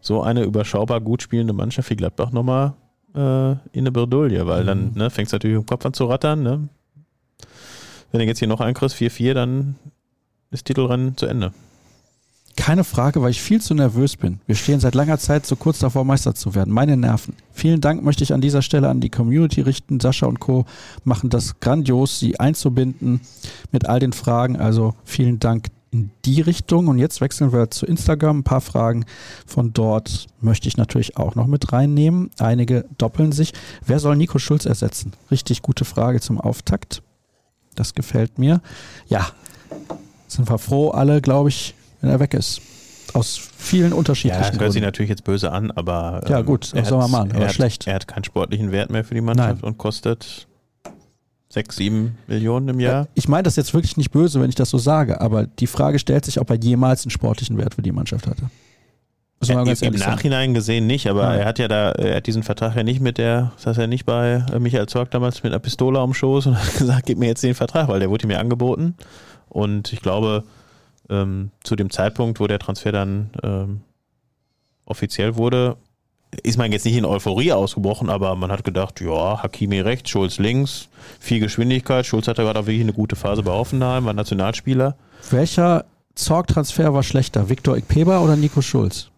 so 0.00 0.22
eine 0.22 0.42
überschaubar 0.42 1.00
gut 1.00 1.22
spielende 1.22 1.52
Mannschaft 1.52 1.90
wie 1.90 1.96
Gladbach 1.96 2.30
nochmal 2.30 2.72
äh, 3.14 3.52
in 3.52 3.58
eine 3.74 3.92
Bredouille, 3.92 4.46
weil 4.46 4.64
dann 4.64 4.92
ne, 4.94 5.10
fängst 5.10 5.32
du 5.32 5.36
natürlich 5.36 5.56
im 5.56 5.66
Kopf 5.66 5.84
an 5.84 5.92
zu 5.92 6.06
rattern. 6.06 6.42
Ne? 6.42 6.68
Wenn 8.10 8.20
du 8.20 8.26
jetzt 8.26 8.38
hier 8.38 8.48
noch 8.48 8.60
einkriegst, 8.60 8.96
4-4, 8.96 9.34
dann 9.34 9.76
ist 10.50 10.64
Titelrennen 10.64 11.16
zu 11.16 11.26
Ende. 11.26 11.52
Keine 12.56 12.84
Frage, 12.84 13.20
weil 13.20 13.30
ich 13.30 13.42
viel 13.42 13.60
zu 13.60 13.74
nervös 13.74 14.16
bin. 14.16 14.40
Wir 14.46 14.54
stehen 14.54 14.80
seit 14.80 14.94
langer 14.94 15.18
Zeit 15.18 15.46
so 15.46 15.56
kurz 15.56 15.78
davor, 15.78 16.04
Meister 16.04 16.34
zu 16.34 16.54
werden. 16.54 16.72
Meine 16.72 16.96
Nerven. 16.96 17.34
Vielen 17.52 17.82
Dank 17.82 18.02
möchte 18.02 18.24
ich 18.24 18.32
an 18.32 18.40
dieser 18.40 18.62
Stelle 18.62 18.88
an 18.88 19.00
die 19.00 19.10
Community 19.10 19.60
richten. 19.60 20.00
Sascha 20.00 20.26
und 20.26 20.40
Co. 20.40 20.64
machen 21.04 21.28
das 21.28 21.60
grandios, 21.60 22.18
sie 22.18 22.40
einzubinden 22.40 23.20
mit 23.72 23.86
all 23.86 24.00
den 24.00 24.14
Fragen. 24.14 24.56
Also 24.56 24.94
vielen 25.04 25.38
Dank 25.38 25.68
in 25.92 26.10
die 26.24 26.40
Richtung. 26.40 26.88
Und 26.88 26.98
jetzt 26.98 27.20
wechseln 27.20 27.52
wir 27.52 27.70
zu 27.70 27.86
Instagram. 27.86 28.38
Ein 28.38 28.44
paar 28.44 28.62
Fragen 28.62 29.04
von 29.46 29.72
dort 29.72 30.26
möchte 30.40 30.66
ich 30.66 30.76
natürlich 30.76 31.16
auch 31.18 31.34
noch 31.34 31.46
mit 31.46 31.72
reinnehmen. 31.72 32.30
Einige 32.38 32.86
doppeln 32.96 33.32
sich. 33.32 33.52
Wer 33.84 33.98
soll 33.98 34.16
Nico 34.16 34.38
Schulz 34.38 34.64
ersetzen? 34.64 35.12
Richtig 35.30 35.62
gute 35.62 35.84
Frage 35.84 36.20
zum 36.20 36.40
Auftakt. 36.40 37.02
Das 37.74 37.94
gefällt 37.94 38.38
mir. 38.38 38.62
Ja, 39.08 39.28
sind 40.26 40.48
wir 40.48 40.58
froh 40.58 40.90
alle, 40.90 41.20
glaube 41.20 41.50
ich, 41.50 41.74
wenn 42.06 42.12
er 42.12 42.20
weg 42.20 42.34
ist. 42.34 42.60
Aus 43.12 43.40
vielen 43.56 43.90
Ja, 43.90 43.96
unterschiedlichen 43.96 44.40
das 44.42 44.60
hört 44.60 44.72
sich 44.72 44.80
Gründen. 44.80 44.84
natürlich 44.86 45.10
jetzt 45.10 45.24
böse 45.24 45.52
an, 45.52 45.70
aber. 45.70 46.22
Ja, 46.28 46.40
gut, 46.42 46.72
er 46.74 46.84
soll 46.84 46.98
man 46.98 47.10
machen, 47.10 47.30
er 47.30 47.36
aber 47.36 47.46
hat, 47.46 47.54
schlecht. 47.54 47.86
Er 47.86 47.94
hat 47.94 48.08
keinen 48.08 48.24
sportlichen 48.24 48.72
Wert 48.72 48.90
mehr 48.90 49.04
für 49.04 49.14
die 49.14 49.20
Mannschaft 49.20 49.62
und 49.62 49.78
kostet 49.78 50.46
6, 51.50 51.76
7 51.76 52.18
Millionen 52.26 52.68
im 52.68 52.80
Jahr. 52.80 53.08
Ich 53.14 53.28
meine 53.28 53.44
das 53.44 53.56
jetzt 53.56 53.72
wirklich 53.74 53.96
nicht 53.96 54.10
böse, 54.10 54.40
wenn 54.40 54.48
ich 54.48 54.56
das 54.56 54.70
so 54.70 54.78
sage, 54.78 55.20
aber 55.20 55.46
die 55.46 55.66
Frage 55.66 55.98
stellt 55.98 56.24
sich, 56.24 56.40
ob 56.40 56.50
er 56.50 56.56
jemals 56.56 57.04
einen 57.04 57.10
sportlichen 57.10 57.56
Wert 57.58 57.74
für 57.74 57.82
die 57.82 57.92
Mannschaft 57.92 58.26
hatte. 58.26 58.50
Ja, 59.44 59.62
Im. 59.62 59.94
Nachhinein 59.94 60.54
gesehen 60.54 60.86
nicht, 60.86 61.06
aber 61.08 61.24
Nein. 61.24 61.40
er 61.40 61.44
hat 61.44 61.58
ja 61.58 61.68
da, 61.68 61.92
er 61.92 62.16
hat 62.16 62.26
diesen 62.26 62.42
Vertrag 62.42 62.74
ja 62.74 62.82
nicht 62.82 63.00
mit 63.00 63.18
der, 63.18 63.52
das 63.56 63.66
heißt 63.66 63.78
ja 63.78 63.86
nicht 63.86 64.06
bei 64.06 64.44
äh, 64.50 64.58
Michael 64.58 64.86
Zorg 64.86 65.10
damals 65.10 65.42
mit 65.42 65.52
einer 65.52 65.60
Pistole 65.60 65.98
am 66.00 66.14
Schoß 66.14 66.46
und 66.46 66.56
hat 66.62 66.76
gesagt, 66.78 67.06
gib 67.06 67.18
mir 67.18 67.26
jetzt 67.26 67.42
den 67.42 67.54
Vertrag, 67.54 67.88
weil 67.88 68.00
der 68.00 68.08
wurde 68.10 68.26
mir 68.26 68.40
angeboten. 68.40 68.94
Und 69.48 69.92
ich 69.92 70.00
glaube, 70.00 70.44
ähm, 71.10 71.50
zu 71.62 71.76
dem 71.76 71.90
Zeitpunkt, 71.90 72.40
wo 72.40 72.46
der 72.46 72.58
Transfer 72.58 72.92
dann 72.92 73.30
ähm, 73.42 73.80
offiziell 74.84 75.36
wurde, 75.36 75.76
ist 76.42 76.58
man 76.58 76.72
jetzt 76.72 76.84
nicht 76.84 76.96
in 76.96 77.04
Euphorie 77.04 77.52
ausgebrochen, 77.52 78.10
aber 78.10 78.34
man 78.36 78.50
hat 78.50 78.64
gedacht, 78.64 79.00
ja, 79.00 79.42
Hakimi 79.42 79.80
rechts, 79.80 80.10
Schulz 80.10 80.38
links, 80.38 80.88
viel 81.20 81.40
Geschwindigkeit. 81.40 82.04
Schulz 82.04 82.28
hatte 82.28 82.42
gerade 82.42 82.58
auch 82.58 82.66
wirklich 82.66 82.82
eine 82.82 82.92
gute 82.92 83.16
Phase 83.16 83.42
bei 83.42 83.52
Hoffenheim, 83.52 84.04
war 84.04 84.12
Nationalspieler. 84.12 84.96
Welcher 85.30 85.84
Zorg-Transfer 86.14 86.92
war 86.92 87.02
schlechter? 87.02 87.48
Viktor 87.48 87.76
Ikpeba 87.76 88.20
oder 88.20 88.36
Nico 88.36 88.60
Schulz? 88.60 89.10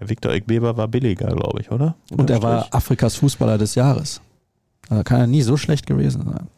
Ja, 0.00 0.08
Viktor 0.08 0.32
Ekbeber 0.32 0.76
war 0.76 0.88
billiger, 0.88 1.28
glaube 1.28 1.60
ich, 1.60 1.70
oder? 1.70 1.94
Und 2.10 2.30
er 2.30 2.42
war. 2.42 2.68
Afrikas 2.70 3.16
Fußballer 3.16 3.58
des 3.58 3.74
Jahres. 3.74 4.20
Also 4.88 5.02
kann 5.04 5.20
er 5.20 5.26
nie 5.26 5.42
so 5.42 5.56
schlecht 5.56 5.86
gewesen 5.86 6.24
sein. 6.24 6.48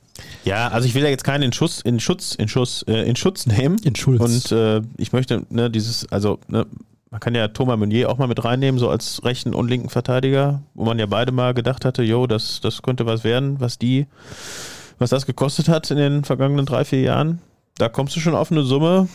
Ja, 0.44 0.68
also 0.68 0.86
ich 0.86 0.94
will 0.94 1.02
ja 1.02 1.08
jetzt 1.08 1.24
keinen 1.24 1.42
in 1.42 1.52
Schuss, 1.52 1.80
in 1.80 1.98
Schutz, 2.00 2.34
in 2.34 2.48
Schuss, 2.48 2.82
äh, 2.86 3.08
in 3.08 3.16
Schutz 3.16 3.46
nehmen. 3.46 3.78
In 3.82 3.96
Schulz. 3.96 4.20
Und 4.20 4.52
äh, 4.52 4.82
ich 4.96 5.12
möchte, 5.12 5.44
ne, 5.50 5.70
dieses, 5.70 6.10
also, 6.12 6.38
ne, 6.48 6.66
man 7.10 7.20
kann 7.20 7.34
ja 7.34 7.48
Thomas 7.48 7.78
Meunier 7.78 8.10
auch 8.10 8.18
mal 8.18 8.26
mit 8.26 8.44
reinnehmen, 8.44 8.78
so 8.78 8.88
als 8.88 9.24
rechten 9.24 9.54
und 9.54 9.68
linken 9.68 9.88
Verteidiger, 9.88 10.62
wo 10.74 10.84
man 10.84 10.98
ja 10.98 11.06
beide 11.06 11.32
mal 11.32 11.54
gedacht 11.54 11.84
hatte, 11.84 12.02
jo, 12.02 12.26
das, 12.26 12.60
das 12.60 12.82
könnte 12.82 13.06
was 13.06 13.24
werden, 13.24 13.60
was 13.60 13.78
die, 13.78 14.06
was 14.98 15.10
das 15.10 15.26
gekostet 15.26 15.68
hat 15.68 15.90
in 15.90 15.96
den 15.96 16.24
vergangenen 16.24 16.66
drei, 16.66 16.84
vier 16.84 17.00
Jahren. 17.00 17.40
Da 17.76 17.88
kommst 17.88 18.14
du 18.14 18.20
schon 18.20 18.34
auf 18.34 18.50
eine 18.52 18.62
Summe. 18.62 19.08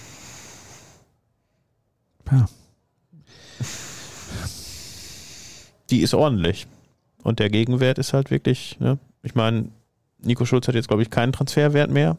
Ja. 2.32 2.48
Die 5.90 6.02
ist 6.02 6.14
ordentlich. 6.14 6.68
Und 7.24 7.40
der 7.40 7.50
Gegenwert 7.50 7.98
ist 7.98 8.14
halt 8.14 8.32
wirklich, 8.32 8.78
ne, 8.80 8.98
ich 9.24 9.36
meine, 9.36 9.70
Nico 10.22 10.46
Schulz 10.46 10.68
hat 10.68 10.76
jetzt, 10.76 10.88
glaube 10.88 11.02
ich, 11.02 11.10
keinen 11.10 11.32
Transferwert 11.32 11.92
mehr. 11.92 12.18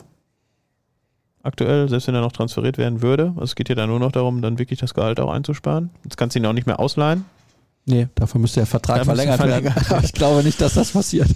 Aktuell, 1.43 1.89
selbst 1.89 2.07
wenn 2.07 2.15
er 2.15 2.21
noch 2.21 2.33
transferiert 2.33 2.77
werden 2.77 3.03
würde. 3.03 3.29
Also 3.37 3.45
es 3.45 3.55
geht 3.55 3.69
ja 3.71 3.75
da 3.75 3.87
nur 3.87 3.99
noch 3.99 4.13
darum, 4.13 4.43
dann 4.43 4.59
wirklich 4.59 4.79
das 4.79 4.93
Gehalt 4.93 5.21
auch 5.21 5.31
einzusparen. 5.31 5.91
Jetzt 6.05 6.17
kannst 6.17 6.35
du 6.37 6.41
ihn 6.41 6.47
auch 6.47 6.53
nicht 6.53 6.67
mehr 6.67 6.79
ausleihen. 6.79 7.25
Nee, 7.87 8.09
dafür 8.15 8.41
müsste 8.41 8.61
der 8.61 8.67
Vertrag 8.67 8.99
Da 8.99 9.05
müsste 9.05 9.27
verlängert 9.27 9.41
werden. 9.41 9.73
verlängert 9.73 9.91
Aber 9.91 10.05
ich 10.05 10.13
glaube 10.13 10.45
nicht, 10.45 10.61
dass 10.61 10.75
das 10.75 10.93
passiert. 10.93 11.29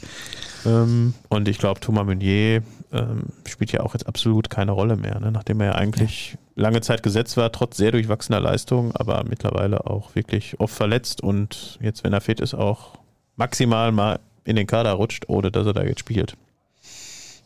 Ähm, 0.67 1.15
und 1.29 1.49
ich 1.49 1.59
glaube, 1.59 1.81
Thomas 1.81 2.05
Meunier 2.05 2.63
ähm, 2.93 3.25
spielt 3.47 3.73
ja 3.73 3.81
auch 3.81 3.95
jetzt 3.95 4.07
absolut 4.07 4.51
keine 4.51 4.73
Rolle 4.73 4.97
mehr, 4.97 5.21
ne? 5.21 5.33
nachdem 5.33 5.61
er 5.61 5.67
ja 5.67 5.75
eigentlich 5.75 6.37
lange 6.55 6.81
Zeit 6.81 7.03
gesetzt 7.03 7.37
war, 7.37 7.51
trotz 7.53 7.77
sehr 7.77 7.93
durchwachsener 7.93 8.41
Leistung, 8.41 8.95
aber 8.95 9.25
mittlerweile 9.29 9.87
auch 9.87 10.15
wirklich 10.15 10.61
oft 10.61 10.75
verletzt 10.75 11.23
und 11.23 11.79
jetzt, 11.81 12.05
wenn 12.05 12.13
er 12.13 12.21
fit 12.21 12.41
ist, 12.41 12.55
auch 12.55 12.99
maximal 13.37 13.91
mal 13.91 14.21
in 14.45 14.57
den 14.57 14.67
Kader 14.67 14.93
rutscht, 14.93 15.25
ohne 15.29 15.51
dass 15.51 15.67
er 15.67 15.73
da 15.73 15.83
jetzt 15.83 16.01
spielt. 16.01 16.37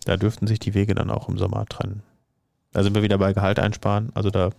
Da 0.08 0.16
dürften 0.16 0.46
sich 0.46 0.58
die 0.58 0.72
Wege 0.72 0.94
dann 0.94 1.10
auch 1.10 1.28
im 1.28 1.36
Sommer 1.36 1.66
trennen. 1.66 2.02
Da 2.72 2.82
sind 2.82 2.94
wir 2.94 3.02
wieder 3.02 3.18
bei 3.18 3.34
Gehalt 3.34 3.58
einsparen. 3.58 4.08
Also 4.14 4.30
da 4.30 4.52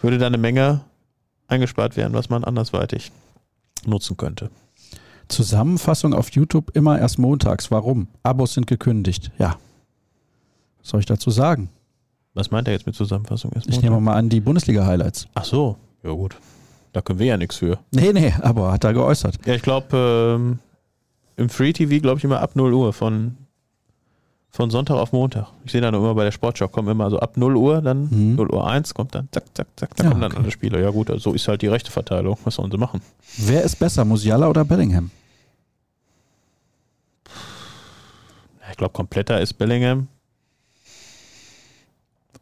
würde 0.00 0.16
da 0.16 0.26
eine 0.26 0.38
Menge 0.38 0.80
eingespart 1.48 1.98
werden, 1.98 2.14
was 2.14 2.30
man 2.30 2.44
andersweitig 2.44 3.12
nutzen 3.84 4.16
könnte. 4.16 4.48
Zusammenfassung 5.28 6.14
auf 6.14 6.30
YouTube 6.30 6.70
immer 6.74 6.98
erst 6.98 7.18
montags. 7.18 7.70
Warum? 7.70 8.08
Abos 8.22 8.54
sind 8.54 8.66
gekündigt. 8.66 9.32
Ja. 9.38 9.58
Was 10.80 10.88
soll 10.88 11.00
ich 11.00 11.06
dazu 11.06 11.30
sagen? 11.30 11.68
Was 12.32 12.50
meint 12.50 12.66
er 12.66 12.72
jetzt 12.72 12.86
mit 12.86 12.94
Zusammenfassung? 12.94 13.52
Erst 13.54 13.68
Ich 13.68 13.82
nehme 13.82 14.00
mal 14.00 14.14
an, 14.14 14.30
die 14.30 14.40
Bundesliga-Highlights. 14.40 15.28
Ach 15.34 15.44
so, 15.44 15.76
ja 16.02 16.10
gut. 16.10 16.36
Da 16.94 17.02
können 17.02 17.18
wir 17.18 17.26
ja 17.26 17.36
nichts 17.36 17.56
für. 17.56 17.80
Nee, 17.90 18.14
nee, 18.14 18.32
aber 18.40 18.72
hat 18.72 18.84
er 18.84 18.94
geäußert. 18.94 19.40
Ja, 19.44 19.52
ich 19.54 19.62
glaube, 19.62 20.38
ähm, 20.38 20.58
im 21.36 21.50
Free 21.50 21.74
TV, 21.74 22.00
glaube 22.00 22.16
ich, 22.16 22.24
immer 22.24 22.40
ab 22.40 22.56
0 22.56 22.72
Uhr 22.72 22.94
von, 22.94 23.36
von 24.56 24.70
Sonntag 24.70 24.94
auf 24.94 25.10
Montag. 25.10 25.48
Ich 25.64 25.72
sehe 25.72 25.80
dann 25.80 25.94
immer 25.94 26.14
bei 26.14 26.22
der 26.22 26.30
Sportschau, 26.30 26.68
kommen 26.68 26.88
immer 26.88 27.10
so 27.10 27.18
ab 27.18 27.36
0 27.36 27.56
Uhr, 27.56 27.82
dann 27.82 28.04
Mhm. 28.08 28.36
0 28.36 28.52
Uhr 28.52 28.64
1, 28.64 28.94
kommt 28.94 29.12
dann 29.16 29.28
zack, 29.32 29.44
zack, 29.52 29.66
zack, 29.74 29.96
da 29.96 30.04
Ja, 30.04 30.10
kommen 30.10 30.20
dann 30.22 30.30
okay. 30.30 30.42
alle 30.42 30.50
Spieler. 30.52 30.78
Ja 30.78 30.90
gut, 30.90 31.10
also 31.10 31.30
so 31.30 31.34
ist 31.34 31.48
halt 31.48 31.60
die 31.62 31.66
rechte 31.66 31.90
Verteilung. 31.90 32.38
Was 32.44 32.54
sollen 32.54 32.70
sie 32.70 32.78
machen? 32.78 33.00
Wer 33.36 33.64
ist 33.64 33.76
besser, 33.80 34.04
Musiala 34.04 34.48
oder 34.48 34.64
Bellingham? 34.64 35.10
Ich 38.70 38.76
glaube, 38.76 38.92
kompletter 38.92 39.40
ist 39.40 39.54
Bellingham. 39.54 40.08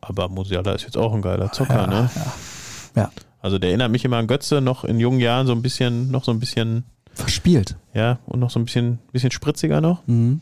Aber 0.01 0.29
Musiala 0.29 0.73
ist 0.73 0.83
jetzt 0.83 0.97
auch 0.97 1.15
ein 1.15 1.23
geiler 1.23 1.51
Zocker, 1.53 1.75
Ja, 1.83 1.87
ne? 1.87 2.11
ja. 2.15 3.03
Ja. 3.03 3.11
Also 3.41 3.59
der 3.59 3.71
erinnert 3.71 3.91
mich 3.91 4.05
immer 4.05 4.19
an 4.19 4.27
Götze, 4.27 4.61
noch 4.61 4.85
in 4.85 5.01
jungen 5.01 5.19
Jahren 5.21 5.47
so 5.47 5.53
ein 5.53 5.63
bisschen, 5.63 6.11
noch 6.11 6.25
so 6.25 6.31
ein 6.31 6.39
bisschen, 6.41 6.85
Verspielt. 7.15 7.77
ja, 7.95 8.19
und 8.27 8.41
noch 8.41 8.51
so 8.51 8.59
ein 8.61 8.65
bisschen, 8.67 8.99
bisschen 9.13 9.31
spritziger 9.31 9.81
noch. 9.81 10.07
Mhm. 10.07 10.41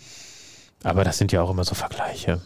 Aber 0.83 1.05
das 1.05 1.19
sind 1.19 1.33
ja 1.33 1.43
auch 1.43 1.51
immer 1.51 1.65
so 1.65 1.75
Vergleiche. 1.75 2.41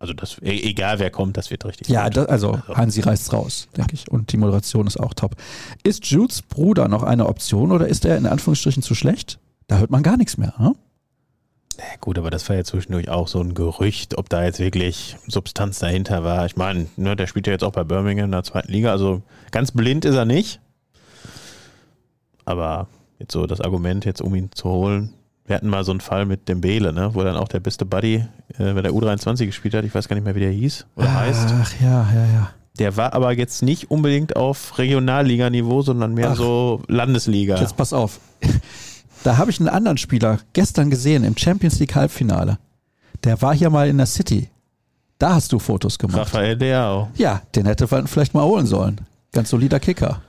Also 0.00 0.14
das, 0.14 0.38
e- 0.42 0.62
egal 0.68 0.98
wer 0.98 1.10
kommt, 1.10 1.36
das 1.36 1.50
wird 1.50 1.64
richtig. 1.66 1.88
Ja, 1.88 2.08
das, 2.10 2.26
also 2.26 2.52
Also- 2.52 2.74
Hansi 2.74 3.02
reißt 3.02 3.32
raus, 3.34 3.68
denke 3.76 3.94
ich. 3.94 4.10
Und 4.10 4.32
die 4.32 4.38
Moderation 4.38 4.86
ist 4.86 4.98
auch 4.98 5.12
top. 5.14 5.36
Ist 5.84 6.06
Judes 6.06 6.40
Bruder 6.42 6.88
noch 6.88 7.02
eine 7.02 7.26
Option 7.26 7.70
oder 7.70 7.86
ist 7.86 8.04
er 8.06 8.16
in 8.16 8.26
Anführungsstrichen 8.26 8.82
zu 8.82 8.94
schlecht? 8.94 9.38
Da 9.68 9.76
hört 9.78 9.90
man 9.90 10.02
gar 10.02 10.16
nichts 10.16 10.38
mehr. 10.38 10.54
Ne? 10.58 10.74
Ja, 11.76 11.84
gut, 12.00 12.18
aber 12.18 12.30
das 12.30 12.48
war 12.48 12.56
ja 12.56 12.64
zwischendurch 12.64 13.10
auch 13.10 13.28
so 13.28 13.40
ein 13.40 13.52
Gerücht, 13.54 14.16
ob 14.16 14.28
da 14.30 14.42
jetzt 14.42 14.58
wirklich 14.58 15.16
Substanz 15.28 15.78
dahinter 15.78 16.24
war. 16.24 16.46
Ich 16.46 16.56
meine, 16.56 16.86
ne, 16.96 17.14
der 17.14 17.26
spielt 17.26 17.46
ja 17.46 17.52
jetzt 17.52 17.62
auch 17.64 17.72
bei 17.72 17.84
Birmingham 17.84 18.24
in 18.26 18.32
der 18.32 18.42
zweiten 18.42 18.72
Liga, 18.72 18.90
also 18.92 19.22
ganz 19.50 19.70
blind 19.70 20.04
ist 20.06 20.14
er 20.16 20.24
nicht. 20.24 20.60
Aber 22.46 22.88
jetzt 23.18 23.32
so 23.32 23.46
das 23.46 23.60
Argument, 23.60 24.04
jetzt 24.04 24.20
um 24.22 24.34
ihn 24.34 24.50
zu 24.54 24.68
holen, 24.70 25.12
wir 25.50 25.56
hatten 25.56 25.68
mal 25.68 25.84
so 25.84 25.90
einen 25.90 26.00
Fall 26.00 26.26
mit 26.26 26.48
dem 26.48 26.60
Bele, 26.60 26.92
ne, 26.92 27.10
wo 27.14 27.22
dann 27.22 27.36
auch 27.36 27.48
der 27.48 27.60
beste 27.60 27.84
Buddy 27.84 28.24
äh, 28.58 28.72
bei 28.72 28.82
der 28.82 28.92
U23 28.92 29.46
gespielt 29.46 29.74
hat, 29.74 29.84
ich 29.84 29.94
weiß 29.94 30.08
gar 30.08 30.14
nicht 30.14 30.24
mehr, 30.24 30.36
wie 30.36 30.40
der 30.40 30.52
hieß 30.52 30.86
oder 30.96 31.12
heißt. 31.12 31.48
Ach 31.60 31.72
ja, 31.82 32.08
ja, 32.14 32.24
ja. 32.32 32.50
Der 32.78 32.96
war 32.96 33.12
aber 33.12 33.32
jetzt 33.32 33.62
nicht 33.62 33.90
unbedingt 33.90 34.36
auf 34.36 34.78
Regionalliganiveau, 34.78 35.82
sondern 35.82 36.14
mehr 36.14 36.30
Ach. 36.30 36.36
so 36.36 36.82
Landesliga. 36.86 37.60
Jetzt 37.60 37.76
pass 37.76 37.92
auf. 37.92 38.20
Da 39.22 39.36
habe 39.36 39.50
ich 39.50 39.60
einen 39.60 39.68
anderen 39.68 39.98
Spieler 39.98 40.38
gestern 40.54 40.88
gesehen 40.88 41.24
im 41.24 41.36
Champions 41.36 41.78
League 41.78 41.94
Halbfinale. 41.94 42.58
Der 43.22 43.42
war 43.42 43.54
hier 43.54 43.68
mal 43.68 43.86
in 43.86 43.98
der 43.98 44.06
City. 44.06 44.48
Da 45.18 45.34
hast 45.34 45.52
du 45.52 45.58
Fotos 45.58 45.98
gemacht. 45.98 46.20
Raphael 46.20 46.56
Leao. 46.56 47.10
Ja, 47.16 47.42
den 47.54 47.66
hätte 47.66 47.86
man 47.90 48.06
vielleicht 48.06 48.32
mal 48.32 48.44
holen 48.44 48.64
sollen. 48.64 48.98
Ganz 49.32 49.50
solider 49.50 49.78
Kicker. 49.78 50.22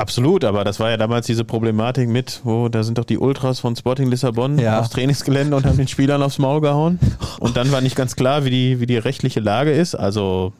Absolut, 0.00 0.44
aber 0.44 0.62
das 0.62 0.78
war 0.78 0.90
ja 0.90 0.96
damals 0.96 1.26
diese 1.26 1.44
Problematik 1.44 2.08
mit, 2.08 2.40
wo 2.44 2.68
da 2.68 2.84
sind 2.84 2.98
doch 2.98 3.04
die 3.04 3.18
Ultras 3.18 3.58
von 3.58 3.74
Sporting 3.74 4.08
Lissabon 4.08 4.56
Ja. 4.58 4.78
aufs 4.78 4.90
Trainingsgelände 4.90 5.56
und 5.56 5.66
haben 5.66 5.76
den 5.76 5.88
Spielern 5.88 6.22
aufs 6.22 6.38
Maul 6.38 6.60
gehauen. 6.60 7.00
Und 7.40 7.56
dann 7.56 7.72
war 7.72 7.80
nicht 7.80 7.96
ganz 7.96 8.14
klar, 8.14 8.44
wie 8.44 8.50
die, 8.50 8.80
wie 8.80 8.86
die 8.86 8.96
rechtliche 8.98 9.40
Lage 9.40 9.72
ist. 9.72 9.96
Also 9.96 10.52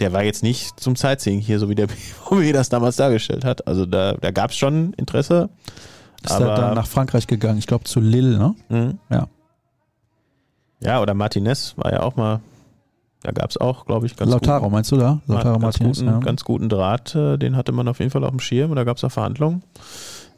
der 0.00 0.12
war 0.12 0.24
jetzt 0.24 0.42
nicht 0.42 0.80
zum 0.80 0.96
Sightseeing 0.96 1.38
hier, 1.40 1.60
so 1.60 1.68
wie 1.68 1.76
der 1.76 1.86
BVB 2.30 2.52
das 2.52 2.68
damals 2.68 2.96
dargestellt 2.96 3.44
hat. 3.44 3.66
Also 3.68 3.86
da, 3.86 4.14
da 4.14 4.32
gab 4.32 4.50
es 4.50 4.56
schon 4.56 4.92
Interesse. 4.94 5.50
Ist 6.24 6.32
Aber- 6.32 6.46
er 6.50 6.56
dann 6.56 6.74
nach 6.74 6.88
Frankreich 6.88 7.28
gegangen, 7.28 7.58
ich 7.58 7.68
glaube 7.68 7.84
zu 7.84 8.00
Lille, 8.00 8.38
ne? 8.38 8.54
Mhm. 8.70 8.98
Ja. 9.08 9.28
Ja, 10.80 11.00
oder 11.00 11.14
Martinez 11.14 11.74
war 11.76 11.92
ja 11.92 12.02
auch 12.02 12.16
mal, 12.16 12.40
da 13.22 13.32
gab 13.32 13.50
es 13.50 13.56
auch, 13.56 13.86
glaube 13.86 14.06
ich, 14.06 14.16
ganz 14.16 14.30
Lautaro, 14.30 14.70
meinst 14.70 14.92
du 14.92 14.96
da? 14.96 15.20
guten, 15.20 15.32
Lautaro 15.32 15.58
ganz, 15.58 15.62
Martinez, 15.62 15.98
guten, 15.98 16.10
ja. 16.10 16.18
ganz 16.20 16.44
guten 16.44 16.68
Draht, 16.68 17.14
äh, 17.14 17.36
den 17.36 17.56
hatte 17.56 17.72
man 17.72 17.88
auf 17.88 17.98
jeden 17.98 18.10
Fall 18.10 18.24
auf 18.24 18.30
dem 18.30 18.40
Schirm 18.40 18.70
und 18.70 18.76
da 18.76 18.84
gab 18.84 18.96
es 18.96 19.04
auch 19.04 19.10
Verhandlungen. 19.10 19.62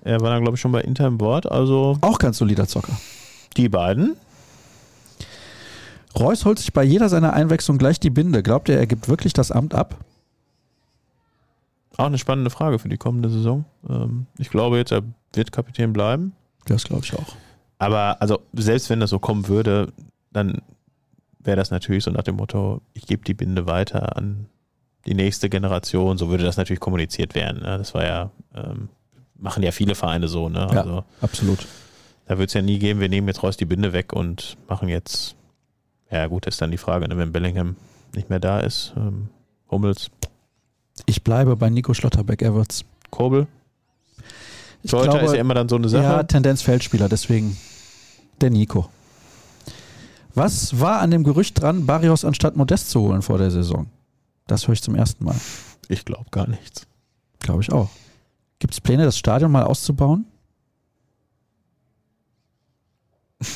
Er 0.03 0.21
war 0.21 0.31
dann, 0.31 0.43
glaube 0.43 0.55
ich, 0.57 0.61
schon 0.61 0.73
bei 0.73 0.81
Inter 0.81 1.07
im 1.07 1.19
Board. 1.19 1.51
Also 1.51 1.99
Auch 2.01 2.19
ganz 2.19 2.39
solider 2.39 2.67
Zocker. 2.67 2.93
die 3.57 3.69
beiden. 3.69 4.17
Reus 6.19 6.45
holt 6.45 6.59
sich 6.59 6.73
bei 6.73 6.83
jeder 6.83 7.09
seiner 7.09 7.35
Einwechslung 7.35 7.79
gleich 7.79 8.01
die 8.01 8.11
Binde. 8.11 8.43
Glaubt 8.43 8.69
ihr, 8.69 8.79
er 8.79 8.87
gibt 8.87 9.09
wirklich 9.09 9.33
das 9.33 9.53
Amt 9.53 9.75
ab? 9.75 9.97
Auch 11.97 12.07
eine 12.07 12.19
spannende 12.19 12.51
Frage 12.51 12.79
für 12.79 12.89
die 12.89 12.97
kommende 12.97 13.29
Saison. 13.29 13.65
Ähm, 13.89 14.27
ich 14.39 14.49
glaube 14.49 14.79
jetzt, 14.79 14.91
er 14.91 15.03
wird 15.35 15.53
Kapitän 15.53 15.93
bleiben. 15.93 16.33
Das 16.65 16.85
glaube 16.85 17.05
ich 17.05 17.15
auch. 17.15 17.37
Aber 17.79 18.21
also 18.21 18.41
selbst 18.55 18.91
wenn 18.91 19.01
das 19.01 19.11
so 19.11 19.19
kommen 19.19 19.49
würde, 19.49 19.93
dann 20.33 20.63
wäre 21.43 21.57
das 21.57 21.71
natürlich 21.71 22.05
so 22.05 22.11
nach 22.11 22.23
dem 22.23 22.37
Motto, 22.37 22.81
ich 22.93 23.07
gebe 23.07 23.25
die 23.25 23.35
Binde 23.35 23.67
weiter 23.67 24.17
an 24.17 24.47
die 25.07 25.15
nächste 25.15 25.49
Generation. 25.49 26.19
So 26.19 26.29
würde 26.29 26.45
das 26.45 26.57
natürlich 26.57 26.81
kommuniziert 26.81 27.35
werden. 27.35 27.63
Ne? 27.63 27.79
Das 27.79 27.95
war 27.95 28.05
ja, 28.05 28.31
ähm, 28.55 28.89
machen 29.37 29.63
ja 29.63 29.73
viele 29.73 29.95
Vereine 29.95 30.29
so. 30.29 30.49
Ne? 30.49 30.59
Ja. 30.59 30.83
Also 30.83 31.05
Absolut. 31.21 31.67
da 32.27 32.39
wird 32.39 32.51
es 32.51 32.55
ja 32.55 32.63
nie 32.63 32.79
geben, 32.79 33.01
wir 33.01 33.09
nehmen 33.09 33.29
jetzt 33.29 33.43
Reus 33.43 33.57
die 33.57 33.65
Binde 33.65 33.93
weg 33.93 34.13
und 34.13 34.57
machen 34.69 34.89
jetzt, 34.89 35.37
ja 36.11 36.27
gut, 36.27 36.47
ist 36.47 36.61
dann 36.61 36.71
die 36.71 36.79
Frage, 36.79 37.09
ne? 37.09 37.17
wenn 37.17 37.33
Bellingham 37.33 37.77
nicht 38.15 38.29
mehr 38.29 38.41
da 38.41 38.61
ist. 38.61 38.93
Ähm, 38.97 39.29
Hummels, 39.71 40.11
Ich 41.07 41.23
bleibe 41.23 41.57
bei 41.57 41.71
Nico 41.71 41.95
Schlotterbeck, 41.95 42.43
er 42.43 42.55
wird's. 42.55 42.85
Kobel. 43.11 43.47
Ich 44.83 44.91
Torhüter 44.91 45.13
glaube, 45.13 45.27
ist 45.27 45.35
ja 45.35 45.41
immer 45.41 45.55
dann 45.55 45.69
so 45.69 45.77
eine 45.77 45.89
Sache. 45.89 46.03
ja, 46.03 46.23
Tendenz 46.23 46.63
Feldspieler, 46.63 47.09
deswegen 47.09 47.57
der 48.41 48.51
Nico. 48.51 48.89
Was 50.35 50.79
war 50.81 51.01
an 51.01 51.11
dem 51.11 51.25
Gerücht 51.25 51.61
dran, 51.61 51.87
Barrios 51.87 52.25
anstatt 52.25 52.57
Modest 52.57 52.91
zu 52.91 53.01
holen 53.01 53.23
vor 53.23 53.39
der 53.39 53.51
Saison? 53.51 53.87
Das 54.47 54.67
höre 54.67 54.75
ich 54.75 54.83
zum 54.83 54.95
ersten 54.95 55.25
Mal. 55.25 55.37
Ich 55.89 56.05
glaube 56.05 56.27
gar 56.31 56.47
nichts. 56.49 56.87
Glaube 57.41 57.63
ich 57.63 57.73
auch. 57.73 57.89
Gibt 58.59 58.75
es 58.75 58.81
Pläne, 58.81 59.05
das 59.05 59.19
Stadion 59.19 59.51
mal 59.51 59.65
auszubauen? 59.65 60.27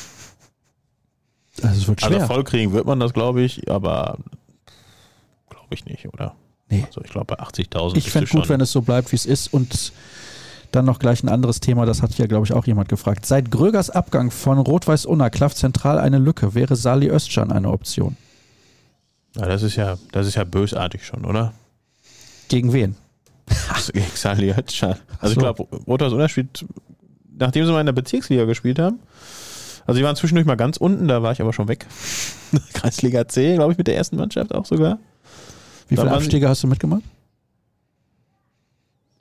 Also 1.62 1.80
es 1.80 1.88
wird 1.88 2.00
schwer. 2.00 2.20
Also 2.22 2.26
voll 2.34 2.44
kriegen 2.44 2.72
wird 2.72 2.84
man 2.84 2.98
das, 2.98 3.12
glaube 3.14 3.40
ich, 3.40 3.70
aber 3.70 4.18
glaube 5.48 5.68
ich 5.70 5.86
nicht, 5.86 6.06
oder? 6.12 6.34
Nee. 6.68 6.84
Also 6.84 7.00
ich 7.02 7.10
glaube 7.10 7.36
bei 7.36 7.42
80.000 7.42 7.96
Ich 7.96 8.10
fände 8.10 8.28
gut, 8.28 8.48
wenn 8.48 8.60
es 8.60 8.72
so 8.72 8.82
bleibt, 8.82 9.12
wie 9.12 9.16
es 9.16 9.24
ist. 9.24 9.54
Und 9.54 9.92
dann 10.74 10.84
noch 10.84 10.98
gleich 10.98 11.22
ein 11.22 11.28
anderes 11.28 11.60
Thema, 11.60 11.86
das 11.86 12.02
hat 12.02 12.16
ja, 12.18 12.26
glaube 12.26 12.46
ich, 12.46 12.52
auch 12.52 12.66
jemand 12.66 12.88
gefragt. 12.88 13.26
Seit 13.26 13.50
Grögers 13.50 13.90
Abgang 13.90 14.30
von 14.30 14.58
Rot-Weiß 14.58 15.06
Unna 15.06 15.30
klafft 15.30 15.58
zentral 15.58 15.98
eine 15.98 16.18
Lücke. 16.18 16.54
Wäre 16.54 16.76
Sali 16.76 17.08
Özcan 17.08 17.52
eine 17.52 17.70
Option? 17.70 18.16
Ja, 19.36 19.46
das 19.46 19.62
ist 19.62 19.76
ja, 19.76 19.96
das 20.12 20.26
ist 20.26 20.36
ja 20.36 20.44
bösartig 20.44 21.04
schon, 21.04 21.24
oder? 21.24 21.52
Gegen 22.48 22.72
wen? 22.72 22.96
Gegen 23.92 24.06
Salihotschan. 24.14 24.96
Also 25.18 25.26
so. 25.26 25.32
ich 25.32 25.38
glaube, 25.38 25.62
Rothhaus 25.86 26.12
Unterschied, 26.12 26.64
nachdem 27.36 27.66
sie 27.66 27.72
mal 27.72 27.80
in 27.80 27.86
der 27.86 27.92
Bezirksliga 27.92 28.44
gespielt 28.44 28.78
haben, 28.78 29.00
also 29.86 29.98
die 29.98 30.04
waren 30.04 30.16
zwischendurch 30.16 30.46
mal 30.46 30.56
ganz 30.56 30.76
unten, 30.76 31.08
da 31.08 31.22
war 31.22 31.32
ich 31.32 31.40
aber 31.40 31.52
schon 31.52 31.68
weg. 31.68 31.86
Kreisliga 32.72 33.28
C, 33.28 33.54
glaube 33.54 33.72
ich, 33.72 33.78
mit 33.78 33.86
der 33.86 33.96
ersten 33.96 34.16
Mannschaft 34.16 34.54
auch 34.54 34.64
sogar. 34.64 34.98
Wie 35.88 35.96
Da 35.96 36.02
viele 36.02 36.14
Abstiege 36.14 36.48
hast 36.48 36.62
du 36.62 36.68
mitgemacht? 36.68 37.02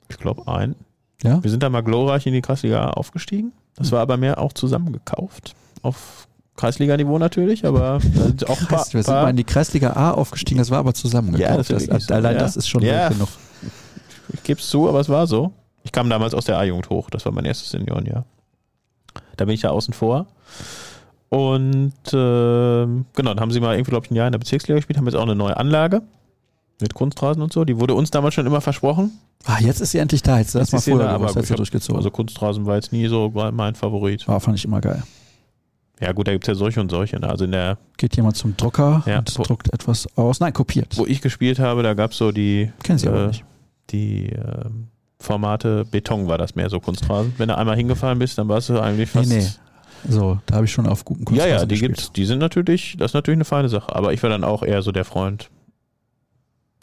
Ich 0.08 0.16
glaube 0.16 0.46
ein. 0.50 0.74
Ja. 1.24 1.42
Wir 1.42 1.50
sind 1.50 1.62
da 1.62 1.70
mal 1.70 1.82
glorreich 1.82 2.26
in 2.26 2.32
die 2.34 2.42
Kreisliga 2.42 2.84
A 2.84 2.90
aufgestiegen. 2.90 3.52
Das 3.76 3.90
war 3.90 4.00
aber 4.00 4.16
mehr 4.16 4.38
auch 4.38 4.52
zusammengekauft. 4.52 5.54
Auf 5.82 6.28
Kreisliga-Niveau 6.56 7.18
natürlich, 7.18 7.66
aber 7.66 7.98
sind 8.00 8.48
auch 8.48 8.60
ein 8.60 8.66
paar, 8.68 8.86
wir 8.92 9.02
sind 9.02 9.12
mal 9.14 9.30
in 9.30 9.36
die 9.36 9.44
Kreisliga 9.44 9.94
A 9.94 10.12
aufgestiegen, 10.12 10.58
das 10.58 10.70
war 10.70 10.78
aber 10.78 10.94
zusammengekauft. 10.94 11.50
Ja, 11.70 11.76
das 11.76 11.86
das, 11.86 12.04
so, 12.06 12.14
allein 12.14 12.34
ja. 12.34 12.38
das 12.40 12.56
ist 12.56 12.68
schon 12.68 12.82
Ja. 12.82 13.08
genug. 13.08 13.28
ich 14.32 14.42
gebe 14.44 14.60
es 14.60 14.68
zu, 14.68 14.88
aber 14.88 15.00
es 15.00 15.08
war 15.08 15.26
so. 15.26 15.52
Ich 15.82 15.90
kam 15.92 16.08
damals 16.08 16.32
aus 16.34 16.44
der 16.44 16.58
A-Jugend 16.58 16.90
hoch, 16.90 17.10
das 17.10 17.24
war 17.24 17.32
mein 17.32 17.44
erstes 17.44 17.70
Seniorenjahr. 17.70 18.24
Da 19.36 19.44
bin 19.46 19.54
ich 19.54 19.62
ja 19.62 19.70
außen 19.70 19.92
vor. 19.94 20.26
Und 21.28 21.92
ähm, 22.12 23.06
genau, 23.14 23.30
dann 23.34 23.40
haben 23.40 23.50
sie 23.50 23.58
mal 23.58 23.74
irgendwie, 23.74 23.90
glaube 23.90 24.06
ich, 24.06 24.12
ein 24.12 24.14
Jahr 24.14 24.26
in 24.28 24.32
der 24.32 24.38
Bezirksliga 24.38 24.76
gespielt, 24.76 24.98
haben 24.98 25.06
jetzt 25.06 25.16
auch 25.16 25.22
eine 25.22 25.34
neue 25.34 25.56
Anlage 25.56 26.02
mit 26.80 26.94
Kunstrasen 26.94 27.42
und 27.42 27.52
so. 27.52 27.64
Die 27.64 27.78
wurde 27.78 27.94
uns 27.94 28.10
damals 28.10 28.34
schon 28.34 28.46
immer 28.46 28.60
versprochen. 28.60 29.12
Ah, 29.46 29.58
jetzt 29.60 29.80
ist 29.80 29.90
sie 29.92 29.98
endlich 29.98 30.22
da, 30.22 30.38
jetzt 30.38 30.54
das 30.54 30.62
Jetzt 30.62 30.72
mal 30.72 30.78
ist 30.78 30.84
sie 30.84 30.90
früher 30.92 31.04
da, 31.04 31.10
aber 31.14 31.26
hab- 31.32 31.56
durchgezogen. 31.56 31.96
Also 31.96 32.10
Kunstrasen 32.10 32.66
war 32.66 32.76
jetzt 32.76 32.92
nie 32.92 33.06
so 33.08 33.30
mein 33.52 33.74
Favorit. 33.74 34.24
ah, 34.28 34.40
fand 34.40 34.58
ich 34.58 34.64
immer 34.64 34.80
geil. 34.80 35.02
Ja 36.00 36.12
gut, 36.12 36.26
da 36.26 36.32
gibt 36.32 36.44
es 36.44 36.48
ja 36.48 36.54
solche 36.54 36.80
und 36.80 36.90
solche. 36.90 37.20
Ne? 37.20 37.28
Also 37.28 37.44
in 37.44 37.52
der, 37.52 37.78
Geht 37.96 38.16
jemand 38.16 38.36
zum 38.36 38.56
Drucker 38.56 39.02
Ja. 39.06 39.18
und 39.18 39.38
druckt 39.38 39.72
etwas 39.72 40.08
aus. 40.16 40.40
Nein, 40.40 40.52
kopiert. 40.52 40.96
wo 40.98 41.06
ich 41.06 41.20
gespielt 41.20 41.58
habe, 41.60 41.82
da 41.82 41.94
gab 41.94 42.10
es 42.10 42.18
so 42.18 42.32
die, 42.32 42.72
Kennen 42.82 42.98
sie 42.98 43.06
aber 43.08 43.24
äh, 43.24 43.26
nicht. 43.28 43.44
die 43.90 44.26
ähm, 44.30 44.88
Formate 45.20 45.84
Beton 45.84 46.26
war 46.26 46.36
das 46.38 46.54
mehr 46.56 46.68
so 46.68 46.80
Kunstrasen. 46.80 47.34
Wenn 47.38 47.48
du 47.48 47.56
einmal 47.56 47.76
hingefallen 47.76 48.18
bist, 48.18 48.36
dann 48.38 48.48
warst 48.48 48.68
du 48.70 48.80
eigentlich 48.80 49.14
Nee, 49.14 49.20
fast. 49.20 49.30
nee. 49.30 49.46
So, 50.12 50.38
da 50.46 50.56
habe 50.56 50.66
ich 50.66 50.72
schon 50.72 50.86
auf 50.86 51.04
guten 51.04 51.20
Ja, 51.20 51.26
Kunstrasen 51.26 51.52
ja, 51.52 51.64
die 51.66 51.68
gespielt. 51.76 51.96
gibt's. 51.96 52.12
Die 52.12 52.24
sind 52.26 52.38
natürlich, 52.40 52.96
das 52.98 53.10
ist 53.12 53.14
natürlich 53.14 53.36
eine 53.38 53.44
feine 53.46 53.68
Sache. 53.68 53.94
Aber 53.94 54.12
ich 54.12 54.22
war 54.22 54.28
dann 54.30 54.44
auch 54.44 54.62
eher 54.62 54.82
so 54.82 54.90
der 54.92 55.04
Freund. 55.04 55.48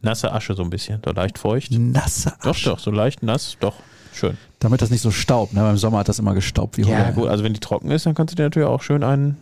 Nasse 0.01 0.31
Asche 0.31 0.53
so 0.55 0.63
ein 0.63 0.69
bisschen, 0.69 0.99
so 1.05 1.11
leicht 1.11 1.37
feucht. 1.37 1.71
Nasse 1.71 2.33
Doch, 2.43 2.51
Asche. 2.51 2.69
doch, 2.69 2.79
so 2.79 2.91
leicht 2.91 3.23
nass, 3.23 3.57
doch. 3.59 3.75
Schön. 4.13 4.37
Damit 4.59 4.81
das 4.81 4.89
nicht 4.89 5.01
so 5.01 5.11
staubt. 5.11 5.53
Ne? 5.53 5.61
Beim 5.61 5.77
Sommer 5.77 5.99
hat 5.99 6.09
das 6.09 6.19
immer 6.19 6.33
gestaubt 6.33 6.77
wie 6.77 6.81
Ja, 6.81 7.05
Hulle. 7.05 7.13
gut, 7.13 7.27
also 7.29 7.43
wenn 7.43 7.53
die 7.53 7.59
trocken 7.59 7.91
ist, 7.91 8.05
dann 8.05 8.13
kannst 8.15 8.33
du 8.33 8.35
dir 8.35 8.43
natürlich 8.43 8.67
auch 8.67 8.81
schön 8.81 9.03
einen, 9.03 9.37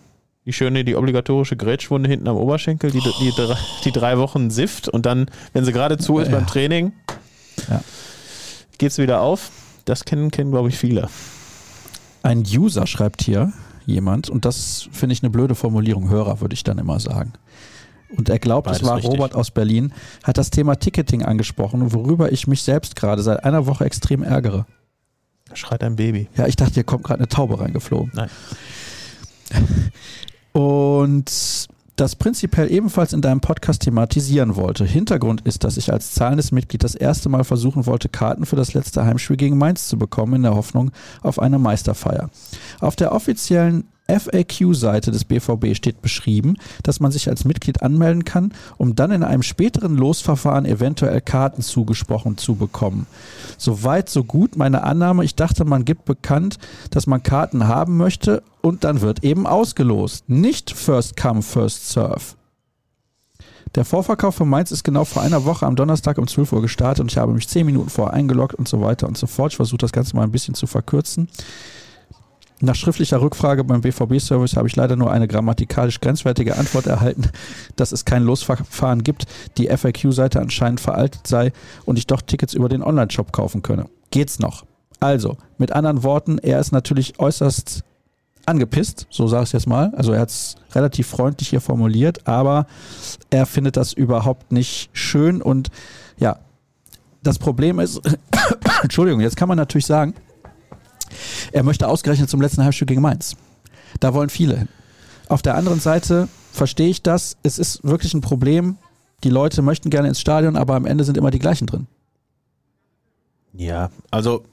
die 0.46 0.54
schöne, 0.54 0.84
die 0.86 0.96
obligatorische 0.96 1.56
Grätschwunde 1.58 2.10
hinten 2.10 2.28
am 2.28 2.36
Oberschenkel, 2.38 2.92
die, 2.92 3.00
die, 3.00 3.32
drei- 3.36 3.58
die 3.84 3.92
drei 3.92 4.18
Wochen 4.20 4.52
Sift 4.52 4.88
und 4.88 5.06
dann, 5.06 5.26
wenn 5.54 5.66
sie 5.66 5.72
gerade 5.72 5.98
zu 5.98 6.20
ist 6.20 6.28
Ja. 6.30 6.36
beim 6.36 6.46
Training, 6.48 6.94
Ja. 7.70 7.82
geht's 8.78 8.98
wieder 8.98 9.22
auf. 9.22 9.52
Das 9.86 10.06
kennen, 10.06 10.30
kennen 10.30 10.52
glaube 10.52 10.70
ich, 10.70 10.78
viele. 10.78 11.10
Ein 12.22 12.44
User 12.46 12.86
schreibt 12.86 13.24
hier 13.24 13.52
jemand, 13.86 14.30
und 14.30 14.46
das 14.46 14.88
finde 14.92 15.14
ich 15.14 15.24
eine 15.24 15.30
blöde 15.32 15.56
Formulierung, 15.56 16.10
Hörer 16.10 16.42
würde 16.42 16.54
ich 16.54 16.64
dann 16.64 16.78
immer 16.78 17.00
sagen. 17.00 17.34
Und 18.16 18.30
er 18.30 18.40
glaubt, 18.40 18.68
es 18.68 18.80
Beides 18.80 18.88
war 18.88 18.96
richtig. 18.98 19.12
Robert 19.14 19.36
aus 19.36 19.52
Berlin, 19.52 19.94
hat 20.24 20.38
das 20.38 20.50
Thema 20.50 20.76
Ticketing 20.76 21.24
angesprochen, 21.24 21.94
worüber 21.94 22.32
ich 22.32 22.48
mich 22.48 22.64
selbst 22.64 22.96
gerade 22.96 23.22
seit 23.22 23.44
einer 23.44 23.66
Woche 23.66 23.86
extrem 23.86 24.24
ärgere. 24.24 24.66
Da 25.48 25.56
schreit 25.56 25.84
ein 25.84 25.96
Baby. 25.96 26.28
Ja, 26.36 26.48
ich 26.48 26.56
dachte, 26.56 26.76
hier 26.76 26.84
kommt 26.84 27.04
gerade 27.04 27.20
eine 27.20 27.28
Taube 27.28 27.60
reingeflogen. 27.60 28.12
Nein. 28.14 28.30
Und 30.54 31.68
das 31.96 32.16
prinzipiell 32.16 32.72
ebenfalls 32.72 33.14
in 33.14 33.22
deinem 33.22 33.42
Podcast 33.42 33.82
thematisieren 33.82 34.56
wollte. 34.56 34.86
Hintergrund 34.86 35.42
ist, 35.42 35.64
dass 35.64 35.76
ich 35.76 35.92
als 35.92 36.14
zahlendes 36.14 36.52
Mitglied 36.52 36.84
das 36.84 36.96
erste 36.96 37.28
Mal 37.28 37.44
versuchen 37.44 37.86
wollte, 37.86 38.08
Karten 38.08 38.46
für 38.46 38.56
das 38.56 38.74
letzte 38.74 39.04
Heimspiel 39.04 39.36
gegen 39.36 39.58
Mainz 39.58 39.90
zu 39.90 39.98
bekommen, 39.98 40.36
in 40.36 40.44
der 40.44 40.56
Hoffnung 40.56 40.92
auf 41.22 41.40
eine 41.40 41.60
Meisterfeier. 41.60 42.30
Auf 42.80 42.96
der 42.96 43.12
offiziellen 43.12 43.86
FAQ-Seite 44.10 45.12
des 45.12 45.26
BVB 45.26 45.76
steht 45.76 46.02
beschrieben, 46.02 46.56
dass 46.84 47.00
man 47.00 47.12
sich 47.12 47.30
als 47.30 47.46
Mitglied 47.46 47.84
anmelden 47.84 48.26
kann, 48.26 48.54
um 48.78 48.96
dann 48.96 49.12
in 49.12 49.24
einem 49.24 49.44
späteren 49.44 49.96
Losverfahren 49.96 50.66
eventuell 50.66 51.22
Karten 51.22 51.62
zugesprochen 51.62 52.38
zu 52.38 52.56
bekommen. 52.56 53.08
Soweit, 53.58 54.10
so 54.10 54.24
gut 54.24 54.58
meine 54.58 54.84
Annahme. 54.84 55.24
Ich 55.24 55.36
dachte, 55.36 55.66
man 55.66 55.86
gibt 55.86 56.06
bekannt, 56.06 56.58
dass 56.90 57.08
man 57.08 57.24
Karten 57.24 57.68
haben 57.68 57.98
möchte 57.98 58.44
und 58.62 58.84
dann 58.84 59.02
wird 59.02 59.24
eben 59.24 59.48
ausgelost. 59.48 60.30
Nicht 60.30 60.72
First 60.72 61.16
Come, 61.16 61.42
First 61.42 61.90
Serve. 61.90 62.36
Der 63.76 63.86
Vorverkauf 63.86 64.36
von 64.36 64.50
Mainz 64.50 64.72
ist 64.72 64.84
genau 64.84 65.06
vor 65.06 65.22
einer 65.22 65.46
Woche 65.46 65.66
am 65.66 65.76
Donnerstag 65.76 66.18
um 66.18 66.28
12 66.28 66.54
Uhr 66.54 66.62
gestartet 66.62 67.02
und 67.02 67.12
ich 67.12 67.18
habe 67.18 67.34
mich 67.34 67.48
10 67.48 67.66
Minuten 67.68 67.90
vorher 67.90 68.16
eingeloggt 68.16 68.56
und 68.56 68.68
so 68.68 68.82
weiter 68.82 69.08
und 69.08 69.18
so 69.18 69.28
fort. 69.28 69.52
Ich 69.52 69.58
versuche 69.58 69.78
das 69.78 69.92
Ganze 69.92 70.16
mal 70.16 70.24
ein 70.24 70.32
bisschen 70.32 70.56
zu 70.56 70.66
verkürzen. 70.66 71.28
Nach 72.62 72.76
schriftlicher 72.76 73.22
Rückfrage 73.22 73.64
beim 73.64 73.82
BVB-Service 73.82 74.58
habe 74.58 74.68
ich 74.68 74.76
leider 74.76 74.98
nur 74.98 75.12
eine 75.12 75.30
grammatikalisch 75.30 76.02
grenzwertige 76.02 76.58
Antwort 76.58 76.88
erhalten, 76.88 77.30
dass 77.78 77.94
es 77.94 78.04
kein 78.04 78.24
Losverfahren 78.24 79.04
gibt, 79.04 79.26
die 79.58 79.68
FAQ-Seite 79.68 80.42
anscheinend 80.42 80.82
veraltet 80.82 81.26
sei 81.26 81.54
und 81.86 81.98
ich 81.98 82.08
doch 82.08 82.22
Tickets 82.22 82.54
über 82.54 82.68
den 82.68 82.84
Online-Shop 82.84 83.32
kaufen 83.32 83.62
könne. 83.62 83.86
Geht's 84.12 84.40
noch? 84.40 84.66
Also, 85.00 85.38
mit 85.58 85.72
anderen 85.72 86.04
Worten, 86.04 86.38
er 86.40 86.60
ist 86.60 86.74
natürlich 86.74 87.20
äußerst 87.20 87.84
angepisst, 88.46 89.08
so 89.10 89.28
sage 89.28 89.44
ich 89.44 89.54
jetzt 89.54 89.68
mal. 89.68 89.94
Also 89.96 90.12
er 90.12 90.22
hat 90.22 90.30
es 90.30 90.56
relativ 90.74 91.08
freundlich 91.08 91.50
hier 91.50 91.62
formuliert, 91.62 92.28
aber 92.28 92.66
er 93.30 93.46
findet 93.46 93.78
das 93.78 93.94
überhaupt 93.94 94.52
nicht 94.52 94.90
schön 94.92 95.42
und 95.42 95.70
ja, 96.18 96.40
das 97.24 97.38
Problem 97.40 97.80
ist, 97.80 98.02
Entschuldigung, 98.84 99.22
jetzt 99.22 99.38
kann 99.38 99.48
man 99.48 99.58
natürlich 99.58 99.86
sagen, 99.86 100.14
er 101.52 101.64
möchte 101.64 101.88
ausgerechnet 101.88 102.30
zum 102.30 102.42
letzten 102.42 102.64
Heimspiel 102.64 102.88
gegen 102.88 103.02
Mainz. 103.02 103.36
Da 104.00 104.14
wollen 104.14 104.30
viele 104.30 104.58
hin. 104.58 104.68
Auf 105.28 105.42
der 105.42 105.56
anderen 105.56 105.80
Seite 105.80 106.28
verstehe 106.52 106.90
ich 106.90 107.04
das. 107.04 107.38
Es 107.44 107.60
ist 107.60 107.84
wirklich 107.84 108.14
ein 108.14 108.22
Problem. 108.22 108.78
Die 109.24 109.30
Leute 109.30 109.62
möchten 109.62 109.90
gerne 109.90 110.08
ins 110.08 110.20
Stadion, 110.20 110.56
aber 110.56 110.76
am 110.76 110.86
Ende 110.86 111.04
sind 111.04 111.18
immer 111.18 111.32
die 111.32 111.40
gleichen 111.40 111.68
drin. 111.68 111.88
Ja, 113.54 113.90
also 114.12 114.44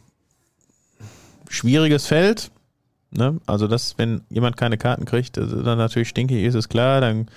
schwieriges 1.48 2.06
Feld. 2.06 2.50
Ne? 3.10 3.40
Also, 3.46 3.68
dass, 3.68 3.96
wenn 3.98 4.22
jemand 4.28 4.56
keine 4.56 4.76
Karten 4.76 5.04
kriegt, 5.04 5.36
das 5.36 5.50
dann 5.50 5.78
natürlich 5.78 6.08
stinkig 6.08 6.42
ist, 6.42 6.54
ist 6.54 6.68
klar. 6.68 7.00
Dann 7.00 7.28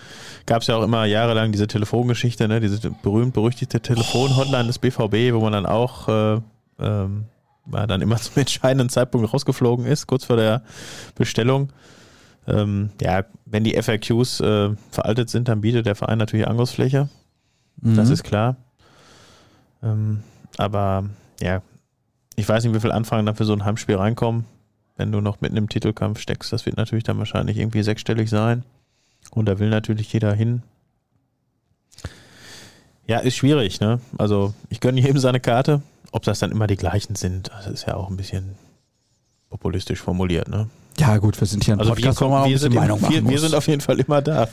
gab 0.45 0.61
es 0.61 0.67
ja 0.67 0.75
auch 0.75 0.83
immer 0.83 1.05
jahrelang 1.05 1.51
diese 1.51 1.67
Telefongeschichte, 1.67 2.47
ne? 2.47 2.59
diese 2.59 2.91
berühmt-berüchtigte 3.03 3.79
Telefon-Hotline 3.79 4.67
des 4.67 4.79
BVB, 4.79 5.33
wo 5.33 5.41
man 5.41 5.53
dann 5.53 5.65
auch 5.65 6.07
äh, 6.07 6.41
ähm, 6.79 7.25
war 7.71 7.87
dann 7.87 8.01
immer 8.01 8.17
zum 8.21 8.37
entscheidenden 8.39 8.89
Zeitpunkt 8.89 9.33
rausgeflogen 9.33 9.85
ist, 9.85 10.07
kurz 10.07 10.25
vor 10.25 10.35
der 10.37 10.63
Bestellung. 11.15 11.71
Ähm, 12.47 12.89
ja, 13.01 13.25
wenn 13.45 13.63
die 13.63 13.79
FAQs 13.81 14.39
äh, 14.39 14.69
veraltet 14.91 15.29
sind, 15.29 15.47
dann 15.47 15.61
bietet 15.61 15.85
der 15.85 15.95
Verein 15.95 16.17
natürlich 16.17 16.47
Angriffsfläche. 16.47 17.09
Das 17.77 18.07
Mhm. 18.07 18.13
ist 18.13 18.23
klar. 18.23 18.55
Ähm, 19.83 20.23
aber 20.57 21.05
ja, 21.41 21.61
ich 22.35 22.47
weiß 22.49 22.63
nicht, 22.63 22.73
wie 22.75 22.79
viel 22.79 22.91
Anfragen 22.91 23.25
dann 23.25 23.35
für 23.35 23.45
so 23.45 23.53
ein 23.53 23.65
Heimspiel 23.65 23.95
reinkommen, 23.95 24.45
wenn 24.97 25.11
du 25.11 25.21
noch 25.21 25.41
mitten 25.41 25.57
im 25.57 25.69
Titelkampf 25.69 26.19
steckst. 26.19 26.51
Das 26.51 26.65
wird 26.65 26.77
natürlich 26.77 27.03
dann 27.03 27.17
wahrscheinlich 27.19 27.57
irgendwie 27.57 27.83
sechsstellig 27.83 28.29
sein. 28.29 28.63
Und 29.31 29.45
da 29.45 29.59
will 29.59 29.69
natürlich 29.69 30.11
jeder 30.11 30.33
hin. 30.33 30.63
Ja, 33.07 33.19
ist 33.19 33.35
schwierig, 33.35 33.79
ne? 33.79 33.99
Also 34.17 34.53
ich 34.69 34.79
gönne 34.79 35.01
jedem 35.01 35.17
seine 35.19 35.39
Karte. 35.39 35.81
Ob 36.11 36.23
das 36.23 36.39
dann 36.39 36.51
immer 36.51 36.67
die 36.67 36.77
gleichen 36.77 37.15
sind, 37.15 37.49
das 37.49 37.67
ist 37.67 37.87
ja 37.87 37.95
auch 37.95 38.09
ein 38.09 38.17
bisschen 38.17 38.55
populistisch 39.49 39.99
formuliert, 39.99 40.47
ne? 40.47 40.69
Ja, 40.97 41.17
gut, 41.17 41.39
wir 41.39 41.47
sind 41.47 41.63
hier 41.63 41.75
ein 41.75 41.79
Also 41.79 41.91
wir, 41.91 41.95
Podcast, 41.95 42.21
man 42.21 42.29
kommen, 42.31 42.49
wir, 42.49 42.59
sind, 42.59 42.73
Meinung 42.75 42.99
machen 42.99 43.13
wir, 43.13 43.29
wir 43.29 43.39
sind 43.39 43.55
auf 43.55 43.67
jeden 43.67 43.81
Fall 43.81 43.99
immer 43.99 44.21
da. 44.21 44.47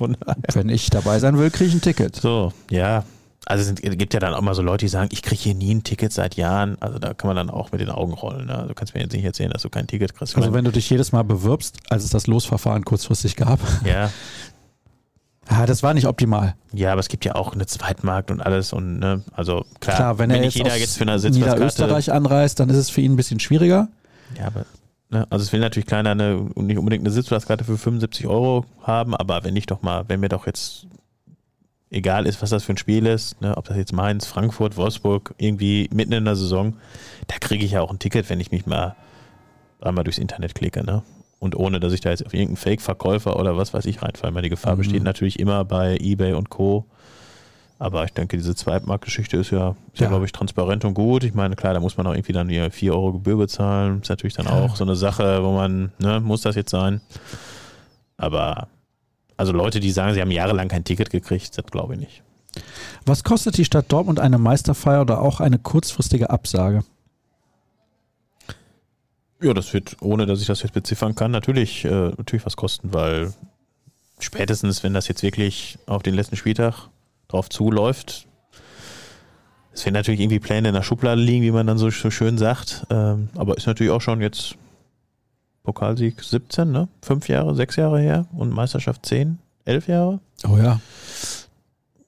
Wenn 0.53 0.69
ich 0.69 0.91
dabei 0.91 1.19
sein 1.19 1.39
will, 1.39 1.51
kriege 1.51 1.69
ich 1.69 1.75
ein 1.75 1.81
Ticket. 1.81 2.17
So, 2.17 2.53
ja. 2.71 3.05
Also 3.49 3.73
es 3.73 3.97
gibt 3.97 4.13
ja 4.13 4.19
dann 4.19 4.35
auch 4.35 4.41
mal 4.41 4.55
so 4.55 4.63
Leute, 4.63 4.87
die 4.87 4.89
sagen, 4.89 5.09
ich 5.13 5.23
kriege 5.23 5.41
hier 5.41 5.55
nie 5.55 5.73
ein 5.73 5.85
Ticket 5.85 6.13
seit 6.13 6.35
Jahren. 6.35 6.77
Also 6.81 6.99
da 6.99 7.15
kann 7.15 7.29
man 7.29 7.37
dann 7.37 7.51
auch 7.51 7.71
mit 7.71 7.81
den 7.81 7.91
Augen 7.91 8.13
rollen. 8.13 8.47
Ne? 8.47 8.55
Also 8.57 8.69
du 8.69 8.75
kannst 8.75 8.95
mir 8.95 9.03
jetzt 9.03 9.13
nicht 9.13 9.25
erzählen, 9.25 9.51
dass 9.51 9.63
du 9.63 9.71
kein 9.71 9.87
Ticket 9.87 10.15
kriegst. 10.15 10.37
Also 10.37 10.53
wenn 10.53 10.65
du 10.65 10.73
dich 10.73 10.91
jedes 10.91 11.13
Mal 11.13 11.23
bewirbst, 11.23 11.79
als 11.89 12.03
es 12.03 12.11
das 12.11 12.27
Losverfahren 12.27 12.85
kurzfristig 12.85 13.37
gab, 13.37 13.61
ja, 13.85 14.11
ah, 15.49 15.67
das 15.67 15.83
war 15.83 15.95
nicht 15.95 16.07
optimal. 16.07 16.55
ja, 16.73 16.93
aber 16.93 17.01
es 17.01 17.09
gibt 17.09 17.25
ja 17.25 17.35
auch 17.35 17.53
eine 17.53 17.67
Zweitmarkt 17.67 18.31
und 18.31 18.41
alles. 18.41 18.73
Und 18.73 18.99
ne, 18.99 19.23
also 19.33 19.65
klar, 19.81 19.97
Klar, 19.97 20.19
wenn 20.19 20.31
er 20.31 20.41
nicht 20.41 20.57
jetzt 20.57 20.65
jeder 20.65 20.77
jetzt 20.77 20.99
für 20.99 21.03
eine 21.03 21.19
Sitzplatzkarte... 21.19 21.59
Niederösterreich 21.59 22.13
anreist, 22.13 22.61
dann 22.61 22.69
ist 22.69 22.77
es 22.77 22.91
für 22.91 23.01
ihn 23.01 23.13
ein 23.13 23.17
bisschen 23.17 23.41
schwieriger. 23.41 23.89
Ja, 24.39 24.47
aber 24.49 24.67
ne, 25.11 25.27
also 25.31 25.43
es 25.43 25.53
will 25.53 25.61
natürlich 25.61 25.87
keiner 25.87 26.11
eine, 26.11 26.47
nicht 26.57 26.79
unbedingt 26.79 27.03
eine 27.03 27.11
Sitzplatzkarte 27.11 27.65
für 27.65 27.79
75 27.79 28.27
Euro 28.27 28.65
haben, 28.83 29.15
aber 29.15 29.45
wenn 29.45 29.57
ich 29.57 29.67
doch 29.67 29.83
mal, 29.83 30.05
wenn 30.09 30.21
mir 30.21 30.29
doch 30.29 30.47
jetzt 30.47 30.87
egal 31.91 32.27
ist, 32.27 32.43
was 32.43 32.51
das 32.51 32.65
für 32.65 32.73
ein 32.73 32.79
Spiel 32.79 33.07
ist, 33.07 33.41
ne, 33.41 33.57
ob 33.57 33.67
das 33.67 33.77
jetzt 33.77 33.93
Mainz, 33.93 34.27
Frankfurt, 34.27 34.77
Wolfsburg, 34.77 35.35
irgendwie 35.39 35.89
mitten 35.93 36.13
in 36.13 36.25
der 36.25 36.37
Saison, 36.37 36.75
da 37.29 37.37
kriege 37.39 37.65
ich 37.65 37.73
ja 37.73 37.81
auch 37.81 37.91
ein 37.91 37.99
Ticket, 37.99 38.29
wenn 38.29 38.41
ich 38.41 38.51
mich 38.51 38.67
mal 38.67 38.97
einmal 39.81 40.05
durchs 40.05 40.19
Internet 40.19 40.55
klicke, 40.55 40.85
ne? 40.85 41.03
Und 41.39 41.55
ohne, 41.57 41.81
dass 41.81 41.93
ich 41.93 42.01
da 42.01 42.11
jetzt 42.11 42.25
auf 42.25 42.33
irgendeinen 42.33 42.57
Fake-Verkäufer 42.57 43.39
oder 43.39 43.57
was 43.57 43.75
weiß 43.75 43.85
ich 43.87 44.03
reinfalle, 44.03 44.35
weil 44.35 44.43
die 44.43 44.49
Gefahr 44.49 44.75
Mhm. 44.75 44.79
besteht 44.79 45.03
natürlich 45.03 45.39
immer 45.39 45.65
bei 45.65 45.97
Ebay 46.01 46.33
und 46.35 46.51
Co., 46.51 46.87
Aber 47.79 48.05
ich 48.05 48.13
denke, 48.15 48.39
diese 48.39 48.55
Zweitmarktgeschichte 48.55 49.37
ist 49.37 49.51
ja, 49.51 49.77
ist 49.93 50.01
ja. 50.01 50.05
Ja. 50.05 50.09
glaube 50.09 50.25
ich, 50.25 50.33
transparent 50.33 50.87
und 50.87 50.95
gut. 50.95 51.25
Ich 51.25 51.35
meine, 51.35 51.57
klar, 51.57 51.75
da 51.75 51.81
muss 51.81 51.99
man 51.99 52.07
auch 52.07 52.15
irgendwie 52.15 52.33
dann 52.33 52.49
hier 52.49 52.71
4 52.71 52.95
Euro 52.95 53.13
Gebühr 53.13 53.37
bezahlen. 53.37 54.01
Ist 54.01 54.09
natürlich 54.09 54.33
dann 54.33 54.47
Ja. 54.47 54.53
auch 54.53 54.77
so 54.77 54.85
eine 54.85 54.97
Sache, 54.97 55.45
wo 55.45 55.53
man, 55.53 55.93
ne, 55.99 56.21
muss 56.21 56.41
das 56.41 56.57
jetzt 56.57 56.71
sein? 56.71 57.03
Aber, 58.17 58.69
also 59.37 59.53
Leute, 59.53 59.79
die 59.79 59.91
sagen, 59.91 60.15
sie 60.15 60.23
haben 60.23 60.31
jahrelang 60.31 60.69
kein 60.69 60.85
Ticket 60.85 61.11
gekriegt, 61.11 61.57
das 61.59 61.67
glaube 61.67 61.93
ich 61.95 62.01
nicht. 62.01 62.23
Was 63.05 63.25
kostet 63.25 63.59
die 63.59 63.65
Stadt 63.67 63.93
Dortmund 63.93 64.21
eine 64.21 64.39
Meisterfeier 64.39 65.03
oder 65.03 65.21
auch 65.21 65.41
eine 65.41 65.59
kurzfristige 65.59 66.31
Absage? 66.31 66.83
Ja, 69.41 69.53
das 69.53 69.73
wird, 69.75 69.97
ohne 70.01 70.27
dass 70.27 70.41
ich 70.41 70.47
das 70.47 70.63
jetzt 70.63 70.73
beziffern 70.73 71.15
kann, 71.15 71.31
natürlich, 71.31 71.85
äh, 71.85 71.89
natürlich 71.91 72.47
was 72.47 72.57
kosten, 72.57 72.93
weil 72.95 73.33
spätestens, 74.19 74.83
wenn 74.83 74.95
das 74.95 75.09
jetzt 75.09 75.23
wirklich 75.23 75.79
auf 75.87 76.03
den 76.03 76.15
letzten 76.15 76.37
Spieltag 76.37 76.89
drauf 77.29 77.49
zuläuft, 77.51 78.27
es 79.73 79.85
werden 79.85 79.95
natürlich 79.95 80.21
irgendwie 80.21 80.39
Pläne 80.39 80.69
in 80.69 80.75
der 80.75 80.83
Schublade 80.83 81.21
liegen, 81.21 81.43
wie 81.43 81.51
man 81.51 81.67
dann 81.67 81.77
so, 81.77 81.91
so 81.91 82.11
schön 82.11 82.39
sagt. 82.39 82.87
Ähm, 82.89 83.29
aber 83.37 83.59
ist 83.59 83.67
natürlich 83.67 83.93
auch 83.93 84.01
schon 84.01 84.23
jetzt 84.23 84.55
Pokalsieg 85.65 86.23
17, 86.23 86.71
ne? 86.71 86.89
Fünf 87.03 87.29
Jahre, 87.29 87.55
sechs 87.55 87.77
Jahre 87.77 88.01
her 88.01 88.27
und 88.33 88.55
Meisterschaft 88.55 89.05
10, 89.05 89.39
elf 89.67 89.87
Jahre. 89.87 90.21
Oh 90.49 90.57
ja. 90.57 90.81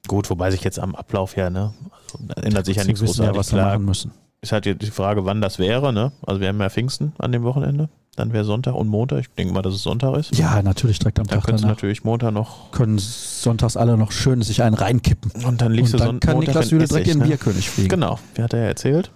Gut, 0.06 0.30
wobei 0.30 0.50
sich 0.50 0.64
jetzt 0.64 0.78
am 0.78 0.94
Ablauf 0.94 1.36
ja, 1.36 1.50
ne? 1.50 1.74
Also, 1.90 2.24
da 2.26 2.40
ändert 2.40 2.64
sich 2.64 2.76
ja 2.78 2.84
nichts 2.84 3.02
wissen 3.02 3.22
ja, 3.22 3.32
großartig. 3.32 3.38
was 3.38 3.52
wir 3.52 3.58
Klar, 3.58 3.72
machen 3.74 3.84
müssen. 3.84 4.12
Ist 4.40 4.52
halt 4.52 4.66
jetzt 4.66 4.82
die 4.82 4.90
Frage, 4.90 5.24
wann 5.24 5.40
das 5.40 5.58
wäre, 5.58 5.92
ne? 5.92 6.12
Also 6.26 6.40
wir 6.40 6.48
haben 6.48 6.60
ja 6.60 6.70
Pfingsten 6.70 7.12
an 7.18 7.32
dem 7.32 7.42
Wochenende. 7.42 7.88
Dann 8.16 8.32
wäre 8.32 8.44
Sonntag 8.44 8.74
und 8.74 8.88
Montag. 8.88 9.20
Ich 9.20 9.28
denke 9.30 9.54
mal, 9.54 9.62
dass 9.62 9.74
es 9.74 9.82
Sonntag 9.84 10.16
ist. 10.16 10.36
Ja, 10.36 10.60
natürlich 10.60 10.98
direkt 10.98 11.20
am 11.20 11.26
Dann 11.28 11.38
Tag 11.38 11.46
du 11.46 11.52
danach. 11.52 11.68
natürlich 11.68 12.02
Montag 12.02 12.32
noch. 12.32 12.72
Können 12.72 12.98
sonntags 12.98 13.76
alle 13.76 13.96
noch 13.96 14.10
schön 14.10 14.42
sich 14.42 14.62
einen 14.62 14.74
reinkippen. 14.74 15.30
Und 15.44 15.60
dann 15.60 15.72
liegst 15.72 15.94
Und 15.94 16.00
du 16.00 16.04
dann 16.04 16.14
Son 16.14 16.20
kann 16.20 16.34
Montag 16.34 16.48
Niklas 16.48 16.64
in 16.64 16.70
Süle 16.70 16.88
direkt 16.88 17.06
in 17.06 17.12
den 17.14 17.18
ne? 17.20 17.26
Bierkönig 17.26 17.70
fliegen. 17.70 17.88
Genau, 17.88 18.18
wie 18.34 18.42
hat 18.42 18.52
er 18.54 18.60
ja 18.60 18.66
erzählt. 18.66 19.12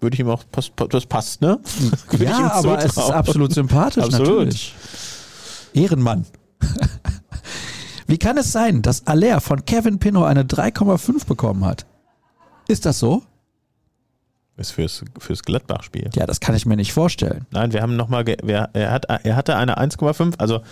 Würde 0.00 0.14
ich 0.14 0.20
ihm 0.20 0.28
auch, 0.30 0.42
das 0.88 1.06
passt, 1.06 1.40
ne? 1.40 1.58
Würde 2.10 2.24
Ja, 2.24 2.52
aber 2.52 2.78
es 2.78 2.96
ist 2.96 2.98
absolut 3.10 3.52
sympathisch, 3.52 4.04
Absolut. 4.04 4.28
natürlich. 4.28 4.74
Ehrenmann. 5.74 6.26
Wie 8.06 8.18
kann 8.18 8.36
es 8.36 8.52
sein, 8.52 8.82
dass 8.82 9.06
Aller 9.06 9.40
von 9.40 9.64
Kevin 9.64 9.98
Pinot 9.98 10.26
eine 10.26 10.42
3,5 10.42 11.26
bekommen 11.26 11.64
hat? 11.64 11.86
Ist 12.68 12.84
das 12.84 12.98
so? 12.98 13.22
Ist 14.62 14.70
fürs, 14.70 15.04
fürs 15.18 15.42
Gladbach-Spiel. 15.42 16.10
Ja, 16.14 16.24
das 16.24 16.38
kann 16.38 16.54
ich 16.54 16.66
mir 16.66 16.76
nicht 16.76 16.92
vorstellen. 16.92 17.46
Nein, 17.50 17.72
wir 17.72 17.82
haben 17.82 17.96
nochmal, 17.96 18.24
er, 18.28 18.92
hat, 18.92 19.06
er 19.06 19.34
hatte 19.34 19.56
eine 19.56 19.76
1,5, 19.76 20.34
also 20.38 20.62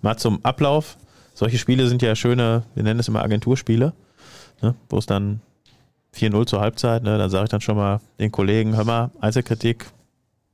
mal 0.00 0.16
zum 0.16 0.44
Ablauf. 0.44 0.96
Solche 1.34 1.58
Spiele 1.58 1.88
sind 1.88 2.02
ja 2.02 2.14
schöne, 2.14 2.62
wir 2.76 2.84
nennen 2.84 3.00
es 3.00 3.08
immer 3.08 3.20
Agenturspiele, 3.20 3.94
ne, 4.60 4.74
wo 4.88 4.98
es 4.98 5.06
dann 5.06 5.40
4-0 6.16 6.46
zur 6.46 6.60
Halbzeit, 6.60 7.02
ne, 7.02 7.18
dann 7.18 7.30
sage 7.30 7.44
ich 7.44 7.50
dann 7.50 7.60
schon 7.60 7.76
mal 7.76 8.00
den 8.20 8.30
Kollegen, 8.30 8.76
hör 8.76 8.84
mal, 8.84 9.10
Einzelkritik, 9.20 9.86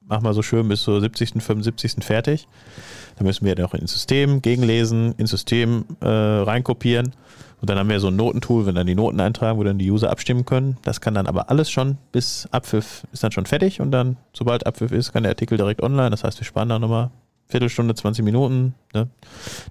mach 0.01 0.23
mal 0.23 0.33
so 0.33 0.41
schön 0.41 0.67
bis 0.67 0.83
zur 0.83 1.03
70., 1.03 1.43
75. 1.43 1.97
fertig. 2.01 2.49
Dann 3.17 3.27
müssen 3.27 3.45
wir 3.45 3.55
noch 3.59 3.75
ins 3.75 3.93
System 3.93 4.41
gegenlesen, 4.41 5.13
ins 5.19 5.31
System 5.31 5.85
äh, 6.01 6.07
reinkopieren 6.07 7.13
und 7.61 7.69
dann 7.69 7.79
haben 7.79 7.89
wir 7.89 7.99
so 7.99 8.09
ein 8.09 8.17
Notentool, 8.17 8.67
wenn 8.67 8.75
dann 8.75 8.87
die 8.87 8.95
Noten 8.95 9.19
eintragen, 9.21 9.59
wo 9.59 9.65
dann 9.65 9.79
die 9.79 9.91
User 9.91 10.11
abstimmen 10.11 10.45
können. 10.45 10.77
Das 10.83 11.01
kann 11.01 11.15
dann 11.15 11.27
aber 11.27 11.51
alles 11.51 11.71
schon 11.71 11.99
bis 12.13 12.49
Abpfiff 12.53 13.07
ist 13.13 13.25
dann 13.25 13.33
schon 13.33 13.47
fertig 13.47 13.81
und 13.81 13.91
dann, 13.91 14.17
sobald 14.33 14.67
Abpfiff 14.67 14.93
ist, 14.93 15.13
kann 15.13 15.25
der 15.25 15.31
Artikel 15.31 15.59
direkt 15.59 15.83
online. 15.83 16.11
Das 16.11 16.23
heißt, 16.23 16.39
wir 16.39 16.45
sparen 16.45 16.69
da 16.69 16.79
nochmal 16.79 17.11
Viertelstunde, 17.47 17.95
20 17.95 18.25
Minuten. 18.25 18.75
Ne? 18.95 19.09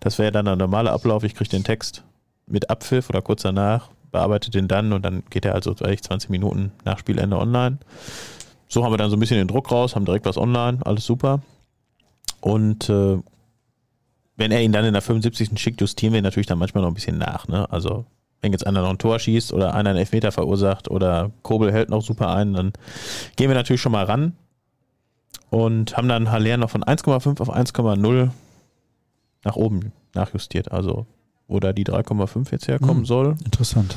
Das 0.02 0.20
wäre 0.20 0.32
dann 0.32 0.46
der 0.46 0.56
normale 0.56 0.92
Ablauf. 0.92 1.24
Ich 1.24 1.36
kriege 1.36 1.50
den 1.50 1.64
Text 1.64 2.04
mit 2.46 2.70
Abpfiff 2.70 3.10
oder 3.10 3.22
kurz 3.22 3.44
danach, 3.44 3.90
bearbeite 4.12 4.52
den 4.52 4.68
dann 4.68 4.92
und 4.92 5.04
dann 5.04 5.24
geht 5.30 5.46
er 5.46 5.56
also 5.56 5.72
eigentlich 5.82 6.04
20 6.04 6.30
Minuten 6.30 6.72
nach 6.84 7.00
Spielende 7.00 7.38
online. 7.38 7.78
So 8.68 8.84
haben 8.84 8.92
wir 8.92 8.98
dann 8.98 9.10
so 9.10 9.16
ein 9.16 9.20
bisschen 9.20 9.38
den 9.38 9.48
Druck 9.48 9.72
raus, 9.72 9.96
haben 9.96 10.06
direkt 10.06 10.26
was 10.26 10.38
online, 10.38 10.80
alles 10.84 11.06
super. 11.06 11.42
Und 12.42 12.90
äh, 12.90 13.18
wenn 14.38 14.52
er 14.52 14.62
ihn 14.62 14.72
dann 14.72 14.86
in 14.86 14.94
der 14.94 15.02
75. 15.02 15.60
schickt, 15.60 15.82
justieren 15.82 16.14
wir 16.14 16.20
ihn 16.20 16.24
natürlich 16.24 16.48
dann 16.48 16.60
manchmal 16.60 16.84
noch 16.84 16.90
ein 16.92 16.94
bisschen 16.94 17.18
nach. 17.18 17.48
Ne? 17.48 17.70
Also 17.72 18.06
wenn 18.42 18.52
jetzt 18.52 18.66
einer 18.68 18.82
noch 18.84 18.92
ein 18.92 18.98
Tor 19.00 19.18
schießt 19.20 19.52
oder 19.52 19.74
einer 19.74 19.90
einen 19.90 20.00
Elfmeter 20.00 20.32
verursacht 20.32 20.90
oder 20.90 21.32
Kobel 21.42 21.72
hält 21.74 21.90
noch 21.90 22.04
super 22.04 22.30
ein, 22.36 22.54
dann 22.54 22.72
gehen 23.36 23.50
wir 23.50 23.56
natürlich 23.56 23.82
schon 23.82 23.92
mal 23.92 24.06
ran 24.06 24.34
und 25.50 25.98
haben 25.98 26.08
dann 26.08 26.32
Haller 26.32 26.58
noch 26.58 26.70
von 26.70 26.84
1,5 26.84 27.42
auf 27.42 27.50
1,0 27.50 28.30
nach 29.44 29.56
oben 29.56 29.92
nachjustiert. 30.14 30.72
Also 30.72 31.08
wo 31.48 31.60
da 31.60 31.74
die 31.74 31.86
3,5 31.86 32.52
jetzt 32.52 32.68
herkommen 32.68 32.98
Hm. 32.98 33.06
soll, 33.06 33.36
Interessant. 33.46 33.96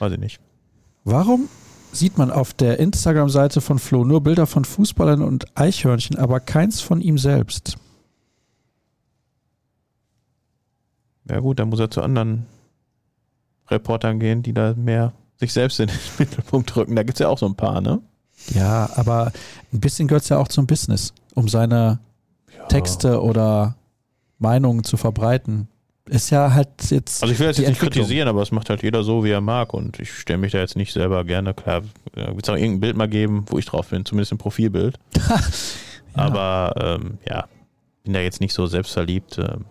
weiß 0.00 0.12
ich 0.12 0.18
nicht. 0.18 0.40
Warum 1.04 1.48
sieht 1.92 2.18
man 2.18 2.30
auf 2.30 2.52
der 2.52 2.78
Instagram-Seite 2.80 3.60
von 3.60 3.78
Flo 3.78 4.04
nur 4.04 4.20
Bilder 4.22 4.46
von 4.46 4.64
Fußballern 4.64 5.22
und 5.22 5.46
Eichhörnchen, 5.56 6.18
aber 6.18 6.40
keins 6.40 6.80
von 6.80 7.00
ihm 7.00 7.18
selbst? 7.18 7.76
Ja 11.28 11.38
gut, 11.40 11.58
dann 11.58 11.68
muss 11.68 11.80
er 11.80 11.90
zu 11.90 12.02
anderen 12.02 12.46
Reportern 13.68 14.18
gehen, 14.18 14.42
die 14.42 14.52
da 14.52 14.74
mehr 14.76 15.12
sich 15.38 15.52
selbst 15.52 15.80
in 15.80 15.88
den 15.88 15.96
Mittelpunkt 16.18 16.74
rücken. 16.76 16.96
Da 16.96 17.02
gibt 17.02 17.16
es 17.16 17.20
ja 17.20 17.28
auch 17.28 17.38
so 17.38 17.46
ein 17.46 17.54
paar, 17.54 17.80
ne? 17.80 18.00
Ja, 18.54 18.90
aber 18.96 19.32
ein 19.72 19.80
bisschen 19.80 20.08
gehört 20.08 20.24
es 20.24 20.28
ja 20.30 20.38
auch 20.38 20.48
zum 20.48 20.66
Business, 20.66 21.12
um 21.34 21.48
seine 21.48 22.00
Ja. 22.56 22.66
Texte 22.66 23.22
oder 23.22 23.76
Meinungen 24.38 24.82
zu 24.84 24.96
verbreiten. 24.96 25.68
Ist 26.06 26.30
ja 26.30 26.52
halt 26.52 26.68
jetzt. 26.90 27.22
Also 27.22 27.32
ich 27.32 27.38
will 27.38 27.46
das 27.46 27.58
jetzt 27.58 27.68
nicht 27.68 27.80
kritisieren, 27.80 28.26
aber 28.26 28.42
es 28.42 28.50
macht 28.50 28.68
halt 28.70 28.82
jeder 28.82 29.04
so, 29.04 29.22
wie 29.22 29.30
er 29.30 29.40
mag 29.40 29.72
und 29.72 30.00
ich 30.00 30.12
stelle 30.12 30.38
mich 30.40 30.50
da 30.50 30.58
jetzt 30.58 30.74
nicht 30.74 30.92
selber 30.92 31.24
gerne, 31.24 31.54
klar, 31.54 31.82
wird 32.12 32.42
es 32.42 32.48
auch 32.48 32.56
irgendein 32.56 32.80
Bild 32.80 32.96
mal 32.96 33.08
geben, 33.08 33.44
wo 33.46 33.58
ich 33.58 33.66
drauf 33.66 33.88
bin, 33.90 34.04
zumindest 34.04 34.32
ein 34.32 34.38
Profilbild. 34.38 34.98
Ja. 35.16 35.40
Aber 36.14 36.74
ähm, 37.00 37.18
ja, 37.28 37.46
bin 38.02 38.12
da 38.14 38.20
jetzt 38.20 38.40
nicht 38.40 38.52
so 38.52 38.66
selbstverliebt, 38.66 39.38
ähm, 39.38 39.64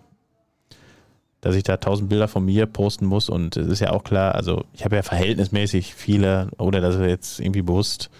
dass 1.42 1.56
ich 1.56 1.64
da 1.64 1.76
tausend 1.76 2.08
Bilder 2.08 2.28
von 2.28 2.44
mir 2.44 2.66
posten 2.66 3.04
muss 3.04 3.28
und 3.28 3.56
es 3.56 3.66
ist 3.66 3.80
ja 3.80 3.90
auch 3.90 4.04
klar, 4.04 4.36
also 4.36 4.64
ich 4.72 4.84
habe 4.84 4.94
ja 4.96 5.02
verhältnismäßig 5.02 5.92
viele, 5.92 6.48
oder 6.56 6.80
dass 6.80 6.94
ich 6.94 7.02
jetzt 7.02 7.40
irgendwie 7.40 7.62
bewusst 7.62 8.10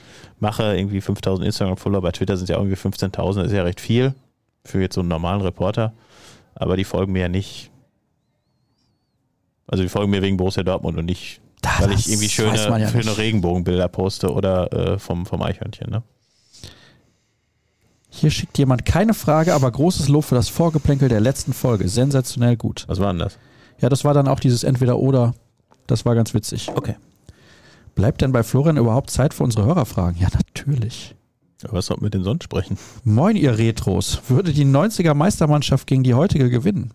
mache, 0.40 0.76
irgendwie 0.76 1.00
5000 1.00 1.46
Instagram-Follower, 1.46 2.02
bei 2.02 2.10
Twitter 2.10 2.36
sind 2.36 2.44
es 2.44 2.50
ja 2.50 2.56
irgendwie 2.56 2.76
15.000, 2.76 3.36
das 3.36 3.46
ist 3.46 3.52
ja 3.52 3.62
recht 3.62 3.80
viel 3.80 4.12
für 4.64 4.80
jetzt 4.80 4.96
so 4.96 5.02
einen 5.02 5.08
normalen 5.08 5.40
Reporter, 5.40 5.92
aber 6.56 6.76
die 6.76 6.82
folgen 6.82 7.12
mir 7.12 7.20
ja 7.20 7.28
nicht, 7.28 7.70
also 9.68 9.84
die 9.84 9.88
folgen 9.88 10.10
mir 10.10 10.20
wegen 10.20 10.36
Borussia 10.36 10.64
Dortmund 10.64 10.98
und 10.98 11.04
nicht, 11.04 11.40
Da, 11.62 11.70
weil 11.78 11.90
ich 11.90 11.98
das 11.98 12.08
irgendwie 12.08 12.28
schöne, 12.28 12.56
ja 12.56 12.88
schöne. 12.88 13.16
Regenbogenbilder 13.16 13.86
poste 13.86 14.32
oder 14.32 14.72
äh, 14.72 14.98
vom, 14.98 15.26
vom 15.26 15.42
Eichhörnchen, 15.42 15.88
ne? 15.90 16.02
Hier 18.14 18.30
schickt 18.30 18.58
jemand 18.58 18.84
keine 18.84 19.14
Frage, 19.14 19.54
aber 19.54 19.70
großes 19.70 20.08
Lob 20.08 20.24
für 20.24 20.34
das 20.34 20.50
Vorgeplänkel 20.50 21.08
der 21.08 21.20
letzten 21.20 21.54
Folge. 21.54 21.88
Sensationell 21.88 22.56
gut. 22.56 22.84
Was 22.86 23.00
war 23.00 23.10
denn 23.12 23.20
das? 23.20 23.38
Ja, 23.80 23.88
das 23.88 24.04
war 24.04 24.12
dann 24.12 24.28
auch 24.28 24.38
dieses 24.38 24.64
Entweder-Oder. 24.64 25.34
Das 25.86 26.04
war 26.04 26.14
ganz 26.14 26.34
witzig. 26.34 26.70
Okay. 26.74 26.96
Bleibt 27.94 28.20
denn 28.20 28.30
bei 28.30 28.42
Florian 28.42 28.76
überhaupt 28.76 29.10
Zeit 29.10 29.32
für 29.32 29.42
unsere 29.42 29.64
Hörerfragen? 29.64 30.20
Ja, 30.20 30.28
natürlich. 30.34 31.16
Was 31.62 31.86
sollten 31.86 32.02
wir 32.02 32.10
denn 32.10 32.22
sonst 32.22 32.44
sprechen? 32.44 32.76
Moin, 33.02 33.34
ihr 33.34 33.56
Retros. 33.56 34.20
Würde 34.28 34.52
die 34.52 34.66
90er 34.66 35.14
Meistermannschaft 35.14 35.86
gegen 35.86 36.02
die 36.02 36.14
heutige 36.14 36.50
gewinnen? 36.50 36.92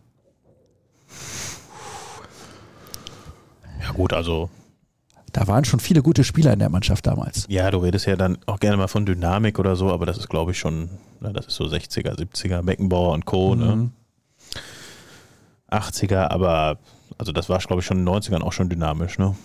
Ja 3.82 3.92
gut, 3.92 4.14
also 4.14 4.50
Da 5.38 5.46
waren 5.48 5.66
schon 5.66 5.80
viele 5.80 6.02
gute 6.02 6.24
Spieler 6.24 6.52
in 6.52 6.58
der 6.58 6.70
Mannschaft 6.70 7.06
damals. 7.06 7.46
Ja, 7.48 7.70
du 7.70 7.78
redest 7.78 8.08
ja 8.08 8.16
dann 8.16 8.40
auch 8.48 8.60
gerne 8.60 8.76
mal 8.76 8.88
von 8.88 9.06
Dynamik 9.06 9.60
oder 9.60 9.76
so, 9.76 9.92
aber 9.92 10.08
das 10.08 10.18
ist, 10.18 10.30
glaube 10.30 10.52
ich, 10.52 10.58
schon, 10.58 10.90
na, 11.20 11.32
das 11.32 11.46
ist 11.46 11.54
so 11.58 11.66
60er, 11.66 12.18
70er, 12.18 12.64
Beckenbauer 12.64 13.14
und 13.14 13.26
Co., 13.28 13.54
ne? 13.54 13.76
Mhm. 13.76 13.92
80er, 15.70 16.32
aber 16.32 16.80
also 17.20 17.32
das 17.32 17.50
war, 17.50 17.60
glaube 17.60 17.82
ich, 17.82 17.86
schon 17.86 18.00
in 18.00 18.06
den 18.08 18.16
90ern 18.16 18.42
auch 18.42 18.52
schon 18.52 18.68
dynamisch, 18.68 19.20
ne? 19.20 19.36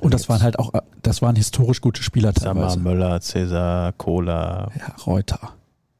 Und 0.00 0.14
das 0.14 0.30
waren 0.30 0.42
halt 0.42 0.58
auch, 0.58 0.72
das 1.02 1.20
waren 1.20 1.36
historisch 1.36 1.82
gute 1.82 2.02
Spieler 2.02 2.32
Sammer, 2.32 2.62
teilweise. 2.62 2.80
Möller, 2.80 3.20
Cäsar, 3.20 3.92
Kohler, 3.92 4.70
Ja, 4.78 4.94
Reuter. 5.04 5.52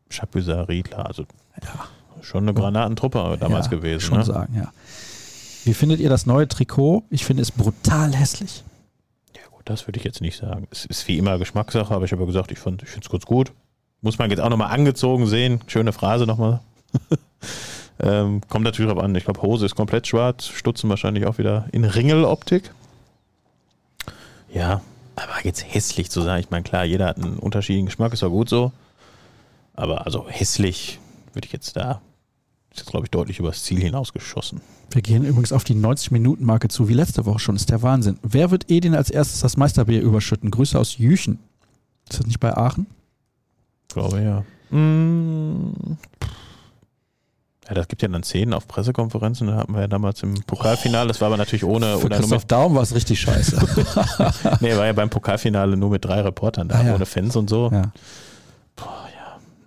Chapuisat, 0.08 0.70
Riedler, 0.70 1.04
also 1.04 1.26
Ja, 1.62 1.84
schon 2.22 2.44
eine 2.44 2.54
Granatentruppe 2.54 3.36
damals 3.38 3.66
ja, 3.66 3.72
gewesen, 3.72 4.00
Schon 4.00 4.18
ne? 4.18 4.24
sagen, 4.24 4.54
ja. 4.56 4.72
Wie 5.66 5.74
findet 5.74 6.00
ihr 6.00 6.08
das 6.08 6.24
neue 6.24 6.48
Trikot? 6.48 7.04
Ich 7.10 7.26
finde 7.26 7.42
es 7.42 7.50
brutal 7.50 8.14
hässlich. 8.14 8.64
Das 9.64 9.86
würde 9.86 9.98
ich 9.98 10.04
jetzt 10.04 10.20
nicht 10.20 10.36
sagen. 10.36 10.66
Es 10.70 10.84
ist 10.84 11.06
wie 11.08 11.18
immer 11.18 11.38
Geschmackssache, 11.38 11.94
aber 11.94 12.04
ich 12.04 12.12
habe 12.12 12.22
ja 12.22 12.26
gesagt, 12.26 12.50
ich, 12.50 12.58
ich 12.58 12.62
finde 12.62 12.84
es 12.84 13.08
kurz 13.08 13.26
gut. 13.26 13.52
Muss 14.00 14.18
man 14.18 14.30
jetzt 14.30 14.40
auch 14.40 14.48
nochmal 14.48 14.72
angezogen 14.72 15.26
sehen. 15.26 15.60
Schöne 15.66 15.92
Phrase 15.92 16.26
nochmal. 16.26 16.60
ähm, 18.00 18.40
kommt 18.48 18.64
natürlich 18.64 18.90
drauf 18.90 19.02
an. 19.02 19.14
Ich 19.14 19.24
glaube, 19.24 19.42
Hose 19.42 19.66
ist 19.66 19.76
komplett 19.76 20.06
schwarz, 20.06 20.48
Stutzen 20.48 20.90
wahrscheinlich 20.90 21.26
auch 21.26 21.38
wieder 21.38 21.66
in 21.72 21.84
Ringeloptik. 21.84 22.72
Ja, 24.52 24.82
aber 25.16 25.44
jetzt 25.44 25.64
hässlich 25.72 26.10
zu 26.10 26.20
sagen, 26.22 26.40
ich 26.40 26.50
meine, 26.50 26.64
klar, 26.64 26.84
jeder 26.84 27.06
hat 27.06 27.18
einen 27.18 27.38
unterschiedlichen 27.38 27.86
Geschmack, 27.86 28.12
ist 28.12 28.22
ja 28.22 28.28
gut 28.28 28.48
so. 28.48 28.72
Aber 29.74 30.04
also 30.04 30.26
hässlich 30.28 30.98
würde 31.32 31.46
ich 31.46 31.52
jetzt 31.52 31.76
da 31.76 32.00
Ist 32.72 32.78
jetzt, 32.80 32.90
glaube 32.90 33.06
ich, 33.06 33.10
deutlich 33.10 33.38
übers 33.38 33.62
Ziel 33.64 33.80
hinausgeschossen. 33.80 34.60
Wir 34.90 35.02
gehen 35.02 35.24
übrigens 35.24 35.52
auf 35.52 35.64
die 35.64 35.74
90-Minuten-Marke 35.74 36.68
zu, 36.68 36.88
wie 36.88 36.94
letzte 36.94 37.24
Woche 37.26 37.38
schon. 37.38 37.56
Ist 37.56 37.70
der 37.70 37.82
Wahnsinn. 37.82 38.18
Wer 38.22 38.50
wird 38.50 38.70
Edin 38.70 38.94
als 38.94 39.10
erstes 39.10 39.40
das 39.40 39.56
Meisterbier 39.56 40.00
überschütten? 40.02 40.50
Grüße 40.50 40.78
aus 40.78 40.98
Jüchen. 40.98 41.38
Ist 42.10 42.18
das 42.20 42.26
nicht 42.26 42.40
bei 42.40 42.54
Aachen? 42.56 42.86
Glaube 43.88 44.22
ja. 44.22 44.76
Mm. 44.76 45.74
Ja, 47.68 47.74
das 47.74 47.88
gibt 47.88 48.02
ja 48.02 48.08
dann 48.08 48.22
Szenen 48.22 48.54
auf 48.54 48.66
Pressekonferenzen. 48.66 49.46
Da 49.46 49.56
hatten 49.56 49.72
wir 49.74 49.82
ja 49.82 49.86
damals 49.88 50.22
im 50.22 50.34
Pokalfinale. 50.42 51.08
Das 51.08 51.20
war 51.20 51.28
aber 51.28 51.36
natürlich 51.36 51.64
ohne. 51.64 51.98
Für 51.98 52.06
oder 52.06 52.16
nur 52.16 52.28
Christoph 52.28 52.44
Daum 52.46 52.74
war 52.74 52.82
es 52.82 52.94
richtig 52.94 53.20
scheiße. 53.20 53.56
nee, 54.60 54.76
war 54.76 54.86
ja 54.86 54.92
beim 54.92 55.10
Pokalfinale 55.10 55.76
nur 55.76 55.90
mit 55.90 56.04
drei 56.04 56.20
Reportern 56.22 56.68
da, 56.68 56.80
Ah, 56.80 56.84
ja. 56.84 56.94
ohne 56.94 57.06
Fans 57.06 57.36
und 57.36 57.48
so. 57.48 57.70
ja. 57.72 57.92
Boah. 58.76 59.01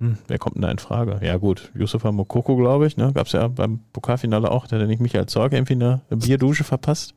Hm, 0.09 0.17
wer 0.27 0.37
kommt 0.37 0.55
denn 0.55 0.61
da 0.63 0.71
in 0.71 0.79
Frage? 0.79 1.19
Ja, 1.21 1.37
gut. 1.37 1.71
Yusufa 1.75 2.11
Mokoko, 2.11 2.55
glaube 2.55 2.87
ich. 2.87 2.97
Ne? 2.97 3.11
Gab 3.13 3.27
es 3.27 3.33
ja 3.33 3.47
beim 3.47 3.79
Pokalfinale 3.93 4.49
auch. 4.51 4.67
Der 4.67 4.79
hat 4.79 4.87
nicht 4.87 5.01
Michael 5.01 5.25
Zorg 5.27 5.53
irgendwie 5.53 5.73
eine 5.73 6.01
Bierdusche 6.09 6.63
verpasst. 6.63 7.13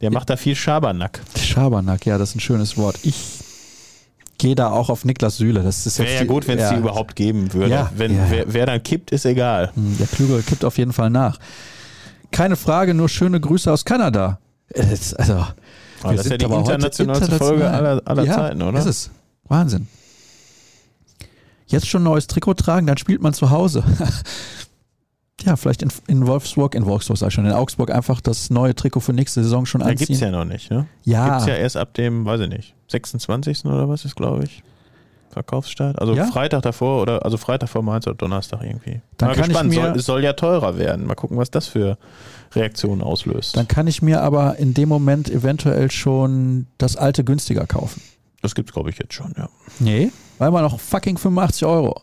Der 0.00 0.10
macht 0.10 0.30
da 0.30 0.36
viel 0.36 0.54
Schabernack. 0.56 1.20
Schabernack, 1.36 2.06
ja, 2.06 2.16
das 2.18 2.30
ist 2.30 2.36
ein 2.36 2.40
schönes 2.40 2.76
Wort. 2.78 2.98
Ich 3.02 3.38
gehe 4.38 4.54
da 4.54 4.70
auch 4.70 4.88
auf 4.88 5.04
Niklas 5.04 5.36
Süle. 5.36 5.62
Das 5.62 5.86
ist 5.86 5.98
jetzt 5.98 6.08
Wäre 6.08 6.20
ja 6.20 6.26
gut, 6.26 6.48
wenn 6.48 6.58
es 6.58 6.64
ja. 6.70 6.72
die 6.74 6.80
überhaupt 6.80 7.14
geben 7.16 7.52
würde. 7.52 7.70
Ja, 7.70 7.90
wenn, 7.94 8.16
ja. 8.16 8.24
Wer, 8.30 8.52
wer 8.52 8.66
dann 8.66 8.82
kippt, 8.82 9.10
ist 9.10 9.26
egal. 9.26 9.70
Hm, 9.74 9.98
Der 9.98 10.06
Klügere 10.06 10.40
kippt 10.42 10.64
auf 10.64 10.78
jeden 10.78 10.92
Fall 10.94 11.10
nach. 11.10 11.38
Keine 12.30 12.56
Frage, 12.56 12.94
nur 12.94 13.08
schöne 13.08 13.40
Grüße 13.40 13.70
aus 13.70 13.84
Kanada. 13.84 14.38
Äh, 14.72 14.86
das- 14.86 15.12
Also, 15.14 15.34
Aber 15.34 15.46
wir 16.12 16.16
das 16.16 16.26
ist 16.26 16.32
ja 16.32 16.38
sind 16.38 16.50
die 16.50 16.56
internationalste 16.58 17.36
Folge 17.36 17.68
aller, 17.68 18.00
aller 18.06 18.24
Zeiten, 18.26 18.62
oder? 18.62 18.78
Ist 18.78 18.86
es. 18.86 19.10
Wahnsinn. 19.48 19.86
Jetzt 21.70 21.88
schon 21.88 22.02
neues 22.02 22.26
Trikot 22.26 22.54
tragen, 22.54 22.86
dann 22.86 22.96
spielt 22.96 23.22
man 23.22 23.32
zu 23.32 23.50
Hause. 23.50 23.82
ja, 25.44 25.56
vielleicht 25.56 25.82
in, 25.82 25.90
in 26.06 26.26
Wolfsburg, 26.26 26.74
in 26.74 26.84
Wolfsburg 26.86 27.16
sag 27.16 27.28
ich 27.28 27.34
schon, 27.34 27.46
in 27.46 27.52
Augsburg 27.52 27.90
einfach 27.90 28.20
das 28.20 28.50
neue 28.50 28.74
Trikot 28.74 29.00
für 29.00 29.12
nächste 29.12 29.42
Saison 29.42 29.64
schon 29.66 29.80
Da 29.80 29.86
anziehen. 29.88 30.06
gibt 30.08 30.16
es 30.16 30.20
ja 30.20 30.30
noch 30.30 30.44
nicht, 30.44 30.70
ne? 30.70 30.86
ja, 31.04 31.28
Gibt 31.28 31.40
es 31.42 31.46
ja 31.46 31.54
erst 31.54 31.76
ab 31.76 31.94
dem, 31.94 32.24
weiß 32.26 32.40
ich 32.42 32.48
nicht, 32.48 32.74
26. 32.88 33.64
oder 33.64 33.88
was 33.88 34.04
ist, 34.04 34.16
glaube 34.16 34.44
ich, 34.44 34.62
Verkaufsstart. 35.30 35.98
Also 36.00 36.14
Ja? 36.14 36.26
Freitag 36.26 36.62
davor 36.62 37.00
oder, 37.02 37.24
also 37.24 37.36
Freitag 37.36 37.68
vor 37.68 37.82
Mainz 37.82 38.06
oder 38.06 38.16
Donnerstag 38.16 38.62
irgendwie. 38.64 39.00
Dann 39.16 39.28
Mal 39.28 39.34
kann 39.36 39.44
ich 39.44 39.48
gespannt, 39.50 39.68
mir- 39.70 39.74
soll, 39.76 39.96
es 39.96 40.04
soll 40.06 40.24
ja 40.24 40.32
teurer 40.34 40.76
werden. 40.76 41.06
Mal 41.06 41.14
gucken, 41.14 41.36
was 41.38 41.50
das 41.52 41.68
für 41.68 41.96
Reaktionen 42.52 43.00
auslöst. 43.00 43.56
dann 43.56 43.68
kann 43.68 43.86
ich 43.86 44.02
mir 44.02 44.22
aber 44.22 44.56
in 44.56 44.74
dem 44.74 44.88
Moment 44.88 45.30
eventuell 45.30 45.90
schon 45.92 46.66
das 46.78 46.96
alte 46.96 47.22
günstiger 47.22 47.64
kaufen. 47.66 48.02
das 48.42 48.56
gibt 48.56 48.70
es, 48.70 48.74
glaube 48.74 48.90
ich, 48.90 48.98
jetzt 48.98 49.14
schon, 49.14 49.32
ja. 49.38 49.48
Nee, 49.78 50.10
weil 50.40 50.50
man 50.50 50.62
noch 50.62 50.80
fucking 50.80 51.18
85 51.18 51.66
Euro. 51.66 52.00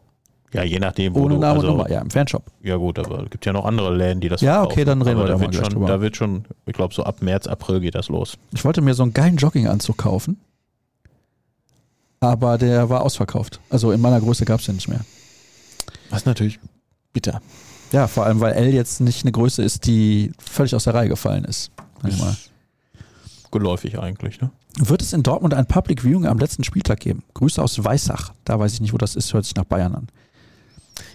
Ja, 0.53 0.63
je 0.63 0.79
nachdem, 0.79 1.15
wo 1.15 1.21
Ohne 1.23 1.33
du, 1.35 1.41
Name 1.41 1.55
also, 1.55 1.71
und 1.71 1.77
Nummer. 1.77 1.89
Ja, 1.89 2.01
im 2.01 2.09
Fanshop. 2.09 2.43
Ja 2.61 2.77
gut, 2.77 2.99
aber 2.99 3.23
es 3.23 3.29
gibt 3.31 3.45
ja 3.45 3.51
noch 3.51 3.65
andere 3.65 3.93
Läden, 3.93 4.21
die 4.21 4.29
das 4.29 4.41
Ja, 4.41 4.63
okay, 4.63 4.85
dann 4.85 5.01
reden 5.01 5.17
wir 5.17 5.25
Aber 5.25 5.27
da 5.27 5.33
da 5.33 5.37
mal 5.39 5.41
wird 5.41 5.51
gleich 5.51 5.65
schon, 5.65 5.73
drüber. 5.73 5.87
Da 5.87 6.01
wird 6.01 6.15
schon, 6.15 6.45
ich 6.67 6.73
glaube, 6.73 6.93
so 6.93 7.03
ab 7.03 7.21
März, 7.21 7.47
April 7.47 7.79
geht 7.79 7.95
das 7.95 8.09
los. 8.09 8.37
Ich 8.53 8.63
wollte 8.63 8.81
mir 8.81 8.93
so 8.93 9.03
einen 9.03 9.13
geilen 9.13 9.37
Jogginganzug 9.37 9.97
kaufen. 9.97 10.39
Aber 12.19 12.57
der 12.57 12.89
war 12.89 13.01
ausverkauft. 13.01 13.59
Also 13.69 13.91
in 13.91 13.99
meiner 13.99 14.21
Größe 14.21 14.45
gab 14.45 14.59
es 14.59 14.67
den 14.67 14.75
nicht 14.75 14.87
mehr. 14.87 15.01
Was 16.11 16.25
natürlich 16.25 16.59
bitter. 17.11 17.41
Ja, 17.91 18.07
vor 18.07 18.25
allem, 18.25 18.39
weil 18.39 18.53
L 18.53 18.73
jetzt 18.73 19.01
nicht 19.01 19.23
eine 19.23 19.31
Größe 19.31 19.63
ist, 19.63 19.85
die 19.87 20.31
völlig 20.39 20.75
aus 20.75 20.83
der 20.83 20.93
Reihe 20.93 21.09
gefallen 21.09 21.43
ist. 21.43 21.71
Sag 22.01 22.11
ich 22.11 22.19
mal. 22.19 22.37
Geläufig 23.51 23.97
eigentlich, 23.99 24.39
ne? 24.41 24.51
Wird 24.79 25.01
es 25.01 25.13
in 25.13 25.23
Dortmund 25.23 25.55
ein 25.55 25.65
Public 25.65 26.03
Viewing 26.03 26.27
am 26.27 26.37
letzten 26.37 26.63
Spieltag 26.63 26.99
geben? 26.99 27.23
Grüße 27.33 27.61
aus 27.61 27.83
Weissach. 27.83 28.33
Da 28.45 28.59
weiß 28.59 28.73
ich 28.73 28.81
nicht, 28.81 28.93
wo 28.93 28.97
das 28.97 29.15
ist, 29.15 29.33
hört 29.33 29.45
sich 29.45 29.55
nach 29.55 29.63
Bayern 29.63 29.95
an. 29.95 30.07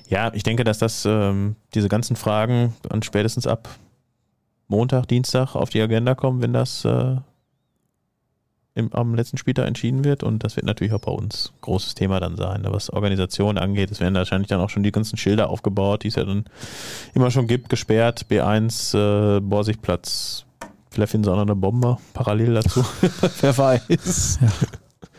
Ja, 0.09 0.33
ich 0.35 0.43
denke, 0.43 0.65
dass 0.65 0.79
das 0.79 1.05
ähm, 1.07 1.57
diese 1.75 1.89
ganzen 1.89 2.17
Fragen 2.17 2.75
dann 2.83 3.03
spätestens 3.03 3.47
ab 3.47 3.69
Montag, 4.67 5.07
Dienstag 5.07 5.55
auf 5.55 5.71
die 5.71 5.81
Agenda 5.81 6.15
kommen, 6.15 6.43
wenn 6.43 6.53
das 6.53 6.85
äh, 6.85 7.17
im, 8.75 8.93
am 8.93 9.15
letzten 9.15 9.37
Spieltag 9.39 9.67
entschieden 9.67 10.05
wird. 10.05 10.23
Und 10.23 10.45
das 10.45 10.57
wird 10.57 10.67
natürlich 10.67 10.93
auch 10.93 11.01
bei 11.01 11.13
uns 11.13 11.53
großes 11.61 11.95
Thema 11.95 12.21
dann 12.21 12.37
sein, 12.37 12.65
was 12.65 12.91
Organisation 12.91 13.59
angeht. 13.59 13.91
Es 13.91 14.01
werden 14.01 14.15
wahrscheinlich 14.15 14.49
dann 14.49 14.61
auch 14.61 14.71
schon 14.71 14.83
die 14.83 14.93
ganzen 14.93 15.17
Schilder 15.17 15.51
aufgebaut, 15.51 16.03
die 16.03 16.09
es 16.09 16.17
ja 16.17 16.25
dann 16.25 16.45
immer 17.15 17.31
schon 17.31 17.47
gibt, 17.47 17.69
gesperrt, 17.69 18.27
B1, 18.29 18.97
äh, 18.97 19.41
Borsigplatz. 19.41 20.47
Vielleicht 20.93 21.13
finden 21.13 21.25
sie 21.25 21.31
auch 21.31 21.37
noch 21.37 21.43
eine 21.43 21.57
Bombe 21.57 21.97
parallel 22.13 22.55
dazu. 22.55 22.85
Wer 23.41 23.57
weiß. 23.57 24.39
Ja. 24.43 24.49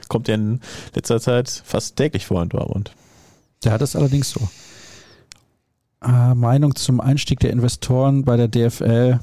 Kommt 0.08 0.28
ja 0.28 0.36
in 0.36 0.60
letzter 0.94 1.20
Zeit 1.20 1.50
fast 1.50 1.96
täglich 1.96 2.28
vor 2.28 2.44
in 2.44 2.50
Dortmund. 2.50 2.92
Ja, 3.64 3.80
das 3.80 3.92
ist 3.92 3.96
allerdings 3.96 4.30
so. 4.30 4.48
Äh, 6.04 6.36
Meinung 6.36 6.76
zum 6.76 7.02
Einstieg 7.02 7.40
der 7.40 7.50
Investoren 7.50 8.24
bei 8.24 8.38
der 8.38 8.48
DFL. 8.48 9.20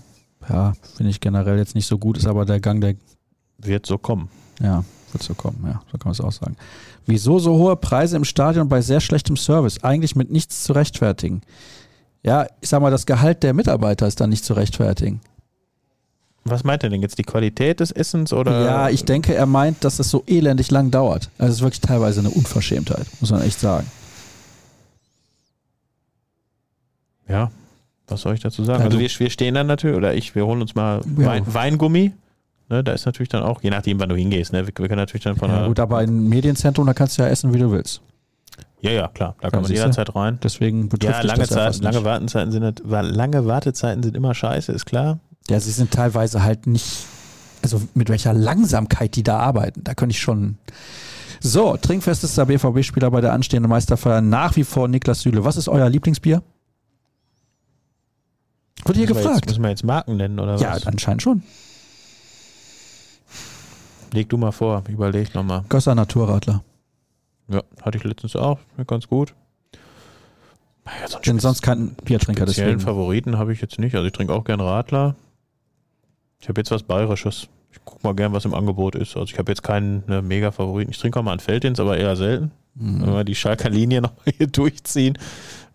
Ja, 0.49 0.73
finde 0.97 1.11
ich 1.11 1.21
generell 1.21 1.59
jetzt 1.59 1.77
nicht 1.77 1.87
so 1.87 1.99
gut, 1.99 2.19
ist 2.19 2.27
aber 2.27 2.45
der 2.45 2.59
Gang 2.59 2.81
der 2.81 2.97
Wird 3.59 3.87
so 3.87 3.97
kommen. 3.97 4.29
Ja, 4.61 4.85
wird 5.13 5.23
so 5.23 5.35
kommen, 5.35 5.63
ja, 5.65 5.83
so 5.93 5.99
kann 5.99 6.07
man 6.07 6.13
es 6.13 6.21
auch 6.21 6.33
sagen. 6.33 6.57
Wieso 7.07 7.39
so 7.39 7.59
hohe 7.59 7.77
Preise 7.77 8.17
im 8.17 8.25
Stadion 8.25 8.69
bei 8.69 8.81
sehr 8.81 9.01
schlechtem 9.01 9.37
Service? 9.37 9.85
Eigentlich 9.85 10.17
mit 10.17 10.31
nichts 10.31 10.65
zu 10.65 10.73
rechtfertigen. 10.73 11.43
Ja, 12.23 12.47
ich 12.61 12.69
sag 12.69 12.81
mal, 12.81 12.91
das 12.91 13.07
Gehalt 13.07 13.43
der 13.43 13.55
Mitarbeiter 13.55 14.07
ist 14.07 14.21
dann 14.21 14.31
nicht 14.31 14.45
zu 14.45 14.55
rechtfertigen. 14.55 15.21
Was 16.45 16.65
meint 16.65 16.83
er 16.83 16.89
denn 16.91 17.03
jetzt? 17.03 17.19
Die 17.19 17.23
Qualität 17.23 17.81
des 17.81 17.93
Essens 17.93 18.33
oder? 18.33 18.65
Ja, 18.65 18.89
ich 18.89 19.05
denke, 19.05 19.35
er 19.35 19.47
meint, 19.47 19.85
dass 19.85 19.99
es 19.99 20.09
so 20.11 20.25
elendig 20.27 20.71
lang 20.71 20.91
dauert. 20.91 21.29
Also 21.39 21.51
es 21.51 21.57
ist 21.59 21.63
wirklich 21.63 21.81
teilweise 21.83 22.21
eine 22.21 22.31
Unverschämtheit, 22.31 23.07
muss 23.21 23.31
man 23.31 23.43
echt 23.43 23.61
sagen. 23.61 23.87
Ja, 27.29 27.51
was 28.09 28.23
soll 28.23 28.35
ich 28.35 28.41
dazu 28.41 28.65
sagen? 28.65 28.81
Ja, 28.81 28.85
also 28.87 28.97
du- 28.99 29.03
wir, 29.03 29.11
wir 29.19 29.31
stehen 29.31 29.55
dann 29.55 29.67
natürlich, 29.67 29.97
oder 29.97 30.15
ich, 30.15 30.35
wir 30.35 30.45
holen 30.47 30.61
uns 30.63 30.75
mal 30.75 31.01
Ja. 31.19 31.27
Wein, 31.27 31.45
Weingummi. 31.47 32.13
Ne, 32.69 32.85
da 32.85 32.93
ist 32.93 33.05
natürlich 33.05 33.29
dann 33.29 33.43
auch, 33.43 33.63
je 33.63 33.71
nachdem, 33.71 33.99
wann 33.99 34.09
du 34.09 34.15
hingehst, 34.17 34.53
ne, 34.53 34.61
wir, 34.67 34.73
wir 34.77 34.89
können 34.89 34.97
natürlich 34.99 35.25
dann 35.25 35.37
von 35.37 35.51
Ja, 35.51 35.67
gut, 35.67 35.81
aber 35.81 36.03
im 36.05 36.29
Medienzentrum, 36.29 36.87
da 36.87 36.95
kannst 36.95 37.19
du 37.19 37.23
ja 37.23 37.29
essen, 37.29 37.53
wie 37.53 37.59
du 37.59 37.71
willst. 37.73 38.01
ja, 38.81 38.93
ja, 38.93 39.09
klar, 39.09 39.35
da 39.41 39.51
kann 39.51 39.63
man 39.63 39.71
jederzeit 39.71 40.15
rein. 40.15 40.39
Deswegen 40.43 40.89
betrifft 40.89 41.17
Ja, 41.19 41.23
lange, 41.23 41.41
das 41.41 41.51
ja 41.51 41.71
Zeit, 41.73 41.83
lange. 41.83 42.05
Wartezeiten 42.05 42.53
sind, 42.53 42.83
lange 42.89 43.47
Wartezeiten 43.47 44.03
sind 44.05 44.17
immer 44.17 44.35
scheiße, 44.35 44.71
ist 44.73 44.87
klar. 44.87 45.19
Ja, 45.51 45.61
sie 45.61 45.73
sind 45.73 45.91
teilweise 45.91 46.43
halt 46.43 46.67
nicht, 46.67 47.05
also 47.63 47.83
mit 47.95 48.09
welcher 48.09 48.33
Langsamkeit 48.33 49.17
die 49.17 49.23
da 49.23 49.39
arbeiten. 49.39 49.83
Da 49.85 49.95
könnte 49.95 50.13
ich 50.13 50.21
schon. 50.21 50.57
So, 51.41 51.77
trinkfestester 51.77 52.47
BVB-Spieler 52.47 53.11
bei 53.11 53.21
der 53.21 53.33
anstehenden 53.33 53.69
Meisterfeier 53.71 54.21
nach 54.21 54.57
wie 54.57 54.65
vor 54.65 54.89
Niklas 54.89 55.21
Süle. 55.23 55.45
Was 55.45 55.57
ist 55.57 55.69
euer 55.69 55.89
Lieblingsbier? 55.89 56.43
Wurde 58.85 58.99
hier 58.99 59.09
wir 59.09 59.15
Jetzt, 59.17 59.25
gefragt. 59.25 59.47
müssen 59.47 59.63
wir 59.63 59.71
jetzt 59.71 59.85
Marken 59.85 60.17
nennen 60.17 60.39
oder 60.39 60.57
Ja, 60.57 60.75
was? 60.75 60.87
anscheinend 60.87 61.23
schon. 61.23 61.43
Leg 64.13 64.29
du 64.29 64.37
mal 64.37 64.53
vor, 64.53 64.83
überleg 64.89 65.35
nochmal. 65.35 65.65
Gösser 65.69 65.95
Naturradler. 65.95 66.63
Ja, 67.49 67.63
hatte 67.83 67.99
ich 67.99 68.05
letztens 68.05 68.37
auch, 68.37 68.59
ja, 68.79 68.85
ganz 68.85 69.07
gut. 69.07 69.35
Ja, 70.87 71.09
so 71.09 71.17
einen 71.17 71.23
Denn 71.25 71.39
sonst 71.39 71.63
kein 71.63 71.95
Biertrinker, 72.05 72.43
speziellen 72.45 72.79
deswegen. 72.79 72.89
Favoriten 72.97 73.39
habe 73.39 73.53
ich 73.53 73.61
jetzt 73.61 73.79
nicht. 73.79 73.95
Also 73.95 74.07
ich 74.07 74.13
trinke 74.13 74.33
auch 74.33 74.45
gern 74.45 74.61
Radler. 74.61 75.15
Ich 76.41 76.49
habe 76.49 76.61
jetzt 76.61 76.71
was 76.71 76.83
Bayerisches. 76.83 77.49
Ich 77.73 77.85
gucke 77.85 78.01
mal 78.07 78.15
gern, 78.15 78.33
was 78.33 78.45
im 78.45 78.55
Angebot 78.55 78.95
ist. 78.95 79.17
Also 79.17 79.33
ich 79.33 79.39
habe 79.39 79.53
jetzt 79.53 79.63
keinen 79.63 80.03
ne, 80.07 80.23
Mega-Favoriten. 80.23 80.91
Ich 80.91 80.99
trinke 80.99 81.19
auch 81.21 81.23
mal 81.23 81.33
einen 81.33 81.41
Feldins, 81.41 81.79
aber 81.79 81.97
eher 81.99 82.17
selten. 82.17 82.51
Wenn 82.75 83.01
Mhm. 83.01 83.07
wir 83.13 83.25
die 83.25 83.35
Schalker 83.35 83.69
Linie 83.71 84.01
noch 84.03 84.17
mal 84.17 84.33
hier 84.37 84.47
durchziehen. 84.47 85.19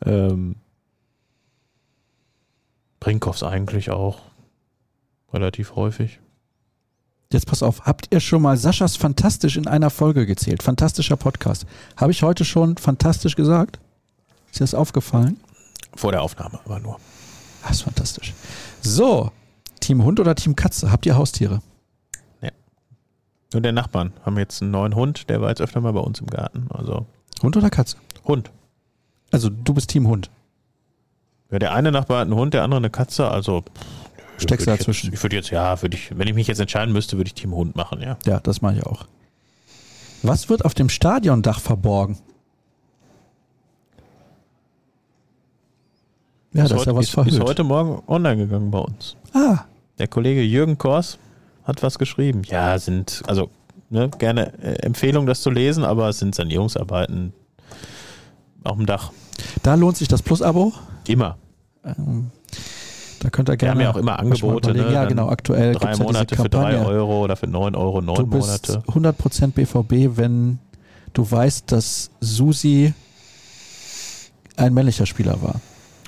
Ähm, 0.06 0.56
Brinkhoffs 3.00 3.44
eigentlich 3.44 3.92
auch 3.92 4.20
relativ 5.32 5.76
häufig. 5.76 6.20
Jetzt 7.32 7.48
pass 7.48 7.64
auf, 7.64 7.82
habt 7.82 8.08
ihr 8.12 8.20
schon 8.20 8.42
mal 8.42 8.56
Saschas 8.58 8.96
Fantastisch 8.96 9.58
in 9.58 9.68
einer 9.68 9.90
Folge 9.90 10.26
gezählt? 10.26 10.64
Fantastischer 10.64 11.18
Podcast. 11.18 11.66
Habe 11.98 12.12
ich 12.12 12.24
heute 12.24 12.46
schon 12.46 12.78
fantastisch 12.78 13.36
gesagt? 13.36 13.80
Ist 14.52 14.60
dir 14.60 14.64
das 14.64 14.74
aufgefallen? 14.74 15.40
Vor 15.96 16.12
der 16.12 16.22
Aufnahme 16.22 16.60
aber 16.66 16.80
nur. 16.80 17.00
Das 17.64 17.72
ist 17.78 17.82
fantastisch. 17.82 18.34
So, 18.82 19.32
Team 19.86 20.04
Hund 20.04 20.20
oder 20.20 20.36
Team 20.36 20.56
Katze? 20.56 20.92
Habt 20.92 21.06
ihr 21.06 21.16
Haustiere? 21.16 21.62
Nur 23.54 23.62
der 23.62 23.72
Nachbarn 23.72 24.12
haben 24.26 24.38
jetzt 24.38 24.62
einen 24.62 24.72
neuen 24.72 24.96
Hund, 24.96 25.30
der 25.30 25.40
war 25.40 25.48
jetzt 25.48 25.62
öfter 25.62 25.80
mal 25.80 25.94
bei 25.94 26.02
uns 26.02 26.20
im 26.20 26.28
Garten. 26.28 26.68
Also 26.72 27.06
Hund 27.42 27.56
oder 27.56 27.70
Katze? 27.70 27.96
Hund. 28.26 28.52
Also 29.32 29.50
du 29.50 29.74
bist 29.74 29.90
Team 29.92 30.08
Hund. 30.08 30.30
Ja, 31.52 31.60
der 31.60 31.74
eine 31.74 31.92
Nachbar 31.92 32.18
hat 32.18 32.26
einen 32.26 32.36
Hund, 32.36 32.54
der 32.54 32.64
andere 32.64 32.80
eine 32.80 32.90
Katze. 32.90 33.30
Also 33.30 33.64
Steckst 34.38 34.68
du 34.68 34.72
dazwischen? 34.72 35.14
Ich 35.14 35.24
würde 35.24 35.38
jetzt, 35.38 35.52
ja, 35.52 35.82
würde 35.82 35.96
ich, 35.96 36.18
wenn 36.18 36.28
ich 36.28 36.34
mich 36.34 36.48
jetzt 36.48 36.60
entscheiden 36.60 36.92
müsste, 36.92 37.16
würde 37.16 37.30
ich 37.30 37.34
Team 37.34 37.54
Hund 37.54 37.78
machen, 37.78 38.02
ja. 38.02 38.18
Ja, 38.26 38.42
das 38.42 38.62
mache 38.62 38.78
ich 38.78 38.86
auch. 38.86 39.06
Was 40.22 40.50
wird 40.50 40.66
auf 40.66 40.74
dem 40.74 40.90
Stadiondach 40.90 41.62
verborgen? 41.62 42.18
Ja, 46.52 46.68
das 46.68 46.80
ist 46.82 46.88
ja 46.88 46.96
was 46.96 47.06
ist, 47.06 47.12
verhüllt. 47.12 47.36
ist 47.36 47.42
heute 47.42 47.64
Morgen 47.64 48.02
online 48.08 48.38
gegangen 48.38 48.72
bei 48.72 48.80
uns. 48.80 49.16
ah, 49.34 49.60
Der 50.00 50.08
Kollege 50.08 50.42
Jürgen 50.42 50.78
Kors 50.78 51.18
hat 51.64 51.82
was 51.84 51.98
geschrieben. 51.98 52.42
Ja, 52.48 52.78
sind, 52.78 53.22
also 53.28 53.50
ne, 53.90 54.10
gerne 54.20 54.54
äh, 54.62 54.74
Empfehlung, 54.86 55.26
das 55.26 55.42
zu 55.42 55.50
lesen, 55.50 55.84
aber 55.84 56.10
es 56.10 56.20
sind 56.20 56.36
Sanierungsarbeiten 56.36 57.34
auf 58.64 58.76
dem 58.78 58.86
Dach. 58.86 59.12
da 59.64 59.76
lohnt 59.76 59.98
sich 59.98 60.08
das 60.08 60.22
Plus-Abo. 60.22 60.74
Immer. 61.08 61.38
Ähm, 61.84 62.32
da 63.20 63.30
könnt 63.30 63.50
ihr 63.50 63.54
Wir 63.54 63.58
gerne. 63.58 63.72
haben 63.74 63.82
ja 63.82 63.92
auch 63.92 63.96
immer 63.98 64.20
Angebote. 64.20 64.74
Ne? 64.74 64.92
Ja, 64.92 65.06
genau. 65.06 65.30
Aktuell 65.30 65.74
Drei 65.74 65.80
gibt's 65.88 66.00
ja 66.00 66.04
Monate 66.04 66.36
für 66.36 66.50
drei. 66.50 66.80
Euro 66.86 67.24
oder 67.24 67.36
für 67.36 67.48
neun 67.48 67.76
Euro, 67.76 68.02
neun 68.02 68.16
Du 68.16 68.28
bist 68.28 68.68
Monate. 68.70 69.14
100% 69.22 69.52
BVB, 69.52 70.18
wenn 70.18 70.60
du 71.14 71.30
weißt, 71.30 71.72
dass 71.72 72.12
Susi 72.20 72.94
ein 74.58 74.74
männlicher 74.74 75.06
Spieler 75.06 75.42
war. 75.42 75.56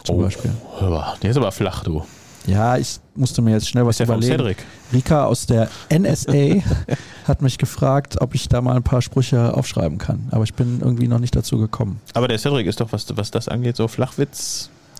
Zum 0.03 0.17
Oh. 0.17 0.21
Beispiel. 0.21 0.51
Hör, 0.79 1.15
Der 1.21 1.31
ist 1.31 1.37
aber 1.37 1.51
flach, 1.51 1.83
du. 1.83 2.03
Ja, 2.47 2.77
ich 2.77 2.99
musste 3.15 3.41
mir 3.41 3.51
jetzt 3.51 3.67
schnell 3.69 3.85
was 3.85 3.99
ist 3.99 4.05
überlegen. 4.07 4.31
Cedric. 4.37 4.57
Rika 4.93 5.25
aus 5.25 5.45
der 5.45 5.69
NSA 5.91 6.63
hat 7.27 7.41
mich 7.41 7.57
gefragt, 7.57 8.19
ob 8.21 8.33
ich 8.35 8.47
da 8.49 8.61
mal 8.61 8.75
ein 8.75 8.83
paar 8.83 9.01
Sprüche 9.01 9.53
aufschreiben 9.53 9.97
kann. 9.97 10.27
Aber 10.31 10.43
ich 10.45 10.53
bin 10.53 10.79
irgendwie 10.81 11.07
noch 11.09 11.19
nicht 11.19 11.35
dazu 11.35 11.57
gekommen. 11.57 11.99
Aber 12.13 12.27
der 12.27 12.37
Cedric 12.39 12.65
ist 12.65 12.79
doch, 12.79 12.91
was, 12.91 13.05
was 13.15 13.29
das 13.31 13.47
angeht, 13.47 13.75
so 13.75 13.87
Hä? 13.87 13.89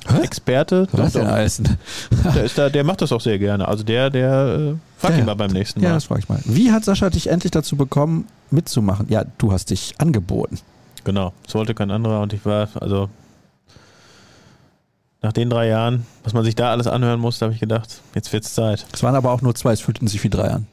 Flachwitz-Experte. 0.08 0.88
Was 0.92 1.14
denn 1.14 1.28
heißen? 1.30 1.78
Der, 2.36 2.44
ist 2.44 2.58
da, 2.58 2.70
der 2.70 2.84
macht 2.84 3.02
das 3.02 3.12
auch 3.12 3.22
sehr 3.22 3.40
gerne. 3.40 3.68
Also 3.68 3.84
der, 3.84 4.10
der 4.10 4.74
äh, 4.74 4.76
frag 4.98 5.12
Ja, 5.12 5.16
ihn 5.16 5.20
ja. 5.20 5.26
mal 5.26 5.36
beim 5.36 5.52
nächsten 5.52 5.82
Ja, 5.82 5.90
Mal. 5.90 5.96
das 5.96 6.04
frage 6.06 6.22
ich 6.22 6.30
mal. 6.30 6.40
Wie 6.46 6.72
hat 6.72 6.84
Sascha 6.86 7.10
dich 7.10 7.28
endlich 7.28 7.52
dazu 7.52 7.76
bekommen, 7.76 8.26
mitzumachen? 8.52 9.08
Ja, 9.10 9.24
du 9.38 9.52
hast 9.52 9.70
dich 9.70 9.96
angeboten. 10.00 10.60
Genau. 11.04 11.34
Es 11.48 11.56
wollte 11.56 11.74
kein 11.74 11.92
anderer 11.92 12.22
und 12.22 12.34
ich 12.34 12.46
war, 12.46 12.68
also 12.82 13.10
nach 15.28 15.34
den 15.34 15.50
drei 15.50 15.68
Jahren, 15.68 16.06
was 16.24 16.32
man 16.32 16.46
sich 16.46 16.56
da 16.56 16.72
alles 16.72 16.88
anhören 16.88 17.20
musste, 17.20 17.44
habe 17.44 17.54
ich 17.54 17.60
gedacht, 17.60 18.02
jetzt 18.16 18.32
wird's 18.32 18.54
Zeit. 18.54 18.88
Es 18.94 19.04
waren 19.04 19.14
aber 19.14 19.34
auch 19.34 19.42
nur 19.42 19.54
zwei, 19.56 19.74
es 19.74 19.82
fühlten 19.82 20.08
sich 20.08 20.24
wie 20.24 20.30
drei 20.30 20.52
an. 20.52 20.68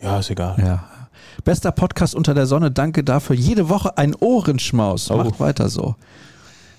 Ja, 0.00 0.18
ist 0.20 0.30
egal. 0.30 0.56
Ja. 0.58 0.84
Bester 1.44 1.70
Podcast 1.70 2.14
unter 2.14 2.32
der 2.32 2.46
Sonne, 2.46 2.70
danke 2.70 3.04
dafür. 3.04 3.36
Jede 3.36 3.68
Woche 3.68 3.98
ein 3.98 4.14
Ohrenschmaus. 4.14 5.10
Oh. 5.10 5.18
Macht 5.18 5.38
weiter 5.38 5.68
so. 5.68 5.96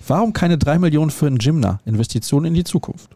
Warum 0.07 0.33
keine 0.33 0.57
drei 0.57 0.79
Millionen 0.79 1.11
für 1.11 1.27
einen 1.27 1.37
Gymner? 1.37 1.79
Investition 1.85 2.43
in 2.43 2.55
die 2.55 2.63
Zukunft. 2.63 3.11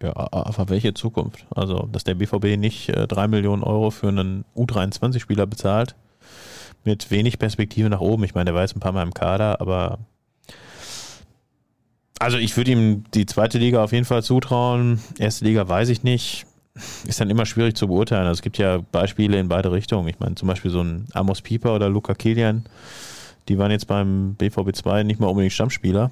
Ja, 0.00 0.14
aber 0.14 0.68
welche 0.68 0.94
Zukunft? 0.94 1.44
Also, 1.52 1.88
dass 1.90 2.04
der 2.04 2.14
BVB 2.14 2.56
nicht 2.56 2.90
äh, 2.90 3.08
drei 3.08 3.26
Millionen 3.26 3.64
Euro 3.64 3.90
für 3.90 4.06
einen 4.06 4.44
U23-Spieler 4.54 5.46
bezahlt, 5.46 5.96
mit 6.84 7.10
wenig 7.10 7.40
Perspektive 7.40 7.90
nach 7.90 8.00
oben. 8.00 8.22
Ich 8.22 8.36
meine, 8.36 8.44
der 8.44 8.54
war 8.54 8.62
jetzt 8.62 8.76
ein 8.76 8.80
paar 8.80 8.92
Mal 8.92 9.02
im 9.02 9.12
Kader, 9.12 9.60
aber 9.60 9.98
also 12.18 12.38
ich 12.38 12.56
würde 12.56 12.72
ihm 12.72 13.04
die 13.14 13.26
zweite 13.26 13.58
Liga 13.58 13.82
auf 13.82 13.92
jeden 13.92 14.04
Fall 14.04 14.22
zutrauen. 14.22 15.00
Erste 15.18 15.44
Liga 15.44 15.68
weiß 15.68 15.88
ich 15.88 16.02
nicht. 16.02 16.46
Ist 17.06 17.20
dann 17.20 17.30
immer 17.30 17.46
schwierig 17.46 17.76
zu 17.76 17.88
beurteilen. 17.88 18.26
Also 18.26 18.38
es 18.38 18.42
gibt 18.42 18.58
ja 18.58 18.78
Beispiele 18.92 19.38
in 19.38 19.48
beide 19.48 19.72
Richtungen. 19.72 20.08
Ich 20.08 20.20
meine, 20.20 20.36
zum 20.36 20.48
Beispiel 20.48 20.70
so 20.70 20.80
ein 20.80 21.06
Amos 21.12 21.42
Pieper 21.42 21.74
oder 21.74 21.88
Luca 21.88 22.14
Kilian, 22.14 22.64
die 23.48 23.58
waren 23.58 23.70
jetzt 23.70 23.86
beim 23.86 24.34
BVB 24.34 24.74
2 24.74 25.02
nicht 25.02 25.20
mal 25.20 25.26
unbedingt 25.26 25.52
Stammspieler 25.52 26.10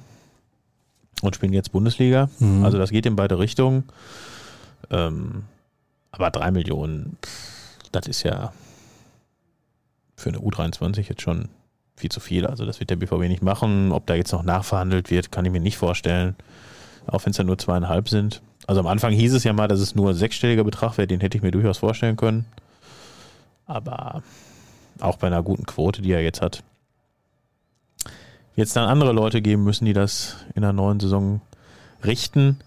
und 1.22 1.34
spielen 1.34 1.52
jetzt 1.52 1.72
Bundesliga. 1.72 2.28
Mhm. 2.38 2.64
Also 2.64 2.78
das 2.78 2.90
geht 2.90 3.06
in 3.06 3.16
beide 3.16 3.38
Richtungen. 3.38 3.84
Ähm, 4.90 5.44
aber 6.10 6.30
drei 6.30 6.50
Millionen, 6.50 7.16
das 7.92 8.06
ist 8.06 8.22
ja 8.22 8.52
für 10.16 10.30
eine 10.30 10.38
U23 10.38 11.08
jetzt 11.08 11.22
schon 11.22 11.48
viel 11.96 12.10
zu 12.10 12.20
viel. 12.20 12.46
Also 12.46 12.64
das 12.64 12.80
wird 12.80 12.90
der 12.90 12.96
BVB 12.96 13.28
nicht 13.28 13.42
machen. 13.42 13.92
Ob 13.92 14.06
da 14.06 14.14
jetzt 14.14 14.32
noch 14.32 14.42
nachverhandelt 14.42 15.10
wird, 15.10 15.32
kann 15.32 15.44
ich 15.44 15.52
mir 15.52 15.60
nicht 15.60 15.78
vorstellen. 15.78 16.36
Auch 17.06 17.24
wenn 17.24 17.30
es 17.30 17.36
ja 17.36 17.44
nur 17.44 17.58
zweieinhalb 17.58 18.08
sind. 18.08 18.42
Also 18.66 18.80
am 18.80 18.86
Anfang 18.86 19.12
hieß 19.12 19.32
es 19.32 19.44
ja 19.44 19.52
mal, 19.52 19.68
dass 19.68 19.80
es 19.80 19.94
nur 19.94 20.10
ein 20.10 20.16
sechsstelliger 20.16 20.64
Betrag 20.64 20.98
wäre. 20.98 21.06
Den 21.06 21.20
hätte 21.20 21.36
ich 21.36 21.42
mir 21.42 21.52
durchaus 21.52 21.78
vorstellen 21.78 22.16
können. 22.16 22.44
Aber 23.66 24.22
auch 25.00 25.16
bei 25.16 25.26
einer 25.26 25.42
guten 25.42 25.66
Quote, 25.66 26.02
die 26.02 26.12
er 26.12 26.22
jetzt 26.22 26.42
hat, 26.42 26.62
jetzt 28.54 28.76
dann 28.76 28.88
andere 28.88 29.12
Leute 29.12 29.42
geben 29.42 29.64
müssen, 29.64 29.84
die 29.84 29.92
das 29.92 30.36
in 30.54 30.62
der 30.62 30.72
neuen 30.72 31.00
Saison 31.00 31.40
richten. 32.04 32.58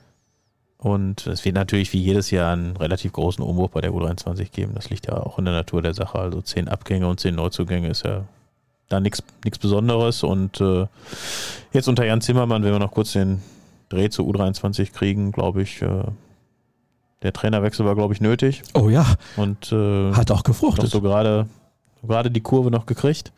Und 0.77 1.27
es 1.27 1.43
wird 1.43 1.55
natürlich 1.55 1.91
wie 1.91 2.01
jedes 2.01 2.31
Jahr 2.31 2.53
einen 2.53 2.77
relativ 2.77 3.11
großen 3.11 3.43
Umbruch 3.43 3.69
bei 3.69 3.81
der 3.81 3.91
U23 3.91 4.51
geben. 4.51 4.73
Das 4.75 4.89
liegt 4.89 5.07
ja 5.07 5.17
auch 5.17 5.37
in 5.37 5.45
der 5.45 5.53
Natur 5.53 5.81
der 5.81 5.93
Sache. 5.93 6.17
Also 6.17 6.41
zehn 6.41 6.69
Abgänge 6.69 7.07
und 7.07 7.19
zehn 7.19 7.35
Neuzugänge 7.35 7.89
ist 7.89 8.05
ja 8.05 8.23
da 8.89 8.99
nichts 8.99 9.23
Besonderes. 9.59 10.23
Und 10.23 10.59
äh, 10.61 10.87
jetzt 11.71 11.87
unter 11.87 12.05
Jan 12.05 12.21
Zimmermann, 12.21 12.63
wenn 12.63 12.71
wir 12.71 12.79
noch 12.79 12.91
kurz 12.91 13.13
den 13.13 13.41
Dreh 13.89 14.09
zur 14.09 14.25
U23 14.27 14.91
kriegen, 14.91 15.31
glaube 15.31 15.61
ich, 15.61 15.81
äh, 15.81 16.03
der 17.21 17.33
Trainerwechsel 17.33 17.85
war, 17.85 17.95
glaube 17.95 18.13
ich, 18.13 18.21
nötig. 18.21 18.61
Oh 18.73 18.89
ja, 18.89 19.05
Und 19.35 19.71
äh, 19.71 20.13
hat 20.13 20.31
auch 20.31 20.43
gefruchtet. 20.43 20.89
so 20.89 21.01
gerade 21.01 21.47
gerade 22.01 22.31
die 22.31 22.41
Kurve 22.41 22.71
noch 22.71 22.85
gekriegt. 22.85 23.31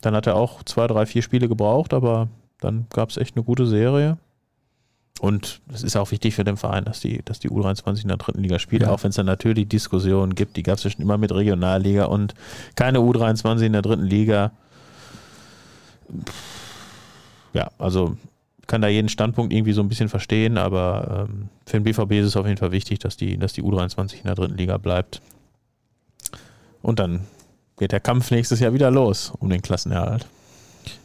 Dann 0.00 0.14
hat 0.14 0.26
er 0.26 0.36
auch 0.36 0.62
zwei, 0.64 0.86
drei, 0.86 1.06
vier 1.06 1.22
Spiele 1.22 1.48
gebraucht, 1.48 1.94
aber 1.94 2.28
dann 2.60 2.86
gab 2.90 3.10
es 3.10 3.16
echt 3.16 3.36
eine 3.36 3.44
gute 3.44 3.66
Serie. 3.66 4.18
Und 5.20 5.60
es 5.70 5.82
ist 5.82 5.96
auch 5.96 6.10
wichtig 6.12 6.34
für 6.34 6.44
den 6.44 6.56
Verein, 6.56 6.86
dass 6.86 7.00
die, 7.00 7.20
dass 7.22 7.38
die 7.40 7.50
U23 7.50 8.02
in 8.02 8.08
der 8.08 8.16
dritten 8.16 8.40
Liga 8.42 8.58
spielt, 8.58 8.82
Ja. 8.82 8.90
auch 8.90 9.02
wenn 9.02 9.10
es 9.10 9.16
dann 9.16 9.26
natürlich 9.26 9.68
Diskussionen 9.68 10.34
gibt, 10.34 10.56
die 10.56 10.62
gab 10.62 10.78
es 10.78 10.84
ja 10.84 10.90
schon 10.90 11.02
immer 11.02 11.18
mit 11.18 11.30
Regionalliga 11.30 12.06
und 12.06 12.32
keine 12.74 13.00
U23 13.00 13.66
in 13.66 13.72
der 13.74 13.82
dritten 13.82 14.04
Liga. 14.04 14.52
Ja, 17.52 17.68
also 17.78 18.16
kann 18.66 18.80
da 18.80 18.88
jeden 18.88 19.08
Standpunkt 19.10 19.52
irgendwie 19.52 19.72
so 19.72 19.82
ein 19.82 19.88
bisschen 19.88 20.08
verstehen, 20.08 20.56
aber 20.56 21.26
ähm, 21.28 21.48
für 21.66 21.78
den 21.78 21.84
BVB 21.84 22.12
ist 22.12 22.26
es 22.26 22.36
auf 22.36 22.46
jeden 22.46 22.58
Fall 22.58 22.72
wichtig, 22.72 23.00
dass 23.00 23.16
die, 23.16 23.36
dass 23.36 23.52
die 23.52 23.62
U23 23.62 24.14
in 24.18 24.24
der 24.24 24.36
dritten 24.36 24.56
Liga 24.56 24.78
bleibt. 24.78 25.20
Und 26.80 26.98
dann 26.98 27.26
geht 27.78 27.92
der 27.92 28.00
Kampf 28.00 28.30
nächstes 28.30 28.60
Jahr 28.60 28.72
wieder 28.72 28.90
los 28.90 29.32
um 29.38 29.50
den 29.50 29.60
Klassenerhalt. 29.60 30.26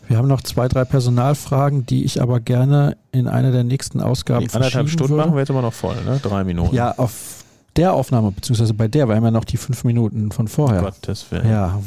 Wir 0.08 0.18
haben 0.18 0.28
noch 0.28 0.42
zwei, 0.42 0.68
drei 0.68 0.86
Personalfragen, 0.86 1.86
die 1.86 2.04
ich 2.04 2.22
aber 2.22 2.40
gerne 2.40 2.98
in 3.12 3.28
einer 3.28 3.52
der 3.52 3.64
nächsten 3.64 4.02
Ausgaben 4.02 4.48
Die 4.48 4.54
anderthalb 4.54 4.90
Stunden 4.90 5.12
würde. 5.14 5.24
machen 5.24 5.34
wir 5.36 5.40
jetzt 5.40 5.50
immer 5.50 5.62
noch 5.62 5.74
voll, 5.74 5.96
ne? 6.06 6.20
Drei 6.22 6.44
Minuten. 6.44 6.76
Ja, 6.76 6.94
auf 6.98 7.44
der 7.76 7.94
Aufnahme, 7.94 8.32
beziehungsweise 8.32 8.74
bei 8.74 8.88
der, 8.88 9.08
wir 9.08 9.16
haben 9.16 9.24
ja 9.24 9.32
noch 9.32 9.44
die 9.44 9.58
fünf 9.58 9.84
Minuten 9.84 10.32
von 10.32 10.48
vorher. 10.48 10.82
Gottes 10.82 11.30
Willen. 11.32 11.50
Ja, 11.50 11.80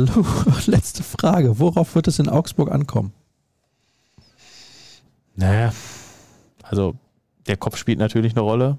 letzte 0.66 1.02
Frage. 1.02 1.58
Worauf 1.58 1.94
wird 1.94 2.08
es 2.08 2.18
in 2.18 2.28
Augsburg 2.28 2.70
ankommen? 2.70 3.12
Naja, 5.34 5.72
also 6.62 6.94
der 7.46 7.56
Kopf 7.56 7.76
spielt 7.76 7.98
natürlich 7.98 8.32
eine 8.32 8.40
Rolle, 8.40 8.78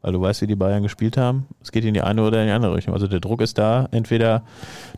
weil 0.00 0.12
du 0.12 0.20
weißt, 0.20 0.42
wie 0.42 0.46
die 0.46 0.56
Bayern 0.56 0.82
gespielt 0.82 1.16
haben. 1.16 1.46
Es 1.62 1.70
geht 1.70 1.84
in 1.84 1.94
die 1.94 2.02
eine 2.02 2.22
oder 2.22 2.40
in 2.40 2.46
die 2.46 2.52
andere 2.52 2.74
Richtung. 2.74 2.94
Also 2.94 3.06
der 3.06 3.20
Druck 3.20 3.40
ist 3.40 3.58
da. 3.58 3.88
Entweder 3.92 4.42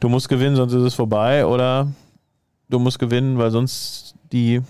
du 0.01 0.09
musst 0.09 0.29
gewinnen, 0.29 0.57
sonst 0.57 0.73
ist 0.73 0.83
es 0.83 0.95
vorbei, 0.95 1.45
oder 1.47 1.89
du 2.75 2.79
musst 2.81 2.99
gewinnen, 2.99 3.39
weil 3.39 3.51
sonst 3.51 4.15
die 4.33 4.61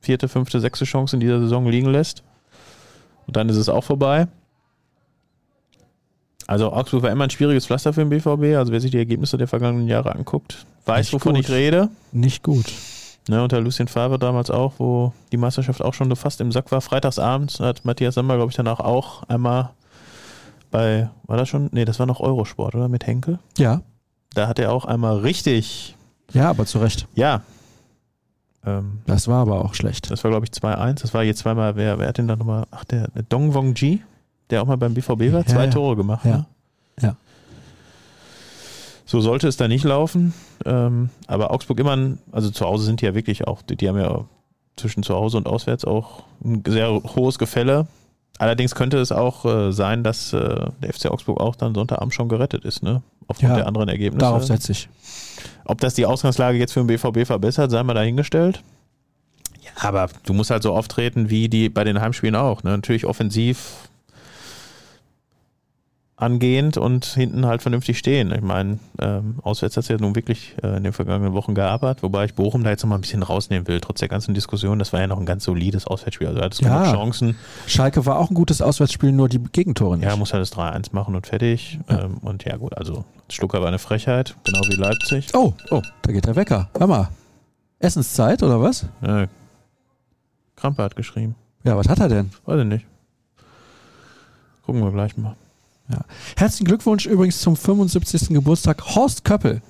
vierte, 0.00 0.26
fünfte, 0.28 0.58
sechste 0.60 0.84
Chance 0.84 1.16
in 1.16 1.20
dieser 1.20 1.38
Saison 1.40 1.66
liegen 1.68 1.90
lässt. 1.90 2.22
Und 3.26 3.36
dann 3.36 3.48
ist 3.48 3.56
es 3.56 3.68
auch 3.68 3.84
vorbei. 3.84 4.26
Also 6.46 6.72
Augsburg 6.72 7.02
war 7.04 7.10
immer 7.10 7.24
ein 7.24 7.30
schwieriges 7.30 7.66
Pflaster 7.66 7.92
für 7.92 8.04
den 8.04 8.10
BVB. 8.10 8.56
Also 8.58 8.72
wer 8.72 8.80
sich 8.80 8.90
die 8.90 8.98
Ergebnisse 8.98 9.38
der 9.38 9.46
vergangenen 9.48 9.86
Jahre 9.88 10.14
anguckt, 10.14 10.66
weiß, 10.86 11.06
Nicht 11.06 11.12
wovon 11.12 11.34
gut. 11.34 11.44
ich 11.44 11.50
rede. 11.50 11.88
Nicht 12.10 12.42
gut. 12.42 12.66
Ne, 13.28 13.40
unter 13.42 13.60
Lucien 13.60 13.86
Favre 13.86 14.18
damals 14.18 14.50
auch, 14.50 14.74
wo 14.78 15.12
die 15.30 15.36
Meisterschaft 15.36 15.80
auch 15.80 15.94
schon 15.94 16.08
so 16.08 16.16
fast 16.16 16.40
im 16.40 16.50
Sack 16.50 16.72
war. 16.72 16.80
Freitagsabends 16.80 17.60
hat 17.60 17.84
Matthias 17.84 18.14
Sammer, 18.16 18.34
glaube 18.34 18.50
ich, 18.50 18.56
danach 18.56 18.80
auch 18.80 19.22
einmal 19.28 19.70
bei, 20.72 21.08
war 21.28 21.36
das 21.36 21.48
schon? 21.48 21.68
Nee, 21.72 21.84
das 21.84 22.00
war 22.00 22.06
noch 22.06 22.18
Eurosport, 22.18 22.74
oder? 22.74 22.88
Mit 22.88 23.06
Henkel. 23.06 23.38
Ja, 23.58 23.82
Da 24.34 24.48
hat 24.48 24.58
er 24.58 24.72
auch 24.72 24.86
einmal 24.86 25.18
richtig, 25.18 25.94
ja, 26.34 26.50
aber 26.50 26.66
zu 26.66 26.78
Recht. 26.78 27.06
ja. 27.14 27.42
Ähm, 28.64 29.00
Das 29.06 29.26
war 29.26 29.40
aber 29.42 29.64
auch 29.64 29.74
schlecht. 29.74 30.10
das 30.12 30.22
war, 30.22 30.30
glaube 30.30 30.46
ich, 30.46 30.52
2-1. 30.52 31.02
Das 31.02 31.12
war 31.14 31.24
jetzt 31.24 31.38
zweimal, 31.40 31.74
wer, 31.74 31.98
wer 31.98 32.06
hat 32.08 32.18
denn 32.18 32.28
da 32.28 32.36
nochmal? 32.36 32.64
Ach, 32.70 32.84
der, 32.84 33.08
der 33.08 33.24
Dong 33.24 33.54
Wong 33.54 33.74
Ji, 33.74 34.02
der 34.50 34.62
auch 34.62 34.66
mal 34.66 34.76
beim 34.76 34.94
BVB 34.94 35.08
war, 35.32 35.40
Ja, 35.40 35.46
zwei 35.46 35.64
ja. 35.64 35.70
Tore 35.70 35.96
gemacht. 35.96 36.24
Ja. 36.24 36.30
Ne? 36.36 36.46
Ja. 37.00 37.16
So 39.04 39.20
sollte 39.20 39.48
es 39.48 39.56
da 39.56 39.66
nicht 39.68 39.84
laufen. 39.84 40.32
Ähm, 40.64 41.10
aber 41.26 41.50
Augsburg 41.50 41.80
immer, 41.80 41.96
ein, 41.96 42.18
also 42.30 42.50
zu 42.50 42.64
Hause 42.64 42.84
sind 42.84 43.00
die 43.00 43.04
ja 43.06 43.14
wirklich 43.16 43.46
auch, 43.48 43.62
die, 43.62 43.74
die 43.76 43.88
haben 43.88 43.98
ja 43.98 44.24
zwischen 44.76 45.02
zu 45.02 45.14
Hause 45.14 45.36
und 45.38 45.46
auswärts 45.48 45.84
auch 45.84 46.22
ein 46.44 46.62
sehr 46.66 46.88
hohes 47.16 47.38
Gefälle. 47.38 47.86
Allerdings 48.38 48.74
könnte 48.74 48.98
es 48.98 49.12
auch 49.12 49.44
äh, 49.44 49.72
sein, 49.72 50.04
dass 50.04 50.32
äh, 50.32 50.66
der 50.82 50.92
FC 50.92 51.06
Augsburg 51.10 51.40
auch 51.40 51.56
dann 51.56 51.74
Sonntagabend 51.74 52.14
schon 52.14 52.28
gerettet 52.28 52.64
ist, 52.64 52.82
ne? 52.82 53.02
Aufgrund 53.28 53.50
Ja, 53.50 53.56
der 53.56 53.66
anderen 53.66 53.88
Ergebnisse. 53.88 54.24
Darauf 54.24 54.44
setze 54.44 54.72
ich. 54.72 54.88
Ob 55.64 55.80
das 55.80 55.94
die 55.94 56.06
Ausgangslage 56.06 56.58
jetzt 56.58 56.72
für 56.72 56.80
den 56.80 56.86
BVB 56.86 57.26
verbessert, 57.26 57.70
sei 57.70 57.82
mal 57.82 57.94
dahingestellt. 57.94 58.62
Ja, 59.60 59.88
aber 59.88 60.08
du 60.24 60.32
musst 60.32 60.50
halt 60.50 60.62
so 60.62 60.72
auftreten 60.74 61.30
wie 61.30 61.48
die 61.48 61.68
bei 61.68 61.84
den 61.84 62.00
Heimspielen 62.00 62.34
auch. 62.34 62.62
Ne? 62.62 62.70
Natürlich 62.70 63.06
offensiv 63.06 63.88
angehend 66.22 66.76
und 66.76 67.04
hinten 67.04 67.44
halt 67.46 67.60
vernünftig 67.62 67.98
stehen. 67.98 68.32
Ich 68.32 68.40
meine, 68.40 68.78
ähm, 69.00 69.40
auswärts 69.42 69.76
hat 69.76 69.82
es 69.84 69.88
ja 69.88 69.96
nun 69.98 70.14
wirklich 70.14 70.54
äh, 70.62 70.76
in 70.76 70.84
den 70.84 70.92
vergangenen 70.92 71.34
Wochen 71.34 71.54
gearbeitet, 71.54 72.02
wobei 72.02 72.24
ich 72.24 72.34
Bochum 72.34 72.64
da 72.64 72.70
jetzt 72.70 72.82
noch 72.82 72.88
mal 72.90 72.94
ein 72.96 73.00
bisschen 73.02 73.22
rausnehmen 73.22 73.68
will, 73.68 73.80
trotz 73.80 74.00
der 74.00 74.08
ganzen 74.08 74.32
Diskussion. 74.32 74.78
Das 74.78 74.92
war 74.92 75.00
ja 75.00 75.06
noch 75.06 75.18
ein 75.18 75.26
ganz 75.26 75.44
solides 75.44 75.86
Auswärtsspiel. 75.86 76.28
Also 76.28 76.40
hattest 76.40 76.62
Ja. 76.62 76.82
genug 76.82 76.94
Chancen. 76.94 77.36
Schalke 77.66 78.06
war 78.06 78.18
auch 78.18 78.30
ein 78.30 78.34
gutes 78.34 78.62
Auswärtsspiel, 78.62 79.12
nur 79.12 79.28
die 79.28 79.38
Gegentore 79.40 79.98
nicht. 79.98 80.06
Ja, 80.08 80.16
muss 80.16 80.32
halt 80.32 80.40
das 80.42 80.52
3-1 80.52 80.90
machen 80.94 81.14
und 81.14 81.26
fertig. 81.26 81.78
Ja. 81.90 82.04
Ähm, 82.04 82.18
und 82.22 82.44
ja, 82.44 82.56
gut, 82.56 82.76
also 82.78 83.04
Stucker 83.28 83.60
war 83.60 83.68
eine 83.68 83.78
Frechheit, 83.78 84.34
genau 84.44 84.60
wie 84.68 84.76
Leipzig. 84.76 85.28
oh, 85.34 85.52
oh, 85.70 85.82
da 86.02 86.12
geht 86.12 86.26
der 86.26 86.36
Wecker. 86.36 86.68
Hör 86.78 86.86
mal. 86.86 87.08
Essenszeit 87.78 88.42
oder 88.42 88.60
was? 88.60 88.86
Ja, 89.04 89.26
Krampe 90.56 90.82
hat 90.84 90.94
geschrieben. 90.94 91.34
Ja, 91.64 91.76
was 91.76 91.88
hat 91.88 91.98
er 91.98 92.08
denn? 92.08 92.30
Weiß 92.44 92.60
ich 92.60 92.66
nicht. 92.66 92.86
Gucken 94.64 94.82
wir 94.82 94.92
gleich 94.92 95.16
mal. 95.16 95.34
Ja. 95.88 96.04
Herzlichen 96.36 96.66
Glückwunsch 96.66 97.06
übrigens 97.06 97.40
zum 97.40 97.56
75. 97.56 98.28
Geburtstag 98.30 98.82
Horst 98.94 99.24
Köppel, 99.24 99.62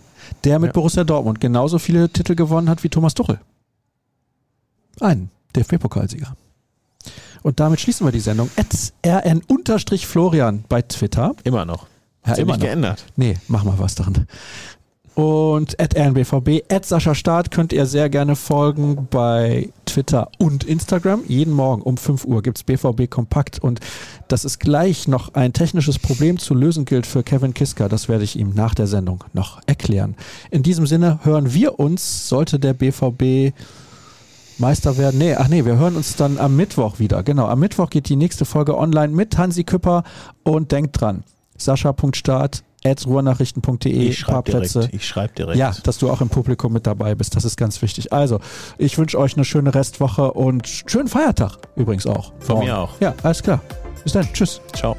der 0.45 0.59
mit 0.59 0.69
Ja. 0.69 0.73
Borussia 0.73 1.05
Dortmund 1.05 1.41
genauso 1.41 1.79
viele 1.79 2.09
Titel 2.11 2.35
gewonnen 2.35 2.69
hat 2.69 2.85
wie 2.85 2.89
Thomas 2.89 3.15
Tuchel. 3.15 3.41
Ein 5.01 5.31
DFB-Pokalsieger. 5.57 6.37
Und 7.43 7.59
damit 7.61 7.81
schließen 7.81 8.07
wir 8.07 8.13
die 8.13 8.21
Sendung. 8.21 8.51
rn-florian 9.05 10.65
bei 10.69 10.83
Twitter. 10.83 11.35
Immer 11.45 11.65
noch. 11.65 11.87
Ja, 12.25 12.29
Hat 12.29 12.37
sich 12.37 12.43
immer 12.43 12.53
nicht 12.53 12.63
geändert. 12.63 13.05
Nee, 13.17 13.37
mach 13.49 13.65
mal 13.65 13.79
was 13.79 13.97
dran. 13.97 14.27
Und 15.15 15.79
at 15.79 15.95
rnbvb, 15.95 16.63
at 16.71 16.87
Sascha 16.87 17.15
Staat 17.15 17.51
könnt 17.51 17.73
ihr 17.75 17.85
sehr 17.85 18.09
gerne 18.09 18.35
folgen 18.35 19.09
bei 19.11 19.69
Twitter 19.85 20.31
und 20.39 20.65
Instagram. 20.65 21.23
Jeden 21.29 21.53
Morgen 21.53 21.83
um 21.83 21.99
5 21.99 22.25
Uhr 22.25 22.43
gibt's 22.43 22.63
BVB 22.63 23.11
Kompakt 23.11 23.59
und 23.59 23.81
dass 24.29 24.45
es 24.45 24.59
gleich 24.59 25.09
noch 25.09 25.35
ein 25.35 25.53
technisches 25.53 25.99
Problem 25.99 26.39
zu 26.39 26.55
lösen 26.55 26.87
gilt 26.87 27.07
für 27.07 27.23
Kevin 27.23 27.53
Kiska, 27.53 27.89
das 27.89 28.09
werde 28.09 28.25
ich 28.25 28.39
ihm 28.39 28.55
nach 28.55 28.75
der 28.75 28.87
Sendung 28.87 29.23
noch 29.35 29.61
erklären. 29.67 30.17
In 30.51 30.63
diesem 30.63 30.87
Sinne 30.87 31.21
hören 31.25 31.53
wir 31.53 31.79
uns, 31.79 32.29
sollte 32.29 32.59
der 32.59 32.73
BVB 32.73 33.55
Meister 34.59 34.97
werden. 34.97 35.19
Nee, 35.19 35.35
ach 35.35 35.49
nee, 35.49 35.65
wir 35.65 35.77
hören 35.77 35.97
uns 35.97 36.17
dann 36.17 36.39
am 36.39 36.57
Mittwoch 36.57 36.99
wieder. 36.99 37.23
Genau, 37.23 37.47
am 37.49 37.61
Mittwoch 37.61 37.91
geht 37.91 38.09
die 38.09 38.17
nächste 38.17 38.47
Folge 38.47 38.79
online 38.79 39.13
mit 39.13 39.37
Hansi 39.37 39.65
Küpper 39.65 40.05
und 40.43 40.73
denkt 40.73 41.01
dran, 41.01 41.25
sascha.start 41.59 42.63
at 42.72 42.72
ruhrnachrichten.de 43.07 43.93
Ich 43.93 44.19
schreibe 44.19 44.51
direkt. 44.51 44.77
Ich 44.93 45.07
schreibe 45.07 45.35
direkt. 45.35 45.59
Ja, 45.59 45.73
dass 45.83 45.99
du 45.99 46.11
auch 46.11 46.21
im 46.21 46.29
Publikum 46.29 46.73
mit 46.73 46.87
dabei 46.87 47.15
bist, 47.15 47.37
das 47.37 47.45
ist 47.45 47.57
ganz 47.57 47.81
wichtig. 47.83 48.13
Also, 48.13 48.41
ich 48.79 48.99
wünsche 48.99 49.19
euch 49.19 49.35
eine 49.37 49.45
schöne 49.45 49.75
Restwoche 49.75 50.33
und 50.33 50.69
schönen 50.69 51.09
Feiertag 51.09 51.59
übrigens 51.77 52.07
auch. 52.07 52.33
Von 52.41 52.57
Morgen. 52.57 52.67
mir 52.69 52.79
auch. 52.79 53.01
Ja, 53.01 53.15
alles 53.23 53.43
klar. 53.43 53.61
Bis 54.03 54.13
dann. 54.13 54.27
Tschüss. 54.33 54.61
Ciao. 54.75 54.97